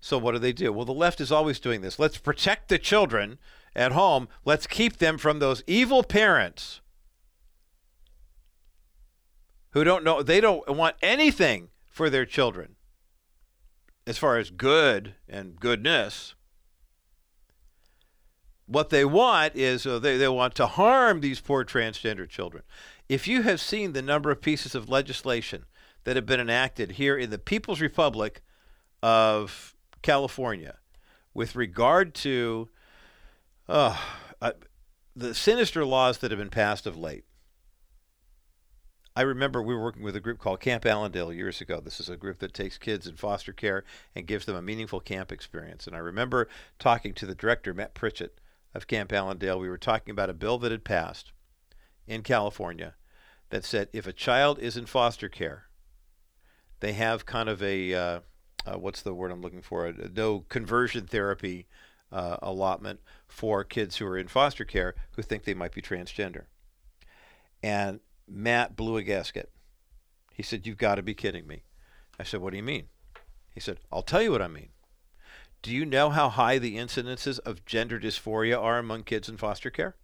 So 0.00 0.18
what 0.18 0.32
do 0.32 0.38
they 0.38 0.52
do? 0.52 0.72
Well, 0.72 0.84
the 0.84 0.92
left 0.92 1.20
is 1.20 1.30
always 1.30 1.60
doing 1.60 1.80
this. 1.80 1.98
Let's 1.98 2.18
protect 2.18 2.68
the 2.68 2.78
children 2.78 3.38
at 3.76 3.92
home. 3.92 4.28
Let's 4.44 4.66
keep 4.66 4.96
them 4.98 5.16
from 5.16 5.38
those 5.38 5.62
evil 5.66 6.02
parents 6.02 6.80
who 9.70 9.84
don't 9.84 10.02
know, 10.04 10.22
they 10.22 10.40
don't 10.40 10.68
want 10.68 10.96
anything 11.02 11.68
for 11.94 12.10
their 12.10 12.26
children 12.26 12.74
as 14.04 14.18
far 14.18 14.36
as 14.36 14.50
good 14.50 15.14
and 15.28 15.54
goodness. 15.60 16.34
What 18.66 18.90
they 18.90 19.04
want 19.04 19.54
is 19.54 19.86
uh, 19.86 20.00
they, 20.00 20.16
they 20.16 20.26
want 20.26 20.56
to 20.56 20.66
harm 20.66 21.20
these 21.20 21.40
poor 21.40 21.64
transgender 21.64 22.28
children. 22.28 22.64
If 23.08 23.28
you 23.28 23.42
have 23.42 23.60
seen 23.60 23.92
the 23.92 24.02
number 24.02 24.32
of 24.32 24.42
pieces 24.42 24.74
of 24.74 24.88
legislation 24.88 25.66
that 26.02 26.16
have 26.16 26.26
been 26.26 26.40
enacted 26.40 26.92
here 26.92 27.16
in 27.16 27.30
the 27.30 27.38
People's 27.38 27.80
Republic 27.80 28.42
of 29.00 29.76
California 30.02 30.78
with 31.32 31.54
regard 31.54 32.12
to 32.14 32.70
uh, 33.68 33.96
uh, 34.42 34.52
the 35.14 35.32
sinister 35.32 35.84
laws 35.84 36.18
that 36.18 36.32
have 36.32 36.40
been 36.40 36.50
passed 36.50 36.88
of 36.88 36.98
late. 36.98 37.24
I 39.16 39.22
remember 39.22 39.62
we 39.62 39.74
were 39.74 39.82
working 39.82 40.02
with 40.02 40.16
a 40.16 40.20
group 40.20 40.38
called 40.40 40.58
Camp 40.58 40.84
Allendale 40.84 41.32
years 41.32 41.60
ago. 41.60 41.80
This 41.80 42.00
is 42.00 42.08
a 42.08 42.16
group 42.16 42.40
that 42.40 42.52
takes 42.52 42.78
kids 42.78 43.06
in 43.06 43.14
foster 43.14 43.52
care 43.52 43.84
and 44.14 44.26
gives 44.26 44.44
them 44.44 44.56
a 44.56 44.62
meaningful 44.62 44.98
camp 44.98 45.30
experience. 45.30 45.86
And 45.86 45.94
I 45.94 46.00
remember 46.00 46.48
talking 46.80 47.14
to 47.14 47.26
the 47.26 47.34
director, 47.34 47.72
Matt 47.72 47.94
Pritchett 47.94 48.40
of 48.74 48.88
Camp 48.88 49.12
Allendale. 49.12 49.60
We 49.60 49.68
were 49.68 49.78
talking 49.78 50.10
about 50.10 50.30
a 50.30 50.34
bill 50.34 50.58
that 50.58 50.72
had 50.72 50.82
passed 50.82 51.30
in 52.08 52.22
California 52.22 52.94
that 53.50 53.64
said 53.64 53.88
if 53.92 54.08
a 54.08 54.12
child 54.12 54.58
is 54.58 54.76
in 54.76 54.86
foster 54.86 55.28
care, 55.28 55.66
they 56.80 56.94
have 56.94 57.24
kind 57.24 57.48
of 57.48 57.62
a 57.62 57.94
uh, 57.94 58.20
uh, 58.66 58.78
what's 58.78 59.02
the 59.02 59.14
word 59.14 59.30
I'm 59.30 59.42
looking 59.42 59.62
for? 59.62 59.86
A, 59.86 60.08
no 60.08 60.40
conversion 60.48 61.06
therapy 61.06 61.68
uh, 62.10 62.38
allotment 62.42 62.98
for 63.28 63.62
kids 63.62 63.96
who 63.96 64.06
are 64.06 64.18
in 64.18 64.26
foster 64.26 64.64
care 64.64 64.96
who 65.12 65.22
think 65.22 65.44
they 65.44 65.54
might 65.54 65.72
be 65.72 65.82
transgender. 65.82 66.46
And 67.62 68.00
Matt 68.28 68.76
blew 68.76 68.96
a 68.96 69.02
gasket. 69.02 69.50
He 70.32 70.42
said, 70.42 70.66
You've 70.66 70.78
got 70.78 70.96
to 70.96 71.02
be 71.02 71.14
kidding 71.14 71.46
me. 71.46 71.62
I 72.18 72.22
said, 72.22 72.40
What 72.40 72.50
do 72.50 72.56
you 72.56 72.62
mean? 72.62 72.88
He 73.50 73.60
said, 73.60 73.78
I'll 73.92 74.02
tell 74.02 74.22
you 74.22 74.32
what 74.32 74.42
I 74.42 74.48
mean. 74.48 74.70
Do 75.62 75.70
you 75.72 75.86
know 75.86 76.10
how 76.10 76.28
high 76.28 76.58
the 76.58 76.76
incidences 76.76 77.38
of 77.40 77.64
gender 77.64 77.98
dysphoria 77.98 78.60
are 78.60 78.78
among 78.78 79.04
kids 79.04 79.28
in 79.28 79.36
foster 79.36 79.70
care? 79.70 79.96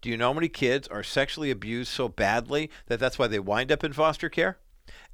Do 0.00 0.08
you 0.08 0.16
know 0.16 0.28
how 0.28 0.34
many 0.34 0.48
kids 0.48 0.86
are 0.88 1.02
sexually 1.02 1.50
abused 1.50 1.90
so 1.90 2.08
badly 2.08 2.70
that 2.86 3.00
that's 3.00 3.18
why 3.18 3.26
they 3.26 3.40
wind 3.40 3.72
up 3.72 3.82
in 3.82 3.92
foster 3.92 4.28
care? 4.28 4.58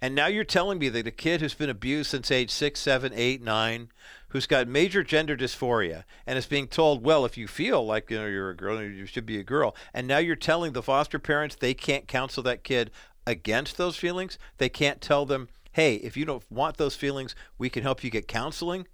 And 0.01 0.15
now 0.15 0.27
you're 0.27 0.45
telling 0.45 0.79
me 0.79 0.89
that 0.91 1.07
a 1.07 1.11
kid 1.11 1.41
who's 1.41 1.55
been 1.55 1.71
abused 1.71 2.11
since 2.11 2.31
age 2.31 2.51
six, 2.51 2.81
seven, 2.81 3.13
eight, 3.15 3.43
nine, 3.43 3.91
who's 4.37 4.47
got 4.47 4.69
major 4.69 5.03
gender 5.03 5.35
dysphoria, 5.35 6.05
and 6.27 6.37
is 6.37 6.45
being 6.45 6.69
told, 6.69 7.03
well, 7.03 7.25
if 7.25 7.39
you 7.39 7.49
feel 7.49 7.87
like 7.87 8.11
you 8.11 8.19
know 8.19 8.27
you're 8.27 8.51
a 8.51 8.55
girl, 8.55 8.83
you 8.83 9.07
should 9.07 9.25
be 9.25 9.39
a 9.39 9.43
girl, 9.43 9.75
and 9.95 10.07
now 10.07 10.19
you're 10.19 10.37
telling 10.37 10.75
the 10.75 10.83
foster 10.83 11.19
parents 11.19 11.57
they 11.57 11.73
can't 11.73 12.07
counsel 12.07 12.43
that 12.43 12.63
kid 12.63 12.91
against 13.27 13.79
those 13.79 13.97
feelings. 13.97 14.39
They 14.59 14.69
can't 14.69 15.01
tell 15.01 15.25
them, 15.25 15.49
hey, 15.73 15.95
if 15.95 16.19
you 16.19 16.27
don't 16.27 16.45
want 16.51 16.77
those 16.77 16.95
feelings, 16.95 17.35
we 17.57 17.71
can 17.71 17.83
help 17.83 18.05
you 18.05 18.11
get 18.11 18.29
counseling. 18.29 18.87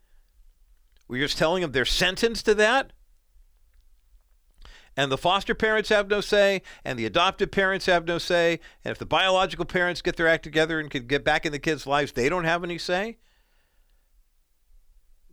We're 1.08 1.26
just 1.26 1.38
telling 1.38 1.62
them 1.62 1.72
they're 1.72 1.84
sentenced 1.84 2.44
to 2.44 2.54
that 2.54 2.92
and 4.96 5.10
the 5.10 5.18
foster 5.18 5.54
parents 5.54 5.88
have 5.88 6.08
no 6.08 6.20
say, 6.20 6.62
and 6.84 6.98
the 6.98 7.06
adoptive 7.06 7.50
parents 7.50 7.86
have 7.86 8.06
no 8.06 8.18
say, 8.18 8.60
and 8.84 8.92
if 8.92 8.98
the 8.98 9.06
biological 9.06 9.64
parents 9.64 10.02
get 10.02 10.16
their 10.16 10.28
act 10.28 10.44
together 10.44 10.78
and 10.78 10.90
can 10.90 11.06
get 11.06 11.24
back 11.24 11.46
in 11.46 11.52
the 11.52 11.58
kids' 11.58 11.86
lives, 11.86 12.12
they 12.12 12.28
don't 12.28 12.44
have 12.44 12.62
any 12.62 12.76
say? 12.78 13.16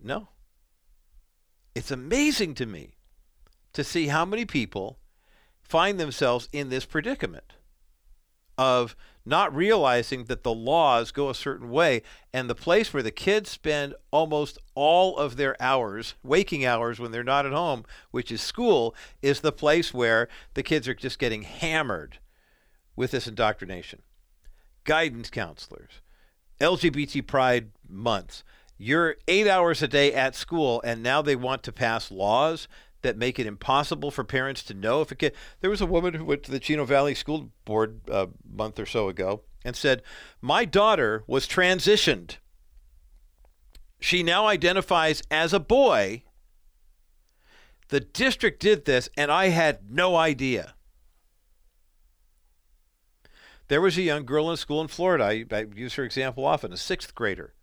No. 0.02 0.30
It's 1.76 1.92
amazing 1.92 2.56
to 2.56 2.66
me 2.66 2.96
to 3.74 3.84
see 3.84 4.08
how 4.08 4.26
many 4.26 4.46
people 4.46 5.00
find 5.62 6.00
themselves 6.00 6.50
in 6.52 6.70
this 6.70 6.86
predicament 6.86 7.54
of 8.58 8.96
not 9.26 9.56
realizing 9.56 10.26
that 10.26 10.44
the 10.44 10.54
laws 10.54 11.12
go 11.12 11.30
a 11.30 11.36
certain 11.36 11.70
way 11.70 12.02
and 12.34 12.50
the 12.50 12.56
place 12.56 12.94
where 12.94 13.04
the 13.04 13.12
kids 13.12 13.50
spend 13.50 13.94
almost 14.12 14.58
all 14.76 15.18
of 15.18 15.38
their 15.38 15.56
hours 15.62 16.16
waking 16.24 16.66
hours 16.66 17.00
when 17.00 17.12
they're 17.12 17.24
not 17.24 17.46
at 17.46 17.54
home 17.54 17.86
which 18.12 18.32
is 18.32 18.42
school 18.42 18.96
is 19.22 19.42
the 19.42 19.52
place 19.52 19.94
where 19.94 20.28
the 20.56 20.64
kids 20.64 20.88
are 20.88 20.94
just 20.94 21.20
getting 21.20 21.44
hammered 21.44 22.18
with 22.96 23.12
this 23.12 23.28
indoctrination 23.28 24.02
guidance 24.84 25.30
counselors 25.30 26.02
lgbt 26.60 27.26
pride 27.28 27.70
months 27.88 28.44
you're 28.80 29.18
eight 29.28 29.46
hours 29.46 29.84
a 29.84 29.88
day 29.88 30.14
at 30.14 30.36
school 30.36 30.82
and 30.86 31.04
now 31.04 31.22
they 31.22 31.36
want 31.36 31.62
to 31.64 31.72
pass 31.72 32.10
laws 32.10 32.68
that 33.02 33.18
make 33.18 33.38
it 33.38 33.46
impossible 33.46 34.10
for 34.10 34.24
parents 34.24 34.64
to 34.64 34.74
know 34.74 35.02
if 35.02 35.12
a 35.12 35.16
kid. 35.16 35.34
There 35.60 35.70
was 35.70 35.82
a 35.82 35.86
woman 35.86 36.14
who 36.14 36.26
went 36.26 36.44
to 36.44 36.52
the 36.52 36.60
Chino 36.60 36.86
Valley 36.86 37.14
School 37.14 37.52
Board 37.66 38.02
a 38.10 38.30
month 38.50 38.80
or 38.80 38.86
so 38.86 39.10
ago 39.10 39.42
and 39.64 39.76
said, 39.76 40.02
My 40.42 40.66
daughter 40.66 41.24
was 41.28 41.46
transitioned. 41.46 42.38
She 44.00 44.24
now 44.24 44.48
identifies 44.48 45.22
as 45.30 45.54
a 45.54 45.60
boy. 45.60 46.24
The 47.90 48.00
district 48.00 48.62
did 48.62 48.86
this, 48.86 49.10
and 49.18 49.32
I 49.32 49.50
had 49.50 49.92
no 49.92 50.16
idea. 50.16 50.76
There 53.68 53.82
was 53.82 53.98
a 53.98 54.02
young 54.04 54.26
girl 54.26 54.50
in 54.50 54.58
school 54.58 54.82
in 54.82 54.88
Florida, 54.88 55.26
I, 55.26 55.46
I 55.52 55.66
use 55.76 55.96
her 55.96 56.04
example 56.04 56.46
often, 56.46 56.72
a 56.72 56.78
sixth 56.78 57.14
grader, 57.14 57.54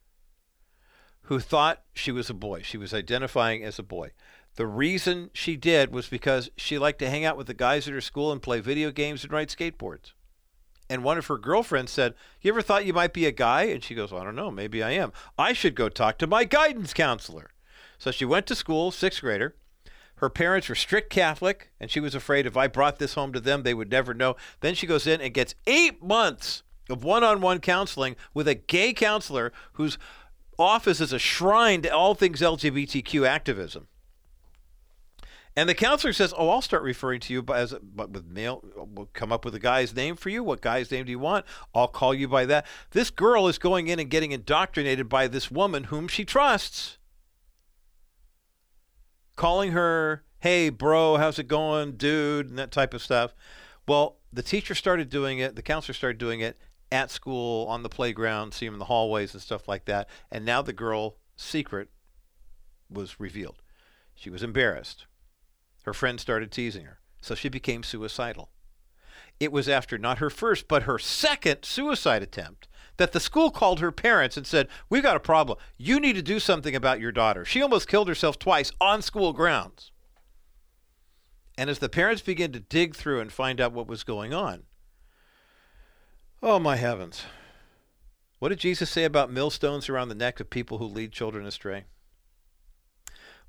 who 1.26 1.40
thought 1.40 1.82
she 1.94 2.12
was 2.12 2.30
a 2.30 2.34
boy. 2.34 2.62
She 2.62 2.76
was 2.76 2.94
identifying 2.94 3.62
as 3.62 3.78
a 3.78 3.82
boy. 3.82 4.12
The 4.54 4.66
reason 4.66 5.30
she 5.34 5.56
did 5.56 5.92
was 5.92 6.08
because 6.08 6.50
she 6.56 6.78
liked 6.78 6.98
to 7.00 7.10
hang 7.10 7.24
out 7.24 7.36
with 7.36 7.46
the 7.46 7.54
guys 7.54 7.86
at 7.86 7.94
her 7.94 8.00
school 8.00 8.32
and 8.32 8.40
play 8.40 8.60
video 8.60 8.90
games 8.90 9.22
and 9.22 9.32
ride 9.32 9.48
skateboards. 9.48 10.12
and 10.88 11.02
one 11.02 11.18
of 11.18 11.26
her 11.26 11.36
girlfriends 11.36 11.90
said, 11.90 12.14
You 12.40 12.52
ever 12.52 12.62
thought 12.62 12.86
you 12.86 12.92
might 12.92 13.12
be 13.12 13.26
a 13.26 13.32
guy? 13.32 13.64
And 13.64 13.82
she 13.82 13.94
goes, 13.94 14.12
well, 14.12 14.22
I 14.22 14.24
don't 14.24 14.36
know, 14.36 14.52
maybe 14.52 14.84
I 14.84 14.92
am. 14.92 15.12
I 15.36 15.52
should 15.52 15.74
go 15.74 15.88
talk 15.88 16.16
to 16.18 16.28
my 16.28 16.44
guidance 16.44 16.94
counselor. 16.94 17.50
So 17.98 18.12
she 18.12 18.24
went 18.24 18.46
to 18.46 18.54
school, 18.54 18.92
sixth 18.92 19.20
grader. 19.20 19.56
Her 20.16 20.30
parents 20.30 20.68
were 20.68 20.76
strict 20.76 21.10
Catholic, 21.10 21.70
and 21.80 21.90
she 21.90 22.00
was 22.00 22.14
afraid 22.14 22.46
if 22.46 22.56
I 22.56 22.68
brought 22.68 22.98
this 22.98 23.14
home 23.14 23.32
to 23.32 23.40
them, 23.40 23.62
they 23.64 23.74
would 23.74 23.90
never 23.90 24.14
know. 24.14 24.36
Then 24.60 24.74
she 24.74 24.86
goes 24.86 25.06
in 25.06 25.20
and 25.20 25.34
gets 25.34 25.56
eight 25.66 26.02
months 26.02 26.62
of 26.88 27.04
one 27.04 27.24
on 27.24 27.40
one 27.40 27.58
counseling 27.58 28.16
with 28.32 28.46
a 28.46 28.54
gay 28.54 28.92
counselor 28.92 29.52
whose 29.72 29.98
office 30.58 31.00
is 31.00 31.12
a 31.12 31.18
shrine 31.18 31.82
to 31.82 31.88
all 31.88 32.14
things 32.14 32.40
LGBTQ 32.40 33.26
activism. 33.26 33.88
And 35.58 35.70
the 35.70 35.74
counselor 35.74 36.12
says, 36.12 36.34
"Oh, 36.36 36.50
I'll 36.50 36.60
start 36.60 36.82
referring 36.82 37.20
to 37.20 37.32
you 37.32 37.42
by, 37.42 37.60
as 37.60 37.74
but 37.82 38.10
with 38.10 38.26
male. 38.26 38.62
We'll 38.76 39.08
come 39.14 39.32
up 39.32 39.42
with 39.42 39.54
a 39.54 39.58
guy's 39.58 39.96
name 39.96 40.14
for 40.14 40.28
you. 40.28 40.44
What 40.44 40.60
guy's 40.60 40.90
name 40.90 41.06
do 41.06 41.10
you 41.10 41.18
want? 41.18 41.46
I'll 41.74 41.88
call 41.88 42.12
you 42.12 42.28
by 42.28 42.44
that." 42.44 42.66
This 42.90 43.08
girl 43.08 43.48
is 43.48 43.56
going 43.56 43.88
in 43.88 43.98
and 43.98 44.10
getting 44.10 44.32
indoctrinated 44.32 45.08
by 45.08 45.28
this 45.28 45.50
woman 45.50 45.84
whom 45.84 46.08
she 46.08 46.26
trusts, 46.26 46.98
calling 49.34 49.72
her, 49.72 50.24
"Hey, 50.40 50.68
bro, 50.68 51.16
how's 51.16 51.38
it 51.38 51.48
going, 51.48 51.92
dude?" 51.92 52.50
and 52.50 52.58
that 52.58 52.70
type 52.70 52.92
of 52.92 53.02
stuff. 53.02 53.34
Well, 53.88 54.18
the 54.30 54.42
teacher 54.42 54.74
started 54.74 55.08
doing 55.08 55.38
it. 55.38 55.56
The 55.56 55.62
counselor 55.62 55.94
started 55.94 56.18
doing 56.18 56.40
it 56.40 56.58
at 56.92 57.10
school, 57.10 57.66
on 57.66 57.82
the 57.82 57.88
playground, 57.88 58.54
see 58.54 58.66
him 58.66 58.74
in 58.74 58.78
the 58.78 58.86
hallways 58.86 59.34
and 59.34 59.42
stuff 59.42 59.68
like 59.68 59.84
that. 59.86 60.08
And 60.30 60.44
now 60.44 60.62
the 60.62 60.72
girl's 60.72 61.14
secret 61.36 61.88
was 62.88 63.18
revealed. 63.18 63.62
She 64.14 64.30
was 64.30 64.42
embarrassed 64.42 65.06
her 65.86 65.94
friends 65.94 66.20
started 66.20 66.50
teasing 66.50 66.84
her, 66.84 66.98
so 67.22 67.34
she 67.36 67.48
became 67.48 67.84
suicidal. 67.84 68.50
It 69.38 69.52
was 69.52 69.68
after 69.68 69.96
not 69.96 70.18
her 70.18 70.30
first, 70.30 70.66
but 70.66 70.82
her 70.82 70.98
second 70.98 71.64
suicide 71.64 72.22
attempt 72.22 72.66
that 72.96 73.12
the 73.12 73.20
school 73.20 73.50
called 73.50 73.78
her 73.78 73.92
parents 73.92 74.36
and 74.36 74.46
said, 74.46 74.68
We've 74.90 75.02
got 75.02 75.16
a 75.16 75.20
problem. 75.20 75.58
You 75.76 76.00
need 76.00 76.14
to 76.14 76.22
do 76.22 76.40
something 76.40 76.74
about 76.74 77.00
your 77.00 77.12
daughter. 77.12 77.44
She 77.44 77.62
almost 77.62 77.88
killed 77.88 78.08
herself 78.08 78.38
twice 78.38 78.72
on 78.80 79.00
school 79.00 79.32
grounds. 79.32 79.92
And 81.56 81.70
as 81.70 81.78
the 81.78 81.88
parents 81.88 82.20
began 82.20 82.50
to 82.52 82.60
dig 82.60 82.96
through 82.96 83.20
and 83.20 83.32
find 83.32 83.60
out 83.60 83.72
what 83.72 83.86
was 83.86 84.02
going 84.02 84.34
on, 84.34 84.64
oh 86.42 86.58
my 86.58 86.76
heavens. 86.76 87.24
What 88.38 88.50
did 88.50 88.58
Jesus 88.58 88.90
say 88.90 89.04
about 89.04 89.32
millstones 89.32 89.88
around 89.88 90.08
the 90.08 90.14
neck 90.14 90.40
of 90.40 90.50
people 90.50 90.78
who 90.78 90.84
lead 90.84 91.12
children 91.12 91.46
astray? 91.46 91.84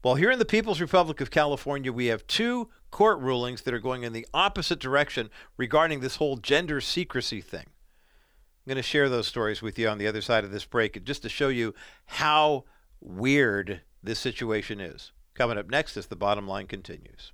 Well, 0.04 0.16
here 0.16 0.32
in 0.32 0.40
the 0.40 0.46
People's 0.46 0.80
Republic 0.80 1.20
of 1.20 1.32
California, 1.32 1.92
we 1.92 2.06
have 2.06 2.26
two 2.28 2.70
court 2.92 3.20
rulings 3.20 3.64
that 3.64 3.74
are 3.74 3.80
going 3.80 4.04
in 4.04 4.14
the 4.14 4.28
opposite 4.34 4.80
direction 4.80 5.30
regarding 5.58 6.00
this 6.00 6.18
whole 6.18 6.38
gender 6.38 6.80
secrecy 6.80 7.42
thing. 7.42 7.66
I'm 7.66 8.70
going 8.70 8.78
to 8.78 8.84
share 8.84 9.10
those 9.10 9.28
stories 9.28 9.62
with 9.62 9.78
you 9.78 9.90
on 9.90 9.98
the 9.98 10.08
other 10.08 10.22
side 10.22 10.44
of 10.44 10.52
this 10.52 10.66
break, 10.66 11.04
just 11.04 11.24
to 11.24 11.30
show 11.30 11.50
you 11.50 11.74
how 12.06 12.66
weird 13.02 13.82
this 14.04 14.20
situation 14.20 14.80
is. 14.80 15.12
Coming 15.34 15.58
up 15.58 15.70
next 15.70 15.98
as 15.98 16.08
the 16.08 16.16
bottom 16.16 16.48
line 16.48 16.68
continues. 16.68 17.34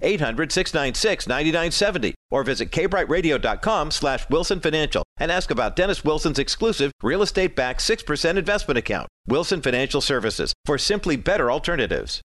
800 0.00 0.52
696 0.52 1.26
9970 1.26 2.14
or 2.30 2.44
visit 2.44 2.70
kbrightradio.com 2.70 3.90
slash 3.90 4.28
wilson 4.28 4.60
financial 4.60 5.02
and 5.18 5.32
ask 5.32 5.50
about 5.50 5.74
dennis 5.76 6.04
wilson's 6.04 6.38
exclusive 6.38 6.92
real 7.02 7.22
estate 7.22 7.56
backed 7.56 7.80
6% 7.80 8.36
investment 8.36 8.78
account 8.78 9.08
wilson 9.26 9.62
financial 9.62 10.00
services 10.00 10.52
for 10.64 10.76
simply 10.78 11.16
better 11.16 11.50
alternatives 11.50 12.20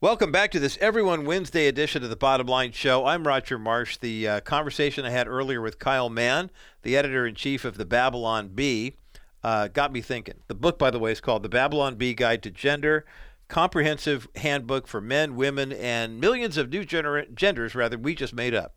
Welcome 0.00 0.30
back 0.30 0.52
to 0.52 0.60
this 0.60 0.78
Everyone 0.80 1.24
Wednesday 1.24 1.66
edition 1.66 2.04
of 2.04 2.08
the 2.08 2.14
Bottom 2.14 2.46
Line 2.46 2.70
Show. 2.70 3.04
I'm 3.04 3.26
Roger 3.26 3.58
Marsh. 3.58 3.96
The 3.96 4.28
uh, 4.28 4.40
conversation 4.42 5.04
I 5.04 5.10
had 5.10 5.26
earlier 5.26 5.60
with 5.60 5.80
Kyle 5.80 6.08
Mann, 6.08 6.52
the 6.82 6.96
editor 6.96 7.26
in 7.26 7.34
chief 7.34 7.64
of 7.64 7.78
the 7.78 7.84
Babylon 7.84 8.50
Bee, 8.54 8.94
uh, 9.42 9.66
got 9.66 9.92
me 9.92 10.00
thinking. 10.00 10.34
The 10.46 10.54
book, 10.54 10.78
by 10.78 10.92
the 10.92 11.00
way, 11.00 11.10
is 11.10 11.20
called 11.20 11.42
The 11.42 11.48
Babylon 11.48 11.96
Bee 11.96 12.14
Guide 12.14 12.44
to 12.44 12.50
Gender 12.52 13.06
comprehensive 13.48 14.28
handbook 14.36 14.86
for 14.86 15.00
men, 15.00 15.34
women, 15.34 15.72
and 15.72 16.20
millions 16.20 16.56
of 16.56 16.70
new 16.70 16.84
gener- 16.84 17.34
genders, 17.34 17.74
rather, 17.74 17.98
we 17.98 18.14
just 18.14 18.34
made 18.34 18.54
up. 18.54 18.74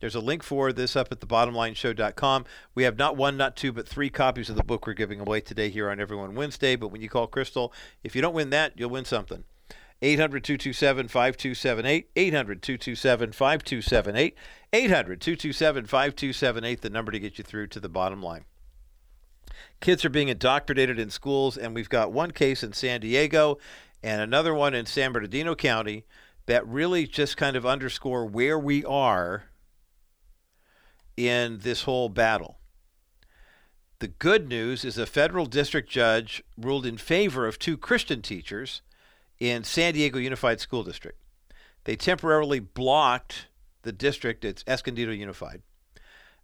There's 0.00 0.14
a 0.14 0.20
link 0.20 0.42
for 0.42 0.72
this 0.72 0.96
up 0.96 1.12
at 1.12 1.20
the 1.20 1.26
thebottomlineshow.com. 1.26 2.46
We 2.74 2.84
have 2.84 2.96
not 2.96 3.16
one, 3.16 3.36
not 3.36 3.54
two, 3.54 3.70
but 3.70 3.86
three 3.86 4.08
copies 4.08 4.48
of 4.48 4.56
the 4.56 4.64
book 4.64 4.86
we're 4.86 4.94
giving 4.94 5.20
away 5.20 5.42
today 5.42 5.68
here 5.68 5.90
on 5.90 6.00
Everyone 6.00 6.34
Wednesday. 6.34 6.74
But 6.74 6.88
when 6.88 7.02
you 7.02 7.10
call 7.10 7.26
Crystal, 7.26 7.72
if 8.02 8.16
you 8.16 8.22
don't 8.22 8.34
win 8.34 8.48
that, 8.50 8.72
you'll 8.76 8.90
win 8.90 9.04
something. 9.04 9.44
800 10.02 10.42
227 10.42 11.08
5278. 11.08 12.10
800 12.16 12.62
227 12.62 13.32
5278. 13.32 14.34
800 14.72 15.20
227 15.20 15.84
5278, 15.84 16.80
the 16.80 16.88
number 16.88 17.12
to 17.12 17.18
get 17.18 17.36
you 17.36 17.44
through 17.44 17.66
to 17.66 17.80
the 17.80 17.90
bottom 17.90 18.22
line. 18.22 18.44
Kids 19.80 20.04
are 20.04 20.10
being 20.10 20.28
indoctrinated 20.28 20.98
in 20.98 21.10
schools, 21.10 21.58
and 21.58 21.74
we've 21.74 21.88
got 21.88 22.12
one 22.12 22.30
case 22.30 22.62
in 22.62 22.72
San 22.72 23.00
Diego 23.00 23.58
and 24.02 24.20
another 24.20 24.54
one 24.54 24.74
in 24.74 24.86
San 24.86 25.12
Bernardino 25.12 25.54
County 25.54 26.04
that 26.46 26.66
really 26.66 27.06
just 27.06 27.36
kind 27.36 27.56
of 27.56 27.66
underscore 27.66 28.26
where 28.26 28.58
we 28.58 28.84
are 28.84 29.44
in 31.16 31.58
this 31.58 31.82
whole 31.82 32.08
battle. 32.08 32.58
The 33.98 34.08
good 34.08 34.48
news 34.48 34.84
is 34.84 34.96
a 34.96 35.04
federal 35.04 35.44
district 35.44 35.90
judge 35.90 36.42
ruled 36.56 36.86
in 36.86 36.96
favor 36.96 37.46
of 37.46 37.58
two 37.58 37.76
Christian 37.76 38.22
teachers 38.22 38.80
in 39.38 39.62
San 39.62 39.92
Diego 39.94 40.18
Unified 40.18 40.60
School 40.60 40.82
District. 40.82 41.18
They 41.84 41.96
temporarily 41.96 42.60
blocked 42.60 43.48
the 43.82 43.92
district, 43.92 44.44
it's 44.44 44.64
Escondido 44.66 45.12
Unified, 45.12 45.62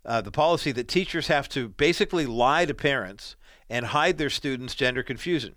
uh, 0.05 0.21
the 0.21 0.31
policy 0.31 0.73
that 0.73 0.89
teachers 0.89 1.29
have 1.29 1.49
to 1.51 1.69
basically 1.69 2.27
lie 2.27 2.67
to 2.67 2.75
parents 2.75 3.37
and 3.69 3.87
hide 3.87 4.19
their 4.19 4.31
students' 4.31 4.75
gender 4.75 5.03
confusion. 5.03 5.57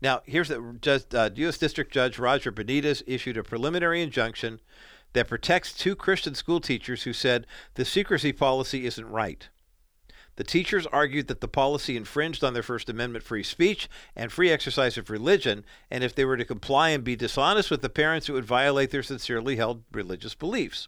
Now, 0.00 0.22
here's 0.26 0.48
the 0.48 0.76
just, 0.80 1.14
uh, 1.14 1.30
U.S. 1.34 1.58
District 1.58 1.92
Judge 1.92 2.18
Roger 2.18 2.52
Benitez 2.52 3.02
issued 3.06 3.36
a 3.36 3.42
preliminary 3.42 4.02
injunction 4.02 4.60
that 5.12 5.28
protects 5.28 5.72
two 5.72 5.96
Christian 5.96 6.34
school 6.34 6.60
teachers 6.60 7.02
who 7.02 7.12
said 7.12 7.46
the 7.74 7.84
secrecy 7.84 8.32
policy 8.32 8.86
isn't 8.86 9.08
right. 9.08 9.48
The 10.36 10.44
teachers 10.44 10.86
argued 10.86 11.26
that 11.26 11.40
the 11.40 11.48
policy 11.48 11.96
infringed 11.96 12.44
on 12.44 12.54
their 12.54 12.62
First 12.62 12.88
Amendment 12.88 13.24
free 13.24 13.42
speech 13.42 13.88
and 14.14 14.30
free 14.30 14.50
exercise 14.50 14.96
of 14.96 15.10
religion, 15.10 15.64
and 15.90 16.04
if 16.04 16.14
they 16.14 16.24
were 16.24 16.36
to 16.36 16.44
comply 16.44 16.90
and 16.90 17.02
be 17.02 17.16
dishonest 17.16 17.72
with 17.72 17.82
the 17.82 17.88
parents, 17.88 18.28
it 18.28 18.32
would 18.32 18.44
violate 18.44 18.92
their 18.92 19.02
sincerely 19.02 19.56
held 19.56 19.82
religious 19.90 20.36
beliefs. 20.36 20.86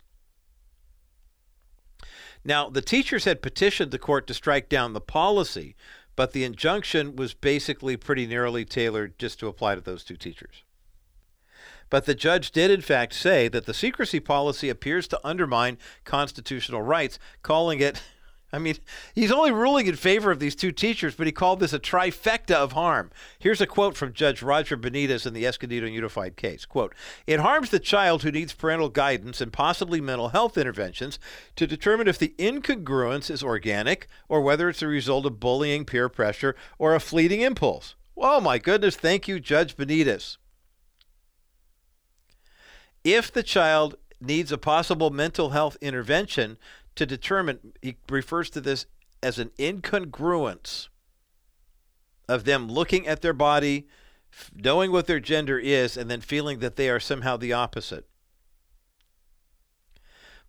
Now, 2.44 2.70
the 2.70 2.80
teachers 2.80 3.24
had 3.24 3.42
petitioned 3.42 3.90
the 3.90 3.98
court 3.98 4.28
to 4.28 4.34
strike 4.34 4.68
down 4.68 4.92
the 4.92 5.00
policy, 5.00 5.74
but 6.20 6.32
the 6.32 6.44
injunction 6.44 7.16
was 7.16 7.32
basically 7.32 7.96
pretty 7.96 8.26
narrowly 8.26 8.62
tailored 8.62 9.18
just 9.18 9.40
to 9.40 9.48
apply 9.48 9.74
to 9.74 9.80
those 9.80 10.04
two 10.04 10.18
teachers. 10.18 10.64
But 11.88 12.04
the 12.04 12.14
judge 12.14 12.50
did, 12.50 12.70
in 12.70 12.82
fact, 12.82 13.14
say 13.14 13.48
that 13.48 13.64
the 13.64 13.72
secrecy 13.72 14.20
policy 14.20 14.68
appears 14.68 15.08
to 15.08 15.20
undermine 15.24 15.78
constitutional 16.04 16.82
rights, 16.82 17.18
calling 17.42 17.80
it 17.80 18.02
I 18.52 18.58
mean, 18.58 18.76
he's 19.14 19.30
only 19.30 19.52
ruling 19.52 19.86
in 19.86 19.94
favor 19.94 20.30
of 20.30 20.40
these 20.40 20.56
two 20.56 20.72
teachers, 20.72 21.14
but 21.14 21.26
he 21.26 21.32
called 21.32 21.60
this 21.60 21.72
a 21.72 21.78
trifecta 21.78 22.54
of 22.54 22.72
harm. 22.72 23.10
Here's 23.38 23.60
a 23.60 23.66
quote 23.66 23.96
from 23.96 24.12
Judge 24.12 24.42
Roger 24.42 24.76
Benitez 24.76 25.24
in 25.24 25.34
the 25.34 25.46
Escondido 25.46 25.86
Unified 25.86 26.36
case. 26.36 26.64
Quote, 26.64 26.94
It 27.26 27.40
harms 27.40 27.70
the 27.70 27.78
child 27.78 28.22
who 28.22 28.32
needs 28.32 28.52
parental 28.52 28.88
guidance 28.88 29.40
and 29.40 29.52
possibly 29.52 30.00
mental 30.00 30.30
health 30.30 30.58
interventions 30.58 31.18
to 31.56 31.66
determine 31.66 32.08
if 32.08 32.18
the 32.18 32.34
incongruence 32.38 33.30
is 33.30 33.42
organic 33.42 34.08
or 34.28 34.40
whether 34.40 34.68
it's 34.68 34.82
a 34.82 34.88
result 34.88 35.26
of 35.26 35.38
bullying, 35.38 35.84
peer 35.84 36.08
pressure, 36.08 36.56
or 36.78 36.94
a 36.94 37.00
fleeting 37.00 37.42
impulse. 37.42 37.94
Oh 38.16 38.40
my 38.40 38.58
goodness, 38.58 38.96
thank 38.96 39.28
you, 39.28 39.38
Judge 39.38 39.76
Benitez. 39.76 40.36
if 43.04 43.32
the 43.32 43.42
child 43.42 43.96
needs 44.20 44.52
a 44.52 44.58
possible 44.58 45.10
mental 45.10 45.50
health 45.50 45.76
intervention 45.80 46.58
to 47.00 47.06
determine, 47.06 47.72
he 47.80 47.96
refers 48.10 48.50
to 48.50 48.60
this 48.60 48.84
as 49.22 49.38
an 49.38 49.50
incongruence 49.58 50.88
of 52.28 52.44
them 52.44 52.68
looking 52.68 53.06
at 53.06 53.22
their 53.22 53.32
body, 53.32 53.88
knowing 54.54 54.92
what 54.92 55.06
their 55.06 55.18
gender 55.18 55.58
is, 55.58 55.96
and 55.96 56.10
then 56.10 56.20
feeling 56.20 56.58
that 56.58 56.76
they 56.76 56.90
are 56.90 57.00
somehow 57.00 57.38
the 57.38 57.54
opposite. 57.54 58.06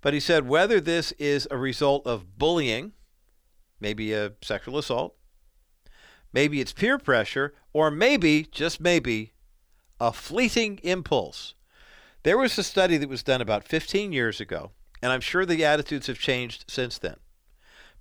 But 0.01 0.13
he 0.13 0.19
said 0.19 0.45
whether 0.45 0.81
this 0.81 1.13
is 1.13 1.47
a 1.49 1.57
result 1.57 2.05
of 2.05 2.37
bullying, 2.37 2.91
maybe 3.79 4.11
a 4.11 4.33
sexual 4.41 4.77
assault, 4.77 5.15
maybe 6.33 6.59
it's 6.59 6.73
peer 6.73 6.97
pressure, 6.97 7.53
or 7.71 7.89
maybe, 7.89 8.43
just 8.51 8.81
maybe, 8.81 9.31
a 10.01 10.11
fleeting 10.11 10.81
impulse. 10.83 11.53
There 12.23 12.37
was 12.37 12.57
a 12.57 12.63
study 12.63 12.97
that 12.97 13.07
was 13.07 13.23
done 13.23 13.39
about 13.39 13.65
15 13.65 14.11
years 14.11 14.41
ago, 14.41 14.71
and 15.01 15.11
I'm 15.11 15.21
sure 15.21 15.45
the 15.45 15.65
attitudes 15.65 16.07
have 16.07 16.19
changed 16.19 16.65
since 16.67 16.97
then. 16.97 17.17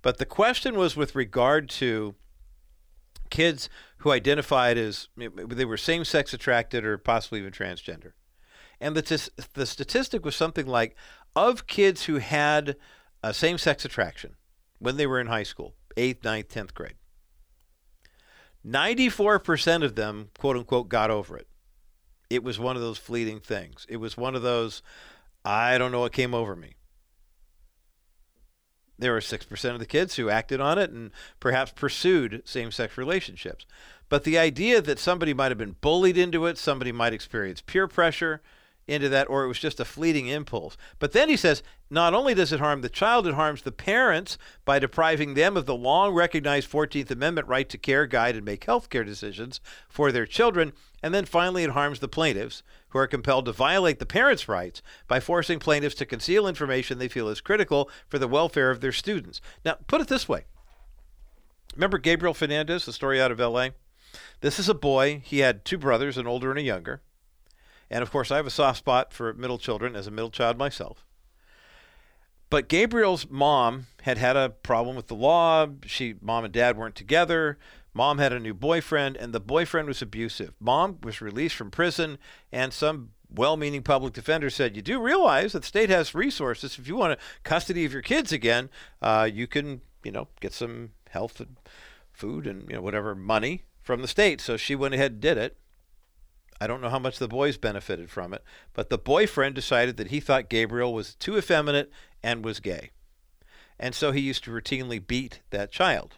But 0.01 0.17
the 0.17 0.25
question 0.25 0.75
was 0.75 0.95
with 0.95 1.15
regard 1.15 1.69
to 1.71 2.15
kids 3.29 3.69
who 3.97 4.11
identified 4.11 4.77
as 4.77 5.07
they 5.15 5.65
were 5.65 5.77
same 5.77 6.03
sex 6.03 6.33
attracted 6.33 6.85
or 6.85 6.97
possibly 6.97 7.39
even 7.39 7.51
transgender. 7.51 8.11
And 8.79 8.95
the, 8.95 9.01
t- 9.01 9.31
the 9.53 9.65
statistic 9.65 10.25
was 10.25 10.35
something 10.35 10.65
like 10.65 10.95
of 11.35 11.67
kids 11.67 12.05
who 12.05 12.17
had 12.17 12.75
a 13.23 13.33
same 13.33 13.57
sex 13.57 13.85
attraction 13.85 14.35
when 14.79 14.97
they 14.97 15.05
were 15.05 15.19
in 15.19 15.27
high 15.27 15.43
school, 15.43 15.75
8th, 15.95 16.23
ninth, 16.23 16.49
10th 16.49 16.73
grade, 16.73 16.95
94% 18.65 19.83
of 19.83 19.95
them, 19.95 20.29
quote 20.37 20.57
unquote, 20.57 20.89
got 20.89 21.11
over 21.11 21.37
it. 21.37 21.47
It 22.29 22.43
was 22.43 22.59
one 22.59 22.75
of 22.75 22.81
those 22.81 22.97
fleeting 22.97 23.39
things. 23.39 23.85
It 23.89 23.97
was 23.97 24.17
one 24.17 24.35
of 24.35 24.41
those, 24.41 24.81
I 25.45 25.77
don't 25.77 25.91
know 25.91 25.99
what 25.99 26.13
came 26.13 26.33
over 26.33 26.55
me. 26.55 26.75
There 29.01 29.13
were 29.13 29.19
6% 29.19 29.73
of 29.73 29.79
the 29.79 29.85
kids 29.87 30.15
who 30.15 30.29
acted 30.29 30.61
on 30.61 30.77
it 30.77 30.91
and 30.91 31.09
perhaps 31.39 31.71
pursued 31.71 32.43
same 32.45 32.71
sex 32.71 32.99
relationships. 32.99 33.65
But 34.09 34.25
the 34.25 34.37
idea 34.37 34.79
that 34.79 34.99
somebody 34.99 35.33
might 35.33 35.49
have 35.49 35.57
been 35.57 35.75
bullied 35.81 36.19
into 36.19 36.45
it, 36.45 36.59
somebody 36.59 36.91
might 36.91 37.11
experience 37.11 37.61
peer 37.61 37.87
pressure 37.87 38.41
into 38.87 39.09
that, 39.09 39.27
or 39.27 39.43
it 39.43 39.47
was 39.47 39.57
just 39.57 39.79
a 39.79 39.85
fleeting 39.85 40.27
impulse. 40.27 40.77
But 40.99 41.13
then 41.13 41.29
he 41.29 41.37
says 41.37 41.63
not 41.89 42.13
only 42.13 42.35
does 42.35 42.51
it 42.51 42.59
harm 42.59 42.81
the 42.81 42.89
child, 42.89 43.25
it 43.25 43.33
harms 43.33 43.63
the 43.63 43.71
parents 43.71 44.37
by 44.65 44.77
depriving 44.77 45.33
them 45.33 45.57
of 45.57 45.65
the 45.65 45.75
long 45.75 46.13
recognized 46.13 46.71
14th 46.71 47.09
Amendment 47.09 47.47
right 47.47 47.69
to 47.69 47.79
care, 47.79 48.05
guide, 48.05 48.35
and 48.35 48.45
make 48.45 48.65
health 48.65 48.91
care 48.91 49.03
decisions 49.03 49.61
for 49.89 50.11
their 50.11 50.27
children. 50.27 50.73
And 51.01 51.11
then 51.11 51.25
finally, 51.25 51.63
it 51.63 51.71
harms 51.71 52.01
the 52.01 52.07
plaintiffs, 52.07 52.61
who 52.91 52.99
are 52.99 53.07
compelled 53.07 53.45
to 53.45 53.51
violate 53.51 53.99
the 53.99 54.05
parents' 54.05 54.47
rights 54.47 54.81
by 55.07 55.19
forcing 55.19 55.59
plaintiffs 55.59 55.95
to 55.95 56.05
conceal 56.05 56.47
information 56.47 56.97
they 56.97 57.07
feel 57.07 57.27
is 57.27 57.41
critical 57.41 57.89
for 58.07 58.19
the 58.19 58.27
welfare 58.27 58.69
of 58.71 58.81
their 58.81 58.91
students. 58.91 59.41
Now, 59.65 59.77
put 59.87 60.01
it 60.01 60.07
this 60.07 60.29
way 60.29 60.45
Remember 61.75 61.97
Gabriel 61.97 62.33
Fernandez, 62.33 62.85
the 62.85 62.93
story 62.93 63.21
out 63.21 63.31
of 63.31 63.39
LA? 63.39 63.69
This 64.41 64.59
is 64.59 64.67
a 64.67 64.73
boy. 64.73 65.21
He 65.23 65.39
had 65.39 65.63
two 65.63 65.77
brothers, 65.77 66.17
an 66.17 66.27
older 66.27 66.49
and 66.49 66.59
a 66.59 66.63
younger. 66.63 67.01
And 67.89 68.01
of 68.01 68.11
course, 68.11 68.31
I 68.31 68.37
have 68.37 68.47
a 68.47 68.51
soft 68.51 68.79
spot 68.79 69.13
for 69.13 69.33
middle 69.33 69.57
children 69.57 69.95
as 69.95 70.07
a 70.07 70.11
middle 70.11 70.31
child 70.31 70.57
myself. 70.57 71.05
But 72.49 72.67
Gabriel's 72.67 73.29
mom 73.29 73.87
had 74.01 74.17
had 74.17 74.35
a 74.35 74.49
problem 74.49 74.97
with 74.97 75.07
the 75.07 75.15
law. 75.15 75.67
She, 75.85 76.15
mom 76.21 76.43
and 76.43 76.53
dad 76.53 76.77
weren't 76.77 76.95
together. 76.95 77.57
Mom 77.93 78.19
had 78.19 78.31
a 78.31 78.39
new 78.39 78.53
boyfriend, 78.53 79.17
and 79.17 79.33
the 79.33 79.39
boyfriend 79.39 79.87
was 79.87 80.01
abusive. 80.01 80.53
Mom 80.59 80.97
was 81.03 81.21
released 81.21 81.55
from 81.55 81.71
prison, 81.71 82.17
and 82.51 82.71
some 82.71 83.11
well 83.29 83.57
meaning 83.57 83.83
public 83.83 84.13
defender 84.13 84.49
said, 84.49 84.75
You 84.75 84.81
do 84.81 85.01
realize 85.01 85.53
that 85.53 85.61
the 85.61 85.67
state 85.67 85.89
has 85.89 86.15
resources. 86.15 86.77
If 86.77 86.87
you 86.87 86.95
want 86.95 87.19
custody 87.43 87.85
of 87.85 87.93
your 87.93 88.01
kids 88.01 88.31
again, 88.31 88.69
uh, 89.01 89.29
you 89.31 89.47
can, 89.47 89.81
you 90.03 90.11
know, 90.11 90.27
get 90.39 90.53
some 90.53 90.91
health 91.09 91.39
and 91.39 91.57
food 92.11 92.47
and, 92.47 92.69
you 92.69 92.75
know, 92.75 92.81
whatever 92.81 93.15
money 93.15 93.63
from 93.81 94.01
the 94.01 94.07
state. 94.07 94.39
So 94.39 94.57
she 94.57 94.75
went 94.75 94.93
ahead 94.93 95.13
and 95.13 95.21
did 95.21 95.37
it. 95.37 95.57
I 96.59 96.67
don't 96.67 96.81
know 96.81 96.89
how 96.89 96.99
much 96.99 97.17
the 97.17 97.27
boys 97.27 97.57
benefited 97.57 98.11
from 98.11 98.33
it, 98.33 98.43
but 98.73 98.89
the 98.89 98.97
boyfriend 98.97 99.55
decided 99.55 99.97
that 99.97 100.11
he 100.11 100.19
thought 100.19 100.47
Gabriel 100.47 100.93
was 100.93 101.15
too 101.15 101.35
effeminate 101.35 101.91
and 102.21 102.45
was 102.45 102.59
gay. 102.59 102.91
And 103.79 103.95
so 103.95 104.11
he 104.11 104.21
used 104.21 104.43
to 104.43 104.51
routinely 104.51 105.05
beat 105.05 105.41
that 105.49 105.71
child. 105.71 106.17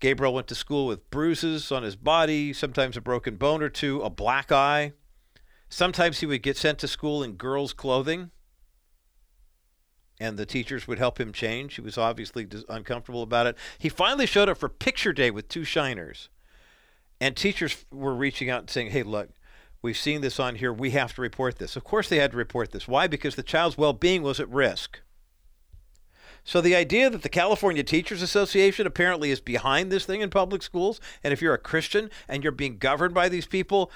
Gabriel 0.00 0.34
went 0.34 0.48
to 0.48 0.54
school 0.54 0.86
with 0.86 1.10
bruises 1.10 1.70
on 1.72 1.82
his 1.82 1.96
body, 1.96 2.52
sometimes 2.52 2.96
a 2.96 3.00
broken 3.00 3.36
bone 3.36 3.62
or 3.62 3.68
two, 3.68 4.02
a 4.02 4.10
black 4.10 4.52
eye. 4.52 4.92
Sometimes 5.68 6.20
he 6.20 6.26
would 6.26 6.42
get 6.42 6.56
sent 6.56 6.78
to 6.80 6.88
school 6.88 7.22
in 7.22 7.32
girls' 7.32 7.72
clothing, 7.72 8.30
and 10.20 10.38
the 10.38 10.46
teachers 10.46 10.86
would 10.86 10.98
help 10.98 11.18
him 11.18 11.32
change. 11.32 11.74
He 11.74 11.80
was 11.80 11.98
obviously 11.98 12.46
uncomfortable 12.68 13.22
about 13.22 13.46
it. 13.46 13.56
He 13.78 13.88
finally 13.88 14.26
showed 14.26 14.48
up 14.48 14.58
for 14.58 14.68
picture 14.68 15.12
day 15.12 15.30
with 15.30 15.48
two 15.48 15.64
shiners, 15.64 16.28
and 17.20 17.36
teachers 17.36 17.84
were 17.90 18.14
reaching 18.14 18.50
out 18.50 18.60
and 18.60 18.70
saying, 18.70 18.90
Hey, 18.90 19.02
look, 19.02 19.30
we've 19.82 19.96
seen 19.96 20.20
this 20.20 20.38
on 20.38 20.56
here. 20.56 20.72
We 20.72 20.90
have 20.90 21.14
to 21.14 21.22
report 21.22 21.58
this. 21.58 21.76
Of 21.76 21.84
course, 21.84 22.08
they 22.08 22.18
had 22.18 22.32
to 22.32 22.36
report 22.36 22.72
this. 22.72 22.86
Why? 22.86 23.06
Because 23.06 23.34
the 23.34 23.42
child's 23.42 23.78
well 23.78 23.92
being 23.92 24.22
was 24.22 24.38
at 24.38 24.48
risk. 24.48 25.00
So 26.44 26.60
the 26.60 26.76
idea 26.76 27.08
that 27.08 27.22
the 27.22 27.30
California 27.30 27.82
Teachers 27.82 28.20
Association 28.20 28.86
apparently 28.86 29.30
is 29.30 29.40
behind 29.40 29.90
this 29.90 30.04
thing 30.04 30.20
in 30.20 30.28
public 30.28 30.62
schools, 30.62 31.00
and 31.24 31.32
if 31.32 31.40
you're 31.40 31.54
a 31.54 31.58
Christian 31.58 32.10
and 32.28 32.42
you're 32.42 32.52
being 32.52 32.76
governed 32.76 33.14
by 33.14 33.30
these 33.30 33.46
people, 33.46 33.90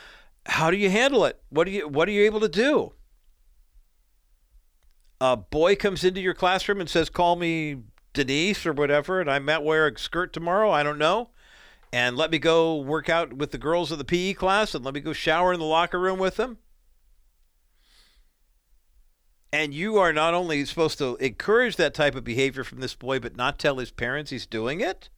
how 0.46 0.70
do 0.70 0.78
you 0.78 0.88
handle 0.88 1.26
it? 1.26 1.40
What 1.50 1.66
are 1.68 1.70
you 1.70 1.86
what 1.86 2.08
are 2.08 2.12
you 2.12 2.24
able 2.24 2.40
to 2.40 2.48
do? 2.48 2.94
A 5.20 5.36
boy 5.36 5.76
comes 5.76 6.04
into 6.04 6.22
your 6.22 6.32
classroom 6.32 6.80
and 6.80 6.88
says, 6.88 7.10
"Call 7.10 7.36
me 7.36 7.82
Denise 8.14 8.64
or 8.64 8.72
whatever," 8.72 9.20
and 9.20 9.30
I 9.30 9.38
might 9.40 9.62
wear 9.62 9.86
a 9.86 9.98
skirt 9.98 10.32
tomorrow. 10.32 10.70
I 10.70 10.82
don't 10.82 10.98
know. 10.98 11.30
And 11.92 12.16
let 12.16 12.30
me 12.30 12.38
go 12.38 12.76
work 12.76 13.08
out 13.08 13.34
with 13.34 13.50
the 13.50 13.58
girls 13.58 13.90
of 13.92 13.98
the 13.98 14.04
PE 14.04 14.34
class, 14.34 14.74
and 14.74 14.84
let 14.84 14.94
me 14.94 15.00
go 15.00 15.12
shower 15.12 15.52
in 15.52 15.60
the 15.60 15.66
locker 15.66 15.98
room 15.98 16.18
with 16.18 16.36
them. 16.36 16.58
And 19.52 19.72
you 19.72 19.96
are 19.96 20.12
not 20.12 20.34
only 20.34 20.64
supposed 20.64 20.98
to 20.98 21.16
encourage 21.16 21.76
that 21.76 21.94
type 21.94 22.14
of 22.14 22.24
behavior 22.24 22.64
from 22.64 22.80
this 22.80 22.94
boy, 22.94 23.18
but 23.18 23.36
not 23.36 23.58
tell 23.58 23.78
his 23.78 23.90
parents 23.90 24.30
he's 24.30 24.46
doing 24.46 24.80
it? 24.80 25.08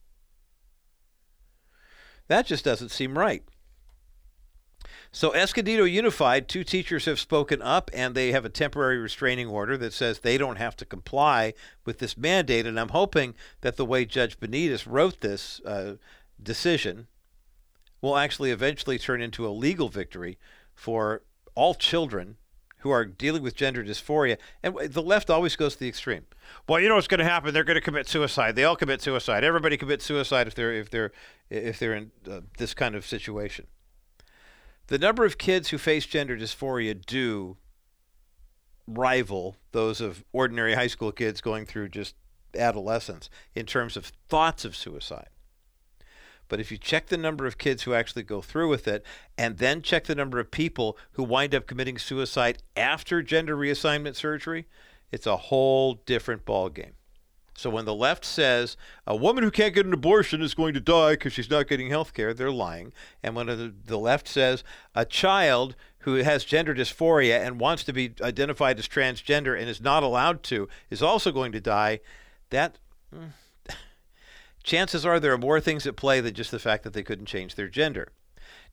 That 2.27 2.45
just 2.45 2.63
doesn't 2.63 2.89
seem 2.89 3.17
right. 3.17 3.43
So, 5.13 5.33
Escondido 5.33 5.83
Unified, 5.83 6.47
two 6.47 6.63
teachers 6.63 7.03
have 7.03 7.19
spoken 7.19 7.61
up 7.61 7.91
and 7.93 8.15
they 8.15 8.31
have 8.31 8.45
a 8.45 8.49
temporary 8.49 8.97
restraining 8.97 9.47
order 9.47 9.75
that 9.77 9.91
says 9.91 10.19
they 10.19 10.37
don't 10.37 10.55
have 10.55 10.77
to 10.77 10.85
comply 10.85 11.53
with 11.83 11.99
this 11.99 12.17
mandate. 12.17 12.65
And 12.65 12.79
I'm 12.79 12.89
hoping 12.89 13.35
that 13.59 13.75
the 13.75 13.85
way 13.85 14.05
Judge 14.05 14.39
Benitez 14.39 14.85
wrote 14.89 15.19
this 15.19 15.59
uh, 15.65 15.95
decision 16.41 17.07
will 17.99 18.15
actually 18.15 18.51
eventually 18.51 18.97
turn 18.97 19.21
into 19.21 19.45
a 19.45 19.49
legal 19.49 19.89
victory 19.89 20.37
for 20.73 21.23
all 21.55 21.75
children 21.75 22.37
who 22.81 22.91
are 22.91 23.05
dealing 23.05 23.41
with 23.41 23.55
gender 23.55 23.83
dysphoria. 23.83 24.37
And 24.61 24.75
the 24.77 25.01
left 25.01 25.29
always 25.29 25.55
goes 25.55 25.73
to 25.73 25.79
the 25.79 25.87
extreme. 25.87 26.25
Well, 26.67 26.79
you 26.79 26.89
know 26.89 26.95
what's 26.95 27.07
going 27.07 27.19
to 27.19 27.23
happen? 27.23 27.53
They're 27.53 27.63
going 27.63 27.75
to 27.75 27.81
commit 27.81 28.07
suicide. 28.07 28.55
They 28.55 28.63
all 28.63 28.75
commit 28.75 29.01
suicide. 29.01 29.43
Everybody 29.43 29.77
commits 29.77 30.05
suicide 30.05 30.47
if 30.47 30.55
they're 30.55 30.73
if 30.73 30.89
they're 30.89 31.11
if 31.49 31.79
they're 31.79 31.95
in 31.95 32.11
uh, 32.29 32.41
this 32.57 32.73
kind 32.73 32.95
of 32.95 33.05
situation. 33.05 33.67
The 34.87 34.97
number 34.97 35.25
of 35.25 35.37
kids 35.37 35.69
who 35.69 35.77
face 35.77 36.05
gender 36.05 36.37
dysphoria 36.37 36.99
do 37.05 37.57
rival 38.87 39.55
those 39.71 40.01
of 40.01 40.23
ordinary 40.33 40.73
high 40.73 40.87
school 40.87 41.11
kids 41.11 41.39
going 41.39 41.65
through 41.65 41.87
just 41.87 42.15
adolescence 42.55 43.29
in 43.55 43.65
terms 43.65 43.95
of 43.95 44.11
thoughts 44.27 44.65
of 44.65 44.75
suicide. 44.75 45.29
But 46.51 46.59
if 46.59 46.69
you 46.69 46.77
check 46.77 47.07
the 47.07 47.15
number 47.15 47.45
of 47.45 47.57
kids 47.57 47.83
who 47.83 47.93
actually 47.93 48.23
go 48.23 48.41
through 48.41 48.67
with 48.67 48.85
it, 48.85 49.05
and 49.37 49.57
then 49.57 49.81
check 49.81 50.03
the 50.03 50.15
number 50.15 50.37
of 50.37 50.51
people 50.51 50.97
who 51.13 51.23
wind 51.23 51.55
up 51.55 51.65
committing 51.65 51.97
suicide 51.97 52.61
after 52.75 53.23
gender 53.23 53.55
reassignment 53.55 54.17
surgery, 54.17 54.67
it's 55.13 55.25
a 55.25 55.37
whole 55.37 55.93
different 56.05 56.43
ballgame. 56.43 56.91
So 57.55 57.69
when 57.69 57.85
the 57.85 57.95
left 57.95 58.25
says 58.25 58.75
a 59.07 59.15
woman 59.15 59.45
who 59.45 59.49
can't 59.49 59.73
get 59.73 59.85
an 59.85 59.93
abortion 59.93 60.41
is 60.41 60.53
going 60.53 60.73
to 60.73 60.81
die 60.81 61.11
because 61.11 61.31
she's 61.31 61.49
not 61.49 61.69
getting 61.69 61.89
health 61.89 62.13
care, 62.13 62.33
they're 62.33 62.51
lying. 62.51 62.91
And 63.23 63.33
when 63.33 63.45
the, 63.45 63.73
the 63.85 63.97
left 63.97 64.27
says 64.27 64.61
a 64.93 65.05
child 65.05 65.77
who 65.99 66.15
has 66.15 66.43
gender 66.43 66.75
dysphoria 66.75 67.39
and 67.39 67.61
wants 67.61 67.85
to 67.85 67.93
be 67.93 68.13
identified 68.19 68.77
as 68.77 68.89
transgender 68.89 69.57
and 69.57 69.69
is 69.69 69.79
not 69.79 70.03
allowed 70.03 70.43
to 70.43 70.67
is 70.89 71.01
also 71.01 71.31
going 71.31 71.53
to 71.53 71.61
die, 71.61 72.01
that. 72.49 72.77
Mm, 73.15 73.29
Chances 74.63 75.05
are 75.05 75.19
there 75.19 75.33
are 75.33 75.37
more 75.37 75.59
things 75.59 75.87
at 75.87 75.95
play 75.95 76.21
than 76.21 76.33
just 76.33 76.51
the 76.51 76.59
fact 76.59 76.83
that 76.83 76.93
they 76.93 77.03
couldn't 77.03 77.25
change 77.25 77.55
their 77.55 77.67
gender. 77.67 78.09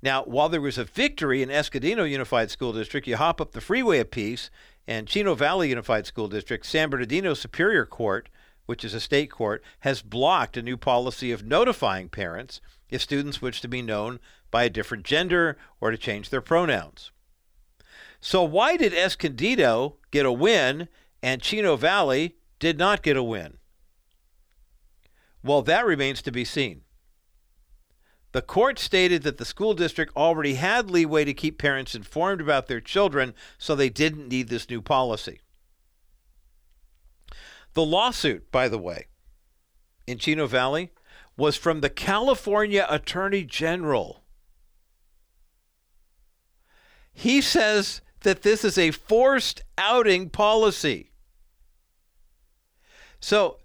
Now, 0.02 0.22
while 0.24 0.48
there 0.48 0.60
was 0.60 0.78
a 0.78 0.84
victory 0.84 1.42
in 1.42 1.50
Escondido 1.50 2.04
Unified 2.04 2.50
School 2.50 2.72
District, 2.72 3.06
you 3.06 3.16
hop 3.16 3.40
up 3.40 3.52
the 3.52 3.60
freeway 3.60 3.98
a 3.98 4.04
piece, 4.04 4.50
and 4.86 5.08
Chino 5.08 5.34
Valley 5.34 5.70
Unified 5.70 6.06
School 6.06 6.28
District, 6.28 6.64
San 6.64 6.90
Bernardino 6.90 7.34
Superior 7.34 7.84
Court, 7.84 8.28
which 8.66 8.84
is 8.84 8.94
a 8.94 9.00
state 9.00 9.30
court, 9.30 9.62
has 9.80 10.02
blocked 10.02 10.56
a 10.56 10.62
new 10.62 10.76
policy 10.76 11.32
of 11.32 11.44
notifying 11.44 12.08
parents 12.08 12.60
if 12.90 13.02
students 13.02 13.42
wish 13.42 13.60
to 13.60 13.68
be 13.68 13.82
known 13.82 14.20
by 14.50 14.64
a 14.64 14.70
different 14.70 15.04
gender 15.04 15.56
or 15.80 15.90
to 15.90 15.98
change 15.98 16.30
their 16.30 16.40
pronouns. 16.40 17.10
So 18.20 18.42
why 18.42 18.76
did 18.76 18.94
Escondido 18.94 19.96
get 20.10 20.26
a 20.26 20.32
win 20.32 20.88
and 21.22 21.42
Chino 21.42 21.76
Valley 21.76 22.36
did 22.58 22.78
not 22.78 23.02
get 23.02 23.16
a 23.16 23.22
win? 23.22 23.57
Well, 25.42 25.62
that 25.62 25.86
remains 25.86 26.22
to 26.22 26.32
be 26.32 26.44
seen. 26.44 26.82
The 28.32 28.42
court 28.42 28.78
stated 28.78 29.22
that 29.22 29.38
the 29.38 29.44
school 29.44 29.74
district 29.74 30.14
already 30.16 30.54
had 30.54 30.90
leeway 30.90 31.24
to 31.24 31.32
keep 31.32 31.58
parents 31.58 31.94
informed 31.94 32.40
about 32.40 32.66
their 32.66 32.80
children, 32.80 33.34
so 33.56 33.74
they 33.74 33.88
didn't 33.88 34.28
need 34.28 34.48
this 34.48 34.68
new 34.68 34.82
policy. 34.82 35.40
The 37.72 37.84
lawsuit, 37.84 38.50
by 38.50 38.68
the 38.68 38.78
way, 38.78 39.06
in 40.06 40.18
Chino 40.18 40.46
Valley 40.46 40.90
was 41.36 41.56
from 41.56 41.80
the 41.80 41.90
California 41.90 42.86
Attorney 42.90 43.44
General. 43.44 44.24
He 47.12 47.40
says 47.40 48.00
that 48.20 48.42
this 48.42 48.64
is 48.64 48.76
a 48.76 48.90
forced 48.90 49.62
outing 49.76 50.28
policy. 50.30 51.12
So 53.20 53.58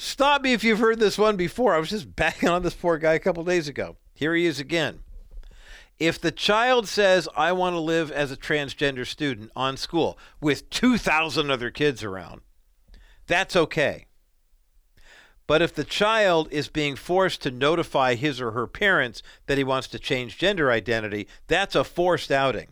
Stop 0.00 0.42
me 0.42 0.52
if 0.52 0.62
you've 0.62 0.78
heard 0.78 1.00
this 1.00 1.18
one 1.18 1.36
before. 1.36 1.74
I 1.74 1.78
was 1.78 1.90
just 1.90 2.14
backing 2.16 2.48
on 2.48 2.62
this 2.62 2.74
poor 2.74 2.96
guy 2.96 3.14
a 3.14 3.18
couple 3.18 3.44
days 3.44 3.68
ago. 3.68 3.96
Here 4.14 4.34
he 4.34 4.46
is 4.46 4.60
again. 4.60 5.00
If 5.98 6.20
the 6.20 6.30
child 6.30 6.86
says, 6.86 7.28
I 7.36 7.50
want 7.50 7.74
to 7.74 7.80
live 7.80 8.12
as 8.12 8.30
a 8.30 8.36
transgender 8.36 9.04
student 9.04 9.50
on 9.56 9.76
school 9.76 10.16
with 10.40 10.70
2,000 10.70 11.50
other 11.50 11.72
kids 11.72 12.04
around, 12.04 12.42
that's 13.26 13.56
okay. 13.56 14.06
But 15.48 15.60
if 15.60 15.74
the 15.74 15.82
child 15.82 16.46
is 16.52 16.68
being 16.68 16.94
forced 16.94 17.42
to 17.42 17.50
notify 17.50 18.14
his 18.14 18.40
or 18.40 18.52
her 18.52 18.68
parents 18.68 19.24
that 19.46 19.58
he 19.58 19.64
wants 19.64 19.88
to 19.88 19.98
change 19.98 20.38
gender 20.38 20.70
identity, 20.70 21.26
that's 21.48 21.74
a 21.74 21.82
forced 21.82 22.30
outing. 22.30 22.68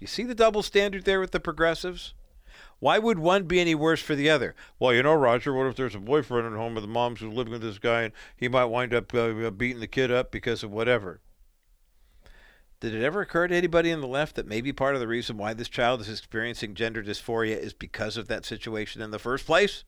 You 0.00 0.08
see 0.08 0.24
the 0.24 0.34
double 0.34 0.64
standard 0.64 1.04
there 1.04 1.20
with 1.20 1.30
the 1.30 1.38
progressives? 1.38 2.14
Why 2.80 2.98
would 2.98 3.18
one 3.18 3.44
be 3.44 3.60
any 3.60 3.74
worse 3.74 4.00
for 4.00 4.14
the 4.14 4.30
other? 4.30 4.54
Well, 4.78 4.94
you 4.94 5.02
know, 5.02 5.14
Roger, 5.14 5.52
what 5.52 5.66
if 5.66 5.76
there's 5.76 5.96
a 5.96 6.00
boyfriend 6.00 6.46
at 6.46 6.52
home 6.52 6.74
with 6.74 6.84
the 6.84 6.88
mom's 6.88 7.20
who's 7.20 7.34
living 7.34 7.52
with 7.52 7.62
this 7.62 7.78
guy 7.78 8.02
and 8.02 8.12
he 8.36 8.48
might 8.48 8.66
wind 8.66 8.94
up 8.94 9.12
uh, 9.14 9.50
beating 9.50 9.80
the 9.80 9.88
kid 9.88 10.12
up 10.12 10.30
because 10.30 10.62
of 10.62 10.70
whatever? 10.70 11.20
Did 12.80 12.94
it 12.94 13.02
ever 13.02 13.22
occur 13.22 13.48
to 13.48 13.56
anybody 13.56 13.90
in 13.90 14.00
the 14.00 14.06
left 14.06 14.36
that 14.36 14.46
maybe 14.46 14.72
part 14.72 14.94
of 14.94 15.00
the 15.00 15.08
reason 15.08 15.36
why 15.36 15.52
this 15.52 15.68
child 15.68 16.00
is 16.00 16.08
experiencing 16.08 16.74
gender 16.74 17.02
dysphoria 17.02 17.58
is 17.58 17.72
because 17.72 18.16
of 18.16 18.28
that 18.28 18.44
situation 18.44 19.02
in 19.02 19.10
the 19.10 19.18
first 19.18 19.46
place? 19.46 19.82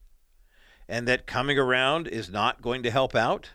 And 0.89 1.07
that 1.07 1.25
coming 1.25 1.57
around 1.57 2.09
is 2.09 2.29
not 2.29 2.61
going 2.61 2.83
to 2.83 2.91
help 2.91 3.15
out? 3.15 3.51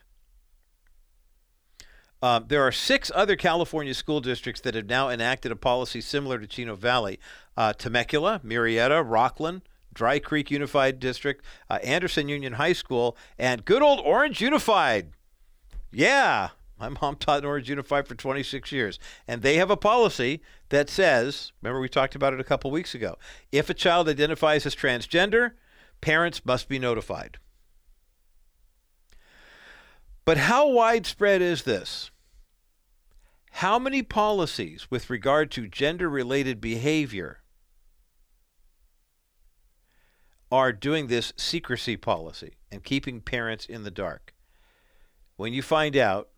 Uh, 2.22 2.40
there 2.40 2.62
are 2.62 2.72
six 2.72 3.12
other 3.14 3.36
California 3.36 3.92
school 3.92 4.20
districts 4.20 4.62
that 4.62 4.74
have 4.74 4.86
now 4.86 5.10
enacted 5.10 5.52
a 5.52 5.56
policy 5.56 6.00
similar 6.00 6.38
to 6.38 6.46
Chino 6.46 6.74
Valley 6.74 7.20
uh, 7.56 7.72
Temecula, 7.72 8.40
Murrieta, 8.44 9.04
Rocklin, 9.04 9.62
Dry 9.92 10.18
Creek 10.18 10.50
Unified 10.50 11.00
District, 11.00 11.44
uh, 11.70 11.78
Anderson 11.82 12.28
Union 12.28 12.54
High 12.54 12.74
School, 12.74 13.16
and 13.38 13.64
good 13.64 13.82
old 13.82 14.00
Orange 14.00 14.40
Unified. 14.40 15.12
Yeah, 15.90 16.50
my 16.78 16.90
mom 16.90 17.16
taught 17.16 17.38
in 17.38 17.44
Orange 17.46 17.70
Unified 17.70 18.06
for 18.06 18.14
26 18.14 18.70
years. 18.72 18.98
And 19.26 19.42
they 19.42 19.56
have 19.56 19.70
a 19.70 19.76
policy 19.76 20.42
that 20.68 20.90
says 20.90 21.52
remember, 21.62 21.80
we 21.80 21.88
talked 21.88 22.14
about 22.14 22.34
it 22.34 22.40
a 22.40 22.44
couple 22.44 22.70
weeks 22.70 22.94
ago. 22.94 23.16
If 23.50 23.70
a 23.70 23.74
child 23.74 24.08
identifies 24.08 24.66
as 24.66 24.74
transgender, 24.74 25.52
parents 26.00 26.44
must 26.44 26.68
be 26.68 26.78
notified. 26.78 27.38
But 30.26 30.36
how 30.36 30.68
widespread 30.68 31.40
is 31.40 31.62
this? 31.62 32.10
How 33.52 33.78
many 33.78 34.02
policies 34.02 34.88
with 34.90 35.08
regard 35.08 35.50
to 35.52 35.68
gender 35.68 36.10
related 36.10 36.60
behavior 36.60 37.40
are 40.56 40.72
doing 40.72 41.06
this 41.06 41.32
secrecy 41.36 41.96
policy 41.96 42.54
and 42.72 42.82
keeping 42.82 43.20
parents 43.20 43.66
in 43.66 43.84
the 43.84 43.90
dark? 43.90 44.34
When 45.36 45.52
you 45.52 45.62
find 45.62 45.96
out, 45.96 46.28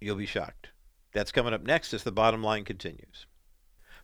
you'll 0.00 0.16
be 0.16 0.26
shocked. 0.26 0.70
That's 1.12 1.32
coming 1.32 1.54
up 1.54 1.64
next 1.64 1.94
as 1.94 2.02
the 2.02 2.12
bottom 2.12 2.42
line 2.42 2.64
continues. 2.64 3.26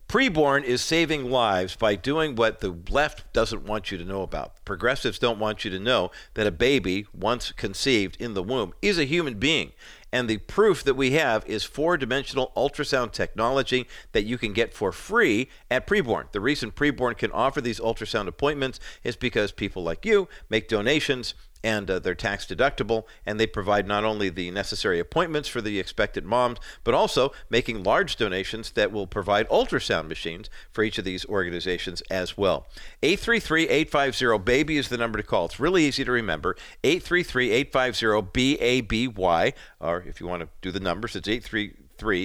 Preborn 0.08 0.62
is 0.64 0.82
saving 0.82 1.30
lives 1.30 1.74
by 1.74 1.94
doing 1.94 2.34
what 2.34 2.60
the 2.60 2.76
left 2.90 3.32
doesn't 3.32 3.64
want 3.64 3.90
you 3.90 3.98
to 3.98 4.04
know 4.04 4.22
about. 4.22 4.64
Progressives 4.64 5.18
don't 5.18 5.38
want 5.38 5.64
you 5.64 5.70
to 5.70 5.78
know 5.78 6.10
that 6.34 6.46
a 6.46 6.50
baby, 6.50 7.06
once 7.14 7.52
conceived 7.52 8.16
in 8.20 8.34
the 8.34 8.42
womb, 8.42 8.74
is 8.82 8.98
a 8.98 9.04
human 9.04 9.34
being. 9.34 9.72
And 10.12 10.28
the 10.28 10.39
proof 10.39 10.84
that 10.84 10.94
we 10.94 11.12
have 11.12 11.44
is 11.47 11.64
four 11.64 11.97
dimensional 11.97 12.52
ultrasound 12.55 13.12
technology 13.12 13.89
that 14.12 14.24
you 14.24 14.36
can 14.36 14.52
get 14.52 14.74
for 14.74 14.93
free 14.93 15.48
at 15.70 15.86
Preborn. 15.86 16.30
The 16.32 16.40
reason 16.40 16.70
Preborn 16.70 17.16
can 17.16 17.32
offer 17.32 17.62
these 17.62 17.80
ultrasound 17.80 18.28
appointments 18.28 18.78
is 19.02 19.16
because 19.16 19.52
people 19.52 19.82
like 19.82 20.05
you 20.05 20.28
make 20.51 20.68
donations 20.68 21.34
and 21.64 21.90
uh, 21.90 21.98
they're 21.98 22.14
tax 22.14 22.47
deductible 22.47 23.05
and 23.26 23.39
they 23.39 23.47
provide 23.47 23.86
not 23.86 24.05
only 24.05 24.28
the 24.28 24.51
necessary 24.51 24.98
appointments 24.98 25.48
for 25.48 25.60
the 25.60 25.78
expected 25.78 26.24
moms 26.24 26.59
but 26.84 26.94
also 26.94 27.32
making 27.51 27.82
large 27.82 28.16
donations 28.16 28.70
that 28.72 28.93
will 28.93 29.06
provide 29.06 29.48
ultrasound 29.48 30.09
machines 30.09 30.48
for 30.70 30.84
each 30.84 30.98
of 30.98 31.05
these 31.05 31.24
organizations 31.26 32.02
as 32.10 32.36
well. 32.36 32.66
833-850 33.02 34.44
baby 34.44 34.76
is 34.76 34.89
the 34.89 34.97
number 34.97 35.18
to 35.18 35.22
call. 35.22 35.47
It's 35.47 35.60
really 35.60 35.84
easy 35.84 36.05
to 36.05 36.12
remember. 36.12 36.56
833-850-BABY 36.84 39.55
or 39.80 40.05
if 40.06 40.20
you 40.20 40.26
want 40.26 40.43
to 40.43 40.48
do 40.60 40.70
the 40.70 40.80
numbers 40.80 41.16
it's 41.16 41.28
833 41.28 41.81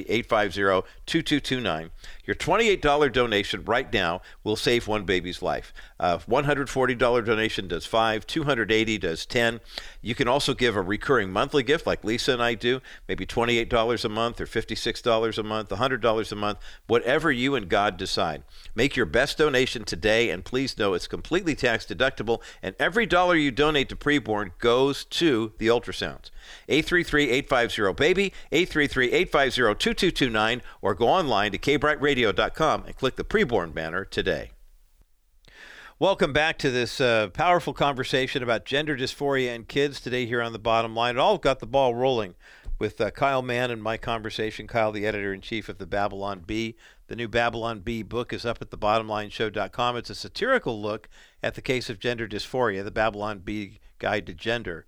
850 0.09 0.87
2229. 1.05 1.91
Your 2.25 2.35
$28 2.35 3.11
donation 3.11 3.63
right 3.63 3.91
now 3.91 4.21
will 4.43 4.57
save 4.57 4.87
one 4.87 5.05
baby's 5.05 5.41
life. 5.41 5.73
Uh, 5.99 6.17
$140 6.17 7.25
donation 7.25 7.67
does 7.67 7.85
five, 7.85 8.27
280 8.27 8.97
does 8.97 9.25
10. 9.25 9.61
You 10.01 10.13
can 10.13 10.27
also 10.27 10.53
give 10.53 10.75
a 10.75 10.81
recurring 10.81 11.31
monthly 11.31 11.63
gift 11.63 11.87
like 11.87 12.03
Lisa 12.03 12.33
and 12.33 12.43
I 12.43 12.53
do, 12.53 12.81
maybe 13.07 13.25
$28 13.25 14.03
a 14.03 14.09
month 14.09 14.41
or 14.41 14.45
$56 14.45 15.37
a 15.37 15.43
month, 15.43 15.69
$100 15.69 16.31
a 16.31 16.35
month, 16.35 16.59
whatever 16.87 17.31
you 17.31 17.55
and 17.55 17.69
God 17.69 17.95
decide. 17.97 18.43
Make 18.75 18.95
your 18.95 19.05
best 19.05 19.37
donation 19.37 19.85
today, 19.85 20.29
and 20.29 20.43
please 20.43 20.77
know 20.77 20.93
it's 20.93 21.07
completely 21.07 21.55
tax 21.55 21.85
deductible, 21.85 22.41
and 22.61 22.75
every 22.77 23.05
dollar 23.05 23.35
you 23.35 23.51
donate 23.51 23.89
to 23.89 23.95
preborn 23.95 24.51
goes 24.59 25.05
to 25.05 25.53
the 25.57 25.67
ultrasounds. 25.67 26.29
833-850-BABY, 26.69 28.33
833-850-2229, 28.51 30.61
or 30.81 30.95
go 30.95 31.07
online 31.07 31.51
to 31.51 31.57
kbrightradio.com 31.57 32.83
and 32.85 32.95
click 32.95 33.15
the 33.15 33.23
preborn 33.23 33.73
banner 33.73 34.05
today. 34.05 34.51
Welcome 35.99 36.31
back 36.31 36.59
to 36.59 36.69
this 36.69 37.01
uh, 37.01 37.29
powerful 37.33 37.73
conversation 37.73 38.43
about 38.43 38.65
gender 38.65 38.95
dysphoria 38.95 39.55
and 39.55 39.67
kids 39.67 39.99
today 39.99 40.27
here 40.27 40.43
on 40.43 40.53
the 40.53 40.59
bottom 40.59 40.95
line. 40.95 41.15
It 41.15 41.19
all 41.19 41.39
got 41.39 41.59
the 41.59 41.65
ball 41.65 41.95
rolling 41.95 42.35
with 42.77 43.01
uh, 43.01 43.09
Kyle 43.11 43.41
Mann 43.41 43.71
and 43.71 43.81
my 43.81 43.97
conversation. 43.97 44.67
Kyle, 44.67 44.91
the 44.91 45.07
editor 45.07 45.33
in 45.33 45.41
chief 45.41 45.69
of 45.69 45.79
the 45.79 45.87
Babylon 45.87 46.43
Bee. 46.45 46.75
The 47.07 47.15
new 47.15 47.27
Babylon 47.27 47.79
Bee 47.79 48.03
book 48.03 48.31
is 48.31 48.45
up 48.45 48.61
at 48.61 48.69
thebottomlineshow.com. 48.69 49.97
It's 49.97 50.09
a 50.09 50.15
satirical 50.15 50.79
look 50.79 51.09
at 51.41 51.55
the 51.55 51.61
case 51.61 51.89
of 51.89 51.99
gender 51.99 52.27
dysphoria, 52.27 52.83
the 52.83 52.91
Babylon 52.91 53.39
Bee 53.39 53.79
Guide 53.97 54.27
to 54.27 54.33
Gender. 54.33 54.85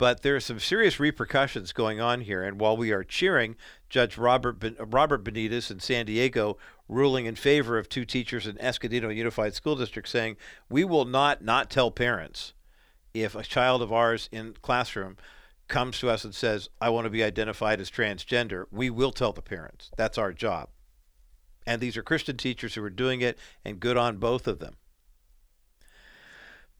But 0.00 0.22
there 0.22 0.34
are 0.34 0.40
some 0.40 0.58
serious 0.58 0.98
repercussions 0.98 1.74
going 1.74 2.00
on 2.00 2.22
here. 2.22 2.42
And 2.42 2.58
while 2.58 2.74
we 2.74 2.90
are 2.90 3.04
cheering 3.04 3.56
Judge 3.90 4.16
Robert 4.16 4.58
ben- 4.58 4.76
Robert 4.78 5.22
Benitez 5.22 5.70
in 5.70 5.78
San 5.78 6.06
Diego 6.06 6.56
ruling 6.88 7.26
in 7.26 7.36
favor 7.36 7.76
of 7.76 7.86
two 7.86 8.06
teachers 8.06 8.46
in 8.46 8.58
Escondido 8.62 9.10
Unified 9.10 9.52
School 9.52 9.76
District, 9.76 10.08
saying 10.08 10.38
we 10.70 10.84
will 10.84 11.04
not 11.04 11.44
not 11.44 11.68
tell 11.68 11.90
parents 11.90 12.54
if 13.12 13.34
a 13.34 13.42
child 13.42 13.82
of 13.82 13.92
ours 13.92 14.30
in 14.32 14.54
classroom 14.62 15.18
comes 15.68 15.98
to 15.98 16.08
us 16.08 16.24
and 16.24 16.34
says 16.34 16.70
I 16.80 16.88
want 16.88 17.04
to 17.04 17.10
be 17.10 17.22
identified 17.22 17.78
as 17.78 17.90
transgender, 17.90 18.64
we 18.70 18.88
will 18.88 19.12
tell 19.12 19.34
the 19.34 19.42
parents. 19.42 19.90
That's 19.98 20.16
our 20.16 20.32
job. 20.32 20.70
And 21.66 21.78
these 21.78 21.98
are 21.98 22.02
Christian 22.02 22.38
teachers 22.38 22.74
who 22.74 22.82
are 22.82 22.88
doing 22.88 23.20
it, 23.20 23.38
and 23.66 23.78
good 23.78 23.98
on 23.98 24.16
both 24.16 24.48
of 24.48 24.60
them. 24.60 24.76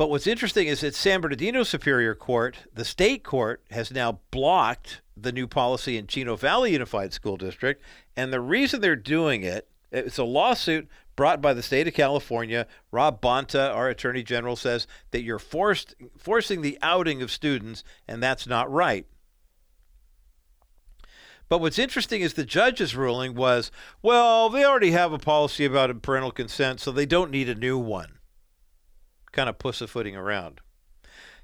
But 0.01 0.09
what's 0.09 0.27
interesting 0.27 0.67
is 0.67 0.81
that 0.81 0.95
San 0.95 1.21
Bernardino 1.21 1.63
Superior 1.63 2.15
Court, 2.15 2.57
the 2.73 2.87
state 2.87 3.23
court, 3.23 3.63
has 3.71 3.91
now 3.91 4.21
blocked 4.31 5.03
the 5.15 5.31
new 5.31 5.47
policy 5.47 5.99
in 5.99 6.07
Chino 6.07 6.37
Valley 6.37 6.73
Unified 6.73 7.13
School 7.13 7.37
District. 7.37 7.83
And 8.17 8.33
the 8.33 8.41
reason 8.41 8.81
they're 8.81 8.97
doing 8.97 9.43
it, 9.43 9.69
it's 9.93 10.17
a 10.17 10.25
lawsuit 10.25 10.89
brought 11.17 11.43
by 11.43 11.53
the 11.53 11.63
state 11.63 11.87
of 11.87 11.93
California. 11.93 12.67
Rob 12.91 13.21
Bonta, 13.21 13.75
our 13.75 13.91
attorney 13.91 14.23
general, 14.23 14.57
says 14.57 14.87
that 15.11 15.21
you're 15.21 15.39
forced 15.39 15.95
forcing 16.17 16.63
the 16.63 16.79
outing 16.81 17.21
of 17.21 17.31
students, 17.31 17.85
and 18.09 18.23
that's 18.23 18.47
not 18.47 18.73
right. 18.73 19.05
But 21.51 21.61
what's 21.61 21.79
interesting 21.79 22.23
is 22.23 22.33
the 22.33 22.47
judge's 22.47 22.97
ruling 22.97 23.35
was, 23.35 23.71
well, 24.01 24.49
they 24.49 24.65
already 24.65 24.93
have 24.93 25.13
a 25.13 25.19
policy 25.19 25.67
about 25.67 26.01
parental 26.01 26.33
consent, 26.33 26.81
so 26.81 26.91
they 26.91 27.05
don't 27.05 27.31
need 27.31 27.51
a 27.51 27.55
new 27.55 27.77
one 27.77 28.20
kind 29.33 29.49
of 29.49 29.59
pussyfooting 29.59 30.17
around. 30.17 30.61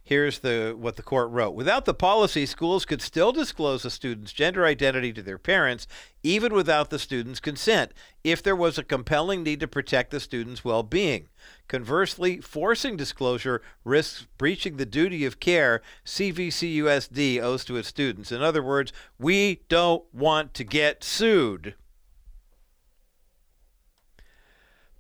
Here's 0.07 0.39
the 0.39 0.77
what 0.79 0.95
the 0.95 1.03
court 1.03 1.31
wrote. 1.31 1.57
Without 1.57 1.85
the 1.85 1.93
policy, 1.93 2.47
schools 2.47 2.85
could 2.85 3.03
still 3.03 3.33
disclose 3.33 3.85
a 3.85 3.91
student's 3.91 4.33
gender 4.33 4.65
identity 4.65 5.13
to 5.13 5.21
their 5.21 5.37
parents 5.37 5.89
even 6.23 6.55
without 6.55 6.91
the 6.91 6.99
student's 7.01 7.41
consent 7.41 7.93
if 8.23 8.41
there 8.41 8.55
was 8.55 8.79
a 8.79 8.85
compelling 8.85 9.43
need 9.43 9.59
to 9.59 9.67
protect 9.67 10.13
the 10.13 10.21
student's 10.21 10.65
well-being. 10.65 11.27
Conversely, 11.67 12.41
forcing 12.41 12.97
disclosure 12.97 13.63
risks 13.83 14.29
breaching 14.39 14.77
the 14.77 14.87
duty 14.87 15.25
of 15.25 15.41
care 15.41 15.83
CVCUSD 16.05 17.43
owes 17.43 17.65
to 17.65 17.77
its 17.77 17.89
students. 17.89 18.31
In 18.31 18.43
other 18.43 18.63
words, 18.63 18.93
we 19.19 19.63
don't 19.69 20.05
want 20.15 20.55
to 20.55 20.63
get 20.63 21.03
sued. 21.03 21.75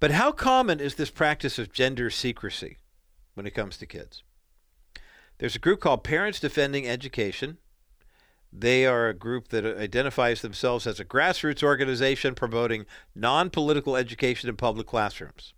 But 0.07 0.15
how 0.15 0.31
common 0.31 0.79
is 0.79 0.95
this 0.95 1.11
practice 1.11 1.59
of 1.59 1.73
gender 1.73 2.11
secrecy 2.11 2.77
when 3.35 3.45
it 3.45 3.57
comes 3.57 3.77
to 3.79 3.87
kids? 3.87 4.23
There's 5.39 5.57
a 5.57 5.59
group 5.59 5.81
called 5.81 6.05
Parents 6.05 6.39
Defending 6.39 6.87
Education. 6.87 7.59
They 8.53 8.87
are 8.87 9.09
a 9.09 9.15
group 9.15 9.49
that 9.49 9.67
identifies 9.67 10.43
themselves 10.43 10.87
as 10.87 11.01
a 11.01 11.05
grassroots 11.05 11.65
organization 11.65 12.37
promoting 12.37 12.87
non 13.17 13.51
political 13.51 13.97
education 13.97 14.49
in 14.49 14.55
public 14.55 14.87
classrooms. 14.87 15.55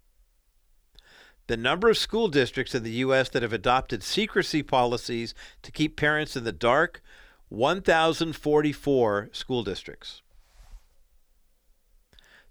The 1.47 1.59
number 1.59 1.91
of 1.91 1.99
school 1.99 2.29
districts 2.29 2.75
in 2.75 2.85
the 2.85 3.03
U.S. 3.05 3.29
that 3.29 3.43
have 3.43 3.53
adopted 3.53 4.03
secrecy 4.03 4.63
policies 4.63 5.35
to 5.61 5.71
keep 5.71 5.95
parents 5.95 6.37
in 6.37 6.45
the 6.45 6.53
dark 6.53 7.03
1,044 7.51 9.29
school 9.31 9.63
districts. 9.63 10.23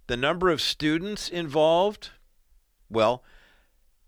The 0.08 0.18
number 0.18 0.50
of 0.50 0.62
students 0.62 1.28
involved, 1.28 2.12
well, 2.90 3.24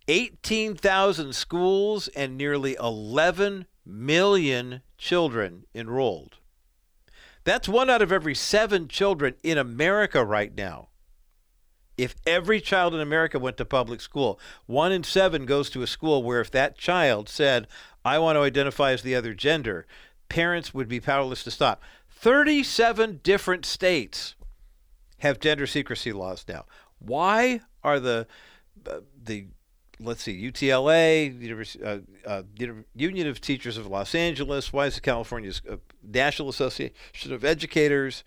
18,000 0.08 1.36
schools 1.36 2.08
and 2.10 2.38
nearly 2.38 2.76
11 2.80 3.68
million 3.86 4.82
children 4.98 5.66
enrolled. 5.76 6.38
That's 7.44 7.68
one 7.68 7.90
out 7.90 8.02
of 8.02 8.12
every 8.12 8.36
seven 8.36 8.88
children 8.88 9.36
in 9.44 9.58
America 9.58 10.24
right 10.24 10.56
now. 10.56 10.88
If 11.98 12.16
every 12.26 12.62
child 12.62 12.96
in 12.96 13.02
America 13.02 13.38
went 13.38 13.58
to 13.58 13.66
public 13.66 14.00
school, 14.00 14.40
one 14.68 14.94
in 14.94 15.04
seven 15.04 15.46
goes 15.46 15.70
to 15.72 15.82
a 15.82 15.88
school 15.88 16.24
where 16.24 16.40
if 16.40 16.50
that 16.52 16.78
child 16.78 17.28
said, 17.28 17.68
I 18.06 18.20
want 18.20 18.38
to 18.38 18.42
identify 18.42 18.94
as 18.94 19.02
the 19.02 19.16
other 19.16 19.34
gender, 19.34 19.86
parents 20.30 20.74
would 20.74 20.88
be 20.88 21.02
powerless 21.02 21.44
to 21.44 21.52
stop. 21.52 21.82
37 22.10 23.20
different 23.22 23.66
states 23.66 24.36
have 25.20 25.40
gender 25.40 25.68
secrecy 25.68 26.12
laws 26.12 26.46
now. 26.48 26.66
Why 27.00 27.62
are 27.84 28.00
the 28.00 28.28
the 29.24 29.48
let's 30.00 30.24
see, 30.24 30.50
UTLA, 30.52 31.76
uh, 31.84 32.00
uh, 32.26 32.44
Union 32.96 33.28
of 33.28 33.42
Teachers 33.42 33.78
of 33.78 33.88
Los 33.88 34.16
Angeles. 34.16 34.72
Why 34.72 34.86
is 34.86 34.96
the 34.96 35.02
California's 35.02 35.62
uh, 35.70 35.78
National 36.04 36.50
Association 36.50 37.34
of 37.34 37.44
Educators, 37.44 38.24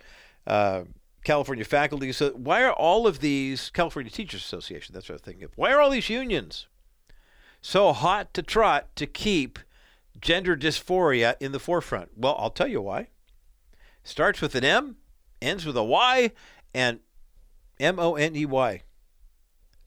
uh, 0.46 0.82
California 1.24 1.64
Faculty? 1.64 2.12
So 2.12 2.30
why 2.30 2.62
are 2.62 2.72
all 2.72 3.06
of 3.06 3.20
these 3.20 3.70
California 3.70 4.10
Teachers 4.10 4.42
Association? 4.42 4.94
That's 4.94 5.08
what 5.08 5.16
I'm 5.16 5.20
thinking. 5.20 5.44
Of. 5.44 5.52
Why 5.56 5.72
are 5.72 5.80
all 5.80 5.90
these 5.90 6.10
unions 6.10 6.66
so 7.60 7.92
hot 7.92 8.34
to 8.34 8.42
trot 8.42 8.94
to 8.96 9.06
keep 9.06 9.58
gender 10.20 10.56
dysphoria 10.56 11.36
in 11.40 11.52
the 11.52 11.60
forefront? 11.60 12.10
Well, 12.16 12.36
I'll 12.38 12.50
tell 12.50 12.68
you 12.68 12.82
why. 12.82 13.08
Starts 14.04 14.40
with 14.40 14.54
an 14.54 14.64
M, 14.64 14.96
ends 15.40 15.64
with 15.64 15.76
a 15.76 15.84
Y, 15.84 16.32
and 16.74 17.00
M 17.78 17.98
O 17.98 18.14
N 18.14 18.36
E 18.36 18.46
Y. 18.46 18.82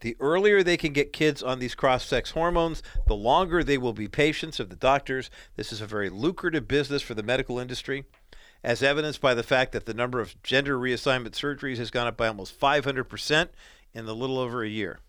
The 0.01 0.17
earlier 0.19 0.61
they 0.61 0.77
can 0.77 0.93
get 0.93 1.13
kids 1.13 1.41
on 1.41 1.59
these 1.59 1.73
cross 1.73 2.05
sex 2.05 2.31
hormones, 2.31 2.83
the 3.07 3.15
longer 3.15 3.63
they 3.63 3.77
will 3.77 3.93
be 3.93 4.07
patients 4.07 4.59
of 4.59 4.69
the 4.69 4.75
doctors. 4.75 5.29
This 5.55 5.71
is 5.71 5.81
a 5.81 5.87
very 5.87 6.09
lucrative 6.09 6.67
business 6.67 7.01
for 7.01 7.13
the 7.13 7.23
medical 7.23 7.57
industry, 7.57 8.03
as 8.63 8.83
evidenced 8.83 9.21
by 9.21 9.33
the 9.33 9.43
fact 9.43 9.71
that 9.71 9.85
the 9.85 9.93
number 9.93 10.19
of 10.19 10.41
gender 10.43 10.77
reassignment 10.77 11.31
surgeries 11.31 11.77
has 11.77 11.91
gone 11.91 12.07
up 12.07 12.17
by 12.17 12.27
almost 12.27 12.59
500% 12.59 13.49
in 13.93 14.05
a 14.05 14.13
little 14.13 14.37
over 14.37 14.63
a 14.63 14.69
year. 14.69 14.99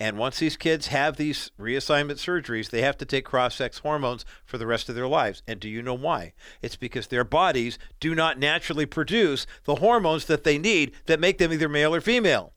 And 0.00 0.16
once 0.16 0.38
these 0.38 0.56
kids 0.56 0.86
have 0.86 1.16
these 1.18 1.50
reassignment 1.60 2.14
surgeries, 2.14 2.70
they 2.70 2.80
have 2.80 2.96
to 2.98 3.04
take 3.04 3.26
cross 3.26 3.56
sex 3.56 3.80
hormones 3.80 4.24
for 4.46 4.56
the 4.56 4.66
rest 4.66 4.88
of 4.88 4.94
their 4.94 5.06
lives. 5.06 5.42
And 5.46 5.60
do 5.60 5.68
you 5.68 5.82
know 5.82 5.94
why? 5.94 6.32
It's 6.62 6.76
because 6.76 7.08
their 7.08 7.22
bodies 7.22 7.78
do 8.00 8.14
not 8.14 8.38
naturally 8.38 8.86
produce 8.86 9.46
the 9.64 9.76
hormones 9.76 10.24
that 10.24 10.42
they 10.42 10.56
need 10.56 10.92
that 11.04 11.20
make 11.20 11.36
them 11.36 11.52
either 11.52 11.68
male 11.68 11.94
or 11.94 12.00
female. 12.00 12.54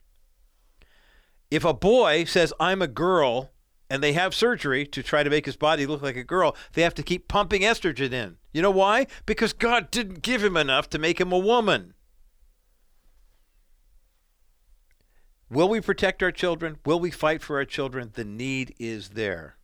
If 1.52 1.66
a 1.66 1.74
boy 1.74 2.24
says, 2.24 2.54
I'm 2.62 2.82
a 2.82 2.88
girl, 2.88 3.52
and 3.90 4.02
they 4.02 4.14
have 4.14 4.34
surgery 4.34 4.88
to 4.88 5.04
try 5.04 5.22
to 5.22 5.30
make 5.30 5.46
his 5.46 5.58
body 5.58 5.86
look 5.86 6.02
like 6.02 6.16
a 6.16 6.24
girl, 6.24 6.56
they 6.72 6.82
have 6.82 6.96
to 6.96 7.04
keep 7.04 7.28
pumping 7.28 7.62
estrogen 7.62 8.14
in. 8.14 8.38
You 8.54 8.62
know 8.62 8.72
why? 8.72 9.06
Because 9.26 9.52
God 9.52 9.92
didn't 9.92 10.22
give 10.22 10.44
him 10.44 10.56
enough 10.56 10.90
to 10.92 10.98
make 10.98 11.20
him 11.20 11.34
a 11.34 11.38
woman. 11.38 11.94
Will 15.50 15.70
we 15.70 15.82
protect 15.82 16.24
our 16.24 16.32
children? 16.32 16.78
Will 16.86 17.00
we 17.00 17.12
fight 17.12 17.42
for 17.42 17.58
our 17.58 17.66
children? 17.66 18.12
The 18.14 18.26
need 18.26 18.76
is 18.80 19.10
there. 19.10 19.58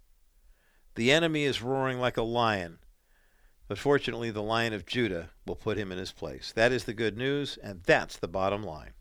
The 0.95 1.11
enemy 1.11 1.43
is 1.43 1.61
roaring 1.61 1.99
like 1.99 2.17
a 2.17 2.21
lion, 2.21 2.79
but 3.67 3.77
fortunately, 3.77 4.31
the 4.31 4.43
lion 4.43 4.73
of 4.73 4.85
Judah 4.85 5.29
will 5.45 5.55
put 5.55 5.77
him 5.77 5.91
in 5.91 5.97
his 5.97 6.11
place. 6.11 6.51
That 6.55 6.71
is 6.71 6.83
the 6.83 6.93
good 6.93 7.17
news, 7.17 7.57
and 7.63 7.81
that's 7.83 8.17
the 8.17 8.27
bottom 8.27 8.63
line. 8.63 8.93